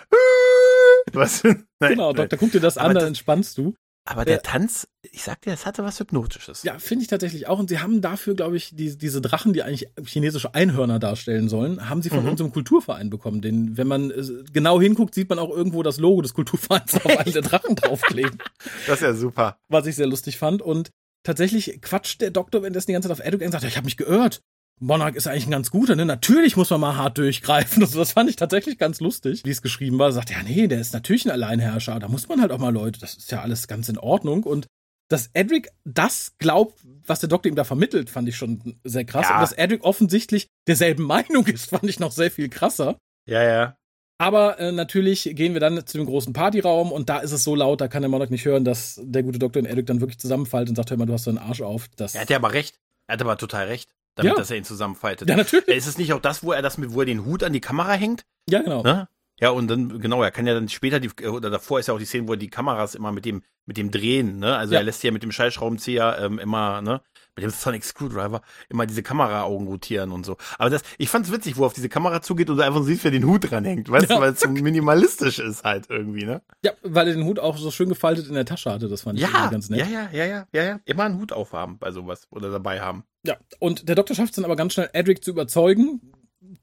was, 1.13 1.43
nein, 1.45 1.65
Genau. 1.81 2.13
Doktor, 2.13 2.37
guck 2.39 2.53
dir 2.53 2.61
das 2.61 2.79
Aber 2.79 2.89
an, 2.89 2.95
dann 2.95 3.01
das- 3.03 3.09
entspannst 3.09 3.59
du. 3.59 3.75
Aber 4.05 4.25
der 4.25 4.39
Äh, 4.39 4.43
Tanz, 4.43 4.89
ich 5.13 5.23
sag 5.23 5.41
dir, 5.43 5.53
es 5.53 5.65
hatte 5.65 5.85
was 5.85 6.01
Hypnotisches. 6.01 6.65
Ja, 6.65 6.77
finde 6.81 7.03
ich 7.03 7.09
tatsächlich 7.09 7.47
auch. 7.47 7.61
Und 7.61 7.69
sie 7.69 7.79
haben 7.79 8.01
dafür, 8.01 8.35
glaube 8.35 8.57
ich, 8.57 8.75
die, 8.75 8.99
diese 8.99 9.21
Drachen, 9.21 9.53
die 9.53 9.63
eigentlich 9.63 9.91
chinesische 10.05 10.57
Einhörner 10.57 10.99
darstellen 10.99 11.49
sollen, 11.49 11.89
haben 11.89 12.03
sie 12.03 12.09
von 12.11 12.25
Mhm. 12.25 12.31
unserem 12.31 12.53
Kulturverein 12.53 13.11
bekommen. 13.11 13.43
Den, 13.43 13.77
wenn 13.77 13.87
man 13.87 14.11
äh, 14.11 14.25
genau 14.53 14.81
hinguckt, 14.81 15.15
sieht 15.15 15.29
man 15.29 15.39
auch 15.39 15.51
irgendwo 15.51 15.85
das 15.85 15.99
Logo 15.99 16.21
des 16.21 16.35
Kulturvereins 16.35 16.95
auf 16.97 17.07
einen 17.19 17.33
der 17.33 17.43
Drachen 17.43 17.77
draufkleben, 17.77 18.39
Das 18.89 18.97
ist 18.97 19.03
ja 19.03 19.15
super. 19.15 19.57
was 19.69 19.87
ich 19.87 19.95
sehr 19.95 20.09
lustig 20.09 20.37
fand. 20.37 20.63
Und 20.63 20.91
tatsächlich 21.23 21.81
quatscht 21.81 22.21
der 22.23 22.33
Doktor 22.33 22.63
währenddessen 22.63 22.89
die 22.89 22.95
ganze 22.95 23.09
Zeit 23.09 23.21
auf 23.21 23.41
und 23.41 23.53
sagt, 23.53 23.63
ja, 23.63 23.69
ich 23.69 23.77
habe 23.77 23.85
mich 23.85 23.97
geirrt. 23.97 24.41
Monarch 24.83 25.15
ist 25.15 25.29
eigentlich 25.29 25.47
ein 25.47 25.53
ganz 25.53 25.71
guter, 25.71 25.95
ne? 25.95 26.05
Natürlich 26.05 26.57
muss 26.57 26.71
man 26.71 26.81
mal 26.81 26.97
hart 26.97 27.17
durchgreifen. 27.17 27.83
Also 27.83 27.99
das 27.99 28.13
fand 28.13 28.29
ich 28.29 28.37
tatsächlich 28.37 28.79
ganz 28.79 29.01
lustig, 29.01 29.43
wie 29.45 29.51
es 29.51 29.63
geschrieben 29.63 29.99
war. 29.99 30.11
Sagt, 30.11 30.31
ja, 30.31 30.43
nee, 30.43 30.67
der 30.67 30.81
ist 30.81 30.93
natürlich 30.93 31.25
ein 31.25 31.31
Alleinherrscher. 31.31 32.01
Da 32.01 32.09
muss 32.09 32.29
man 32.29 32.41
halt 32.41 32.51
auch 32.51 32.59
mal 32.59 32.73
Leute, 32.73 32.99
das 32.99 33.15
ist 33.15 33.31
ja 33.31 33.43
alles 33.43 33.69
ganz 33.69 33.89
in 33.89 33.97
Ordnung. 33.97 34.43
Und 34.43 34.67
dass 35.09 35.31
Edric 35.35 35.71
das 35.85 36.33
glaubt, 36.39 36.81
was 37.07 37.21
der 37.21 37.29
Doktor 37.29 37.49
ihm 37.49 37.55
da 37.55 37.65
vermittelt, 37.65 38.11
fand 38.11 38.29
ich 38.29 38.37
schon 38.37 38.77
sehr 38.83 39.05
krass. 39.05 39.29
Ja. 39.29 39.37
Und 39.37 39.43
dass 39.43 39.53
Edric 39.53 39.85
offensichtlich 39.85 40.49
derselben 40.67 41.05
Meinung 41.05 41.47
ist, 41.47 41.67
fand 41.71 41.85
ich 41.85 42.01
noch 42.01 42.13
sehr 42.13 42.31
viel 42.31 42.49
krasser. 42.49 42.99
Ja, 43.27 43.43
ja. 43.43 43.77
Aber 44.19 44.59
äh, 44.59 44.73
natürlich 44.73 45.31
gehen 45.35 45.53
wir 45.53 45.61
dann 45.61 45.87
zu 45.87 45.99
dem 45.99 46.07
großen 46.07 46.33
Partyraum 46.33 46.93
und 46.93 47.09
da 47.09 47.19
ist 47.19 47.33
es 47.33 47.45
so 47.45 47.55
laut, 47.55 47.81
da 47.81 47.89
kann 47.89 48.03
der 48.03 48.09
Monarch 48.09 48.31
nicht 48.31 48.45
hören, 48.45 48.65
dass 48.65 49.01
der 49.03 49.23
gute 49.23 49.39
Doktor 49.39 49.61
und 49.61 49.67
Edric 49.67 49.87
dann 49.87 50.01
wirklich 50.01 50.19
zusammenfallen 50.19 50.69
und 50.69 50.77
sagt, 50.77 50.91
hör 50.91 50.97
mal, 50.97 51.07
du 51.07 51.13
hast 51.13 51.25
so 51.25 51.31
einen 51.31 51.39
Arsch 51.39 51.61
auf. 51.61 51.89
Das 51.97 52.15
Er 52.15 52.23
hat 52.23 52.31
ja 52.31 52.37
aber 52.37 52.53
recht. 52.53 52.79
Er 53.07 53.15
hat 53.15 53.21
aber 53.21 53.37
total 53.37 53.67
recht. 53.67 53.91
Damit, 54.15 54.33
Ja. 54.33 54.37
dass 54.39 54.51
er 54.51 54.59
ihn 54.59 54.65
zusammenfaltet. 54.65 55.29
ja, 55.29 55.37
natürlich. 55.37 55.69
Ist 55.69 55.87
es 55.87 55.97
nicht 55.99 56.13
auch 56.13 56.21
das, 56.21 56.43
wo 56.43 56.53
er 56.53 56.61
das 56.63 56.77
mit, 56.79 56.93
wo 56.93 57.01
er 57.01 57.07
den 57.07 57.25
Hut 57.25 57.43
an 57.43 57.53
die 57.53 57.61
Kamera 57.61 57.93
hängt? 57.95 58.25
Ja, 58.49 58.61
genau. 58.63 58.83
Ne? 58.83 59.09
Ja, 59.41 59.51
und 59.51 59.69
dann, 59.69 60.01
genau, 60.01 60.23
er 60.23 60.31
kann 60.31 60.47
ja 60.47 60.55
dann 60.55 60.69
später, 60.69 61.01
die, 61.01 61.11
oder 61.27 61.49
davor 61.51 61.81
ist 61.81 61.89
ja 61.89 61.95
auch 61.95 61.99
die 61.99 62.05
Szene, 62.05 62.29
wo 62.29 62.33
er 62.33 62.37
die 62.37 62.51
Kameras 62.51 62.95
immer 62.95 63.11
mit 63.13 63.25
dem, 63.25 63.43
mit 63.67 63.77
dem 63.77 63.91
drehen, 63.91 64.39
ne? 64.39 64.57
Also 64.57 64.75
Ja. 64.75 64.81
er 64.81 64.85
lässt 64.85 65.03
ja 65.03 65.11
mit 65.11 65.23
dem 65.23 65.33
Schallschraubenzieher 65.33 66.19
ähm, 66.21 66.39
immer, 66.39 66.83
ne? 66.83 67.01
Mit 67.35 67.45
dem 67.45 67.51
Sonic 67.51 67.83
Screwdriver 67.83 68.43
immer 68.69 68.85
diese 68.85 69.03
Kameraaugen 69.03 69.67
rotieren 69.67 70.13
und 70.13 70.27
so. 70.27 70.37
Aber 70.59 70.69
das, 70.69 70.83
ich 70.99 71.09
fand's 71.09 71.33
witzig, 71.33 71.57
wo 71.57 71.63
er 71.63 71.67
auf 71.67 71.73
diese 71.73 71.89
Kamera 71.89 72.21
zugeht 72.21 72.51
und 72.51 72.59
du 72.59 72.63
einfach 72.63 72.83
siehst, 72.83 73.05
wer 73.05 73.11
den 73.11 73.25
Hut 73.27 73.51
dran 73.51 73.65
hängt, 73.65 73.89
weißt 73.91 74.11
Ja, 74.11 74.17
du, 74.17 74.21
weil 74.23 74.33
es 74.33 74.41
so 74.41 74.49
minimalistisch 74.51 75.39
ist 75.39 75.65
halt 75.65 75.87
irgendwie, 75.89 76.27
ne? 76.27 76.43
Ja, 76.63 76.73
weil 76.83 77.09
er 77.09 77.15
den 77.15 77.25
Hut 77.25 77.39
auch 77.39 77.57
so 77.57 77.71
schön 77.71 77.89
gefaltet 77.89 78.29
in 78.29 78.35
der 78.35 78.45
Tasche 78.45 78.71
hatte, 78.71 78.89
das 78.89 79.01
fand 79.03 79.19
ich 79.19 79.25
Ja, 79.25 79.49
ganz 79.49 79.71
nett. 79.71 79.81
ja, 79.81 79.87
ja, 79.87 80.09
ja, 80.13 80.25
ja, 80.27 80.47
ja, 80.53 80.63
ja. 80.63 80.81
Immer 80.85 81.05
einen 81.05 81.19
Hut 81.19 81.33
aufhaben 81.33 81.79
bei 81.79 81.91
sowas 81.91 82.27
oder 82.31 82.51
dabei 82.51 82.81
haben. 82.83 83.05
Ja, 83.25 83.37
und 83.61 83.89
der 83.89 83.95
Doktor 83.95 84.15
schafft 84.15 84.31
es 84.31 84.37
dann 84.37 84.45
aber 84.45 84.57
ganz 84.57 84.75
schnell, 84.75 84.91
Edric 84.93 85.25
zu 85.25 85.31
überzeugen. 85.31 86.01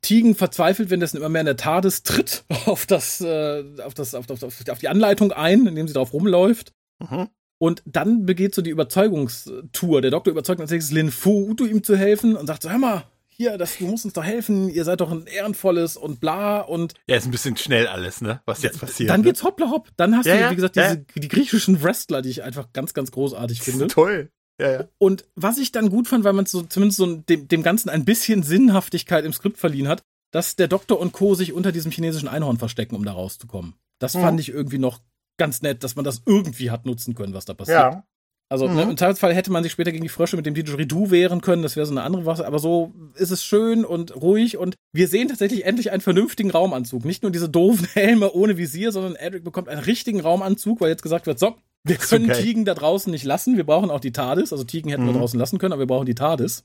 Tegan 0.01 0.36
verzweifelt, 0.36 0.91
wenn 0.91 0.99
das 0.99 1.13
immer 1.15 1.30
mehr 1.30 1.41
in 1.41 1.45
der 1.47 1.57
TARDIS 1.57 2.03
tritt, 2.03 2.43
auf 2.67 2.86
das, 2.86 3.22
äh, 3.22 3.63
auf 3.84 3.95
das, 3.95 4.13
auf, 4.13 4.30
auf, 4.30 4.43
auf, 4.43 4.53
auf 4.70 4.80
die 4.80 4.88
Anleitung 4.88 5.32
ein, 5.32 5.65
indem 5.65 5.88
sie 5.88 5.93
drauf 5.95 6.13
rumläuft. 6.13 6.74
Mhm. 6.99 7.30
Und 7.60 7.84
dann 7.86 8.26
begeht 8.26 8.55
so 8.55 8.62
die 8.62 8.70
Überzeugungstour. 8.72 10.01
Der 10.01 10.12
Doktor 10.12 10.32
überzeugt 10.32 10.60
nächstes 10.60 10.91
Lin 10.91 11.12
Fu, 11.12 11.49
Utu 11.49 11.66
ihm 11.66 11.84
zu 11.84 11.95
helfen 11.97 12.36
und 12.36 12.47
sagt 12.47 12.64
so, 12.64 12.70
hör 12.70 12.78
mal, 12.78 13.03
hier, 13.28 13.57
das, 13.57 13.78
du 13.78 13.86
musst 13.86 14.03
uns 14.05 14.14
doch 14.14 14.24
helfen, 14.24 14.70
ihr 14.70 14.84
seid 14.84 14.99
doch 15.01 15.12
ein 15.12 15.26
ehrenvolles 15.26 15.95
und 15.95 16.20
bla 16.20 16.60
und 16.60 16.93
Ja, 17.07 17.16
ist 17.16 17.26
ein 17.26 17.32
bisschen 17.32 17.55
schnell 17.55 17.88
alles, 17.88 18.20
ne? 18.22 18.41
Was 18.45 18.64
jetzt 18.64 18.80
passiert. 18.82 19.10
dann 19.10 19.22
ne? 19.22 19.28
geht's 19.28 19.43
hoppla 19.43 19.70
hopp. 19.70 19.89
Dann 19.95 20.18
hast 20.18 20.26
Ja, 20.26 20.45
du, 20.47 20.51
wie 20.51 20.55
gesagt, 20.55 20.76
ja. 20.76 20.95
diese, 20.95 21.05
die 21.22 21.28
griechischen 21.30 21.82
Wrestler, 21.82 22.22
die 22.22 22.30
ich 22.30 22.43
einfach 22.43 22.74
ganz, 22.74 22.93
ganz 22.93 23.12
großartig 23.12 23.62
finde. 23.62 23.88
toll. 23.88 24.30
Ja, 24.60 24.72
ja. 24.72 24.88
Und 24.97 25.24
was 25.36 25.57
ich 25.57 25.72
dann 25.72 25.89
gut 25.89 26.10
fand, 26.10 26.26
weil 26.26 26.34
man 26.34 26.45
so 26.45 26.64
zumindest 26.64 26.97
so 26.97 27.16
dem, 27.16 27.47
dem 27.47 27.64
Ganzen 27.64 27.88
ein 27.89 28.03
bisschen 28.03 28.43
Sinnhaftigkeit 28.43 29.24
im 29.24 29.32
Skript 29.32 29.57
verliehen 29.57 29.88
hat, 29.88 30.01
dass 30.32 30.57
der 30.57 30.68
Doktor 30.68 30.99
und 30.99 31.14
Co. 31.14 31.34
sich 31.34 31.53
unter 31.53 31.72
diesem 31.72 31.91
chinesischen 31.91 32.28
Einhorn 32.28 32.57
verstecken, 32.57 32.95
um 32.95 33.05
da 33.05 33.14
rauszukommen. 33.14 33.76
Das 33.99 34.16
Mhm. 34.16 34.22
fand 34.22 34.39
ich 34.41 34.49
irgendwie 34.49 34.80
noch 34.80 34.99
ganz 35.39 35.63
nett, 35.63 35.83
dass 35.83 35.95
man 35.95 36.05
das 36.05 36.21
irgendwie 36.27 36.69
hat 36.69 36.85
nutzen 36.85 37.15
können, 37.15 37.33
was 37.33 37.45
da 37.45 37.55
passiert. 37.55 38.03
Also 38.51 38.67
Mhm. 38.67 38.75
ne, 38.75 38.81
im 38.83 38.97
Zweifelsfall 38.97 39.33
hätte 39.33 39.51
man 39.51 39.61
sich 39.63 39.71
später 39.71 39.91
gegen 39.91 40.03
die 40.03 40.09
Frösche 40.09 40.35
mit 40.35 40.45
dem 40.47 40.55
Didgeridoo 40.55 41.11
wehren 41.11 41.41
können, 41.41 41.61
das 41.61 41.75
wäre 41.75 41.85
so 41.85 41.91
eine 41.93 42.01
andere 42.01 42.25
Waffe, 42.25 42.47
aber 42.47 42.57
so 42.57 42.93
ist 43.15 43.29
es 43.29 43.43
schön 43.43 43.85
und 43.85 44.15
ruhig 44.15 44.57
und 44.57 44.75
wir 44.91 45.07
sehen 45.07 45.27
tatsächlich 45.27 45.65
endlich 45.65 45.91
einen 45.91 46.01
vernünftigen 46.01 46.49
Raumanzug. 46.49 47.05
Nicht 47.05 47.21
nur 47.21 47.31
diese 47.31 47.47
doofen 47.47 47.87
Helme 47.93 48.31
ohne 48.33 48.57
Visier, 48.57 48.91
sondern 48.91 49.15
Edric 49.15 49.43
bekommt 49.43 49.69
einen 49.69 49.81
richtigen 49.81 50.19
Raumanzug, 50.19 50.81
weil 50.81 50.89
jetzt 50.89 51.03
gesagt 51.03 51.27
wird, 51.27 51.37
so, 51.37 51.55
wir 51.83 51.97
können 51.97 52.27
geil. 52.27 52.41
Tigen 52.41 52.65
da 52.65 52.73
draußen 52.73 53.11
nicht 53.11 53.23
lassen, 53.23 53.55
wir 53.55 53.65
brauchen 53.65 53.91
auch 53.91 53.99
die 53.99 54.11
TARDIS, 54.11 54.51
also 54.51 54.63
Tigen 54.63 54.89
hätten 54.89 55.05
wir 55.05 55.13
Mhm. 55.13 55.19
draußen 55.19 55.39
lassen 55.39 55.59
können, 55.59 55.73
aber 55.73 55.81
wir 55.83 55.87
brauchen 55.87 56.07
die 56.07 56.15
TARDIS. 56.15 56.63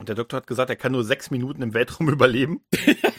Und 0.00 0.08
der 0.08 0.14
Doktor 0.14 0.36
hat 0.36 0.46
gesagt, 0.46 0.70
er 0.70 0.76
kann 0.76 0.92
nur 0.92 1.02
sechs 1.02 1.32
Minuten 1.32 1.62
im 1.62 1.74
Weltraum 1.74 2.08
überleben. 2.10 2.60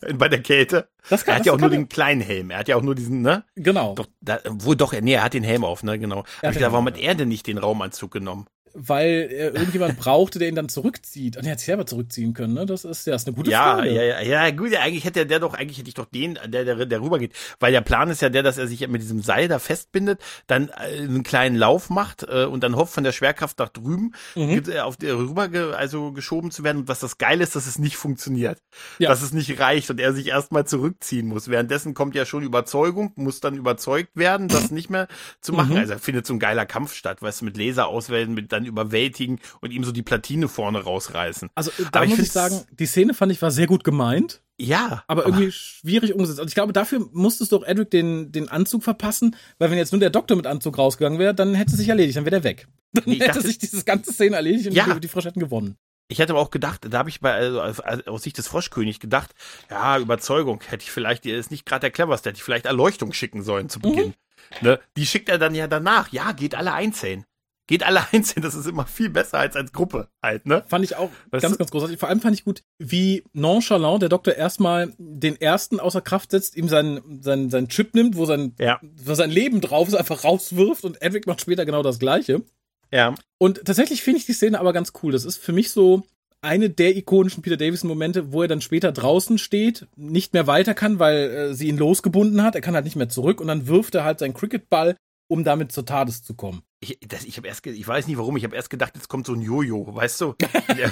Bei 0.14 0.28
der 0.28 0.42
Kälte. 0.42 0.88
Das 1.08 1.22
Er 1.22 1.34
hat 1.34 1.40
das 1.40 1.46
ja 1.46 1.52
auch 1.52 1.58
nur 1.58 1.70
kann 1.70 1.78
den 1.78 1.88
kleinen 1.88 2.20
Helm. 2.20 2.50
Er 2.50 2.58
hat 2.58 2.68
ja 2.68 2.76
auch 2.76 2.82
nur 2.82 2.94
diesen, 2.94 3.22
ne? 3.22 3.44
Genau, 3.56 3.94
Doch, 3.94 4.06
da, 4.20 4.40
wohl 4.48 4.76
doch, 4.76 4.92
nee, 4.92 5.14
er 5.14 5.22
hat 5.24 5.34
den 5.34 5.42
Helm 5.42 5.64
auf, 5.64 5.82
ne? 5.82 5.98
Genau. 5.98 6.24
Er 6.40 6.50
ich 6.50 6.56
gedacht, 6.56 6.72
warum 6.72 6.86
hat 6.86 6.98
er 6.98 7.14
denn 7.14 7.28
nicht 7.28 7.46
den 7.46 7.58
Raumanzug 7.58 8.10
genommen? 8.10 8.46
Weil 8.74 9.28
er 9.30 9.54
irgendjemand 9.54 9.98
brauchte, 9.98 10.38
der 10.38 10.48
ihn 10.48 10.54
dann 10.54 10.68
zurückzieht. 10.68 11.36
Und 11.36 11.44
er 11.44 11.52
hat 11.52 11.58
sich 11.60 11.66
selber 11.66 11.86
zurückziehen 11.86 12.34
können, 12.34 12.54
ne? 12.54 12.66
Das 12.66 12.84
ist 12.84 13.06
ja 13.06 13.14
ist 13.14 13.26
eine 13.26 13.36
gute 13.36 13.50
Ja, 13.50 13.76
Frage. 13.76 13.92
ja, 13.92 14.02
ja, 14.02 14.20
ja, 14.22 14.50
gut, 14.50 14.70
ja, 14.72 14.80
eigentlich 14.80 15.04
hätte 15.04 15.26
der 15.26 15.40
doch, 15.40 15.54
eigentlich 15.54 15.78
hätte 15.78 15.88
ich 15.88 15.94
doch 15.94 16.06
den, 16.06 16.38
der, 16.46 16.64
der, 16.64 16.86
der 16.86 17.00
rübergeht. 17.00 17.32
Weil 17.60 17.72
der 17.72 17.80
Plan 17.80 18.10
ist 18.10 18.22
ja 18.22 18.28
der, 18.28 18.42
dass 18.42 18.58
er 18.58 18.66
sich 18.66 18.86
mit 18.88 19.02
diesem 19.02 19.20
Seil 19.22 19.48
da 19.48 19.58
festbindet, 19.58 20.20
dann 20.46 20.68
äh, 20.68 20.98
einen 21.02 21.22
kleinen 21.22 21.56
Lauf 21.56 21.90
macht 21.90 22.24
äh, 22.28 22.44
und 22.44 22.62
dann 22.62 22.76
hofft 22.76 22.94
von 22.94 23.04
der 23.04 23.12
Schwerkraft 23.12 23.58
nach 23.58 23.68
drüben 23.68 24.12
Mhm. 24.34 24.62
auf 24.82 24.96
der 24.96 25.16
rüber 25.16 25.48
ge, 25.48 25.72
also 25.72 26.12
geschoben 26.12 26.50
zu 26.50 26.64
werden. 26.64 26.78
Und 26.78 26.88
was 26.88 27.00
das 27.00 27.18
Geile 27.18 27.42
ist, 27.44 27.56
dass 27.56 27.66
es 27.66 27.78
nicht 27.78 27.96
funktioniert. 27.96 28.58
Ja. 28.98 29.08
Dass 29.08 29.22
es 29.22 29.32
nicht 29.32 29.58
reicht 29.60 29.90
und 29.90 30.00
er 30.00 30.12
sich 30.12 30.28
erstmal 30.28 30.66
zurückziehen 30.66 31.26
muss. 31.26 31.48
Währenddessen 31.48 31.94
kommt 31.94 32.14
ja 32.14 32.24
schon 32.26 32.42
Überzeugung, 32.42 33.12
muss 33.16 33.40
dann 33.40 33.56
überzeugt 33.56 34.10
werden, 34.14 34.48
das 34.48 34.70
nicht 34.70 34.90
mehr 34.90 35.08
zu 35.40 35.52
machen. 35.52 35.72
Mhm. 35.72 35.78
Also 35.78 35.98
findet 35.98 36.26
so 36.26 36.34
ein 36.34 36.38
geiler 36.38 36.66
Kampf 36.66 36.94
statt, 36.94 37.22
weißt 37.22 37.40
du, 37.40 37.44
mit 37.46 37.56
Laser 37.56 37.88
auswählen, 37.88 38.32
mit 38.34 38.52
dann 38.58 38.66
überwältigen 38.66 39.38
und 39.60 39.70
ihm 39.72 39.84
so 39.84 39.92
die 39.92 40.02
Platine 40.02 40.48
vorne 40.48 40.82
rausreißen. 40.82 41.48
Also 41.54 41.70
da 41.78 41.88
Aber 41.92 42.04
ich 42.04 42.10
muss 42.10 42.18
ich 42.18 42.30
find's- 42.30 42.32
sagen, 42.34 42.64
die 42.78 42.86
Szene 42.86 43.14
fand 43.14 43.32
ich 43.32 43.40
war 43.42 43.50
sehr 43.50 43.66
gut 43.66 43.84
gemeint, 43.84 44.40
Ja. 44.58 45.04
aber 45.06 45.24
irgendwie 45.26 45.52
schwierig 45.52 46.12
umgesetzt. 46.12 46.38
Also 46.40 46.48
ich 46.48 46.54
glaube, 46.54 46.72
dafür 46.72 47.08
musstest 47.12 47.52
du 47.52 47.56
auch 47.58 47.64
Edric 47.64 47.90
den, 47.90 48.32
den 48.32 48.48
Anzug 48.48 48.82
verpassen, 48.84 49.36
weil 49.58 49.70
wenn 49.70 49.78
jetzt 49.78 49.92
nur 49.92 50.00
der 50.00 50.10
Doktor 50.10 50.36
mit 50.36 50.46
Anzug 50.46 50.78
rausgegangen 50.78 51.18
wäre, 51.18 51.34
dann 51.34 51.54
hätte 51.54 51.72
es 51.72 51.78
sich 51.78 51.88
erledigt, 51.88 52.16
dann 52.16 52.24
wäre 52.24 52.40
der 52.40 52.44
weg. 52.44 52.68
Dann 52.92 53.04
Nee, 53.06 53.14
ich 53.14 53.20
hätte 53.20 53.32
dachte- 53.34 53.46
sich 53.46 53.58
dieses 53.58 53.84
ganze 53.84 54.12
Szene 54.12 54.36
erledigt 54.36 54.66
und 54.68 54.72
Ja. 54.74 54.92
die, 54.94 55.00
die 55.00 55.08
Frosch 55.08 55.26
hätten 55.26 55.40
gewonnen. 55.40 55.76
Ich 56.10 56.18
hätte 56.20 56.32
aber 56.32 56.40
auch 56.40 56.50
gedacht, 56.50 56.86
da 56.88 56.96
habe 56.98 57.10
ich 57.10 57.20
bei 57.20 57.34
also 57.34 57.60
aus, 57.60 57.80
aus 57.80 58.22
Sicht 58.22 58.38
des 58.38 58.48
Froschkönig 58.48 58.98
gedacht, 58.98 59.34
ja, 59.70 59.98
Überzeugung 59.98 60.62
hätte 60.66 60.84
ich 60.84 60.90
vielleicht, 60.90 61.24
die 61.24 61.30
ist 61.30 61.50
nicht 61.50 61.66
gerade 61.66 61.80
der 61.80 61.90
cleverste, 61.90 62.30
hätte 62.30 62.38
ich 62.38 62.42
vielleicht 62.42 62.64
Erleuchtung 62.64 63.12
schicken 63.12 63.42
sollen 63.42 63.68
zu 63.68 63.78
Beginn. 63.78 64.14
Ne? 64.62 64.80
Die 64.96 65.04
schickt 65.04 65.28
er 65.28 65.36
dann 65.36 65.54
ja 65.54 65.66
danach. 65.68 66.10
Ja, 66.10 66.32
geht 66.32 66.54
alle 66.54 66.72
einzeln. 66.72 67.24
Geht 67.68 67.84
alle 67.84 68.00
einzeln, 68.12 68.42
das 68.42 68.54
ist 68.56 68.66
immer 68.66 68.86
viel 68.86 69.10
besser 69.10 69.38
als 69.38 69.54
als 69.54 69.72
Gruppe 69.72 70.08
halt, 70.22 70.46
ne? 70.46 70.64
Fand 70.66 70.84
ich 70.84 70.96
auch 70.96 71.10
Weißt 71.30 71.42
ganz, 71.42 71.52
du? 71.54 71.58
ganz 71.58 71.70
großartig. 71.70 71.98
Vor 71.98 72.08
allem 72.08 72.20
fand 72.20 72.34
ich 72.34 72.44
gut, 72.44 72.62
wie 72.78 73.22
nonchalant 73.34 74.02
der 74.02 74.08
Doktor 74.08 74.34
erstmal 74.34 74.92
den 74.98 75.40
ersten 75.40 75.78
außer 75.78 76.00
Kraft 76.00 76.32
setzt, 76.32 76.56
ihm 76.56 76.68
seinen, 76.68 77.22
seinen, 77.22 77.50
seinen 77.50 77.68
Chip 77.68 77.94
nimmt, 77.94 78.16
wo 78.16 78.24
sein, 78.26 78.54
Ja. 78.58 78.80
wo 78.82 79.14
sein 79.14 79.30
Leben 79.30 79.60
drauf 79.60 79.86
ist, 79.86 79.94
einfach 79.94 80.24
rauswirft 80.24 80.84
und 80.84 81.00
Edric 81.00 81.26
macht 81.26 81.40
später 81.40 81.64
genau 81.64 81.82
das 81.82 81.98
Gleiche. 81.98 82.42
Ja. 82.90 83.14
Und 83.38 83.64
tatsächlich 83.64 84.02
finde 84.02 84.18
ich 84.20 84.26
die 84.26 84.32
Szene 84.32 84.58
aber 84.58 84.72
ganz 84.72 84.92
cool. 85.02 85.12
Das 85.12 85.24
ist 85.26 85.36
für 85.36 85.52
mich 85.52 85.70
so 85.70 86.04
eine 86.40 86.70
der 86.70 86.96
ikonischen 86.96 87.42
Peter 87.42 87.56
Davison-Momente, 87.56 88.32
wo 88.32 88.42
er 88.42 88.48
dann 88.48 88.60
später 88.60 88.92
draußen 88.92 89.38
steht, 89.38 89.86
nicht 89.96 90.32
mehr 90.32 90.46
weiter 90.46 90.72
kann, 90.72 90.98
weil 90.98 91.16
äh, 91.50 91.54
sie 91.54 91.68
ihn 91.68 91.76
losgebunden 91.76 92.42
hat. 92.42 92.54
Er 92.54 92.60
kann 92.60 92.74
halt 92.74 92.84
nicht 92.84 92.96
mehr 92.96 93.08
zurück 93.08 93.40
und 93.40 93.48
dann 93.48 93.66
wirft 93.66 93.94
er 93.94 94.04
halt 94.04 94.20
seinen 94.20 94.34
Cricketball 94.34 94.96
um 95.28 95.44
damit 95.44 95.72
zur 95.72 95.84
Tades 95.84 96.22
zu 96.22 96.34
kommen. 96.34 96.62
Ich, 96.80 96.98
das, 97.06 97.24
ich 97.24 97.44
erst, 97.44 97.66
ich 97.66 97.86
weiß 97.86 98.06
nicht 98.06 98.18
warum, 98.18 98.36
ich 98.36 98.44
habe 98.44 98.54
erst 98.54 98.70
gedacht, 98.70 98.92
jetzt 98.94 99.08
kommt 99.08 99.26
so 99.26 99.32
ein 99.34 99.40
Jojo, 99.40 99.94
weißt 99.94 100.20
du? 100.20 100.34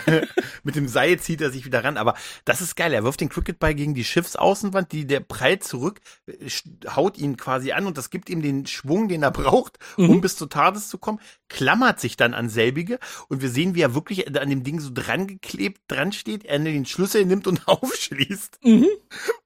Mit 0.65 0.75
dem 0.75 0.89
Seil 0.89 1.19
zieht 1.21 1.41
er 1.41 1.51
sich 1.51 1.65
wieder 1.65 1.85
ran, 1.85 1.97
aber 1.97 2.15
das 2.45 2.61
ist 2.61 2.75
geil. 2.77 2.93
Er 2.93 3.05
wirft 3.05 3.21
den 3.21 3.29
Cricketball 3.29 3.75
gegen 3.75 3.95
die 3.95 4.05
Schiffsaußenwand, 4.05 4.91
die 4.93 5.07
der 5.07 5.21
prallt 5.21 5.63
zurück, 5.65 6.01
äh, 6.27 6.49
haut 6.89 7.19
ihn 7.19 7.37
quasi 7.37 7.73
an 7.73 7.87
und 7.87 7.97
das 7.97 8.11
gibt 8.11 8.29
ihm 8.29 8.43
den 8.43 8.67
Schwung, 8.67 9.09
den 9.09 9.23
er 9.23 9.31
braucht, 9.31 9.79
um 9.97 10.09
Mhm. 10.17 10.21
bis 10.21 10.37
zur 10.37 10.51
Tades 10.51 10.89
zu 10.89 10.99
kommen, 10.99 11.21
klammert 11.49 12.01
sich 12.01 12.17
dann 12.17 12.35
an 12.35 12.49
selbige 12.49 12.99
und 13.29 13.41
wir 13.41 13.49
sehen, 13.49 13.75
wie 13.75 13.83
er 13.83 13.95
wirklich 13.95 14.27
an 14.27 14.51
dem 14.51 14.65
Ding 14.65 14.81
so 14.81 14.91
dran 14.93 15.27
geklebt 15.29 15.81
dran 15.89 16.13
steht, 16.13 16.45
er 16.45 16.59
den 16.59 16.85
Schlüssel 16.87 17.25
nimmt 17.27 17.47
und 17.47 17.63
aufschließt. 17.69 18.59
Mhm. 18.65 18.89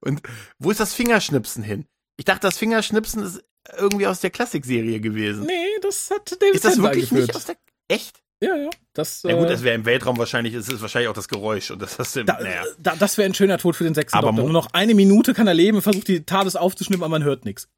Und 0.00 0.22
wo 0.58 0.70
ist 0.70 0.80
das 0.80 0.94
Fingerschnipsen 0.94 1.62
hin? 1.62 1.84
Ich 2.16 2.24
dachte, 2.24 2.40
das 2.46 2.58
Fingerschnipsen 2.58 3.22
ist 3.22 3.42
irgendwie 3.76 4.06
aus 4.06 4.20
der 4.20 4.30
Klassikserie 4.30 5.00
gewesen. 5.00 5.44
Nee, 5.46 5.66
das 5.82 6.10
hat 6.10 6.30
David 6.40 6.54
Ist 6.54 6.64
das 6.64 6.74
Tennant 6.74 6.94
wirklich 6.94 7.10
eingeführt. 7.12 7.28
nicht 7.28 7.36
aus 7.36 7.44
der. 7.46 7.56
Echt? 7.88 8.22
Ja, 8.42 8.56
ja. 8.56 8.70
Das, 8.94 9.20
Na 9.22 9.34
gut, 9.34 9.46
äh, 9.46 9.48
das 9.50 9.62
wäre 9.62 9.74
im 9.74 9.84
Weltraum 9.84 10.16
wahrscheinlich, 10.16 10.54
es 10.54 10.68
ist 10.68 10.80
wahrscheinlich 10.80 11.08
auch 11.08 11.14
das 11.14 11.28
Geräusch 11.28 11.70
und 11.70 11.82
das 11.82 11.98
hast 11.98 12.16
du 12.16 12.24
da, 12.24 12.40
naja. 12.40 12.64
da, 12.78 12.96
das 12.96 13.18
wäre 13.18 13.26
ein 13.26 13.34
schöner 13.34 13.58
Tod 13.58 13.76
für 13.76 13.84
den 13.84 13.94
sechsten 13.94 14.16
Aber 14.16 14.28
Doktor. 14.28 14.44
Nur 14.44 14.52
noch 14.52 14.68
eine 14.72 14.94
Minute 14.94 15.34
kann 15.34 15.46
er 15.46 15.52
leben, 15.54 15.82
versucht 15.82 16.08
die 16.08 16.24
Tades 16.24 16.56
aufzuschnippen, 16.56 17.02
aber 17.04 17.10
man 17.10 17.22
hört 17.22 17.44
nichts. 17.44 17.68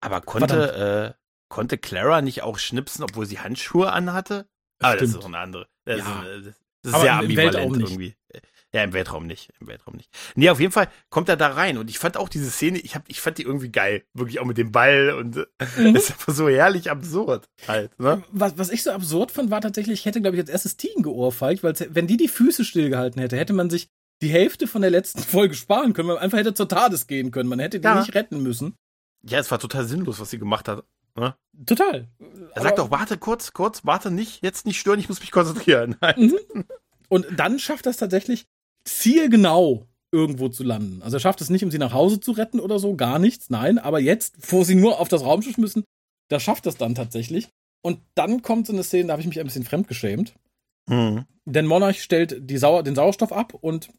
Aber 0.00 0.22
konnte, 0.22 1.14
äh, 1.14 1.22
konnte 1.50 1.76
Clara 1.76 2.22
nicht 2.22 2.42
auch 2.42 2.58
schnipsen, 2.58 3.04
obwohl 3.04 3.26
sie 3.26 3.38
Handschuhe 3.40 3.92
anhatte? 3.92 4.48
Aber 4.80 4.96
das 4.96 5.10
ist 5.10 5.16
doch 5.16 5.26
eine 5.26 5.38
andere. 5.38 5.68
Das 5.84 5.98
Ja. 5.98 6.22
ist, 6.22 6.26
äh, 6.26 6.42
das 6.42 6.54
ist 6.90 6.94
Aber 6.94 7.02
sehr 7.02 7.12
im 7.12 7.18
ambivalent 7.18 7.76
irgendwie. 7.82 8.14
Ja, 8.74 8.84
im 8.84 8.92
Weltraum 8.92 9.26
nicht. 9.26 9.50
Im 9.60 9.66
Weltraum 9.66 9.94
nicht. 9.96 10.10
Nee, 10.34 10.50
auf 10.50 10.60
jeden 10.60 10.72
Fall 10.72 10.88
kommt 11.08 11.28
er 11.30 11.36
da 11.38 11.48
rein 11.48 11.78
und 11.78 11.88
ich 11.88 11.98
fand 11.98 12.18
auch 12.18 12.28
diese 12.28 12.50
Szene, 12.50 12.78
ich, 12.78 12.94
hab, 12.94 13.02
ich 13.08 13.20
fand 13.20 13.38
die 13.38 13.42
irgendwie 13.42 13.70
geil. 13.70 14.04
Wirklich 14.12 14.40
auch 14.40 14.44
mit 14.44 14.58
dem 14.58 14.72
Ball 14.72 15.14
und 15.18 15.36
äh, 15.38 15.46
Mhm. 15.78 15.94
das 15.94 16.04
ist 16.04 16.10
einfach 16.12 16.34
so 16.34 16.48
herrlich 16.48 16.90
absurd 16.90 17.48
halt, 17.66 17.98
ne? 17.98 18.22
Was, 18.30 18.58
was 18.58 18.68
ich 18.70 18.82
so 18.82 18.90
absurd 18.90 19.30
fand, 19.30 19.50
war 19.50 19.60
tatsächlich, 19.62 20.00
ich 20.00 20.04
hätte, 20.06 20.20
glaube 20.20 20.36
ich, 20.36 20.40
als 20.42 20.50
erstes 20.50 20.76
Team 20.76 21.02
geohrfeigt, 21.02 21.62
weil 21.62 21.74
wenn 21.90 22.06
die 22.06 22.18
die 22.18 22.28
Füße 22.28 22.64
stillgehalten 22.64 23.20
hätte, 23.22 23.36
hätte 23.38 23.54
man 23.54 23.70
sich 23.70 23.88
die 24.20 24.28
Hälfte 24.28 24.66
von 24.66 24.82
der 24.82 24.90
letzten 24.90 25.20
Folge 25.22 25.54
sparen 25.54 25.94
können, 25.94 26.08
man 26.08 26.18
einfach 26.18 26.36
hätte 26.38 26.52
zur 26.52 26.68
Tades 26.68 27.06
gehen 27.06 27.30
können. 27.30 27.48
Man 27.48 27.60
hätte 27.60 27.80
die 27.80 27.84
Ja. 27.84 27.98
nicht 28.00 28.14
retten 28.14 28.42
müssen. 28.42 28.76
Ja, 29.26 29.38
es 29.38 29.50
war 29.50 29.58
total 29.58 29.86
sinnlos, 29.86 30.20
was 30.20 30.28
sie 30.30 30.38
gemacht 30.38 30.68
hat. 30.68 30.84
Ne? 31.16 31.34
Total. 31.66 32.06
Er 32.54 32.62
sagt 32.62 32.78
auch, 32.80 32.90
warte 32.90 33.16
kurz, 33.16 33.52
kurz, 33.54 33.84
warte 33.84 34.10
nicht, 34.10 34.42
jetzt 34.44 34.66
nicht 34.66 34.78
stören, 34.78 35.00
ich 35.00 35.08
muss 35.08 35.20
mich 35.20 35.30
konzentrieren. 35.32 35.96
Und 37.08 37.26
dann 37.36 37.58
schafft 37.58 37.86
es 37.86 37.96
tatsächlich, 37.96 38.46
zielgenau 38.84 39.86
irgendwo 40.10 40.48
zu 40.48 40.64
landen. 40.64 41.02
Also 41.02 41.16
er 41.16 41.20
schafft 41.20 41.40
es 41.40 41.50
nicht, 41.50 41.64
um 41.64 41.70
sie 41.70 41.78
nach 41.78 41.92
Hause 41.92 42.20
zu 42.20 42.32
retten 42.32 42.60
oder 42.60 42.78
so, 42.78 42.96
gar 42.96 43.18
nichts, 43.18 43.50
nein. 43.50 43.78
Aber 43.78 44.00
jetzt, 44.00 44.52
wo 44.52 44.64
sie 44.64 44.74
nur 44.74 45.00
auf 45.00 45.08
das 45.08 45.22
Raumschiff 45.22 45.58
müssen, 45.58 45.84
da 46.28 46.40
schafft 46.40 46.66
es 46.66 46.76
dann 46.76 46.94
tatsächlich. 46.94 47.48
Und 47.82 48.00
dann 48.14 48.42
kommt 48.42 48.66
so 48.66 48.72
eine 48.72 48.82
Szene, 48.82 49.08
da 49.08 49.12
habe 49.12 49.22
ich 49.22 49.28
mich 49.28 49.38
ein 49.38 49.46
bisschen 49.46 49.64
fremdgeschämt. 49.64 50.34
Mhm. 50.88 51.26
Denn 51.44 51.66
Monarch 51.66 52.02
stellt 52.02 52.42
Sauer, 52.58 52.82
den 52.82 52.94
Sauerstoff 52.94 53.32
ab 53.32 53.54
und 53.54 53.90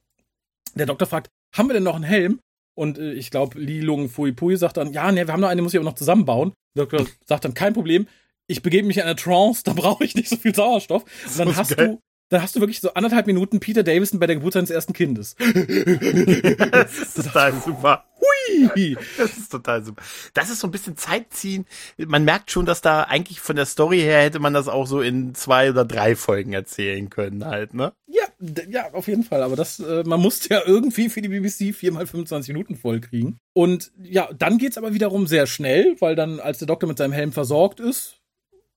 der 0.76 0.86
Doktor 0.86 1.08
fragt, 1.08 1.30
haben 1.56 1.70
wir 1.70 1.74
denn 1.74 1.84
noch 1.84 1.96
einen 1.96 2.04
Helm? 2.04 2.40
Und 2.76 2.98
äh, 2.98 3.14
ich 3.14 3.32
glaube, 3.32 3.60
Li 3.60 3.82
Lung 3.82 4.10
Fui 4.10 4.32
Pui 4.32 4.56
sagt 4.58 4.78
dann, 4.78 4.94
ja, 4.94 5.12
ne, 5.12 5.28
wir 5.28 5.34
haben 5.34 5.42
noch 5.42 5.50
einen, 5.50 5.58
den 5.58 5.64
muss 5.64 5.74
ich 5.74 5.80
aber 5.80 5.90
noch 5.90 5.96
zusammenbauen. 5.96 6.54
Der 6.76 6.86
Doktor 6.86 7.08
sagt 7.26 7.46
dann, 7.46 7.54
kein 7.54 7.74
Problem, 7.74 8.08
ich 8.48 8.62
begebe 8.62 8.88
mich 8.88 8.98
in 8.98 9.04
eine 9.04 9.16
Trance, 9.16 9.64
da 9.66 9.74
brauche 9.74 10.04
ich 10.04 10.16
nicht 10.16 10.30
so 10.30 10.36
viel 10.36 10.56
Sauerstoff. 10.56 11.04
Und 11.04 11.40
dann 11.40 11.56
hast 11.56 11.76
geil. 11.76 11.88
du, 11.88 12.00
dann 12.30 12.42
hast 12.42 12.56
du 12.56 12.60
wirklich 12.60 12.80
so 12.80 12.94
anderthalb 12.94 13.28
Minuten 13.28 13.60
Peter 13.60 13.84
Davison 13.84 14.20
bei 14.20 14.28
der 14.28 14.36
Geburt 14.36 14.54
seines 14.54 14.70
ersten 14.70 14.94
Kindes. 14.94 15.36
das 16.72 16.98
ist 17.00 17.16
total 17.24 17.54
super. 17.54 18.06
Hui. 18.20 18.98
Das 19.18 19.38
ist 19.38 19.52
total 19.52 19.84
super. 19.84 20.02
Das 20.34 20.50
ist 20.50 20.60
so 20.60 20.68
ein 20.68 20.72
bisschen 20.72 20.98
Zeitziehen. 20.98 21.66
Man 21.98 22.26
merkt 22.26 22.52
schon, 22.52 22.66
dass 22.66 22.82
da 22.82 23.04
eigentlich 23.04 23.40
von 23.40 23.56
der 23.56 23.66
Story 23.66 24.00
her 24.00 24.22
hätte 24.22 24.40
man 24.40 24.54
das 24.54 24.68
auch 24.68 24.88
so 24.88 25.02
in 25.02 25.34
zwei 25.36 25.70
oder 25.70 25.86
drei 25.86 26.16
Folgen 26.16 26.54
erzählen 26.54 27.10
können 27.10 27.46
halt, 27.46 27.74
ne? 27.74 27.94
Ja, 28.08 28.24
ja, 28.70 28.94
auf 28.94 29.08
jeden 29.08 29.24
Fall. 29.24 29.44
Aber 29.44 29.56
das, 29.56 29.80
äh, 29.80 30.04
man 30.06 30.20
musste 30.20 30.54
ja 30.54 30.62
irgendwie 30.66 31.10
für 31.10 31.22
die 31.22 31.30
BBC 31.30 31.74
viermal 31.76 32.08
25 32.08 32.54
Minuten 32.54 32.76
voll 32.76 33.00
kriegen. 33.00 33.38
Und 33.54 33.92
ja, 34.02 34.30
dann 34.38 34.58
geht's 34.58 34.78
aber 34.78 34.94
wiederum 34.94 35.28
sehr 35.28 35.48
schnell, 35.48 35.96
weil 36.00 36.16
dann, 36.16 36.40
als 36.40 36.60
der 36.60 36.68
Doktor 36.68 36.88
mit 36.88 36.98
seinem 36.98 37.14
Helm 37.14 37.32
versorgt 37.32 37.80
ist, 37.80 38.19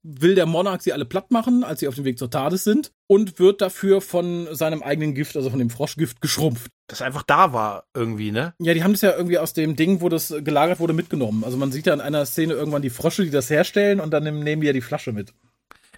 will 0.02 0.34
der 0.34 0.46
Monarch 0.46 0.82
sie 0.82 0.92
alle 0.92 1.04
platt 1.04 1.30
machen, 1.30 1.64
als 1.64 1.80
sie 1.80 1.88
auf 1.88 1.94
dem 1.94 2.04
Weg 2.04 2.18
zur 2.18 2.30
Tades 2.30 2.64
sind 2.64 2.92
und 3.06 3.38
wird 3.38 3.60
dafür 3.60 4.00
von 4.00 4.48
seinem 4.52 4.82
eigenen 4.82 5.14
Gift, 5.14 5.36
also 5.36 5.50
von 5.50 5.58
dem 5.58 5.70
Froschgift, 5.70 6.20
geschrumpft. 6.20 6.70
Das 6.88 7.02
einfach 7.02 7.22
da 7.22 7.52
war 7.52 7.84
irgendwie, 7.94 8.32
ne? 8.32 8.54
Ja, 8.58 8.74
die 8.74 8.82
haben 8.82 8.92
das 8.92 9.02
ja 9.02 9.12
irgendwie 9.12 9.38
aus 9.38 9.52
dem 9.52 9.76
Ding, 9.76 10.00
wo 10.00 10.08
das 10.08 10.34
gelagert 10.40 10.80
wurde, 10.80 10.92
mitgenommen. 10.92 11.44
Also 11.44 11.56
man 11.56 11.72
sieht 11.72 11.86
ja 11.86 11.94
in 11.94 12.00
einer 12.00 12.26
Szene 12.26 12.54
irgendwann 12.54 12.82
die 12.82 12.90
Frösche, 12.90 13.24
die 13.24 13.30
das 13.30 13.48
herstellen 13.48 14.00
und 14.00 14.10
dann 14.10 14.24
nehmen 14.24 14.60
die 14.60 14.66
ja 14.66 14.72
die 14.72 14.80
Flasche 14.80 15.12
mit. 15.12 15.32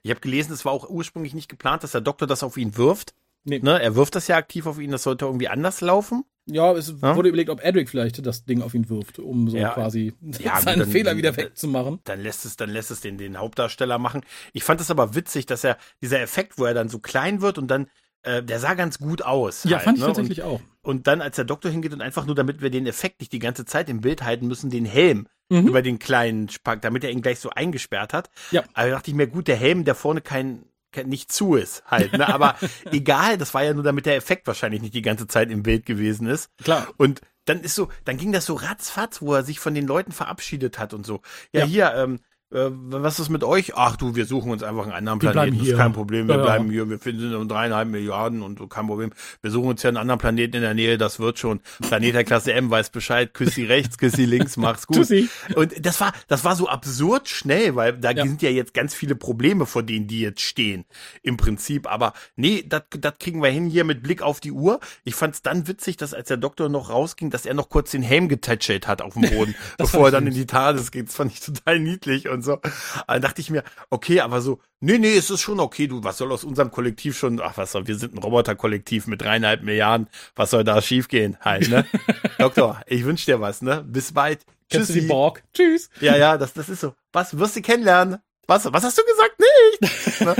Ich 0.03 0.11
habe 0.11 0.21
gelesen, 0.21 0.53
es 0.53 0.67
war 0.67 0.73
auch 0.73 0.91
ursprünglich 0.91 1.33
nicht 1.33 1.49
geplant, 1.49 1.83
dass 1.83 1.93
der 1.93 2.03
Doktor 2.03 2.27
das 2.27 2.43
auf 2.43 2.59
ihn 2.59 2.77
wirft. 2.77 3.15
Nee. 3.45 3.61
Ne? 3.61 3.81
Er 3.81 3.95
wirft 3.95 4.15
das 4.15 4.27
ja 4.29 4.37
aktiv 4.37 4.67
auf 4.67 4.79
ihn, 4.81 4.91
das 4.91 5.03
sollte 5.03 5.27
irgendwie 5.27 5.49
anders 5.49 5.81
laufen. 5.81 6.25
Ja, 6.47 6.73
es 6.73 6.95
Ja? 7.01 7.17
wurde 7.17 7.29
überlegt, 7.31 7.49
ob 7.51 7.63
Edric 7.65 7.89
vielleicht 7.89 8.25
das 8.27 8.45
Ding 8.45 8.61
auf 8.63 8.75
ihn 8.75 8.89
wirft, 8.91 9.19
um 9.19 9.49
so 9.49 9.57
Ja. 9.57 9.71
quasi 9.71 10.13
Ja, 10.41 10.61
seinen 10.61 10.81
dann- 10.81 10.91
Fehler 10.91 11.17
wieder 11.17 11.37
wegzumachen. 11.37 12.01
Dann 12.05 12.21
lässt 12.21 12.45
es, 12.45 12.57
dann 12.57 12.71
lässt 12.71 12.91
es 12.91 13.01
den, 13.01 13.17
den 13.19 13.39
Hauptdarsteller 13.39 13.99
machen. 13.99 14.23
Ich 14.53 14.63
fand 14.65 14.81
es 14.81 14.91
aber 14.91 15.15
witzig, 15.15 15.47
dass 15.47 15.65
er, 15.65 15.79
dieser 16.03 16.21
Effekt, 16.21 16.59
wo 16.59 16.65
er 16.65 16.75
dann 16.75 16.89
so 16.89 16.99
klein 16.99 17.41
wird 17.41 17.57
und 17.59 17.69
dann, 17.69 17.89
äh, 18.23 18.43
der 18.43 18.61
sah 18.61 18.75
ganz 18.75 18.99
gut 18.99 19.23
aus. 19.23 19.65
Ja, 19.65 19.77
halt, 19.77 19.85
fand 19.85 19.97
ich 19.99 20.03
ne? 20.03 20.09
Und- 20.09 20.15
tatsächlich 20.17 20.43
auch. 20.43 20.61
Und 20.83 21.07
dann, 21.07 21.23
als 21.23 21.37
der 21.37 21.47
Doktor 21.47 21.71
hingeht 21.71 21.95
und 21.95 22.03
einfach 22.03 22.27
nur, 22.27 22.35
damit 22.35 22.61
wir 22.61 22.69
den 22.71 22.87
Effekt 22.87 23.21
nicht 23.21 23.33
die 23.33 23.39
ganze 23.39 23.65
Zeit 23.65 23.89
im 23.89 24.03
Bild 24.03 24.23
halten 24.23 24.47
müssen, 24.47 24.69
den 24.69 24.85
Helm 24.85 25.27
Mhm. 25.51 25.69
über 25.69 25.81
den 25.83 25.99
kleinen 25.99 26.49
Spack, 26.51 26.83
damit 26.83 27.05
er 27.05 27.11
ihn 27.11 27.23
gleich 27.23 27.39
so 27.39 27.51
eingesperrt 27.51 28.13
hat. 28.13 28.29
Ja. 28.51 28.65
Aber 28.75 28.89
da 28.89 28.95
dachte 28.97 29.11
ich 29.11 29.17
mir, 29.17 29.27
gut, 29.27 29.49
der 29.49 29.57
Helm, 29.57 29.85
der 29.85 29.95
vorne 29.95 30.21
kein 30.21 30.65
nicht 31.05 31.33
zu 31.33 31.57
ist 31.57 31.83
halt, 31.87 32.13
ne? 32.13 32.33
Aber 32.33 32.57
egal, 32.93 33.39
das 33.39 33.55
war 33.55 33.63
ja 33.65 33.75
nur, 33.75 33.83
damit 33.85 34.07
der 34.07 34.17
Effekt 34.17 34.47
wahrscheinlich 34.47 34.83
nicht 34.83 34.95
die 34.95 35.03
ganze 35.03 35.27
Zeit 35.27 35.51
im 35.51 35.63
Bild 35.63 35.87
gewesen 35.87 36.27
ist. 36.27 36.51
Klar. 36.63 36.89
Und 36.97 37.21
dann 37.47 37.61
ist 37.61 37.75
so, 37.75 37.89
dann 38.05 38.17
ging 38.17 38.33
das 38.33 38.47
so 38.47 38.55
ratzfatz, 38.55 39.21
wo 39.21 39.35
er 39.35 39.43
sich 39.43 39.61
von 39.61 39.75
den 39.75 39.87
Leuten 39.87 40.13
verabschiedet 40.13 40.79
hat 40.79 40.95
und 40.95 41.05
so. 41.05 41.21
Ja, 41.53 41.61
Ja. 41.61 41.67
hier, 41.67 41.95
ähm, 41.95 42.21
äh, 42.55 42.71
was 42.71 43.19
ist 43.21 43.29
mit 43.29 43.45
euch? 43.45 43.75
Ach 43.77 43.97
du, 43.97 44.15
wir 44.15 44.25
suchen 44.27 44.51
uns 44.53 44.63
einfach 44.63 44.85
einen 44.85 44.93
anderen 44.95 45.21
Wir 45.23 45.31
Planeten. 45.33 45.59
Das 45.59 45.69
ist 45.69 45.77
kein 45.77 45.93
Problem. 45.93 46.29
Wir 46.29 46.35
Ja, 46.37 46.41
ja. 46.41 46.45
bleiben 46.47 46.71
hier. 46.71 46.89
Wir 46.89 46.99
finden 46.99 47.35
um 47.35 47.49
dreieinhalb 47.49 47.89
Milliarden 47.89 48.43
und 48.43 48.59
so, 48.59 48.67
kein 48.67 48.87
Problem. 48.87 49.11
Wir 49.43 49.51
suchen 49.51 49.69
uns 49.71 49.83
ja 49.83 49.89
einen 49.89 49.97
anderen 49.97 50.19
Planeten 50.21 50.57
in 50.57 50.63
der 50.63 50.75
Nähe. 50.75 50.97
Das 50.99 51.19
wird 51.21 51.39
schon. 51.39 51.61
Planet 51.83 52.15
der 52.15 52.25
Klasse 52.25 52.53
M 52.53 52.71
weiß 52.71 52.91
Bescheid. 52.91 53.35
Küssi 53.35 53.65
rechts, 53.65 53.99
Küssi 53.99 54.25
links, 54.25 54.57
mach's 54.57 54.87
gut. 54.87 54.97
Tschüssi. 54.99 55.29
Und 55.57 55.85
das 55.85 56.01
war, 56.01 56.13
das 56.29 56.45
war 56.45 56.57
so 56.57 56.69
absurd 56.69 57.29
schnell, 57.29 57.75
weil 57.77 57.99
da 57.99 58.13
Ja. 58.13 58.23
sind 58.25 58.41
ja 58.43 58.51
jetzt 58.51 58.73
ganz 58.75 58.95
viele 58.95 59.17
Probleme, 59.17 59.67
vor 59.67 59.83
denen 59.83 60.07
die 60.07 60.21
jetzt 60.21 60.41
stehen. 60.43 60.85
Im 61.23 61.37
Prinzip. 61.37 61.91
Aber 61.91 62.13
nee, 62.37 62.65
das 62.69 62.83
kriegen 63.19 63.43
wir 63.43 63.51
hin 63.51 63.67
hier 63.67 63.85
mit 63.85 64.03
Blick 64.03 64.23
auf 64.23 64.41
die 64.41 64.53
Uhr. 64.53 64.81
Ich 65.05 65.15
fand's 65.15 65.43
dann 65.43 65.67
witzig, 65.67 65.97
dass 65.97 66.15
als 66.15 66.29
der 66.29 66.37
Doktor 66.37 66.69
noch 66.69 66.91
rausging, 66.91 67.31
dass 67.31 67.47
er 67.47 67.55
noch 67.55 67.69
kurz 67.69 67.91
den 67.91 68.03
Helm 68.03 68.29
getätschelt 68.29 68.87
hat 68.87 69.03
auf 69.03 69.15
dem 69.15 69.23
Boden, 69.31 69.55
bevor 69.79 70.07
er 70.07 70.11
dann 70.13 70.27
in 70.27 70.35
die 70.35 70.47
TARDIS 70.47 70.91
geht. 70.93 71.09
Das 71.09 71.17
fand 71.17 71.33
ich 71.33 71.41
total 71.41 71.81
niedlich 71.81 72.29
und 72.29 72.44
so. 72.45 72.61
Dann 73.07 73.23
dachte 73.23 73.41
ich 73.41 73.51
mir, 73.51 73.65
okay, 73.91 74.21
aber 74.21 74.41
so, 74.41 74.61
nee, 74.81 74.99
nee, 74.99 75.17
es 75.17 75.31
ist 75.31 75.41
schon 75.41 75.61
okay, 75.61 75.87
du, 75.87 76.05
was 76.05 76.19
soll 76.19 76.33
aus 76.33 76.45
unserem 76.45 76.71
Kollektiv 76.71 77.19
schon, 77.19 77.41
ach 77.41 77.57
was 77.57 77.73
soll, 77.73 77.87
wir 77.87 77.97
sind 77.97 78.15
ein 78.15 78.19
Roboterkollektiv 78.19 79.07
mit 79.07 79.23
dreieinhalb 79.23 79.63
Milliarden, 79.63 80.09
was 80.37 80.51
soll 80.51 80.65
da 80.65 80.81
schiefgehen 80.81 81.37
halt, 81.41 81.69
ne? 81.69 81.85
Doktor, 82.39 82.81
ich 82.87 83.05
wünsch 83.05 83.25
dir 83.25 83.41
was, 83.41 83.63
ne? 83.63 83.85
Bis 83.87 84.13
bald. 84.13 84.45
Du 84.71 84.85
die. 84.85 85.03
Borg? 85.03 85.43
Tschüss. 85.53 85.89
Ja, 86.01 86.17
ja, 86.17 86.39
das, 86.39 86.53
das 86.53 86.69
ist 86.69 86.81
so. 86.81 86.95
Was, 87.13 87.39
wirst 87.39 87.57
du 87.57 87.63
kennenlernen? 87.63 88.19
Was, 88.47 88.71
was 88.73 88.85
hast 88.85 88.99
du 88.99 89.03
gesagt? 89.05 89.41
Nicht! 89.81 90.21
ne? 90.21 90.35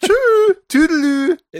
Tschüss, 0.00 0.56
Tüdelü, 0.68 1.03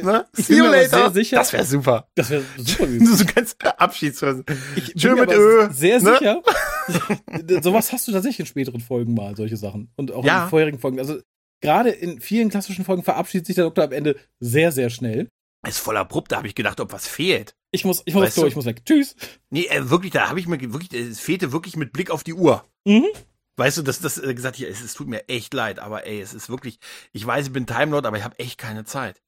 ne? 0.03 0.26
See 0.32 0.57
you 0.57 0.64
later. 0.64 1.11
sicher- 1.12 1.36
Das 1.36 1.53
wäre 1.53 1.64
super. 1.64 2.09
Das 2.14 2.30
wäre 2.30 2.42
super 2.57 2.86
so 3.16 3.24
ganz 3.34 3.57
Abschiedsweise. 3.78 4.45
Ich 4.76 4.86
bin 4.92 4.97
Tschö 4.97 5.14
mir 5.14 5.22
mit 5.22 5.32
Ö. 5.32 5.68
sehr 5.72 6.01
ne? 6.03 6.16
sicher. 6.18 6.42
Sowas 7.62 7.92
hast 7.92 8.09
du 8.09 8.12
tatsächlich 8.12 8.40
in 8.40 8.47
späteren 8.47 8.80
Folgen 8.80 9.14
mal, 9.14 9.36
solche 9.36 9.57
Sachen. 9.57 9.90
Und 9.97 10.12
auch 10.12 10.24
Ja. 10.24 10.45
in 10.45 10.51
vorherigen 10.51 10.78
Folgen. 10.78 10.99
Also 10.99 11.18
gerade 11.61 11.90
in 11.90 12.20
vielen 12.20 12.51
klassischen 12.51 12.84
Folgen 12.84 13.03
verabschiedet 13.03 13.47
sich 13.47 13.55
der 13.55 13.64
Doktor 13.64 13.84
am 13.84 13.92
Ende 13.92 14.16
sehr, 14.40 14.72
sehr 14.72 14.90
schnell. 14.90 15.28
Ist 15.66 15.78
voll 15.78 15.97
abrupt, 15.97 16.30
da 16.32 16.36
habe 16.36 16.47
ich 16.47 16.55
gedacht, 16.55 16.78
ob 16.80 16.92
was 16.92 17.09
fehlt. 17.09 17.55
Ich 17.70 17.84
muss, 17.86 18.03
ich 18.05 18.12
muss 18.14 18.24
Weißt 18.24 18.36
du? 18.36 18.47
ich 18.47 18.55
muss 18.55 18.66
weg. 18.66 18.84
Tschüss. 18.84 19.16
Nee, 19.51 19.66
äh, 19.66 19.88
wirklich, 19.88 20.12
da 20.12 20.28
habe 20.28 20.38
ich 20.38 20.47
mir 20.47 20.61
wirklich, 20.61 20.92
es 20.92 21.20
fehlte 21.20 21.53
wirklich 21.53 21.76
mit 21.76 21.92
Blick 21.92 22.11
auf 22.11 22.22
die 22.22 22.34
Uhr. 22.34 22.64
Mhm. 22.84 23.07
Weißt 23.57 23.78
du, 23.78 23.82
das, 23.82 24.01
das 24.01 24.18
äh, 24.18 24.34
gesagt, 24.34 24.57
hier, 24.57 24.68
es, 24.68 24.82
es 24.82 24.92
tut 24.95 25.09
mir 25.09 25.26
echt 25.28 25.55
leid, 25.55 25.78
aber 25.78 26.07
ey, 26.07 26.20
es 26.20 26.34
ist 26.34 26.51
wirklich, 26.51 26.78
ich 27.12 27.24
weiß, 27.24 27.47
ich 27.47 27.53
bin 27.53 27.66
Timelord, 27.66 28.05
aber 28.05 28.18
ich 28.18 28.24
habe 28.24 28.38
echt 28.38 28.59
keine 28.59 28.84
Zeit. 28.84 29.22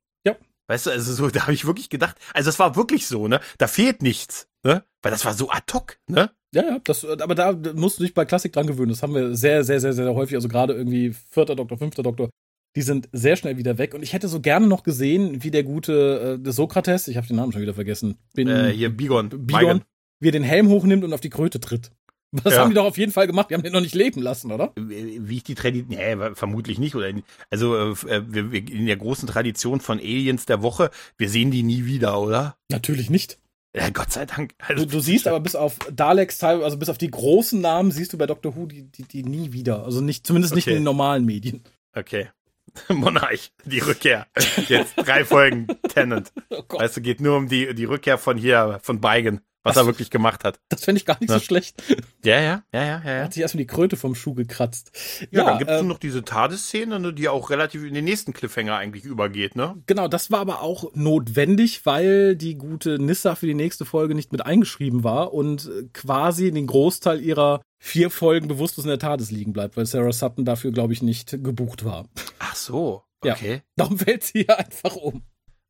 Weißt 0.69 0.87
du, 0.87 0.91
also 0.91 1.13
so, 1.13 1.29
da 1.31 1.43
habe 1.43 1.53
ich 1.53 1.67
wirklich 1.67 1.91
gedacht, 1.91 2.17
also 2.35 2.49
das 2.49 2.59
war 2.59 2.77
wirklich 2.77 3.07
so, 3.07 3.29
ne? 3.29 3.41
Da 3.59 3.69
fehlt 3.69 4.03
nichts, 4.03 4.49
ne? 4.65 4.85
Weil 5.03 5.13
das 5.13 5.25
war 5.25 5.35
so 5.35 5.51
ad 5.51 5.73
hoc, 5.73 5.99
ne? 6.09 6.31
Ja, 6.53 6.63
ja, 6.63 6.79
das, 6.85 7.05
aber 7.05 7.35
da 7.35 7.53
musst 7.75 7.99
du 7.99 8.03
dich 8.03 8.15
bei 8.15 8.25
Klassik 8.25 8.53
dran 8.53 8.67
gewöhnen. 8.67 8.89
Das 8.89 9.03
haben 9.03 9.15
wir 9.15 9.37
sehr, 9.37 9.63
sehr, 9.63 9.81
sehr, 9.81 9.93
sehr 9.93 10.15
häufig. 10.15 10.37
Also 10.37 10.49
gerade 10.49 10.73
irgendwie 10.73 11.15
vierter 11.31 11.55
Doktor, 11.55 11.77
fünfter 11.79 12.03
Doktor. 12.03 12.31
Die 12.77 12.83
sind 12.83 13.09
sehr 13.13 13.37
schnell 13.37 13.59
wieder 13.59 13.79
weg. 13.79 13.95
Und 13.95 14.03
ich 14.03 14.13
hätte 14.13 14.29
so 14.29 14.41
gerne 14.41 14.67
noch 14.67 14.83
gesehen, 14.83 15.43
wie 15.43 15.51
der 15.51 15.65
gute 15.65 16.41
äh, 16.45 16.51
Sokrates, 16.51 17.09
ich 17.09 17.17
habe 17.17 17.27
den 17.27 17.37
Namen 17.37 17.53
schon 17.53 17.63
wieder 17.63 17.75
vergessen, 17.75 18.17
bin, 18.35 18.49
Äh, 18.49 18.73
hier 18.73 18.95
Bigon. 18.95 19.29
Bigon, 19.29 19.83
wie 20.21 20.29
er 20.29 20.33
den 20.33 20.43
Helm 20.43 20.69
hochnimmt 20.69 21.05
und 21.05 21.13
auf 21.13 21.21
die 21.21 21.31
Kröte 21.31 21.61
tritt. 21.61 21.91
Das 22.45 22.55
Ja. 22.55 22.61
haben 22.61 22.71
die 22.71 22.75
doch 22.75 22.85
auf 22.85 22.99
jeden 22.99 23.13
Fall 23.13 23.27
gemacht. 23.27 23.51
Die 23.51 23.55
haben 23.55 23.63
den 23.63 23.73
noch 23.73 23.81
nicht 23.81 23.95
leben 23.95 24.21
lassen, 24.23 24.53
oder? 24.53 24.73
wie 24.77 25.37
ich 25.37 25.45
die 25.45 25.55
Tradition, 25.55 25.97
nee, 25.99 26.35
vermutlich 26.35 26.79
nicht. 26.79 26.95
Oder 26.95 27.13
also 27.51 27.77
äh, 27.77 28.23
wir, 28.27 28.53
in 28.53 28.87
der 28.87 28.97
großen 28.97 29.27
Tradition 29.29 29.81
von 29.81 29.99
Aliens 29.99 30.47
der 30.47 30.63
Woche, 30.63 30.91
wir 31.19 31.29
sehen 31.29 31.51
die 31.51 31.63
nie 31.63 31.85
wieder, 31.87 32.21
oder? 32.21 32.57
Natürlich 32.71 33.11
nicht. 33.11 33.39
Ja, 33.75 33.91
Gott 33.91 34.11
sei 34.11 34.25
Dank. 34.25 34.53
Also, 34.59 34.85
Du, 34.87 34.91
du 34.93 35.01
siehst 35.01 35.29
aber 35.29 35.41
bis 35.41 35.55
auf 35.55 35.77
Daleks, 35.93 36.39
teil- 36.39 36.63
also 36.63 36.79
bis 36.79 36.89
auf 36.89 36.97
die 36.97 37.11
großen 37.11 37.61
Namen, 37.61 37.91
siehst 37.91 38.13
du 38.13 38.17
bei 38.19 38.27
Doctor 38.27 38.57
Who 38.57 38.65
die, 38.67 38.85
die, 38.91 39.03
die 39.03 39.23
nie 39.23 39.53
wieder. 39.53 39.85
Also 39.85 40.01
nicht, 40.01 40.27
zumindest 40.27 40.55
nicht 40.55 40.65
Okay. 40.67 40.73
in 40.77 40.81
den 40.81 40.85
normalen 40.85 41.27
Medien. 41.27 41.63
Okay. 41.95 42.29
Monarch, 42.89 43.51
die 43.65 43.79
Rückkehr. 43.81 44.27
Jetzt 44.69 44.95
drei 44.97 45.25
Folgen 45.25 45.67
Tennant. 45.89 46.33
Oh 46.51 46.63
Weißt 46.79 46.97
du, 46.97 47.01
geht 47.01 47.21
nur 47.21 47.37
um 47.37 47.49
die, 47.49 47.75
die 47.75 47.85
Rückkehr 47.85 48.19
von 48.19 48.37
hier, 48.39 48.79
von 48.83 49.01
Beigen, 49.01 49.41
was 49.67 49.77
er 49.77 49.87
wirklich 49.87 50.11
gemacht 50.11 50.45
hat. 50.45 50.61
das 50.69 50.85
fände 50.85 50.99
ich 50.99 51.07
gar 51.07 51.19
nicht 51.21 51.31
Ja. 51.31 51.39
so 51.39 51.45
schlecht. 51.45 51.83
Ja, 52.25 52.41
ja, 52.41 52.41
ja, 52.41 52.65
ja, 52.73 52.85
ja. 52.85 53.01
Er 53.05 53.19
ja. 53.19 53.25
hat 53.25 53.33
sich 53.35 53.43
erstmal 53.43 53.63
die 53.63 53.67
Kröte 53.67 53.97
vom 53.97 54.15
Schuh 54.15 54.35
gekratzt. 54.35 54.91
Ja, 55.31 55.45
dann 55.45 55.59
gibt 55.59 55.71
es 55.71 55.81
ähm, 55.81 55.89
noch 55.89 55.99
diese 55.99 56.25
Tadesszene, 56.25 56.99
ne, 56.99 57.13
die 57.13 57.29
auch 57.29 57.51
relativ 57.51 57.85
in 57.85 57.95
den 57.95 58.05
nächsten 58.05 58.33
Cliffhanger 58.33 58.77
eigentlich 58.77 59.05
übergeht, 59.05 59.57
ne? 59.57 59.81
Genau, 59.87 60.09
das 60.09 60.31
war 60.31 60.41
aber 60.41 60.63
auch 60.63 60.93
notwendig, 60.95 61.85
weil 61.87 62.37
die 62.37 62.57
gute 62.57 62.99
Nissa 62.99 63.35
für 63.35 63.47
die 63.47 63.55
nächste 63.55 63.85
Folge 63.85 64.15
nicht 64.15 64.33
mit 64.33 64.45
eingeschrieben 64.45 65.05
war 65.05 65.33
und 65.35 65.67
äh, 65.67 65.89
quasi 65.93 66.51
den 66.53 66.67
Großteil 66.67 67.21
ihrer 67.21 67.61
vier 67.79 68.11
Folgen 68.11 68.49
bewusstlos 68.49 68.85
in 68.85 68.91
der 68.91 68.99
TARDIS 68.99 69.31
liegen 69.31 69.53
bleibt, 69.53 69.77
weil 69.77 69.87
Sarah 69.87 70.13
Sutton 70.13 70.45
dafür, 70.45 70.73
glaube 70.73 70.93
ich, 70.93 71.03
nicht 71.03 71.31
gebucht 71.43 71.85
war. 71.85 72.09
Ach 72.39 72.57
so, 72.57 73.03
Ja. 73.25 73.35
okay. 73.35 73.63
Darum 73.77 73.99
fällt 73.99 74.23
sie 74.25 74.45
hier 74.45 74.59
einfach 74.59 74.97
um. 74.97 75.23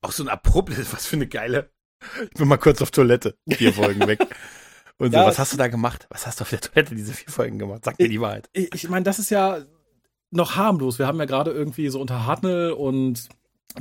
Auch 0.02 0.12
so 0.12 0.22
ein 0.22 0.28
abrupt, 0.28 0.70
was 0.92 1.06
für 1.06 1.16
eine 1.16 1.26
geile. 1.26 1.70
Ich 2.22 2.38
bin 2.38 2.48
mal 2.48 2.56
kurz 2.56 2.82
auf 2.82 2.90
Toilette. 2.90 3.36
Vier 3.48 3.72
Folgen 3.72 4.06
weg. 4.06 4.20
Und 4.98 5.12
so, 5.12 5.18
Ja, 5.18 5.26
was 5.26 5.38
hast 5.38 5.52
du 5.52 5.56
da 5.56 5.68
gemacht? 5.68 6.06
Was 6.10 6.26
hast 6.26 6.40
du 6.40 6.42
auf 6.42 6.50
der 6.50 6.60
Toilette 6.60 6.94
diese 6.94 7.12
vier 7.12 7.32
Folgen 7.32 7.58
gemacht? 7.58 7.84
Sag 7.84 7.98
mir 7.98 8.08
die 8.08 8.20
Wahrheit. 8.20 8.48
Ich, 8.52 8.72
ich 8.72 8.88
meine, 8.88 9.04
das 9.04 9.18
ist 9.18 9.30
ja 9.30 9.58
noch 10.30 10.56
harmlos. 10.56 10.98
Wir 10.98 11.06
haben 11.06 11.18
ja 11.18 11.26
gerade 11.26 11.50
irgendwie 11.50 11.88
so 11.88 12.00
unter 12.00 12.26
Hartnell 12.26 12.72
und 12.72 13.28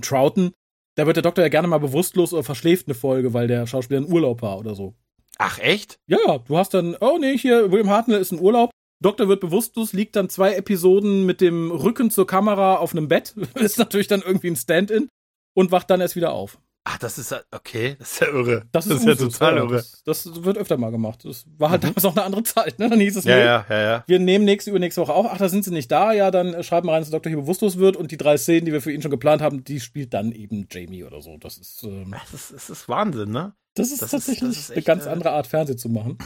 Troughton, 0.01 0.51
da 0.95 1.05
wird 1.05 1.17
der 1.17 1.23
Doktor 1.23 1.43
ja 1.43 1.49
gerne 1.49 1.67
mal 1.67 1.77
bewusstlos 1.79 2.33
oder 2.33 2.43
verschläft 2.43 2.87
eine 2.87 2.95
Folge, 2.95 3.33
weil 3.33 3.47
der 3.47 3.67
Schauspieler 3.67 3.99
in 3.99 4.11
Urlaub 4.11 4.41
war 4.41 4.57
oder 4.57 4.75
so. 4.75 4.95
Ach, 5.37 5.59
echt? 5.59 5.99
Ja, 6.07 6.17
ja, 6.25 6.37
du 6.37 6.57
hast 6.57 6.73
dann, 6.73 6.95
oh 7.01 7.17
nee, 7.19 7.37
hier, 7.37 7.71
William 7.71 7.89
Hartnell 7.89 8.21
ist 8.21 8.31
in 8.31 8.39
Urlaub. 8.39 8.71
Doktor 9.01 9.27
wird 9.27 9.41
bewusstlos, 9.41 9.91
liegt 9.91 10.15
dann 10.15 10.29
zwei 10.29 10.53
Episoden 10.55 11.25
mit 11.25 11.41
dem 11.41 11.69
Rücken 11.71 12.09
zur 12.09 12.25
Kamera 12.25 12.77
auf 12.77 12.93
einem 12.93 13.09
Bett, 13.09 13.35
ist 13.55 13.77
natürlich 13.77 14.07
dann 14.07 14.21
irgendwie 14.21 14.47
ein 14.47 14.55
Stand-in 14.55 15.09
und 15.53 15.71
wacht 15.71 15.89
dann 15.89 15.99
erst 15.99 16.15
wieder 16.15 16.31
auf. 16.31 16.57
Ach, 16.87 16.97
das 16.99 17.17
ist, 17.17 17.33
okay, 17.51 17.95
das 17.99 18.11
ist 18.13 18.19
ja 18.21 18.27
irre. 18.27 18.63
Das 18.71 18.85
ist, 18.87 19.03
ja 19.05 19.15
total 19.15 19.55
ja, 19.57 19.63
irre. 19.63 19.75
Das, 19.77 20.03
das 20.05 20.43
wird 20.43 20.57
öfter 20.57 20.77
mal 20.77 20.91
gemacht. 20.91 21.25
Das 21.25 21.43
war 21.57 21.71
halt 21.71 21.83
damals 21.83 22.03
noch 22.03 22.15
eine 22.15 22.23
andere 22.23 22.43
Zeit, 22.43 22.77
ne? 22.79 22.89
Dann 22.89 22.99
hieß 22.99 23.17
es, 23.17 23.25
Ja, 23.25 23.35
nee, 23.35 23.43
ja, 23.43 23.65
ja, 23.69 23.81
ja. 23.81 24.03
wir 24.05 24.19
nehmen 24.19 24.45
nächste, 24.45 24.69
übernächste 24.69 25.01
Woche 25.01 25.13
auf. 25.13 25.25
Ach, 25.29 25.37
da 25.37 25.49
sind 25.49 25.65
sie 25.65 25.71
nicht 25.71 25.91
da. 25.91 26.13
Ja, 26.13 26.29
dann 26.31 26.53
äh, 26.53 26.63
schreiben 26.63 26.87
wir 26.87 26.93
rein, 26.93 27.01
dass 27.01 27.09
der 27.09 27.17
Doktor 27.17 27.29
hier 27.31 27.39
bewusstlos 27.39 27.77
wird 27.77 27.97
und 27.97 28.11
die 28.11 28.17
drei 28.17 28.37
Szenen, 28.37 28.65
die 28.65 28.71
wir 28.71 28.81
für 28.81 28.91
ihn 28.91 29.01
schon 29.01 29.11
geplant 29.11 29.41
haben, 29.41 29.63
die 29.63 29.79
spielt 29.79 30.13
dann 30.13 30.31
eben 30.31 30.67
Jamie 30.71 31.03
oder 31.03 31.21
so. 31.21 31.37
Das 31.37 31.57
ist, 31.57 31.83
ähm, 31.83 32.13
Das 32.31 32.33
ist, 32.33 32.53
das 32.53 32.69
ist 32.69 32.87
Wahnsinn, 32.87 33.31
ne? 33.31 33.53
das 33.73 33.91
ist 33.91 34.01
Das 34.03 34.05
ist- 34.05 34.11
tatsächlich 34.27 34.49
das 34.51 34.57
ist 34.59 34.69
eine 34.71 34.77
echt, 34.77 34.87
ganz 34.87 35.05
äh, 35.05 35.09
andere 35.09 35.31
Art, 35.31 35.47
Fernsehen 35.47 35.77
zu 35.79 35.89
machen. 35.89 36.17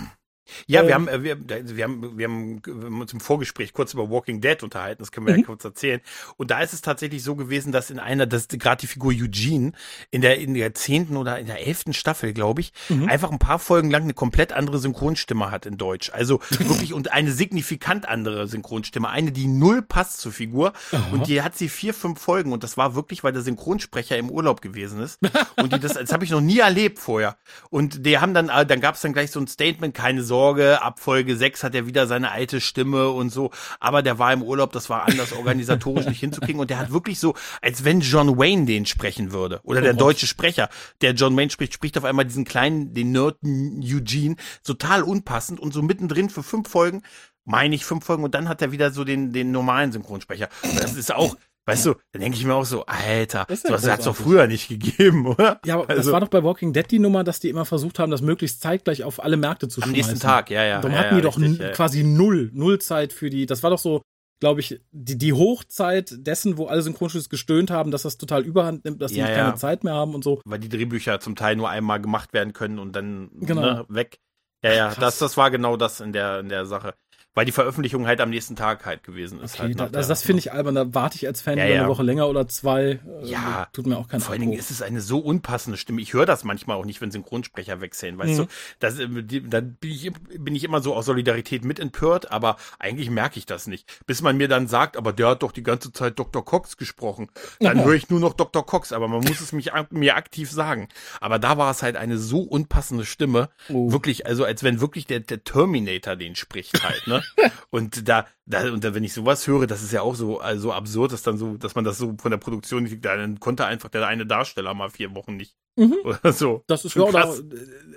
Ja, 0.67 0.81
Ähm, 0.81 0.87
wir 0.87 0.93
haben, 0.95 1.07
äh, 1.07 1.23
wir, 1.23 1.37
wir 1.77 1.83
haben, 1.83 2.17
wir 2.17 2.25
haben, 2.27 2.61
wir 2.65 2.85
haben 2.85 3.01
uns 3.01 3.13
im 3.13 3.19
Vorgespräch 3.19 3.73
kurz 3.73 3.93
über 3.93 4.09
Walking 4.09 4.41
Dead 4.41 4.61
unterhalten. 4.63 5.01
Das 5.01 5.11
können 5.11 5.27
wir 5.27 5.33
Mhm. 5.33 5.39
ja 5.41 5.45
kurz 5.45 5.63
erzählen. 5.63 6.01
Und 6.37 6.51
da 6.51 6.61
ist 6.61 6.73
es 6.73 6.81
tatsächlich 6.81 7.23
so 7.23 7.35
gewesen, 7.35 7.71
dass 7.71 7.89
in 7.89 7.99
einer, 7.99 8.25
dass 8.25 8.47
gerade 8.47 8.81
die 8.81 8.87
Figur 8.87 9.11
Eugene 9.13 9.71
in 10.11 10.21
der 10.21 10.37
in 10.39 10.53
der 10.53 10.73
zehnten 10.73 11.17
oder 11.17 11.39
in 11.39 11.45
der 11.47 11.65
elften 11.65 11.93
Staffel, 11.93 12.33
glaube 12.33 12.61
ich, 12.61 12.73
Mhm. 12.89 13.07
einfach 13.09 13.31
ein 13.31 13.39
paar 13.39 13.59
Folgen 13.59 13.89
lang 13.91 14.03
eine 14.03 14.13
komplett 14.13 14.53
andere 14.53 14.79
Synchronstimme 14.79 15.51
hat 15.51 15.65
in 15.65 15.77
Deutsch. 15.77 16.11
Also 16.13 16.39
wirklich 16.49 16.93
und 16.93 17.11
eine 17.11 17.31
signifikant 17.31 18.07
andere 18.07 18.47
Synchronstimme, 18.47 19.09
eine, 19.09 19.31
die 19.31 19.47
null 19.47 19.81
passt 19.81 20.19
zur 20.19 20.31
Figur. 20.31 20.73
Und 21.11 21.27
die 21.27 21.41
hat 21.41 21.57
sie 21.57 21.69
vier, 21.69 21.93
fünf 21.93 22.19
Folgen. 22.19 22.51
Und 22.53 22.63
das 22.63 22.77
war 22.77 22.95
wirklich, 22.95 23.23
weil 23.23 23.33
der 23.33 23.41
Synchronsprecher 23.41 24.17
im 24.17 24.29
Urlaub 24.29 24.61
gewesen 24.61 25.01
ist. 25.01 25.19
Und 25.57 25.73
die 25.73 25.79
das, 25.79 25.93
das 25.93 26.11
habe 26.11 26.23
ich 26.25 26.31
noch 26.31 26.41
nie 26.41 26.59
erlebt 26.59 26.99
vorher. 26.99 27.37
Und 27.69 28.05
die 28.05 28.17
haben 28.19 28.33
dann, 28.33 28.49
äh, 28.49 28.65
dann 28.65 28.79
gab 28.81 28.95
es 28.95 29.01
dann 29.01 29.13
gleich 29.13 29.31
so 29.31 29.39
ein 29.39 29.47
Statement, 29.47 29.93
keine 29.93 30.23
Sorge, 30.23 30.38
ab 30.47 30.99
Folge 30.99 31.35
6 31.35 31.63
hat 31.63 31.75
er 31.75 31.87
wieder 31.87 32.07
seine 32.07 32.31
alte 32.31 32.61
Stimme 32.61 33.09
und 33.09 33.29
so. 33.29 33.51
Aber 33.79 34.01
der 34.01 34.19
war 34.19 34.33
im 34.33 34.41
Urlaub, 34.41 34.71
das 34.71 34.89
war 34.89 35.07
anders 35.07 35.33
organisatorisch 35.33 36.05
nicht 36.05 36.19
hinzukriegen. 36.19 36.59
Und 36.59 36.69
der 36.69 36.79
hat 36.79 36.91
wirklich 36.91 37.19
so, 37.19 37.35
als 37.61 37.83
wenn 37.83 38.01
John 38.01 38.37
Wayne 38.37 38.65
den 38.65 38.85
sprechen 38.85 39.31
würde. 39.31 39.59
Oder 39.63 39.81
der 39.81 39.93
Gott. 39.93 40.01
deutsche 40.01 40.27
Sprecher, 40.27 40.69
der 41.01 41.13
John 41.13 41.35
Wayne 41.37 41.51
spricht, 41.51 41.73
spricht 41.73 41.97
auf 41.97 42.05
einmal 42.05 42.25
diesen 42.25 42.45
kleinen, 42.45 42.93
den 42.93 43.11
Nerd 43.11 43.37
Eugene, 43.43 44.35
total 44.63 45.03
unpassend 45.03 45.59
und 45.59 45.73
so 45.73 45.81
mittendrin 45.81 46.29
für 46.29 46.43
fünf 46.43 46.69
Folgen, 46.69 47.03
meine 47.45 47.75
ich 47.75 47.85
fünf 47.85 48.05
Folgen, 48.05 48.23
und 48.23 48.35
dann 48.35 48.47
hat 48.47 48.61
er 48.61 48.71
wieder 48.71 48.91
so 48.91 49.03
den, 49.03 49.33
den 49.33 49.51
normalen 49.51 49.91
Synchronsprecher. 49.91 50.49
Das 50.79 50.95
ist 50.95 51.13
auch, 51.13 51.35
weißt 51.69 51.85
du, 51.85 51.95
dann 52.11 52.21
denke 52.21 52.37
ich 52.37 52.45
mir 52.45 52.53
auch 52.55 52.65
so, 52.65 52.85
Alter, 52.85 53.45
Das 53.47 53.61
sowas 53.63 53.87
hat's 53.87 54.05
doch 54.05 54.15
großartig. 54.15 54.23
früher 54.25 54.47
nicht 54.47 54.67
gegeben, 54.67 55.25
oder? 55.27 55.59
Ja, 55.65 55.75
aber 55.75 55.87
das 55.87 55.97
Also- 55.99 56.11
war 56.11 56.19
doch 56.21 56.27
bei 56.29 56.43
Walking 56.43 56.73
Dead 56.73 56.89
die 56.89 56.99
Nummer, 56.99 57.23
dass 57.23 57.39
die 57.39 57.49
immer 57.49 57.65
versucht 57.65 57.99
haben, 57.99 58.11
das 58.11 58.21
möglichst 58.21 58.61
zeitgleich 58.61 59.03
auf 59.03 59.23
alle 59.23 59.37
Märkte 59.37 59.67
zu 59.67 59.81
Am 59.81 59.89
schmeißen. 59.89 60.11
nächsten 60.11 60.19
Tag, 60.19 60.49
ja, 60.49 60.63
ja. 60.63 60.81
Darum 60.81 60.91
ja, 60.91 60.97
hatten 60.99 61.15
ja, 61.15 61.15
die 61.17 61.21
doch 61.21 61.37
richtig, 61.37 61.59
n- 61.59 61.65
ja. 61.67 61.71
quasi 61.73 62.03
null, 62.03 62.49
null 62.53 62.79
Zeit 62.79 63.13
für 63.13 63.29
die. 63.29 63.45
Das 63.45 63.63
war 63.63 63.69
doch 63.69 63.79
so, 63.79 64.01
glaube 64.41 64.61
ich, 64.61 64.79
die, 64.91 65.17
die 65.17 65.33
Hochzeit 65.33 66.13
dessen, 66.25 66.57
wo 66.57 66.67
alle 66.67 66.81
Synchronstudios 66.81 67.29
gestöhnt 67.29 67.71
haben, 67.71 67.91
dass 67.91 68.03
das 68.03 68.17
total 68.17 68.43
überhand 68.45 68.85
nimmt, 68.85 69.01
dass 69.01 69.11
die 69.11 69.19
ja. 69.19 69.27
keine 69.27 69.55
Zeit 69.55 69.83
mehr 69.83 69.93
haben 69.93 70.15
und 70.15 70.23
so. 70.23 70.41
Weil 70.45 70.59
die 70.59 70.69
Drehbücher 70.69 71.19
zum 71.19 71.35
Teil 71.35 71.55
nur 71.57 71.69
einmal 71.69 71.99
gemacht 72.01 72.31
werden 72.33 72.53
können 72.53 72.79
und 72.79 72.95
dann 72.95 73.29
Genau. 73.41 73.61
ne, 73.61 73.85
weg. 73.89 74.17
Ja, 74.63 74.73
ja, 74.73 74.87
Krass. 74.87 74.97
das, 74.99 75.19
das 75.19 75.37
war 75.37 75.51
genau 75.51 75.77
das 75.77 75.99
in 76.01 76.11
der, 76.13 76.39
in 76.39 76.49
der 76.49 76.65
Sache. 76.65 76.93
Weil 77.39 77.45
die 77.45 77.53
Veröffentlichung 77.53 78.05
halt 78.05 78.19
am 78.19 78.31
nächsten 78.31 78.57
Tag 78.57 78.85
halt 78.85 79.03
gewesen 79.05 79.39
ist. 79.39 79.53
Okay, 79.55 79.63
halt 79.69 79.79
da, 79.79 79.83
das, 79.85 79.91
der- 79.91 80.07
das 80.09 80.23
finde 80.23 80.39
ich 80.39 80.51
albern. 80.51 80.75
Da 80.75 80.93
warte 80.93 81.15
ich 81.15 81.25
als 81.25 81.41
Fan 81.41 81.57
Ja, 81.57 81.63
ja. 81.65 81.79
eine 81.79 81.87
Woche 81.87 82.03
länger 82.03 82.27
oder 82.27 82.49
zwei. 82.49 82.99
Äh, 83.23 83.27
Ja. 83.29 83.69
Tut 83.71 83.87
mir 83.87 83.97
auch 83.97 84.09
keinen 84.09 84.19
Vor 84.19 84.33
allen 84.33 84.41
Dingen 84.41 84.51
ist 84.59 84.71
es 84.71 84.81
eine 84.81 84.99
so 84.99 85.19
unpassende 85.19 85.77
Stimme. 85.77 86.01
Ich 86.01 86.11
höre 86.11 86.25
das 86.25 86.43
manchmal 86.43 86.75
auch 86.75 86.83
nicht, 86.83 86.99
wenn 86.99 87.11
Synchronsprecher 87.11 87.79
wechseln, 87.79 88.17
weißt 88.17 88.31
Mhm. 88.33 88.37
du? 88.43 88.47
Das, 88.79 88.99
äh, 88.99 89.07
da 89.47 89.61
bin 89.61 89.89
ich, 89.89 90.11
bin 90.37 90.53
ich 90.53 90.65
immer 90.65 90.81
so 90.81 90.93
aus 90.95 91.05
Solidarität 91.05 91.63
mit 91.63 91.79
empört, 91.79 92.29
aber 92.29 92.57
eigentlich 92.77 93.09
merke 93.09 93.39
ich 93.39 93.45
das 93.45 93.67
nicht. 93.67 93.87
Bis 94.05 94.21
man 94.21 94.35
mir 94.35 94.49
dann 94.49 94.67
sagt, 94.67 94.97
aber 94.97 95.13
der 95.13 95.29
hat 95.29 95.43
doch 95.43 95.53
die 95.53 95.63
ganze 95.63 95.93
Zeit 95.93 96.19
Dr. 96.19 96.43
Cox 96.43 96.75
gesprochen. 96.75 97.29
Dann 97.61 97.85
höre 97.85 97.93
ich 97.95 98.09
nur 98.09 98.19
noch 98.19 98.33
Dr. 98.33 98.65
Cox, 98.65 98.91
aber 98.91 99.07
man 99.07 99.21
muss 99.21 99.39
es 99.39 99.53
mich, 99.53 99.71
mir 99.91 100.17
aktiv 100.17 100.51
sagen. 100.51 100.89
Aber 101.21 101.39
da 101.39 101.57
war 101.57 101.71
es 101.71 101.83
halt 101.83 101.95
eine 101.95 102.17
so 102.17 102.41
unpassende 102.41 103.05
Stimme. 103.05 103.49
Oh. 103.69 103.91
Wirklich, 103.93 104.25
also 104.25 104.43
als 104.43 104.61
wenn 104.63 104.81
wirklich 104.81 105.05
der, 105.07 105.21
der 105.21 105.41
Terminator 105.43 106.15
den 106.17 106.35
spricht 106.35 106.83
halt, 106.83 107.07
ne? 107.07 107.23
und 107.69 108.07
da, 108.07 108.27
da, 108.45 108.71
und 108.71 108.83
da, 108.83 108.93
wenn 108.93 109.03
ich 109.03 109.13
sowas 109.13 109.47
höre, 109.47 109.67
das 109.67 109.83
ist 109.83 109.91
ja 109.93 110.01
auch 110.01 110.15
so, 110.15 110.39
also 110.39 110.71
absurd, 110.73 111.11
dass 111.11 111.23
dann 111.23 111.37
so, 111.37 111.57
dass 111.57 111.75
man 111.75 111.83
das 111.85 111.97
so 111.97 112.15
von 112.19 112.31
der 112.31 112.37
Produktion 112.37 112.83
nicht, 112.83 113.03
dann 113.03 113.39
konnte 113.39 113.65
einfach 113.65 113.89
der 113.89 114.05
eine 114.07 114.25
Darsteller 114.25 114.73
mal 114.73 114.89
vier 114.89 115.13
Wochen 115.15 115.35
nicht. 115.37 115.55
Mhm. 115.77 115.97
Oder 116.03 116.33
so. 116.33 116.63
Das 116.67 116.85
ist 116.85 116.93
Schon 116.93 117.03
ja, 117.03 117.07
oder, 117.09 117.21
krass. 117.21 117.43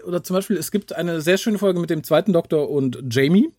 oder 0.06 0.22
zum 0.22 0.34
Beispiel, 0.34 0.56
es 0.56 0.70
gibt 0.70 0.92
eine 0.92 1.20
sehr 1.20 1.38
schöne 1.38 1.58
Folge 1.58 1.80
mit 1.80 1.90
dem 1.90 2.04
zweiten 2.04 2.32
Doktor 2.32 2.70
und 2.70 3.02
Jamie. 3.10 3.52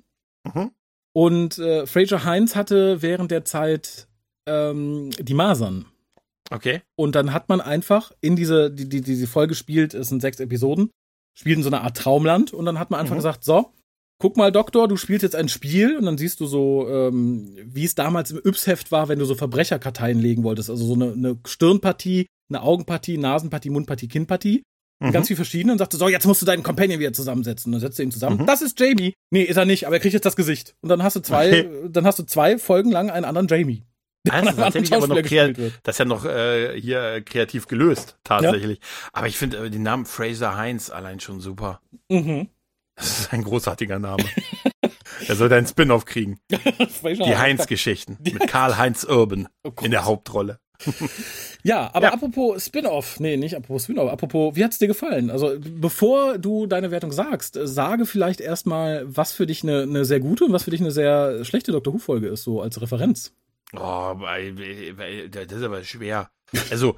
Mhm. 0.45 0.71
Und 1.13 1.57
äh, 1.59 1.85
Fraser 1.85 2.23
Heinz 2.23 2.55
hatte 2.55 3.01
während 3.01 3.31
der 3.31 3.45
Zeit 3.45 4.07
ähm, 4.47 5.11
die 5.19 5.33
Masern. 5.35 5.85
Okay. 6.49 6.81
Und 6.95 7.15
dann 7.15 7.33
hat 7.33 7.49
man 7.49 7.61
einfach 7.61 8.11
in 8.21 8.35
diese, 8.35 8.71
die, 8.71 8.87
die, 8.89 9.01
diese 9.01 9.27
Folge 9.27 9.55
spielt, 9.55 9.93
es 9.93 10.09
sind 10.09 10.21
sechs 10.21 10.39
Episoden, 10.39 10.89
spielt 11.37 11.57
in 11.57 11.63
so 11.63 11.69
einer 11.69 11.81
Art 11.83 11.97
Traumland 11.97 12.51
und 12.53 12.65
dann 12.65 12.79
hat 12.79 12.91
man 12.91 12.99
einfach 12.99 13.13
Mhm. 13.15 13.19
gesagt, 13.19 13.43
so, 13.43 13.71
guck 14.23 14.37
mal, 14.37 14.53
Doktor, 14.53 14.87
du 14.87 14.95
spielst 14.95 15.21
jetzt 15.21 15.35
ein 15.35 15.49
Spiel 15.49 15.97
und 15.97 16.05
dann 16.05 16.17
siehst 16.17 16.39
du 16.39 16.45
so, 16.45 16.87
ähm, 16.89 17.57
wie 17.61 17.83
es 17.83 17.93
damals 17.93 18.31
im 18.31 18.37
Yps-Heft 18.37 18.89
war, 18.89 19.09
wenn 19.09 19.19
du 19.19 19.25
so 19.25 19.35
Verbrecherkarteien 19.35 20.17
legen 20.17 20.43
wolltest. 20.43 20.69
Also 20.69 20.85
so 20.85 20.93
eine, 20.93 21.11
eine 21.11 21.37
Stirnpartie, 21.45 22.27
eine 22.49 22.61
Augenpartie, 22.61 23.17
Nasenpartie, 23.17 23.69
Mundpartie, 23.69 24.07
Kinnpartie. 24.07 24.63
Mhm. 25.01 25.11
Ganz 25.11 25.27
viel 25.27 25.35
verschiedene 25.35 25.73
und 25.73 25.77
sagte, 25.79 25.97
so, 25.97 26.07
jetzt 26.07 26.25
musst 26.25 26.41
du 26.41 26.45
deinen 26.45 26.63
Companion 26.63 27.01
wieder 27.01 27.11
zusammensetzen. 27.11 27.67
Und 27.67 27.73
dann 27.73 27.81
setzt 27.81 27.99
du 27.99 28.03
ihn 28.03 28.11
zusammen. 28.11 28.37
Mhm. 28.37 28.45
Das 28.45 28.61
ist 28.61 28.79
Jamie. 28.79 29.13
Nee, 29.29 29.43
ist 29.43 29.57
er 29.57 29.65
nicht, 29.65 29.87
aber 29.87 29.97
er 29.97 29.99
kriegt 29.99 30.13
jetzt 30.13 30.25
das 30.25 30.37
Gesicht. 30.37 30.73
Und 30.79 30.87
dann 30.87 31.03
hast 31.03 31.17
du 31.17 31.19
zwei, 31.19 31.67
dann 31.89 32.05
hast 32.05 32.17
du 32.19 32.23
zwei 32.23 32.57
Folgen 32.57 32.91
lang 32.91 33.09
einen 33.09 33.25
anderen 33.25 33.49
Jamie. 33.49 33.83
Ah, 34.29 34.41
Das 34.41 34.73
ist 34.75 34.93
aber 34.93 35.07
noch 35.07 35.21
das 35.21 35.95
ist 35.95 35.99
ja 35.99 36.05
noch 36.05 36.23
äh, 36.23 36.79
hier 36.79 37.15
äh, 37.15 37.21
kreativ 37.21 37.67
gelöst, 37.67 38.15
tatsächlich. 38.23 38.79
Aber 39.11 39.27
ich 39.27 39.37
finde 39.37 39.57
äh, 39.57 39.69
den 39.69 39.83
Namen 39.83 40.05
Fraser 40.05 40.55
Heinz 40.55 40.89
allein 40.89 41.19
schon 41.19 41.41
super. 41.41 41.81
Mhm. 42.09 42.47
Das 42.95 43.19
ist 43.21 43.33
ein 43.33 43.43
großartiger 43.43 43.99
Name. 43.99 44.23
er 45.27 45.35
sollte 45.35 45.55
einen 45.55 45.67
Spin-off 45.67 46.05
kriegen. 46.05 46.39
Die 46.51 47.37
Heinz-Geschichten. 47.37 48.17
Mit 48.21 48.47
Karl-Heinz 48.47 49.03
Urban 49.03 49.47
Oh 49.63 49.71
in 49.81 49.91
der 49.91 50.05
Hauptrolle. 50.05 50.59
Ja, 51.63 51.89
aber 51.93 52.07
Ja. 52.07 52.13
apropos 52.13 52.65
Spin-off, 52.65 53.19
nee, 53.19 53.37
nicht 53.37 53.55
apropos 53.55 53.83
Spin-off, 53.85 54.11
apropos, 54.11 54.55
wie 54.55 54.63
hat's 54.63 54.79
dir 54.79 54.87
gefallen? 54.87 55.29
Also, 55.31 55.55
bevor 55.59 56.37
du 56.37 56.65
deine 56.67 56.91
Wertung 56.91 57.11
sagst, 57.13 57.57
sage 57.63 58.05
vielleicht 58.05 58.41
erstmal, 58.41 59.03
was 59.07 59.31
für 59.31 59.45
dich 59.47 59.63
eine, 59.63 59.83
eine 59.83 60.03
sehr 60.05 60.19
gute 60.19 60.43
und 60.43 60.51
was 60.51 60.63
für 60.63 60.71
dich 60.71 60.81
eine 60.81 60.91
sehr 60.91 61.45
schlechte 61.45 61.71
Doctor 61.71 61.93
Who-Folge 61.93 62.27
ist, 62.27 62.43
so 62.43 62.61
als 62.61 62.81
Referenz. 62.81 63.33
Oh, 63.75 64.15
das 65.31 65.51
ist 65.51 65.63
aber 65.63 65.83
schwer. 65.83 66.29
Also, 66.69 66.97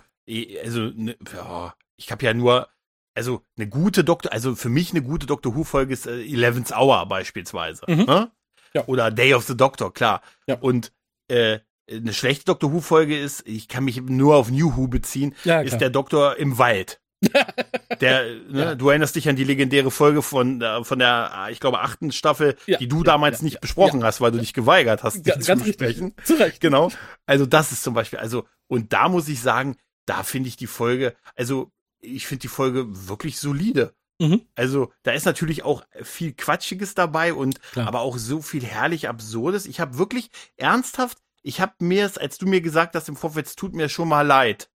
also, 0.63 0.91
ja, 1.35 1.73
ich 1.97 2.11
habe 2.11 2.25
ja 2.25 2.33
nur, 2.33 2.67
also 3.15 3.41
eine 3.57 3.67
gute 3.67 4.03
Doktor, 4.03 4.31
also 4.33 4.55
für 4.55 4.69
mich 4.69 4.91
eine 4.91 5.01
gute 5.01 5.25
Doctor 5.25 5.55
Who 5.55 5.63
Folge 5.63 5.93
ist 5.93 6.05
äh, 6.05 6.21
Eleventh 6.23 6.71
Hour 6.71 7.05
beispielsweise, 7.07 7.83
Mhm. 7.87 8.03
ne? 8.05 8.31
Ja. 8.73 8.83
Oder 8.87 9.09
Day 9.09 9.33
of 9.33 9.45
the 9.45 9.55
Doctor, 9.55 9.93
klar. 9.93 10.21
Ja. 10.47 10.57
Und 10.59 10.91
äh, 11.29 11.59
eine 11.89 12.13
schlechte 12.13 12.45
Doctor 12.45 12.73
Who 12.73 12.81
Folge 12.81 13.17
ist, 13.19 13.47
ich 13.47 13.67
kann 13.69 13.85
mich 13.85 14.01
nur 14.01 14.35
auf 14.35 14.51
New 14.51 14.75
Who 14.75 14.87
beziehen, 14.87 15.33
Ja, 15.45 15.61
ist 15.61 15.77
der 15.77 15.89
Doktor 15.89 16.35
im 16.37 16.57
Wald. 16.57 16.99
der, 18.01 18.25
ne, 18.49 18.75
du 18.77 18.89
erinnerst 18.89 19.15
dich 19.15 19.29
an 19.29 19.35
die 19.35 19.43
legendäre 19.43 19.89
Folge 19.91 20.21
von, 20.21 20.61
äh, 20.61 20.83
von 20.83 20.99
der, 20.99 21.31
äh, 21.47 21.51
ich 21.51 21.59
glaube, 21.59 21.79
achten 21.79 22.11
Staffel, 22.11 22.55
die 22.79 22.87
du 22.87 23.03
damals 23.03 23.41
nicht 23.41 23.61
besprochen 23.61 24.03
hast, 24.03 24.21
weil 24.21 24.31
du 24.31 24.39
dich 24.39 24.53
geweigert 24.53 25.03
hast, 25.03 25.25
die 25.25 25.39
zu 25.39 25.55
besprechen. 25.55 26.13
Zu 26.23 26.35
Recht. 26.35 26.59
Genau. 26.59 26.91
Also 27.25 27.45
das 27.45 27.71
ist 27.71 27.83
zum 27.83 27.93
Beispiel, 27.93 28.19
also, 28.19 28.45
und 28.67 28.93
da 28.93 29.07
muss 29.09 29.27
ich 29.29 29.41
sagen, 29.41 29.77
da 30.05 30.23
finde 30.23 30.49
ich 30.49 30.57
die 30.57 30.67
Folge, 30.67 31.15
also 31.35 31.71
ich 32.05 32.27
finde 32.27 32.41
die 32.41 32.47
Folge 32.47 32.85
wirklich 33.07 33.39
solide. 33.39 33.93
Mhm. 34.19 34.41
Also 34.55 34.91
da 35.03 35.11
ist 35.11 35.25
natürlich 35.25 35.63
auch 35.63 35.83
viel 36.03 36.33
Quatschiges 36.33 36.93
dabei 36.95 37.33
und 37.33 37.61
Klar. 37.73 37.87
aber 37.87 37.99
auch 38.01 38.17
so 38.17 38.41
viel 38.41 38.63
herrlich 38.63 39.09
Absurdes. 39.09 39.65
Ich 39.65 39.79
habe 39.81 39.97
wirklich 39.97 40.29
ernsthaft, 40.55 41.17
ich 41.43 41.59
habe 41.59 41.73
mir 41.79 42.05
es, 42.05 42.17
als 42.17 42.37
du 42.37 42.45
mir 42.47 42.61
gesagt 42.61 42.95
hast 42.95 43.09
im 43.09 43.15
Vorfeld, 43.17 43.47
es 43.47 43.55
tut 43.55 43.73
mir 43.73 43.89
schon 43.89 44.07
mal 44.07 44.21
leid, 44.25 44.69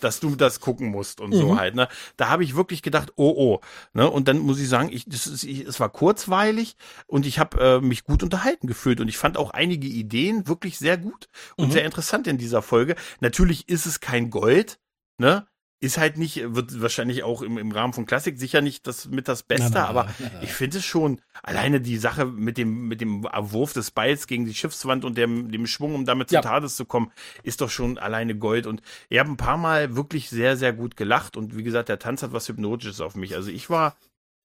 dass 0.00 0.20
du 0.20 0.36
das 0.36 0.60
gucken 0.60 0.88
musst 0.90 1.20
und 1.20 1.34
so 1.34 1.52
Mhm. 1.52 1.58
halt. 1.58 1.74
Ne, 1.74 1.88
da 2.16 2.30
habe 2.30 2.44
ich 2.44 2.56
wirklich 2.56 2.80
gedacht, 2.80 3.12
oh 3.16 3.34
oh. 3.36 3.60
Ne, 3.92 4.08
und 4.08 4.26
dann 4.28 4.38
muss 4.38 4.58
ich 4.58 4.68
sagen, 4.70 4.88
ich, 4.90 5.04
das 5.04 5.26
ist, 5.26 5.44
ich, 5.44 5.60
es 5.66 5.80
war 5.80 5.90
kurzweilig 5.90 6.76
und 7.06 7.26
ich 7.26 7.38
habe 7.38 7.60
äh, 7.60 7.80
mich 7.80 8.04
gut 8.04 8.22
unterhalten 8.22 8.68
gefühlt 8.68 9.00
und 9.00 9.08
ich 9.08 9.18
fand 9.18 9.36
auch 9.36 9.50
einige 9.50 9.86
Ideen 9.88 10.46
wirklich 10.48 10.78
sehr 10.78 10.96
gut 10.96 11.28
und 11.56 11.68
Mhm. 11.68 11.72
sehr 11.72 11.84
interessant 11.84 12.26
in 12.26 12.38
dieser 12.38 12.62
Folge. 12.62 12.94
Natürlich 13.20 13.68
ist 13.68 13.84
es 13.84 14.00
kein 14.00 14.30
Gold, 14.30 14.78
ne? 15.18 15.46
Ist 15.80 15.96
halt 15.96 16.18
nicht, 16.18 16.42
wird 16.54 16.80
wahrscheinlich 16.82 17.22
auch 17.22 17.40
im, 17.40 17.56
im 17.56 17.70
Rahmen 17.70 17.92
von 17.92 18.04
Klassik 18.04 18.36
sicher 18.36 18.60
nicht 18.60 18.88
das 18.88 19.06
mit 19.06 19.28
das 19.28 19.44
Beste, 19.44 19.64
Nein, 19.64 19.72
nein, 19.74 19.84
aber 19.84 20.04
nein. 20.18 20.30
ich 20.42 20.52
finde 20.52 20.78
es 20.78 20.84
schon, 20.84 21.20
alleine 21.42 21.80
die 21.80 21.98
Sache 21.98 22.24
mit 22.24 22.58
dem, 22.58 22.88
mit 22.88 23.00
dem 23.00 23.22
Wurf 23.22 23.74
des 23.74 23.92
Beils 23.92 24.26
gegen 24.26 24.44
die 24.44 24.54
Schiffswand 24.54 25.04
und 25.04 25.16
dem, 25.16 25.52
dem 25.52 25.68
Schwung, 25.68 25.94
um 25.94 26.04
damit 26.04 26.32
Ja. 26.32 26.42
zu 26.42 26.48
Tades 26.48 26.74
zu 26.74 26.84
kommen, 26.84 27.12
ist 27.44 27.60
doch 27.60 27.70
schon 27.70 27.96
alleine 27.96 28.34
Gold. 28.36 28.66
Und 28.66 28.82
ich 29.08 29.20
habe 29.20 29.30
ein 29.30 29.36
paar 29.36 29.56
Mal 29.56 29.94
wirklich 29.94 30.30
sehr, 30.30 30.56
sehr 30.56 30.72
gut 30.72 30.96
gelacht. 30.96 31.36
Und 31.36 31.56
wie 31.56 31.62
gesagt, 31.62 31.88
der 31.88 32.00
Tanz 32.00 32.24
hat 32.24 32.32
was 32.32 32.48
Hypnotisches 32.48 33.00
auf 33.00 33.14
mich. 33.14 33.36
Also 33.36 33.50
ich 33.50 33.70
war, 33.70 33.96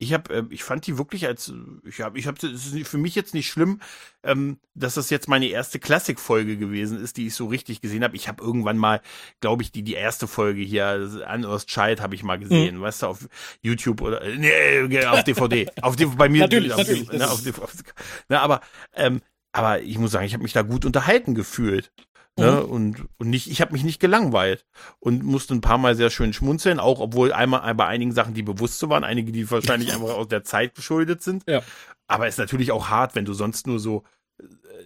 ich 0.04 0.14
habe, 0.14 0.34
äh, 0.34 0.44
ich 0.50 0.64
fand 0.64 0.86
die 0.86 0.98
wirklich 0.98 1.26
als, 1.26 1.52
ich 1.86 2.02
habe, 2.02 2.20
ich 2.20 2.28
habe, 2.28 2.38
es 2.46 2.74
ist 2.74 2.88
für 2.88 2.98
mich 2.98 3.16
jetzt 3.16 3.34
nicht 3.34 3.48
schlimm, 3.50 3.80
ähm, 4.24 4.58
dass 4.76 4.94
das 4.96 5.10
jetzt 5.10 5.28
meine 5.28 5.48
erste 5.48 5.80
Klassikfolge 5.80 6.58
gewesen 6.58 7.02
ist, 7.02 7.18
die 7.18 7.28
ich 7.28 7.36
so 7.36 7.48
richtig 7.48 7.82
gesehen 7.82 8.04
habe. 8.04 8.16
Ich 8.16 8.28
habe 8.28 8.44
irgendwann 8.44 8.78
mal, 8.78 9.02
glaube 9.42 9.64
ich, 9.64 9.72
die 9.72 9.84
die 9.84 9.94
erste 9.96 10.28
Folge 10.28 10.62
hier, 10.62 11.26
Unlost 11.34 11.68
Child, 11.70 12.02
habe 12.02 12.16
ich 12.16 12.24
mal 12.24 12.38
gesehen, 12.40 12.80
weißt 12.82 13.02
du, 13.04 13.08
auf 13.08 13.28
YouTube 13.62 14.02
oder 14.02 14.22
nee, 14.36 14.50
äh, 14.50 15.06
auf 15.06 15.24
DVD, 15.24 15.70
auf 15.82 15.96
DVD 15.96 16.18
bei 16.18 16.30
mir 16.30 16.42
Natürlich, 16.42 16.72
auf, 16.74 16.78
natürlich, 16.80 17.12
Ne, 17.12 17.30
auf, 17.30 17.46
ist- 17.46 17.60
auf, 17.60 17.74
ne, 18.30 18.40
aber 18.40 18.62
ähm, 18.94 19.22
aber 19.52 19.82
ich 19.82 19.98
muss 20.00 20.12
sagen, 20.12 20.26
ich 20.26 20.34
habe 20.34 20.44
mich 20.44 20.54
da 20.54 20.64
gut 20.64 20.84
unterhalten 20.86 21.36
gefühlt. 21.36 21.92
Ne, 22.36 22.66
und, 22.66 23.08
und 23.20 23.30
nicht, 23.30 23.50
ich 23.52 23.62
habe 23.62 23.74
mich 23.74 23.84
nicht 23.84 24.00
gelangweilt 24.00 24.66
und 25.00 25.24
musste 25.24 25.54
ein 25.54 25.62
paar 25.62 25.78
Mal 25.78 25.96
sehr 25.96 26.10
schön 26.10 26.34
schmunzeln, 26.34 26.80
auch 26.80 27.00
obwohl 27.00 27.32
einmal 27.32 27.76
bei 27.76 27.86
einigen 27.86 28.12
Sachen, 28.12 28.34
die 28.34 28.42
bewusst 28.42 28.80
so 28.80 28.90
waren, 28.90 29.04
einige, 29.04 29.32
die 29.32 29.50
wahrscheinlich 29.52 29.94
einfach 29.94 30.16
aus 30.16 30.30
der 30.30 30.44
Zeit 30.44 30.74
geschuldet 30.74 31.22
sind. 31.22 31.44
Ja. 31.48 31.62
Aber 32.08 32.28
ist 32.28 32.40
natürlich 32.40 32.72
auch 32.72 32.90
hart, 32.90 33.14
wenn 33.14 33.26
du 33.26 33.34
sonst 33.34 33.68
nur 33.68 33.80
so 33.80 34.04
äh, 34.40 34.46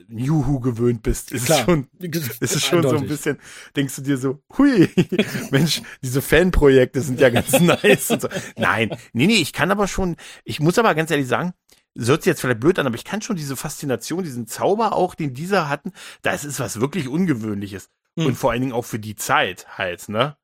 Who 0.10 0.60
gewöhnt 0.60 1.04
bist. 1.04 1.32
Ist 1.32 1.46
Klar. 1.46 1.60
es 1.60 1.66
schon, 1.66 1.88
ist 2.00 2.56
es 2.56 2.66
schon 2.66 2.84
so 2.84 2.98
ein 2.98 3.08
bisschen, 3.08 3.40
denkst 3.78 3.96
du 3.96 4.02
dir 4.02 4.18
so, 4.18 4.44
hui, 4.58 4.90
Mensch, 5.52 5.82
diese 6.02 6.22
Fanprojekte 6.22 7.00
sind 7.00 7.22
ja 7.22 7.30
ganz 7.30 7.58
nice 7.62 8.12
und 8.12 8.24
so. 8.24 8.28
Nein, 8.58 8.90
nee, 9.14 9.28
nee, 9.28 9.38
ich 9.38 9.54
kann 9.54 9.72
aber 9.72 9.88
schon, 9.88 10.18
ich 10.44 10.60
muss 10.60 10.78
aber 10.78 10.94
ganz 10.96 11.12
ehrlich 11.12 11.28
sagen, 11.28 11.54
das 11.98 12.08
hört 12.10 12.24
sich 12.24 12.32
jetzt 12.32 12.42
vielleicht 12.42 12.60
blöd 12.60 12.80
an, 12.80 12.88
aber 12.88 12.96
ich 12.96 13.04
kann 13.04 13.22
schon 13.22 13.36
diese 13.36 13.56
Faszination, 13.56 14.24
diesen 14.24 14.48
Zauber 14.48 14.94
auch, 14.94 15.16
den 15.16 15.34
dieser 15.34 15.70
hatten, 15.70 15.92
das 16.22 16.46
ist 16.46 16.60
was 16.60 16.80
wirklich 16.80 17.08
Ungewöhnliches. 17.08 17.90
Hm. 18.18 18.28
Und 18.28 18.36
vor 18.36 18.52
allen 18.52 18.62
Dingen 18.62 18.74
auch 18.74 18.86
für 18.86 19.00
die 19.00 19.16
Zeit 19.16 19.68
halt, 19.78 20.10
ne? 20.10 20.38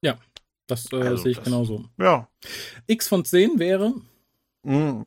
Das 0.68 0.92
äh, 0.92 0.96
Also, 0.98 1.24
sehe 1.24 1.32
ich 1.32 1.38
das- 1.38 1.46
genauso. 1.46 1.86
Ja. 1.98 2.28
X 2.88 3.08
von 3.08 3.26
10 3.26 3.60
wäre. 3.60 3.94
Mm. 4.64 5.02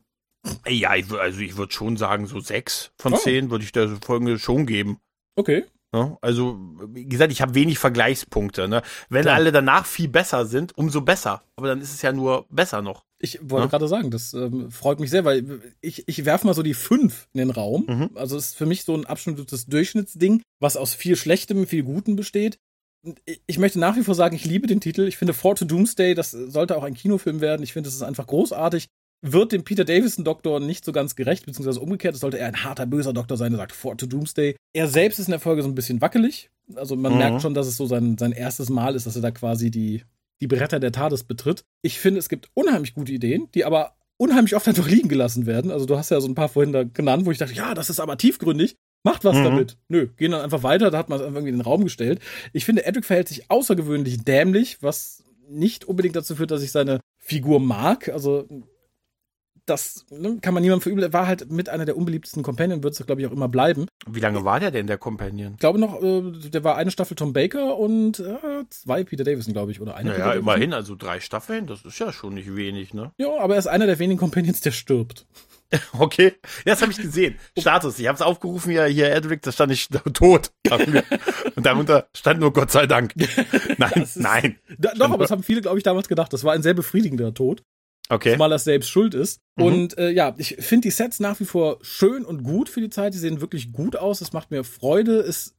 Ja, 0.67 0.91
also 0.91 1.39
ich 1.41 1.57
würde 1.57 1.73
schon 1.73 1.97
sagen, 1.97 2.27
so 2.27 2.39
sechs 2.39 2.91
von 2.97 3.13
Oh. 3.13 3.17
zehn 3.17 3.49
würde 3.49 3.65
ich 3.65 3.71
der 3.71 3.89
Folge 3.97 4.37
schon 4.39 4.65
geben. 4.65 4.99
Okay. 5.35 5.65
Ne? 5.91 6.17
Also, 6.21 6.57
wie 6.89 7.05
gesagt, 7.05 7.31
ich 7.31 7.41
habe 7.41 7.55
wenig 7.55 7.79
Vergleichspunkte. 7.79 8.67
Ne? 8.67 8.81
Wenn 9.09 9.23
Klar. 9.23 9.35
alle 9.35 9.51
danach 9.51 9.85
viel 9.85 10.07
besser 10.09 10.45
sind, 10.45 10.77
umso 10.77 11.01
besser. 11.01 11.41
Aber 11.55 11.67
dann 11.67 11.81
ist 11.81 11.93
es 11.93 12.01
ja 12.01 12.11
nur 12.11 12.45
besser 12.49 12.81
noch. 12.81 13.03
Ich 13.19 13.39
wollte 13.41 13.65
Ja. 13.65 13.69
gerade 13.69 13.87
sagen, 13.87 14.11
das 14.11 14.33
ähm, 14.33 14.69
freut 14.69 14.99
mich 14.99 15.09
sehr, 15.09 15.25
weil 15.25 15.59
ich, 15.81 16.07
ich 16.07 16.23
werfe 16.25 16.45
mal 16.45 16.53
so 16.53 16.61
die 16.63 16.75
5 16.75 17.27
in 17.33 17.39
den 17.39 17.49
Raum. 17.49 17.85
Mhm. 17.87 18.09
Also 18.15 18.37
es 18.37 18.47
ist 18.49 18.55
für 18.57 18.65
mich 18.67 18.83
so 18.83 18.93
ein 18.95 19.05
absolutes 19.07 19.65
Durchschnittsding, 19.65 20.41
was 20.59 20.77
aus 20.77 20.93
viel 20.93 21.15
Schlechtem, 21.15 21.65
viel 21.65 21.83
Gutem 21.83 22.15
besteht. 22.15 22.57
Ich- 23.25 23.41
Ich 23.47 23.57
möchte 23.57 23.79
nach 23.79 23.95
wie 23.95 24.03
vor 24.03 24.15
sagen, 24.15 24.35
ich 24.35 24.45
liebe 24.45 24.67
den 24.67 24.81
Titel. 24.81 25.07
Ich 25.07 25.17
finde 25.17 25.33
Fort 25.33 25.57
to 25.59 25.65
Doomsday, 25.65 26.13
das 26.13 26.31
sollte 26.31 26.77
auch 26.77 26.83
ein 26.83 26.93
Kinofilm 26.93 27.41
werden. 27.41 27.63
Ich 27.63 27.73
finde, 27.73 27.89
es 27.89 27.95
ist 27.95 28.01
einfach 28.03 28.27
großartig. 28.27 28.85
Wird 29.25 29.51
dem 29.51 29.63
Peter 29.63 29.83
Davison 29.83 30.23
Doktor 30.23 30.59
nicht 30.59 30.85
so 30.85 30.91
ganz 30.91 31.15
gerecht, 31.15 31.45
beziehungsweise 31.47 31.79
umgekehrt. 31.79 32.13
Es 32.13 32.21
sollte 32.21 32.37
eher 32.37 32.47
ein 32.47 32.63
harter, 32.63 32.85
böser 32.85 33.13
Doktor 33.13 33.35
sein, 33.35 33.51
der 33.51 33.57
sagt 33.57 33.71
Fort 33.71 33.99
to 33.99 34.05
Doomsday. 34.05 34.55
Er 34.75 34.87
selbst 34.87 35.17
ist 35.17 35.25
in 35.27 35.31
der 35.31 35.39
Folge 35.39 35.63
so 35.63 35.67
ein 35.69 35.73
bisschen 35.75 36.01
wackelig. 36.01 36.51
Also 36.75 36.95
man 36.95 37.13
Mhm. 37.13 37.17
merkt 37.17 37.41
schon, 37.41 37.55
dass 37.55 37.65
es 37.65 37.77
so 37.77 37.87
sein, 37.87 38.17
sein 38.19 38.31
erstes 38.31 38.69
Mal 38.69 38.93
ist, 38.95 39.07
dass 39.07 39.15
er 39.15 39.23
da 39.23 39.31
quasi 39.31 39.71
die, 39.71 40.03
die 40.41 40.47
Bretter 40.47 40.79
der 40.79 40.91
TARDIS 40.91 41.23
betritt. 41.23 41.63
Ich 41.81 41.99
finde, 41.99 42.19
es 42.19 42.29
gibt 42.29 42.49
unheimlich 42.53 42.93
gute 42.93 43.11
Ideen, 43.11 43.49
die 43.53 43.65
aber 43.65 43.95
unheimlich 44.17 44.55
oft 44.55 44.67
einfach 44.67 44.87
liegen 44.89 45.09
gelassen 45.09 45.45
werden. 45.45 45.71
Also 45.71 45.85
du 45.85 45.97
hast 45.97 46.09
ja 46.11 46.19
so 46.21 46.27
ein 46.27 46.35
paar 46.35 46.49
vorhin 46.49 46.73
da 46.73 46.83
genannt, 46.83 47.25
wo 47.25 47.31
ich 47.31 47.37
dachte, 47.37 47.53
ja, 47.53 47.73
das 47.73 47.89
ist 47.89 47.99
aber 47.99 48.17
tiefgründig. 48.17 48.75
Macht 49.03 49.23
was 49.23 49.35
Mhm. 49.37 49.43
damit. 49.43 49.77
Nö, 49.89 50.07
gehen 50.17 50.31
dann 50.31 50.41
einfach 50.41 50.63
weiter, 50.63 50.89
da 50.91 50.97
hat 50.97 51.07
man 51.09 51.19
es 51.19 51.25
einfach 51.25 51.37
irgendwie 51.37 51.51
in 51.51 51.57
den 51.57 51.65
Raum 51.65 51.83
gestellt. 51.83 52.19
Ich 52.51 52.65
finde, 52.65 52.85
Edric 52.85 53.05
verhält 53.05 53.27
sich 53.27 53.49
außergewöhnlich 53.49 54.23
dämlich, 54.23 54.81
was 54.81 55.23
nicht 55.49 55.85
unbedingt 55.85 56.15
dazu 56.15 56.35
führt, 56.35 56.51
dass 56.51 56.63
ich 56.63 56.71
seine 56.71 56.99
Figur 57.17 57.59
mag. 57.59 58.09
Also 58.09 58.47
das 59.67 60.05
ne, 60.09 60.37
kann 60.41 60.53
man 60.53 60.63
niemandem 60.63 60.81
verübeln. 60.81 61.03
Er 61.09 61.13
war 61.13 61.27
halt 61.27 61.51
mit 61.51 61.69
einer 61.69 61.85
der 61.85 61.95
unbeliebtesten 61.97 62.41
Companion, 62.43 62.81
wird 62.83 62.99
es, 62.99 63.05
glaube 63.05 63.21
ich, 63.21 63.27
auch 63.27 63.31
immer 63.31 63.47
bleiben. 63.49 63.85
Wie 64.09 64.19
lange 64.19 64.43
war 64.43 64.59
der 64.59 64.71
denn, 64.71 64.87
der 64.87 64.97
Companion? 64.97 65.53
Ich 65.53 65.59
glaube 65.59 65.77
noch, 65.79 66.01
äh, 66.01 66.21
der 66.49 66.63
war 66.63 66.75
eine 66.77 66.89
Staffel 66.91 67.15
Tom 67.15 67.33
Baker 67.33 67.77
und 67.77 68.19
äh, 68.19 68.37
zwei 68.69 69.03
Peter 69.03 69.23
Davison, 69.23 69.53
glaube 69.53 69.71
ich, 69.71 69.79
oder 69.81 69.95
eine. 69.95 70.09
Peter 70.11 70.19
Naja, 70.23 70.33
Davison. 70.35 70.53
immerhin, 70.53 70.73
also 70.73 70.95
drei 70.95 71.19
Staffeln, 71.19 71.67
das 71.67 71.83
ist 71.85 71.99
ja 71.99 72.11
schon 72.11 72.33
nicht 72.33 72.55
wenig, 72.55 72.93
ne? 72.93 73.11
Ja, 73.17 73.37
aber 73.39 73.53
er 73.55 73.59
ist 73.59 73.67
einer 73.67 73.85
der 73.85 73.99
wenigen 73.99 74.19
Companions, 74.19 74.61
der 74.61 74.71
stirbt. 74.71 75.25
Okay, 75.99 76.31
ja, 76.65 76.71
das 76.71 76.81
habe 76.81 76.93
ich 76.93 76.97
gesehen. 76.97 77.35
Status, 77.59 77.99
ich 77.99 78.07
habe 78.07 78.15
es 78.15 78.21
aufgerufen, 78.21 78.71
hier, 78.71 78.85
hier, 78.85 79.11
Edric, 79.11 79.41
da 79.41 79.51
stand 79.51 79.73
ich 79.73 79.89
tot. 80.13 80.51
Und 81.55 81.65
darunter 81.65 82.07
stand 82.15 82.39
nur 82.39 82.53
Gott 82.53 82.71
sei 82.71 82.87
Dank. 82.87 83.13
Nein, 83.77 83.91
ist- 84.01 84.15
nein. 84.17 84.55
Da, 84.77 84.93
doch, 84.93 85.09
aber 85.09 85.17
das 85.23 85.31
haben 85.31 85.43
viele, 85.43 85.59
glaube 85.61 85.77
ich, 85.77 85.83
damals 85.83 86.07
gedacht. 86.07 86.31
Das 86.31 86.45
war 86.45 86.53
ein 86.53 86.63
sehr 86.63 86.73
befriedigender 86.73 87.33
Tod, 87.33 87.63
Okay. 88.09 88.33
zumal 88.33 88.51
er 88.51 88.59
selbst 88.59 88.89
schuld 88.89 89.13
ist. 89.13 89.41
Mhm. 89.57 89.65
Und 89.65 89.97
äh, 89.97 90.09
ja, 90.09 90.33
ich 90.37 90.57
finde 90.59 90.87
die 90.87 90.91
Sets 90.91 91.19
nach 91.19 91.39
wie 91.39 91.45
vor 91.45 91.79
schön 91.81 92.25
und 92.25 92.43
gut 92.43 92.69
für 92.69 92.81
die 92.81 92.89
Zeit. 92.89 93.13
Die 93.13 93.17
sehen 93.17 93.41
wirklich 93.41 93.71
gut 93.71 93.95
aus. 93.95 94.21
Es 94.21 94.33
macht 94.33 94.51
mir 94.51 94.63
Freude. 94.63 95.19
Es 95.19 95.55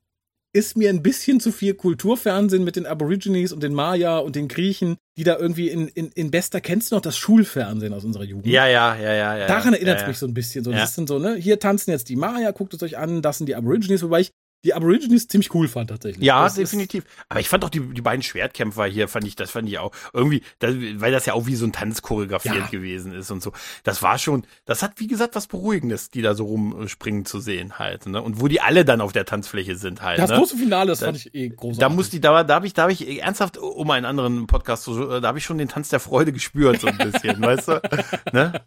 ist 0.55 0.77
mir 0.77 0.89
ein 0.89 1.03
bisschen 1.03 1.41
zu 1.41 1.53
viel 1.53 1.75
Kulturfernsehen 1.75 2.65
mit 2.65 2.77
den 2.77 2.87
Aborigines 2.87 3.53
und 3.53 3.63
den 3.63 3.75
Maya 3.75 4.19
und 4.19 4.35
den 4.35 4.49
Griechen, 4.49 4.97
die 5.19 5.25
da 5.25 5.37
irgendwie 5.37 5.69
in, 5.69 5.89
in, 5.89 6.09
in 6.09 6.31
bester, 6.31 6.61
kennst 6.61 6.91
du 6.91 6.97
noch 6.97 7.03
das 7.03 7.19
Schulfernsehen 7.19 7.93
aus 7.93 8.05
unserer 8.05 8.25
Jugend? 8.25 8.47
Ja, 8.47 8.67
ja, 8.67 8.97
ja, 8.97 9.13
ja, 9.13 9.37
ja. 9.37 9.47
Daran 9.47 9.75
erinnert 9.75 9.97
es 9.97 10.01
ja, 10.01 10.07
ja. 10.07 10.09
mich 10.09 10.19
so 10.19 10.27
ein 10.27 10.35
bisschen. 10.35 10.65
So. 10.65 10.73
Das 10.73 10.95
sind 10.95 11.09
so, 11.09 11.19
ne, 11.19 11.35
hier 11.35 11.59
tanzen 11.59 11.91
jetzt 11.91 12.09
die 12.09 12.17
Maya, 12.17 12.51
guckt 12.53 12.73
es 12.73 12.83
euch 12.83 12.97
an, 12.97 13.21
das 13.21 13.39
sind 13.39 13.47
die 13.47 13.57
Aborigines, 13.57 14.03
wobei 14.03 14.21
ich 14.21 14.31
die 14.65 14.75
Aborigines 14.75 15.29
ziemlich 15.29 15.55
cool 15.55 15.69
fand 15.69 15.91
tatsächlich. 15.91 16.25
Ja, 16.25 16.43
Das 16.45 16.55
definitiv. 16.55 17.05
Aber 17.29 17.41
ich 17.41 17.49
fand 17.49 17.65
auch 17.65 17.71
die, 17.71 17.81
die 17.81 18.01
beiden 18.03 18.23
Schwertkämpfer 18.23 18.87
hier, 18.87 19.07
fand 19.09 19.27
ich, 19.27 19.37
das 19.37 19.51
fand 19.53 19.69
ich 19.69 19.79
auch 19.79 19.93
irgendwie, 20.13 20.43
das, 20.59 20.75
weil 20.97 21.13
das 21.13 21.27
ja 21.27 21.35
auch 21.35 21.47
wie 21.47 21.55
so 21.55 21.65
ein 21.65 21.73
Tanz 21.73 22.03
choreografiert 22.03 22.57
Ja. 22.57 22.67
gewesen 22.67 23.13
ist 23.13 23.31
und 23.31 23.43
so. 23.43 23.53
Das 23.85 24.03
war 24.03 24.19
schon, 24.19 24.45
das 24.65 24.83
hat 24.83 24.93
wie 24.97 25.07
gesagt 25.07 25.37
was 25.37 25.47
Beruhigendes, 25.47 26.11
die 26.11 26.23
da 26.23 26.35
so 26.35 26.45
rumspringen 26.47 27.25
zu 27.25 27.39
sehen 27.41 27.79
halt, 27.79 28.07
ne? 28.07 28.21
Und 28.21 28.41
wo 28.41 28.49
die 28.49 28.61
alle 28.61 28.85
dann 28.85 29.01
auf 29.01 29.13
der 29.13 29.25
Tanzfläche 29.25 29.77
sind 29.77 30.03
halt, 30.03 30.19
Das 30.19 30.31
ne? 30.31 30.37
große 30.37 30.57
Finale, 30.57 30.89
das 30.91 31.01
Da- 31.01 31.07
fand 31.07 31.19
ich 31.19 31.35
eh 31.35 31.49
großartig. 31.51 31.79
Da 31.79 31.89
muss 31.89 32.11
die, 32.11 32.21
da, 32.21 32.43
da 32.45 32.55
habe 32.57 32.67
ich, 32.67 32.75
da 32.75 32.83
habe 32.83 32.93
ich 32.93 33.21
ernsthaft, 33.23 33.59
um 33.59 33.91
einen 33.91 34.07
anderen 34.07 34.47
Podcast 34.49 34.83
zu, 34.85 35.21
da 35.21 35.29
habe 35.29 35.39
ich 35.39 35.45
schon 35.45 35.59
den 35.59 35.69
Tanz 35.69 35.89
der 35.89 36.01
Freude 36.01 36.33
gespürt, 36.33 36.81
so 36.81 36.89
ein 36.89 36.99
bisschen, 36.99 37.41
weißt 37.41 37.69
du? 37.69 37.81
Ne? 38.33 38.61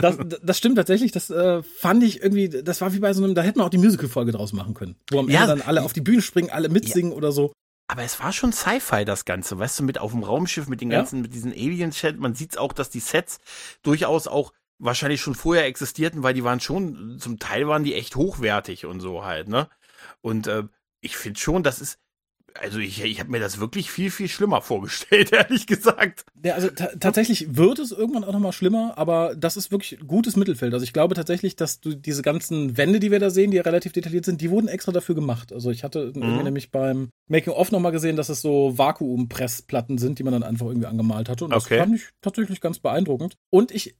das, 0.00 0.16
das 0.42 0.58
stimmt 0.58 0.76
tatsächlich. 0.76 1.12
Das 1.12 1.30
äh, 1.30 1.62
fand 1.62 2.02
ich 2.02 2.22
irgendwie, 2.22 2.48
das 2.48 2.80
war 2.80 2.92
wie 2.92 2.98
bei 3.00 3.12
so 3.12 3.22
einem, 3.24 3.34
da 3.34 3.42
hätten 3.42 3.58
wir 3.60 3.64
auch 3.64 3.68
die 3.70 3.78
Musical-Folge 3.78 4.32
draus 4.32 4.52
machen 4.52 4.74
können. 4.74 4.85
Wo 5.10 5.18
am 5.20 5.28
Ja. 5.28 5.42
Ende 5.42 5.56
dann 5.56 5.62
alle 5.62 5.82
auf 5.82 5.92
die 5.92 6.00
Bühne 6.00 6.22
springen, 6.22 6.50
alle 6.50 6.68
mitsingen 6.68 7.12
oder 7.12 7.32
so. 7.32 7.52
Aber 7.88 8.02
es 8.02 8.18
war 8.20 8.32
schon 8.32 8.52
Sci-Fi, 8.52 9.04
das 9.04 9.24
Ganze, 9.24 9.58
weißt 9.58 9.78
du, 9.80 9.84
mit 9.84 9.98
auf 9.98 10.10
dem 10.12 10.22
Raumschiff, 10.24 10.68
mit 10.68 10.80
den 10.80 10.90
Ja. 10.90 10.98
ganzen, 10.98 11.22
mit 11.22 11.34
diesen 11.34 11.52
Alien-Chat. 11.52 12.18
Man 12.18 12.34
sieht 12.34 12.58
auch, 12.58 12.72
dass 12.72 12.90
die 12.90 13.00
Sets 13.00 13.38
durchaus 13.82 14.26
auch 14.26 14.52
wahrscheinlich 14.78 15.20
schon 15.20 15.34
vorher 15.34 15.66
existierten, 15.66 16.22
weil 16.22 16.34
die 16.34 16.44
waren 16.44 16.60
schon, 16.60 17.18
zum 17.20 17.38
Teil 17.38 17.66
waren 17.68 17.84
die 17.84 17.94
echt 17.94 18.16
hochwertig 18.16 18.86
und 18.86 19.00
so 19.00 19.24
halt, 19.24 19.48
ne? 19.48 19.68
Und 20.20 20.48
äh, 20.48 20.64
ich 21.00 21.16
finde 21.16 21.38
schon, 21.40 21.62
das 21.62 21.80
ist, 21.80 21.98
also 22.60 22.78
ich, 22.78 23.02
ich 23.02 23.20
habe 23.20 23.30
mir 23.30 23.40
das 23.40 23.60
wirklich 23.60 23.90
viel, 23.90 24.10
viel 24.10 24.28
schlimmer 24.28 24.60
vorgestellt, 24.60 25.32
ehrlich 25.32 25.66
gesagt. 25.66 26.24
Ja, 26.44 26.54
also 26.54 26.68
tatsächlich 26.70 27.56
wird 27.56 27.78
es 27.78 27.92
irgendwann 27.92 28.24
auch 28.24 28.32
nochmal 28.32 28.52
schlimmer, 28.52 28.94
aber 28.96 29.34
das 29.36 29.56
ist 29.56 29.70
wirklich 29.70 29.98
gutes 30.06 30.36
Mittelfeld. 30.36 30.72
Also 30.72 30.84
ich 30.84 30.92
glaube 30.92 31.14
tatsächlich, 31.14 31.56
dass 31.56 31.80
du 31.80 31.94
diese 31.94 32.22
ganzen 32.22 32.76
Wände, 32.76 33.00
die 33.00 33.10
wir 33.10 33.18
da 33.18 33.30
sehen, 33.30 33.50
die 33.50 33.56
ja 33.56 33.62
relativ 33.62 33.92
detailliert 33.92 34.24
sind, 34.24 34.40
die 34.40 34.50
wurden 34.50 34.68
extra 34.68 34.92
dafür 34.92 35.14
gemacht. 35.14 35.52
Also 35.52 35.70
ich 35.70 35.84
hatte 35.84 36.12
mhm. 36.14 36.42
nämlich 36.42 36.70
beim 36.70 37.10
Making-of 37.28 37.72
nochmal 37.72 37.92
gesehen, 37.92 38.16
dass 38.16 38.28
es 38.28 38.40
so 38.40 38.76
Vakuumpressplatten 38.78 39.98
sind, 39.98 40.18
die 40.18 40.22
man 40.22 40.32
dann 40.32 40.42
einfach 40.42 40.66
irgendwie 40.66 40.86
angemalt 40.86 41.28
hatte. 41.28 41.44
Und 41.44 41.52
das 41.52 41.66
okay. 41.66 41.78
fand 41.78 41.96
ich 41.96 42.08
tatsächlich 42.22 42.60
ganz 42.60 42.78
beeindruckend. 42.78 43.36
Und 43.50 43.72
ich 43.72 43.96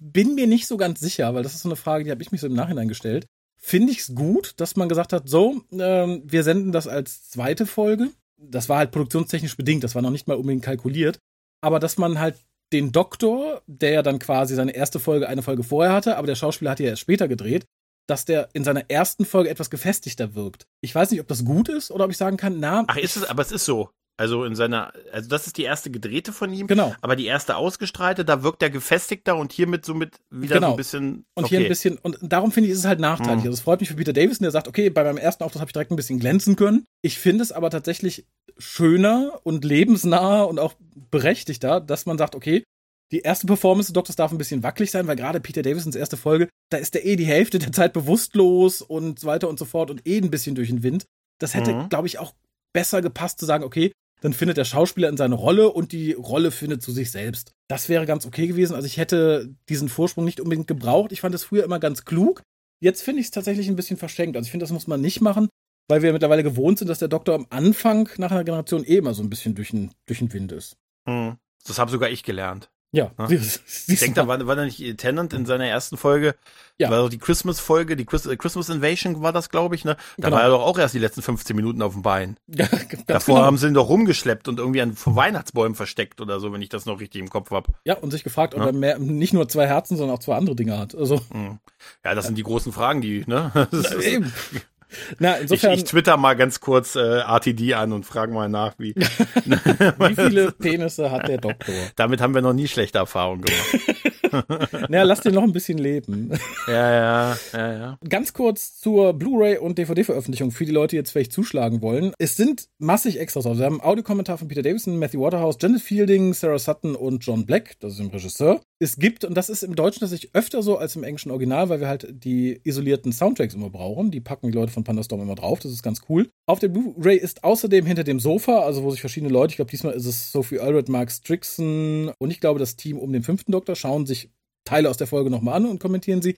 bin 0.00 0.34
mir 0.34 0.46
nicht 0.46 0.66
so 0.66 0.76
ganz 0.76 1.00
sicher, 1.00 1.34
weil 1.34 1.42
das 1.42 1.54
ist 1.54 1.62
so 1.62 1.68
eine 1.68 1.76
Frage, 1.76 2.04
die 2.04 2.10
habe 2.10 2.22
ich 2.22 2.32
mich 2.32 2.40
so 2.40 2.46
im 2.46 2.54
Nachhinein 2.54 2.88
gestellt 2.88 3.26
finde 3.62 3.92
ich 3.92 4.00
es 4.00 4.14
gut, 4.14 4.54
dass 4.58 4.76
man 4.76 4.88
gesagt 4.88 5.12
hat, 5.12 5.28
so, 5.28 5.62
ähm, 5.72 6.22
wir 6.24 6.42
senden 6.42 6.72
das 6.72 6.88
als 6.88 7.30
zweite 7.30 7.64
Folge. 7.64 8.10
Das 8.36 8.68
war 8.68 8.78
halt 8.78 8.90
produktionstechnisch 8.90 9.56
bedingt, 9.56 9.84
das 9.84 9.94
war 9.94 10.02
noch 10.02 10.10
nicht 10.10 10.26
mal 10.26 10.36
unbedingt 10.36 10.64
kalkuliert. 10.64 11.18
Aber 11.62 11.78
dass 11.78 11.96
man 11.96 12.18
halt 12.18 12.36
den 12.72 12.90
Doktor, 12.90 13.62
der 13.66 13.92
ja 13.92 14.02
dann 14.02 14.18
quasi 14.18 14.54
seine 14.54 14.74
erste 14.74 14.98
Folge 14.98 15.28
eine 15.28 15.42
Folge 15.42 15.62
vorher 15.62 15.92
hatte, 15.92 16.16
aber 16.16 16.26
der 16.26 16.34
Schauspieler 16.34 16.72
hat 16.72 16.80
ja 16.80 16.86
erst 16.86 17.02
später 17.02 17.28
gedreht, 17.28 17.66
dass 18.08 18.24
der 18.24 18.48
in 18.52 18.64
seiner 18.64 18.90
ersten 18.90 19.24
Folge 19.24 19.48
etwas 19.48 19.70
gefestigter 19.70 20.34
wirkt. 20.34 20.66
Ich 20.80 20.94
weiß 20.94 21.10
nicht, 21.10 21.20
ob 21.20 21.28
das 21.28 21.44
gut 21.44 21.68
ist 21.68 21.90
oder 21.92 22.04
ob 22.04 22.10
ich 22.10 22.16
sagen 22.16 22.36
kann, 22.36 22.58
na. 22.58 22.84
Ach, 22.88 22.96
ist 22.96 23.16
es, 23.16 23.24
aber 23.24 23.42
es 23.42 23.52
ist 23.52 23.64
so. 23.64 23.90
Also 24.18 24.44
in 24.44 24.54
seiner, 24.54 24.92
also 25.10 25.28
das 25.28 25.46
ist 25.46 25.56
die 25.56 25.62
erste 25.62 25.90
gedrehte 25.90 26.32
von 26.32 26.52
ihm. 26.52 26.66
Genau. 26.66 26.94
Aber 27.00 27.16
die 27.16 27.26
erste 27.26 27.56
ausgestrahlte, 27.56 28.24
da 28.24 28.42
wirkt 28.42 28.62
er 28.62 28.70
gefestigter 28.70 29.36
und 29.36 29.52
hiermit 29.52 29.84
somit 29.84 30.20
wieder 30.30 30.56
genau. 30.56 30.68
so 30.68 30.72
ein 30.74 30.76
bisschen. 30.76 31.24
Und 31.34 31.44
okay. 31.44 31.56
hier 31.56 31.60
ein 31.60 31.68
bisschen, 31.68 31.98
und 31.98 32.18
darum 32.20 32.52
finde 32.52 32.68
ich, 32.68 32.72
ist 32.72 32.80
es 32.80 32.84
halt 32.84 33.00
nachteilig. 33.00 33.42
Mhm. 33.42 33.48
Also 33.48 33.54
es 33.54 33.60
freut 33.60 33.80
mich 33.80 33.88
für 33.88 33.96
Peter 33.96 34.12
Davison, 34.12 34.44
der 34.44 34.50
sagt, 34.50 34.68
okay, 34.68 34.90
bei 34.90 35.02
meinem 35.02 35.16
ersten 35.16 35.42
Auftritt 35.44 35.60
habe 35.60 35.70
ich 35.70 35.72
direkt 35.72 35.90
ein 35.90 35.96
bisschen 35.96 36.20
glänzen 36.20 36.56
können. 36.56 36.84
Ich 37.00 37.18
finde 37.18 37.42
es 37.42 37.52
aber 37.52 37.70
tatsächlich 37.70 38.26
schöner 38.58 39.40
und 39.44 39.64
lebensnah 39.64 40.42
und 40.42 40.58
auch 40.58 40.74
berechtigter, 41.10 41.80
dass 41.80 42.06
man 42.06 42.18
sagt, 42.18 42.34
okay, 42.34 42.64
die 43.12 43.20
erste 43.20 43.46
Performance 43.46 43.88
des 43.88 43.94
Doktors 43.94 44.16
darf 44.16 44.32
ein 44.32 44.38
bisschen 44.38 44.62
wackelig 44.62 44.90
sein, 44.90 45.06
weil 45.06 45.16
gerade 45.16 45.40
Peter 45.40 45.62
Davisons 45.62 45.96
erste 45.96 46.16
Folge, 46.16 46.48
da 46.70 46.78
ist 46.78 46.94
der 46.94 47.04
eh 47.04 47.16
die 47.16 47.26
Hälfte 47.26 47.58
der 47.58 47.72
Zeit 47.72 47.92
bewusstlos 47.92 48.82
und 48.82 49.18
so 49.18 49.26
weiter 49.26 49.48
und 49.48 49.58
so 49.58 49.64
fort 49.64 49.90
und 49.90 50.06
eh 50.06 50.18
ein 50.18 50.30
bisschen 50.30 50.54
durch 50.54 50.68
den 50.68 50.82
Wind. 50.82 51.04
Das 51.38 51.54
hätte, 51.54 51.74
mhm. 51.74 51.88
glaube 51.88 52.06
ich, 52.06 52.18
auch 52.18 52.34
besser 52.72 53.02
gepasst 53.02 53.38
zu 53.38 53.44
sagen, 53.44 53.64
okay, 53.64 53.92
dann 54.22 54.32
findet 54.32 54.56
der 54.56 54.64
Schauspieler 54.64 55.08
in 55.08 55.16
seine 55.16 55.34
Rolle 55.34 55.70
und 55.70 55.90
die 55.90 56.12
Rolle 56.12 56.52
findet 56.52 56.80
zu 56.80 56.92
sich 56.92 57.10
selbst. 57.10 57.52
Das 57.68 57.88
wäre 57.88 58.06
ganz 58.06 58.24
okay 58.24 58.46
gewesen. 58.46 58.74
Also 58.74 58.86
ich 58.86 58.96
hätte 58.96 59.52
diesen 59.68 59.88
Vorsprung 59.88 60.24
nicht 60.24 60.40
unbedingt 60.40 60.68
gebraucht. 60.68 61.10
Ich 61.10 61.20
fand 61.20 61.34
es 61.34 61.44
früher 61.44 61.64
immer 61.64 61.80
ganz 61.80 62.04
klug. 62.04 62.42
Jetzt 62.80 63.02
finde 63.02 63.20
ich 63.20 63.26
es 63.26 63.30
tatsächlich 63.32 63.68
ein 63.68 63.76
bisschen 63.76 63.96
verschenkt. 63.96 64.36
Also 64.36 64.46
ich 64.46 64.52
finde, 64.52 64.62
das 64.62 64.72
muss 64.72 64.86
man 64.86 65.00
nicht 65.00 65.20
machen, 65.20 65.48
weil 65.88 66.02
wir 66.02 66.12
mittlerweile 66.12 66.44
gewohnt 66.44 66.78
sind, 66.78 66.88
dass 66.88 67.00
der 67.00 67.08
Doktor 67.08 67.34
am 67.34 67.46
Anfang 67.50 68.08
nach 68.16 68.30
einer 68.30 68.44
Generation 68.44 68.84
eh 68.84 68.96
immer 68.96 69.12
so 69.12 69.22
ein 69.22 69.30
bisschen 69.30 69.56
durch 69.56 69.70
den, 69.70 69.90
durch 70.06 70.20
den 70.20 70.32
Wind 70.32 70.52
ist. 70.52 70.76
Hm. 71.08 71.36
Das 71.66 71.80
habe 71.80 71.90
sogar 71.90 72.08
ich 72.08 72.22
gelernt. 72.22 72.70
Ja. 72.92 73.10
Ich 73.28 74.00
denke, 74.00 74.14
da 74.14 74.28
war, 74.28 74.46
war 74.46 74.54
da 74.54 74.64
nicht 74.64 74.98
Tennant 74.98 75.32
in 75.32 75.46
seiner 75.46 75.66
ersten 75.66 75.96
Folge. 75.96 76.34
Ja. 76.78 76.90
War 76.90 76.98
doch 76.98 77.08
die 77.08 77.18
Christmas-Folge, 77.18 77.96
die 77.96 78.04
Chris, 78.04 78.26
äh, 78.26 78.36
Christmas 78.36 78.68
Invasion 78.68 79.22
war 79.22 79.32
das, 79.32 79.48
glaube 79.48 79.74
ich, 79.74 79.84
ne? 79.84 79.96
Da 80.18 80.28
genau. 80.28 80.36
war 80.36 80.42
er 80.42 80.48
doch 80.50 80.62
auch 80.62 80.78
erst 80.78 80.94
die 80.94 80.98
letzten 80.98 81.22
15 81.22 81.54
Minuten 81.56 81.80
auf 81.80 81.92
dem 81.94 82.02
Bein. 82.02 82.36
Ja, 82.54 82.68
Davor 83.06 83.36
genau. 83.36 83.46
haben 83.46 83.56
sie 83.56 83.68
ihn 83.68 83.74
doch 83.74 83.88
rumgeschleppt 83.88 84.46
und 84.46 84.58
irgendwie 84.58 84.82
an 84.82 84.94
Weihnachtsbäumen 85.04 85.74
versteckt 85.74 86.20
oder 86.20 86.38
so, 86.38 86.52
wenn 86.52 86.60
ich 86.60 86.68
das 86.68 86.84
noch 86.84 87.00
richtig 87.00 87.20
im 87.20 87.30
Kopf 87.30 87.50
habe. 87.50 87.72
Ja, 87.84 87.96
und 87.96 88.10
sich 88.10 88.24
gefragt, 88.24 88.54
ob 88.54 88.60
ja. 88.60 88.66
er 88.66 88.72
mehr, 88.72 88.98
nicht 88.98 89.32
nur 89.32 89.48
zwei 89.48 89.66
Herzen, 89.66 89.96
sondern 89.96 90.16
auch 90.16 90.20
zwei 90.20 90.36
andere 90.36 90.54
Dinge 90.54 90.78
hat. 90.78 90.94
Also. 90.94 91.20
Hm. 91.30 91.58
Ja, 92.04 92.14
das 92.14 92.26
sind 92.26 92.36
die 92.36 92.42
großen 92.42 92.72
Fragen, 92.72 93.00
die, 93.00 93.24
ne? 93.26 93.50
Das 93.70 93.92
ist, 93.92 94.04
eben. 94.04 94.32
Na, 95.18 95.36
insofern, 95.36 95.72
ich, 95.72 95.78
ich 95.78 95.84
twitter 95.84 96.16
mal 96.16 96.34
ganz 96.34 96.60
kurz 96.60 96.96
äh, 96.96 97.00
RTD 97.00 97.74
an 97.74 97.92
und 97.92 98.04
frage 98.04 98.32
mal 98.32 98.48
nach, 98.48 98.74
wie. 98.78 98.94
wie 98.94 100.14
viele 100.14 100.52
Penisse 100.52 101.10
hat 101.10 101.28
der 101.28 101.38
Doktor? 101.38 101.74
Damit 101.96 102.20
haben 102.20 102.34
wir 102.34 102.42
noch 102.42 102.52
nie 102.52 102.68
schlechte 102.68 102.98
Erfahrungen 102.98 103.42
gemacht. 103.42 104.02
naja, 104.88 105.02
lass 105.04 105.20
den 105.20 105.34
noch 105.34 105.42
ein 105.42 105.52
bisschen 105.52 105.78
leben. 105.78 106.30
Ja, 106.66 106.92
ja, 106.92 107.38
ja, 107.52 107.72
ja. 107.72 107.98
Ganz 108.08 108.32
kurz 108.32 108.78
zur 108.78 109.12
Blu-ray 109.12 109.58
und 109.58 109.78
DVD-Veröffentlichung 109.78 110.50
für 110.50 110.64
die 110.64 110.72
Leute, 110.72 110.90
die 110.90 110.96
jetzt 110.96 111.12
vielleicht 111.12 111.32
zuschlagen 111.32 111.82
wollen. 111.82 112.12
Es 112.18 112.36
sind 112.36 112.68
massig 112.78 113.18
Extras 113.20 113.44
drauf. 113.44 113.58
Wir 113.58 113.66
haben 113.66 113.80
Audiokommentar 113.80 114.38
von 114.38 114.48
Peter 114.48 114.62
Davison, 114.62 114.98
Matthew 114.98 115.20
Waterhouse, 115.20 115.56
Janet 115.60 115.82
Fielding, 115.82 116.34
Sarah 116.34 116.58
Sutton 116.58 116.94
und 116.94 117.24
John 117.24 117.46
Black, 117.46 117.78
das 117.80 117.94
ist 117.94 118.00
im 118.00 118.08
Regisseur. 118.08 118.60
Es 118.78 118.96
gibt, 118.96 119.24
und 119.24 119.34
das 119.34 119.48
ist 119.48 119.62
im 119.62 119.76
Deutschen 119.76 120.00
tatsächlich 120.00 120.34
öfter 120.34 120.62
so 120.62 120.76
als 120.76 120.96
im 120.96 121.04
englischen 121.04 121.30
Original, 121.30 121.68
weil 121.68 121.80
wir 121.80 121.88
halt 121.88 122.08
die 122.10 122.60
isolierten 122.64 123.12
Soundtracks 123.12 123.54
immer 123.54 123.70
brauchen. 123.70 124.10
Die 124.10 124.20
packen 124.20 124.48
die 124.50 124.56
Leute 124.56 124.72
von 124.72 124.81
von 124.82 124.84
Pandastorm 124.84 125.22
immer 125.22 125.34
drauf. 125.34 125.60
Das 125.60 125.72
ist 125.72 125.82
ganz 125.82 126.02
cool. 126.08 126.28
Auf 126.46 126.58
der 126.58 126.68
Blu-ray 126.68 127.16
ist 127.16 127.44
außerdem 127.44 127.86
hinter 127.86 128.04
dem 128.04 128.20
Sofa, 128.20 128.60
also 128.60 128.82
wo 128.82 128.90
sich 128.90 129.00
verschiedene 129.00 129.32
Leute, 129.32 129.52
ich 129.52 129.56
glaube, 129.56 129.70
diesmal 129.70 129.94
ist 129.94 130.06
es 130.06 130.32
Sophie 130.32 130.60
Allred, 130.60 130.88
Mark 130.88 131.10
Strixon 131.10 132.12
und 132.18 132.30
ich 132.30 132.40
glaube, 132.40 132.58
das 132.58 132.76
Team 132.76 132.98
um 132.98 133.12
den 133.12 133.22
fünften 133.22 133.52
Doktor 133.52 133.76
schauen 133.76 134.06
sich 134.06 134.30
Teile 134.64 134.90
aus 134.90 134.96
der 134.96 135.06
Folge 135.06 135.30
nochmal 135.30 135.54
an 135.54 135.66
und 135.66 135.80
kommentieren 135.80 136.22
sie. 136.22 136.36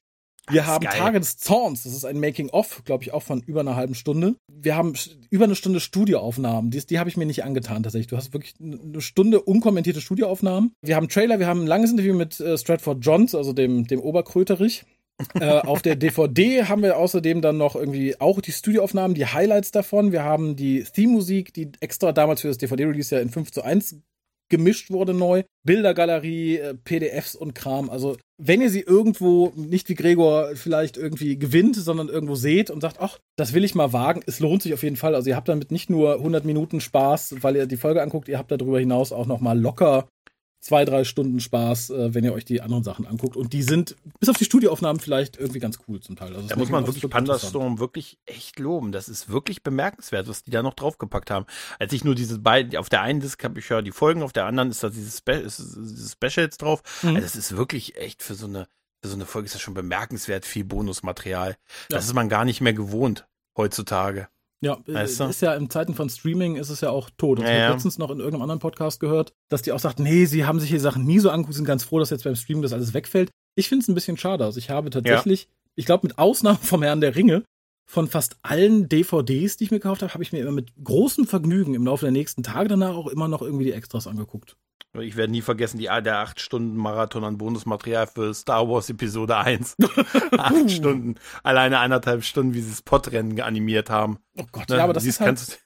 Wir 0.50 0.66
haben 0.66 0.84
geil. 0.84 0.98
Tage 0.98 1.20
des 1.20 1.38
Zorns. 1.38 1.84
Das 1.84 1.94
ist 1.94 2.04
ein 2.04 2.20
Making-of, 2.20 2.82
glaube 2.84 3.02
ich, 3.02 3.12
auch 3.12 3.22
von 3.22 3.40
über 3.40 3.60
einer 3.60 3.76
halben 3.76 3.94
Stunde. 3.94 4.36
Wir 4.52 4.76
haben 4.76 4.92
über 5.30 5.44
eine 5.44 5.54
Stunde 5.54 5.80
Studioaufnahmen. 5.80 6.70
Die, 6.70 6.84
die 6.86 6.98
habe 6.98 7.08
ich 7.08 7.16
mir 7.16 7.24
nicht 7.24 7.44
angetan, 7.44 7.82
tatsächlich. 7.82 8.08
Du 8.08 8.16
hast 8.16 8.34
wirklich 8.34 8.54
eine 8.60 9.00
Stunde 9.00 9.40
unkommentierte 9.40 10.02
Studioaufnahmen. 10.02 10.72
Wir 10.82 10.96
haben 10.96 11.08
Trailer, 11.08 11.38
wir 11.38 11.46
haben 11.46 11.62
ein 11.62 11.66
langes 11.66 11.92
Interview 11.92 12.14
mit 12.14 12.40
äh, 12.40 12.58
Stratford 12.58 12.98
Johns, 13.00 13.34
also 13.34 13.54
dem, 13.54 13.86
dem 13.86 14.00
Oberkröterich 14.00 14.84
äh, 15.34 15.60
auf 15.60 15.82
der 15.82 15.96
DVD 15.96 16.64
haben 16.64 16.82
wir 16.82 16.96
außerdem 16.96 17.40
dann 17.40 17.56
noch 17.56 17.76
irgendwie 17.76 18.20
auch 18.20 18.40
die 18.40 18.52
Studioaufnahmen, 18.52 19.14
die 19.14 19.26
Highlights 19.26 19.70
davon. 19.70 20.12
Wir 20.12 20.24
haben 20.24 20.56
die 20.56 20.82
Theme-Musik, 20.82 21.54
die 21.54 21.70
extra 21.80 22.12
damals 22.12 22.40
für 22.40 22.48
das 22.48 22.58
DVD-Release 22.58 23.14
ja 23.14 23.20
in 23.20 23.30
5 23.30 23.52
zu 23.52 23.62
1 23.62 23.96
gemischt 24.50 24.90
wurde 24.90 25.14
neu. 25.14 25.42
Bildergalerie, 25.64 26.58
äh, 26.58 26.74
PDFs 26.74 27.34
und 27.34 27.54
Kram. 27.54 27.88
Also, 27.88 28.16
wenn 28.36 28.60
ihr 28.60 28.70
sie 28.70 28.80
irgendwo, 28.80 29.52
nicht 29.56 29.88
wie 29.88 29.94
Gregor 29.94 30.50
vielleicht 30.54 30.96
irgendwie 30.96 31.38
gewinnt, 31.38 31.76
sondern 31.76 32.08
irgendwo 32.08 32.34
seht 32.34 32.70
und 32.70 32.80
sagt, 32.80 33.00
ach, 33.00 33.18
das 33.36 33.54
will 33.54 33.64
ich 33.64 33.74
mal 33.74 33.92
wagen, 33.92 34.22
es 34.26 34.40
lohnt 34.40 34.62
sich 34.62 34.74
auf 34.74 34.82
jeden 34.82 34.96
Fall. 34.96 35.14
Also, 35.14 35.30
ihr 35.30 35.36
habt 35.36 35.48
damit 35.48 35.72
nicht 35.72 35.88
nur 35.88 36.14
100 36.16 36.44
Minuten 36.44 36.80
Spaß, 36.80 37.36
weil 37.40 37.56
ihr 37.56 37.66
die 37.66 37.78
Folge 37.78 38.02
anguckt, 38.02 38.28
ihr 38.28 38.38
habt 38.38 38.50
darüber 38.50 38.78
hinaus 38.78 39.12
auch 39.12 39.26
noch 39.26 39.40
mal 39.40 39.58
locker 39.58 40.06
zwei, 40.64 40.86
drei 40.86 41.04
Stunden 41.04 41.40
Spaß, 41.40 41.90
äh, 41.90 42.14
wenn 42.14 42.24
ihr 42.24 42.32
euch 42.32 42.46
die 42.46 42.62
anderen 42.62 42.82
Sachen 42.82 43.06
anguckt. 43.06 43.36
Und 43.36 43.52
die 43.52 43.62
sind, 43.62 43.96
bis 44.18 44.30
auf 44.30 44.38
die 44.38 44.46
Studioaufnahmen, 44.46 44.98
vielleicht 44.98 45.36
irgendwie 45.36 45.58
ganz 45.58 45.78
cool 45.86 46.00
zum 46.00 46.16
Teil. 46.16 46.34
Also 46.34 46.48
da 46.48 46.56
muss 46.56 46.70
man 46.70 46.86
wirklich 46.86 47.08
Pandastorm 47.10 47.78
wirklich 47.78 48.18
echt 48.24 48.58
loben. 48.58 48.90
Das 48.90 49.10
ist 49.10 49.28
wirklich 49.28 49.62
bemerkenswert, 49.62 50.26
was 50.26 50.42
die 50.42 50.50
da 50.50 50.62
noch 50.62 50.72
draufgepackt 50.72 51.30
haben. 51.30 51.44
Als 51.78 51.92
ich 51.92 52.02
nur 52.02 52.14
diese 52.14 52.38
beiden, 52.38 52.78
auf 52.78 52.88
der 52.88 53.02
einen 53.02 53.20
Disc 53.20 53.44
habe 53.44 53.58
ich 53.58 53.68
ja 53.68 53.82
die 53.82 53.92
Folgen, 53.92 54.22
auf 54.22 54.32
der 54.32 54.46
anderen 54.46 54.70
ist 54.70 54.82
da 54.82 54.88
diese, 54.88 55.14
Spe 55.14 55.42
diese 55.42 56.10
Specials 56.10 56.56
drauf. 56.56 56.82
Mhm. 57.02 57.10
Also 57.10 57.20
das 57.20 57.36
ist 57.36 57.56
wirklich 57.56 57.96
echt 57.96 58.22
für 58.22 58.34
so 58.34 58.46
eine, 58.46 58.66
für 59.02 59.08
so 59.08 59.16
eine 59.16 59.26
Folge 59.26 59.46
ist 59.46 59.54
das 59.54 59.60
schon 59.60 59.74
bemerkenswert 59.74 60.46
viel 60.46 60.64
Bonusmaterial. 60.64 61.50
Ja. 61.50 61.56
Das 61.90 62.06
ist 62.06 62.14
man 62.14 62.30
gar 62.30 62.46
nicht 62.46 62.62
mehr 62.62 62.72
gewohnt 62.72 63.26
heutzutage. 63.54 64.28
Ja, 64.64 64.78
weißt 64.86 65.20
du? 65.20 65.24
ist 65.24 65.42
ja 65.42 65.54
in 65.54 65.68
Zeiten 65.70 65.94
von 65.94 66.08
Streaming 66.08 66.56
ist 66.56 66.70
es 66.70 66.80
ja 66.80 66.90
auch 66.90 67.10
tot. 67.16 67.38
Das 67.38 67.44
ja, 67.44 67.52
habe 67.52 67.64
ich 67.64 67.72
letztens 67.74 67.98
noch 67.98 68.10
in 68.10 68.18
irgendeinem 68.18 68.42
anderen 68.42 68.60
Podcast 68.60 68.98
gehört, 68.98 69.32
dass 69.50 69.62
die 69.62 69.72
auch 69.72 69.78
sagt, 69.78 70.00
nee, 70.00 70.24
sie 70.24 70.46
haben 70.46 70.58
sich 70.58 70.70
die 70.70 70.78
Sachen 70.78 71.04
nie 71.04 71.18
so 71.18 71.30
angeguckt, 71.30 71.54
sind 71.54 71.66
ganz 71.66 71.84
froh, 71.84 71.98
dass 71.98 72.10
jetzt 72.10 72.24
beim 72.24 72.36
Streaming 72.36 72.62
das 72.62 72.72
alles 72.72 72.94
wegfällt. 72.94 73.30
Ich 73.56 73.68
finde 73.68 73.82
es 73.82 73.88
ein 73.88 73.94
bisschen 73.94 74.16
schade. 74.16 74.44
Also 74.44 74.58
ich 74.58 74.70
habe 74.70 74.90
tatsächlich, 74.90 75.42
ja. 75.42 75.48
ich 75.76 75.86
glaube 75.86 76.06
mit 76.06 76.18
Ausnahme 76.18 76.58
vom 76.62 76.82
Herrn 76.82 77.00
der 77.00 77.14
Ringe, 77.14 77.44
von 77.86 78.08
fast 78.08 78.36
allen 78.42 78.88
DVDs, 78.88 79.56
die 79.56 79.64
ich 79.64 79.70
mir 79.70 79.78
gekauft 79.78 80.02
habe, 80.02 80.14
habe 80.14 80.22
ich 80.22 80.32
mir 80.32 80.40
immer 80.40 80.52
mit 80.52 80.72
großem 80.82 81.26
Vergnügen 81.26 81.74
im 81.74 81.84
Laufe 81.84 82.06
der 82.06 82.12
nächsten 82.12 82.42
Tage 82.42 82.68
danach 82.68 82.96
auch 82.96 83.08
immer 83.08 83.28
noch 83.28 83.42
irgendwie 83.42 83.64
die 83.64 83.72
Extras 83.72 84.06
angeguckt. 84.06 84.56
Ich 85.00 85.16
werde 85.16 85.32
nie 85.32 85.42
vergessen, 85.42 85.78
die, 85.78 85.86
der 85.86 86.18
8 86.18 86.40
Stunden 86.40 86.76
Marathon 86.76 87.24
an 87.24 87.36
Bonusmaterial 87.36 88.06
für 88.06 88.32
Star 88.32 88.68
Wars 88.68 88.88
Episode 88.90 89.36
1. 89.36 89.76
acht 90.38 90.70
Stunden, 90.70 91.16
alleine 91.42 91.80
eineinhalb 91.80 92.22
Stunden, 92.22 92.54
wie 92.54 92.60
sie 92.60 92.70
das 92.70 92.82
Podrennen 92.82 93.40
animiert 93.40 93.90
haben. 93.90 94.18
Oh 94.36 94.44
Gott, 94.52 94.68
ne? 94.68 94.76
ja, 94.76 94.84
aber 94.84 94.92
das 94.92 95.04
ist 95.04 95.20
halt, 95.20 95.63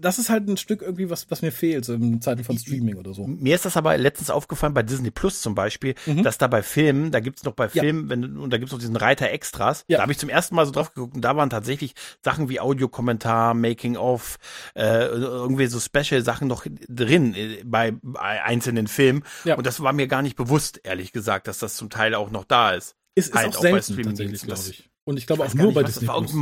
das 0.00 0.18
ist 0.18 0.30
halt 0.30 0.48
ein 0.48 0.56
Stück 0.56 0.82
irgendwie, 0.82 1.10
was, 1.10 1.30
was 1.30 1.42
mir 1.42 1.52
fehlt, 1.52 1.84
so 1.84 1.94
in 1.94 2.20
Zeiten 2.20 2.44
von 2.44 2.58
Streaming 2.58 2.96
oder 2.96 3.14
so. 3.14 3.26
Mir 3.26 3.54
ist 3.54 3.64
das 3.64 3.76
aber 3.76 3.96
letztens 3.96 4.30
aufgefallen 4.30 4.74
bei 4.74 4.82
Disney 4.82 5.10
Plus 5.10 5.40
zum 5.40 5.54
Beispiel, 5.54 5.94
mhm. 6.06 6.22
dass 6.22 6.38
da 6.38 6.46
bei 6.46 6.62
Filmen, 6.62 7.10
da 7.10 7.20
gibt's 7.20 7.44
noch 7.44 7.54
bei 7.54 7.68
Filmen, 7.68 8.04
ja. 8.04 8.10
wenn, 8.10 8.36
und 8.36 8.52
da 8.52 8.58
gibt's 8.58 8.72
noch 8.72 8.78
diesen 8.78 8.96
Reiter 8.96 9.30
Extras. 9.30 9.84
Ja. 9.88 9.98
Da 9.98 10.02
habe 10.02 10.12
ich 10.12 10.18
zum 10.18 10.28
ersten 10.28 10.54
Mal 10.54 10.66
so 10.66 10.72
drauf 10.72 10.94
geguckt 10.94 11.14
und 11.14 11.22
da 11.22 11.36
waren 11.36 11.50
tatsächlich 11.50 11.94
Sachen 12.22 12.48
wie 12.48 12.60
Audiokommentar, 12.60 13.54
Making 13.54 13.96
of, 13.96 14.38
äh, 14.74 15.06
irgendwie 15.06 15.66
so 15.66 15.80
Special-Sachen 15.80 16.48
noch 16.48 16.66
drin 16.88 17.34
äh, 17.34 17.62
bei, 17.64 17.94
bei 18.02 18.42
einzelnen 18.42 18.86
Filmen. 18.86 19.24
Ja. 19.44 19.56
Und 19.56 19.66
das 19.66 19.80
war 19.80 19.92
mir 19.92 20.06
gar 20.06 20.22
nicht 20.22 20.36
bewusst, 20.36 20.80
ehrlich 20.84 21.12
gesagt, 21.12 21.48
dass 21.48 21.58
das 21.58 21.76
zum 21.76 21.90
Teil 21.90 22.14
auch 22.14 22.30
noch 22.30 22.44
da 22.44 22.72
ist. 22.72 22.94
Ist, 23.14 23.30
ist 23.30 23.34
halt 23.34 23.56
auch, 23.56 23.64
auch 23.64 23.70
bei 23.70 23.82
Streaming 23.82 24.04
tatsächlich, 24.06 24.42
glaube 24.42 24.60
ich. 24.70 24.90
Und 25.04 25.16
ich 25.16 25.26
glaube 25.26 25.44
auch 25.44 25.54
nur 25.54 25.66
nicht, 25.66 25.74
bei 25.74 25.82
Disney 25.82 26.06
Plus 26.06 26.34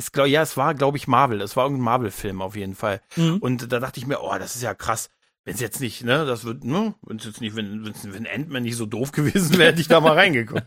ist, 0.00 0.12
glaub, 0.12 0.26
ja, 0.26 0.42
es 0.42 0.56
war, 0.56 0.74
glaube 0.74 0.96
ich, 0.96 1.06
Marvel. 1.06 1.40
Es 1.40 1.56
war 1.56 1.64
irgendein 1.64 1.84
Marvel-Film 1.84 2.42
auf 2.42 2.56
jeden 2.56 2.74
Fall. 2.74 3.00
Mhm. 3.16 3.36
Und 3.36 3.70
da 3.70 3.78
dachte 3.78 4.00
ich 4.00 4.06
mir, 4.06 4.20
oh, 4.20 4.34
das 4.38 4.56
ist 4.56 4.62
ja 4.62 4.74
krass. 4.74 5.08
wenn 5.44 5.54
es 5.54 5.60
jetzt 5.60 5.80
nicht, 5.80 6.04
ne, 6.04 6.24
das 6.26 6.44
wird, 6.44 6.64
ne, 6.64 6.94
wenn 7.02 7.16
es 7.16 7.24
jetzt 7.24 7.40
nicht, 7.40 7.56
wenn, 7.56 7.84
wenn's, 7.84 8.06
wenn 8.10 8.26
Ant-Man 8.26 8.62
nicht 8.62 8.76
so 8.76 8.86
doof 8.86 9.12
gewesen 9.18 9.58
wäre, 9.58 9.70
hätte 9.70 9.80
ich 9.80 9.88
da 9.88 10.00
mal 10.00 10.12
reingekommen. 10.12 10.64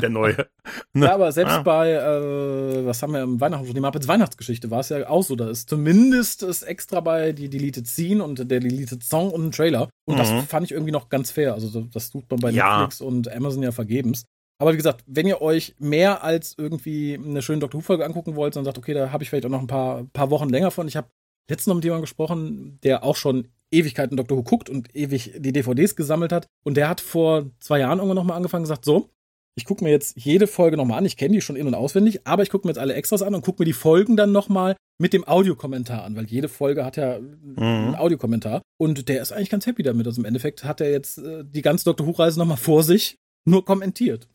Der 0.00 0.08
neue. 0.08 0.48
Ne? 0.92 1.06
Ja, 1.06 1.14
aber 1.14 1.30
selbst 1.32 1.54
ah. 1.54 1.62
bei, 1.62 1.92
äh, 1.92 2.86
was 2.86 3.02
haben 3.02 3.12
wir 3.12 3.22
im 3.22 3.40
Weihnachten, 3.40 3.72
die 3.72 3.80
Muppets 3.80 4.08
Weihnachtsgeschichte 4.08 4.70
war 4.70 4.80
es 4.80 4.88
ja 4.88 5.08
auch 5.08 5.22
so, 5.22 5.36
da 5.36 5.48
ist 5.48 5.68
zumindest 5.68 6.42
ist 6.42 6.62
extra 6.62 7.00
bei 7.00 7.32
die 7.32 7.48
Deleted 7.48 7.86
Scene 7.86 8.22
und 8.22 8.38
der 8.38 8.60
Deleted 8.60 9.02
Song 9.02 9.30
und 9.30 9.46
ein 9.46 9.52
Trailer. 9.52 9.88
Und 10.06 10.14
mhm. 10.14 10.18
das 10.18 10.44
fand 10.46 10.64
ich 10.66 10.72
irgendwie 10.72 10.92
noch 10.92 11.08
ganz 11.08 11.30
fair. 11.30 11.54
Also 11.54 11.82
das 11.82 12.10
tut 12.10 12.30
man 12.30 12.40
bei 12.40 12.50
ja. 12.50 12.78
Netflix 12.78 13.00
und 13.00 13.32
Amazon 13.32 13.62
ja 13.62 13.72
vergebens. 13.72 14.26
Aber 14.58 14.72
wie 14.72 14.76
gesagt, 14.76 15.04
wenn 15.06 15.26
ihr 15.26 15.42
euch 15.42 15.74
mehr 15.78 16.24
als 16.24 16.54
irgendwie 16.56 17.14
eine 17.14 17.42
schöne 17.42 17.60
Dr. 17.60 17.80
Who-Folge 17.80 18.04
angucken 18.04 18.36
wollt, 18.36 18.56
dann 18.56 18.64
sagt, 18.64 18.78
okay, 18.78 18.94
da 18.94 19.12
habe 19.12 19.22
ich 19.22 19.30
vielleicht 19.30 19.46
auch 19.46 19.50
noch 19.50 19.60
ein 19.60 19.66
paar, 19.66 20.04
paar 20.12 20.30
Wochen 20.30 20.48
länger 20.48 20.70
von. 20.70 20.88
Ich 20.88 20.96
habe 20.96 21.08
letztens 21.50 21.66
noch 21.68 21.74
mit 21.74 21.84
jemandem 21.84 22.04
gesprochen, 22.04 22.78
der 22.82 23.04
auch 23.04 23.16
schon 23.16 23.48
Ewigkeiten 23.70 24.16
Dr. 24.16 24.38
Who 24.38 24.42
guckt 24.42 24.70
und 24.70 24.94
ewig 24.94 25.32
die 25.36 25.52
DVDs 25.52 25.96
gesammelt 25.96 26.32
hat. 26.32 26.46
Und 26.64 26.76
der 26.76 26.88
hat 26.88 27.00
vor 27.00 27.50
zwei 27.60 27.80
Jahren 27.80 27.98
irgendwann 27.98 28.16
nochmal 28.16 28.36
angefangen 28.36 28.62
und 28.62 28.68
gesagt, 28.68 28.84
so, 28.84 29.10
ich 29.58 29.64
gucke 29.64 29.82
mir 29.82 29.90
jetzt 29.90 30.16
jede 30.16 30.46
Folge 30.46 30.76
nochmal 30.76 30.98
an. 30.98 31.06
Ich 31.06 31.16
kenne 31.16 31.34
die 31.34 31.40
schon 31.40 31.56
in- 31.56 31.66
und 31.66 31.74
auswendig, 31.74 32.26
aber 32.26 32.42
ich 32.42 32.50
gucke 32.50 32.66
mir 32.66 32.70
jetzt 32.70 32.78
alle 32.78 32.94
Extras 32.94 33.22
an 33.22 33.34
und 33.34 33.42
gucke 33.42 33.62
mir 33.62 33.66
die 33.66 33.72
Folgen 33.72 34.16
dann 34.16 34.30
nochmal 34.30 34.76
mit 34.98 35.12
dem 35.12 35.26
Audiokommentar 35.26 36.04
an, 36.04 36.16
weil 36.16 36.26
jede 36.26 36.48
Folge 36.48 36.84
hat 36.84 36.96
ja 36.96 37.18
mhm. 37.18 37.58
einen 37.58 37.94
Audiokommentar. 37.96 38.62
Und 38.78 39.08
der 39.08 39.20
ist 39.20 39.32
eigentlich 39.32 39.50
ganz 39.50 39.66
happy 39.66 39.82
damit. 39.82 40.06
Also 40.06 40.20
im 40.20 40.24
Endeffekt 40.26 40.64
hat 40.64 40.80
er 40.80 40.90
jetzt 40.90 41.18
äh, 41.18 41.44
die 41.44 41.62
ganze 41.62 41.84
Dr. 41.84 42.06
Who-Reise 42.06 42.38
nochmal 42.38 42.56
vor 42.56 42.82
sich, 42.82 43.16
nur 43.44 43.64
kommentiert. 43.64 44.28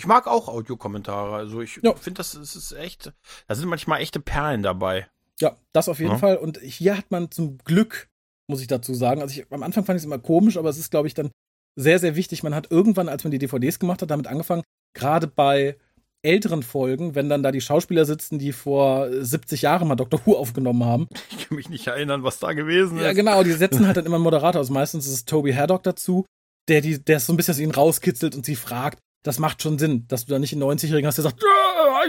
Ich 0.00 0.06
mag 0.06 0.26
auch 0.26 0.48
Audiokommentare. 0.48 1.36
Also 1.36 1.60
ich 1.60 1.78
ja. 1.82 1.94
finde, 1.94 2.18
das, 2.18 2.32
das 2.32 2.56
ist 2.56 2.72
echt, 2.72 3.12
da 3.48 3.54
sind 3.54 3.68
manchmal 3.68 4.00
echte 4.00 4.18
Perlen 4.18 4.62
dabei. 4.62 5.06
Ja, 5.38 5.58
das 5.74 5.90
auf 5.90 5.98
jeden 5.98 6.12
ja. 6.12 6.18
Fall. 6.18 6.38
Und 6.38 6.58
hier 6.62 6.96
hat 6.96 7.10
man 7.10 7.30
zum 7.30 7.58
Glück, 7.58 8.08
muss 8.46 8.62
ich 8.62 8.66
dazu 8.66 8.94
sagen, 8.94 9.20
also 9.20 9.38
ich, 9.38 9.52
am 9.52 9.62
Anfang 9.62 9.84
fand 9.84 9.98
ich 9.98 10.00
es 10.00 10.06
immer 10.06 10.18
komisch, 10.18 10.56
aber 10.56 10.70
es 10.70 10.78
ist, 10.78 10.90
glaube 10.90 11.06
ich, 11.06 11.12
dann 11.12 11.30
sehr, 11.76 11.98
sehr 11.98 12.16
wichtig. 12.16 12.42
Man 12.42 12.54
hat 12.54 12.70
irgendwann, 12.70 13.10
als 13.10 13.24
man 13.24 13.30
die 13.30 13.38
DVDs 13.38 13.78
gemacht 13.78 14.00
hat, 14.00 14.10
damit 14.10 14.26
angefangen, 14.26 14.62
gerade 14.94 15.26
bei 15.26 15.76
älteren 16.22 16.62
Folgen, 16.62 17.14
wenn 17.14 17.28
dann 17.28 17.42
da 17.42 17.52
die 17.52 17.60
Schauspieler 17.60 18.06
sitzen, 18.06 18.38
die 18.38 18.52
vor 18.52 19.06
70 19.10 19.60
Jahren 19.60 19.86
mal 19.86 19.96
Dr. 19.96 20.22
Who 20.24 20.34
aufgenommen 20.34 20.82
haben. 20.86 21.08
Ich 21.30 21.46
kann 21.46 21.56
mich 21.56 21.68
nicht 21.68 21.86
erinnern, 21.88 22.22
was 22.22 22.38
da 22.38 22.54
gewesen 22.54 22.96
ist. 22.96 23.04
Ja, 23.04 23.12
genau, 23.12 23.42
die 23.42 23.52
setzen 23.52 23.86
halt 23.86 23.96
dann 23.98 24.06
immer 24.06 24.16
einen 24.16 24.24
Moderator 24.24 24.62
aus. 24.62 24.70
Meistens 24.70 25.06
ist 25.06 25.12
es 25.12 25.24
Toby 25.26 25.52
Haddock 25.52 25.82
dazu, 25.82 26.24
der, 26.68 26.80
die, 26.80 27.04
der 27.04 27.20
so 27.20 27.34
ein 27.34 27.36
bisschen 27.36 27.52
aus 27.52 27.60
ihnen 27.60 27.72
rauskitzelt 27.72 28.34
und 28.34 28.46
sie 28.46 28.56
fragt, 28.56 28.98
das 29.22 29.38
macht 29.38 29.62
schon 29.62 29.78
Sinn, 29.78 30.06
dass 30.08 30.24
du 30.24 30.32
da 30.32 30.38
nicht 30.38 30.52
einen 30.52 30.62
90-Jährigen 30.62 31.06
hast, 31.06 31.16
der 31.16 31.24
sagt, 31.24 31.42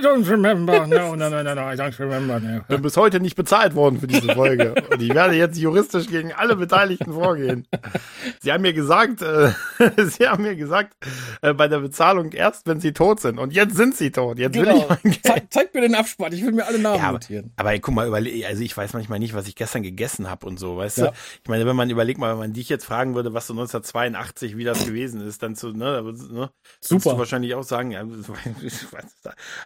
don't 0.01 0.29
remember, 0.29 0.85
no, 0.87 1.15
no, 1.15 1.29
no, 1.29 1.43
no, 1.43 1.53
no, 1.55 1.61
I 1.61 1.75
don't 1.75 1.97
remember. 1.99 2.39
No. 2.39 2.61
Bin 2.67 2.81
bis 2.81 2.97
heute 2.97 3.19
nicht 3.19 3.35
bezahlt 3.35 3.75
worden 3.75 3.99
für 3.99 4.07
diese 4.07 4.33
Folge. 4.33 4.73
Und 4.91 5.01
ich 5.01 5.13
werde 5.13 5.35
jetzt 5.35 5.57
juristisch 5.57 6.07
gegen 6.07 6.33
alle 6.33 6.55
Beteiligten 6.55 7.13
vorgehen. 7.13 7.67
Sie 8.39 8.51
haben 8.51 8.61
mir 8.61 8.73
gesagt, 8.73 9.21
äh, 9.21 9.51
Sie 10.05 10.27
haben 10.27 10.43
mir 10.43 10.55
gesagt, 10.55 10.95
äh, 11.41 11.53
bei 11.53 11.67
der 11.67 11.79
Bezahlung 11.79 12.31
erst, 12.31 12.67
wenn 12.67 12.79
sie 12.79 12.93
tot 12.93 13.19
sind. 13.19 13.39
Und 13.39 13.53
jetzt 13.53 13.75
sind 13.75 13.95
sie 13.95 14.11
tot. 14.11 14.39
Jetzt 14.39 14.53
genau. 14.53 14.73
will 14.73 14.77
ich 14.77 14.87
mein 14.89 14.99
Geld. 15.03 15.25
Ze 15.25 15.41
zeig 15.49 15.73
mir 15.73 15.81
den 15.81 15.95
Abspann, 15.95 16.33
ich 16.33 16.43
will 16.43 16.51
mir 16.51 16.65
alle 16.65 16.79
Namen 16.79 16.97
ja, 16.97 17.03
aber, 17.03 17.13
notieren. 17.13 17.51
Aber 17.57 17.77
guck 17.79 17.93
mal, 17.93 18.07
überleg, 18.07 18.45
also 18.45 18.61
ich 18.61 18.75
weiß 18.75 18.93
manchmal 18.93 19.19
nicht, 19.19 19.33
was 19.33 19.47
ich 19.47 19.55
gestern 19.55 19.83
gegessen 19.83 20.29
habe 20.29 20.45
und 20.45 20.57
so, 20.57 20.77
weißt 20.77 20.99
ja. 20.99 21.07
du? 21.07 21.13
Ich 21.43 21.49
meine, 21.49 21.65
wenn 21.65 21.75
man 21.75 21.89
überlegt 21.89 22.19
mal, 22.19 22.31
wenn 22.31 22.39
man 22.39 22.53
dich 22.53 22.69
jetzt 22.69 22.85
fragen 22.85 23.15
würde, 23.15 23.33
was 23.33 23.47
so 23.47 23.53
1982, 23.53 24.57
wie 24.57 24.63
das 24.63 24.85
gewesen 24.85 25.21
ist, 25.21 25.43
dann 25.43 25.55
zu, 25.55 25.71
ne, 25.71 26.01
ne 26.31 26.51
Super. 26.79 27.11
du 27.11 27.17
wahrscheinlich 27.17 27.55
auch 27.55 27.63
sagen, 27.63 27.91
ja, 27.91 28.01
also 28.01 28.33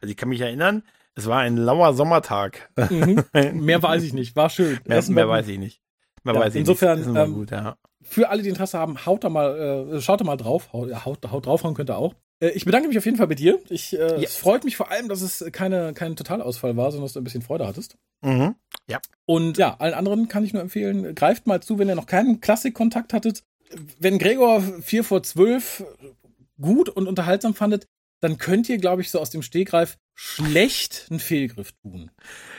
ich 0.01 0.17
kann 0.17 0.24
mich 0.25 0.41
erinnern, 0.41 0.83
es 1.15 1.27
war 1.27 1.39
ein 1.39 1.57
lauer 1.57 1.93
Sommertag. 1.93 2.69
Mhm. 2.89 3.23
mehr 3.53 3.81
weiß 3.81 4.03
ich 4.03 4.13
nicht, 4.13 4.35
war 4.35 4.49
schön. 4.49 4.79
Mehr, 4.85 5.01
mehr 5.07 5.29
weiß 5.29 5.47
ich 5.47 5.57
nicht. 5.57 5.81
Mehr 6.23 6.35
ja, 6.35 6.39
weiß 6.41 6.55
ich 6.55 6.59
insofern, 6.61 6.99
nicht. 6.99 7.15
Ähm, 7.15 7.33
gut, 7.33 7.51
ja. 7.51 7.77
für 8.01 8.29
alle, 8.29 8.41
die 8.41 8.49
Interesse 8.49 8.77
haben, 8.77 9.05
haut 9.05 9.23
da 9.23 9.29
mal, 9.29 9.89
äh, 9.93 10.01
schaut 10.01 10.21
da 10.21 10.25
mal 10.25 10.37
drauf, 10.37 10.73
haut, 10.73 11.05
haut, 11.05 11.31
haut 11.31 11.45
draufhauen 11.45 11.75
könnt 11.75 11.89
ihr 11.89 11.97
auch. 11.97 12.15
Äh, 12.39 12.49
ich 12.49 12.65
bedanke 12.65 12.87
mich 12.87 12.97
auf 12.97 13.05
jeden 13.05 13.17
Fall 13.17 13.27
bei 13.27 13.35
dir. 13.35 13.59
Ich, 13.69 13.97
äh, 13.97 14.19
yes. 14.19 14.31
Es 14.31 14.35
freut 14.35 14.63
mich 14.63 14.75
vor 14.75 14.91
allem, 14.91 15.07
dass 15.07 15.21
es 15.21 15.45
keine, 15.51 15.93
kein 15.93 16.15
Totalausfall 16.15 16.75
war, 16.75 16.91
sondern 16.91 17.05
dass 17.05 17.13
du 17.13 17.21
ein 17.21 17.23
bisschen 17.23 17.41
Freude 17.41 17.67
hattest. 17.67 17.97
Mhm. 18.21 18.55
Ja. 18.89 18.99
Und 19.25 19.57
ja, 19.57 19.75
allen 19.79 19.93
anderen 19.93 20.27
kann 20.27 20.43
ich 20.43 20.53
nur 20.53 20.61
empfehlen, 20.61 21.15
greift 21.15 21.47
mal 21.47 21.61
zu, 21.61 21.79
wenn 21.79 21.87
ihr 21.87 21.95
noch 21.95 22.07
keinen 22.07 22.41
Klassikkontakt 22.41 23.13
hattet. 23.13 23.43
Wenn 23.99 24.19
Gregor 24.19 24.61
4 24.61 25.03
vor 25.03 25.23
12 25.23 25.85
gut 26.59 26.89
und 26.89 27.07
unterhaltsam 27.07 27.53
fandet, 27.53 27.87
dann 28.25 28.39
könnt 28.39 28.67
ihr, 28.69 28.79
glaube 28.79 29.03
ich, 29.03 29.11
so 29.11 29.19
aus 29.19 29.29
dem 29.29 29.43
Stegreif 29.43 29.99
schlecht 30.15 31.05
einen 31.11 31.19
Fehlgriff 31.19 31.73
tun. 31.83 32.09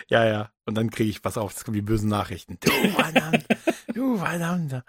Ja, 0.08 0.24
ja. 0.24 0.52
Und 0.64 0.76
dann 0.76 0.90
kriege 0.90 1.10
ich, 1.10 1.22
pass 1.22 1.36
auf, 1.36 1.56
es 1.56 1.64
kommen 1.64 1.74
die 1.74 1.82
bösen 1.82 2.08
Nachrichten. 2.08 2.56
Du 2.60 2.70
verdammt, 2.94 3.44
du 3.92 4.16
verdammt. 4.16 4.84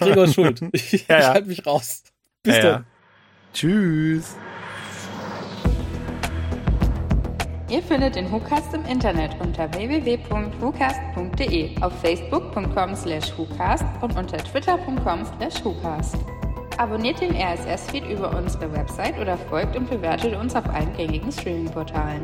Gregor 0.00 0.24
ist 0.24 0.34
schuld. 0.34 0.60
Ich, 0.72 1.06
ja, 1.06 1.08
ja. 1.08 1.20
ich 1.20 1.26
halte 1.26 1.46
mich 1.48 1.64
raus. 1.66 2.02
Bis 2.42 2.56
ja, 2.56 2.62
dann. 2.62 2.84
Tschüss. 3.52 4.34
Ihr 7.68 7.82
findet 7.82 8.14
den 8.16 8.32
WhoCast 8.32 8.74
im 8.74 8.84
Internet 8.86 9.40
unter 9.40 9.72
www.whocast.de, 9.72 11.80
auf 11.80 11.92
facebook.com 12.00 12.96
slash 12.96 13.38
WhoCast 13.38 13.84
und 14.02 14.16
unter 14.16 14.38
twitter.com 14.38 15.24
slash 15.24 15.64
WhoCast. 15.64 16.16
Abonniert 16.78 17.22
den 17.22 17.34
RSS-Feed 17.34 18.06
über 18.06 18.36
unsere 18.36 18.70
Website 18.72 19.18
oder 19.18 19.38
folgt 19.38 19.76
und 19.76 19.88
bewertet 19.88 20.36
uns 20.36 20.54
auf 20.54 20.68
allen 20.68 20.92
gängigen 20.94 21.32
Streaming-Portalen. 21.32 22.22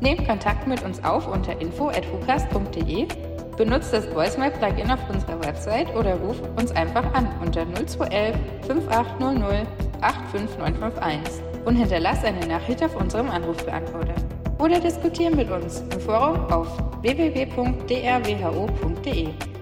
Nehmt 0.00 0.26
Kontakt 0.26 0.68
mit 0.68 0.82
uns 0.84 1.02
auf 1.02 1.26
unter 1.26 1.60
info.hucast.de, 1.60 3.08
benutzt 3.56 3.92
das 3.92 4.12
Voicemail-Plugin 4.14 4.90
auf 4.90 5.00
unserer 5.10 5.42
Website 5.44 5.92
oder 5.96 6.14
ruft 6.14 6.42
uns 6.60 6.70
einfach 6.72 7.12
an 7.12 7.28
unter 7.44 7.66
0211 7.66 8.36
5800 8.68 9.66
85951 10.00 11.42
und 11.64 11.76
hinterlasst 11.76 12.24
eine 12.24 12.46
Nachricht 12.46 12.84
auf 12.84 12.94
unserem 12.94 13.30
Anrufbeantworter. 13.30 14.14
Oder 14.62 14.78
diskutieren 14.78 15.34
mit 15.34 15.50
uns 15.50 15.82
im 15.92 16.00
Forum 16.00 16.46
auf 16.46 16.68
www.drwho.de. 17.00 17.90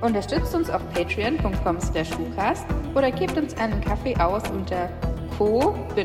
Unterstützt 0.03 0.55
uns 0.55 0.69
auf 0.69 0.83
patreon.com 0.93 1.79
oder 2.95 3.11
gebt 3.11 3.39
uns 3.39 3.57
einen 3.57 3.81
Kaffee 3.81 4.15
aus 4.17 4.43
unter 4.51 4.91
co-fi.com 5.39 6.03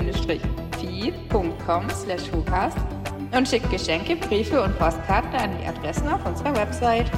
und 3.38 3.48
schickt 3.50 3.70
Geschenke, 3.70 4.16
Briefe 4.16 4.64
und 4.64 4.80
Postkarten 4.80 5.36
an 5.36 5.50
die 5.60 5.68
Adressen 5.68 6.08
auf 6.08 6.26
unserer 6.26 6.56
Website. 6.56 7.12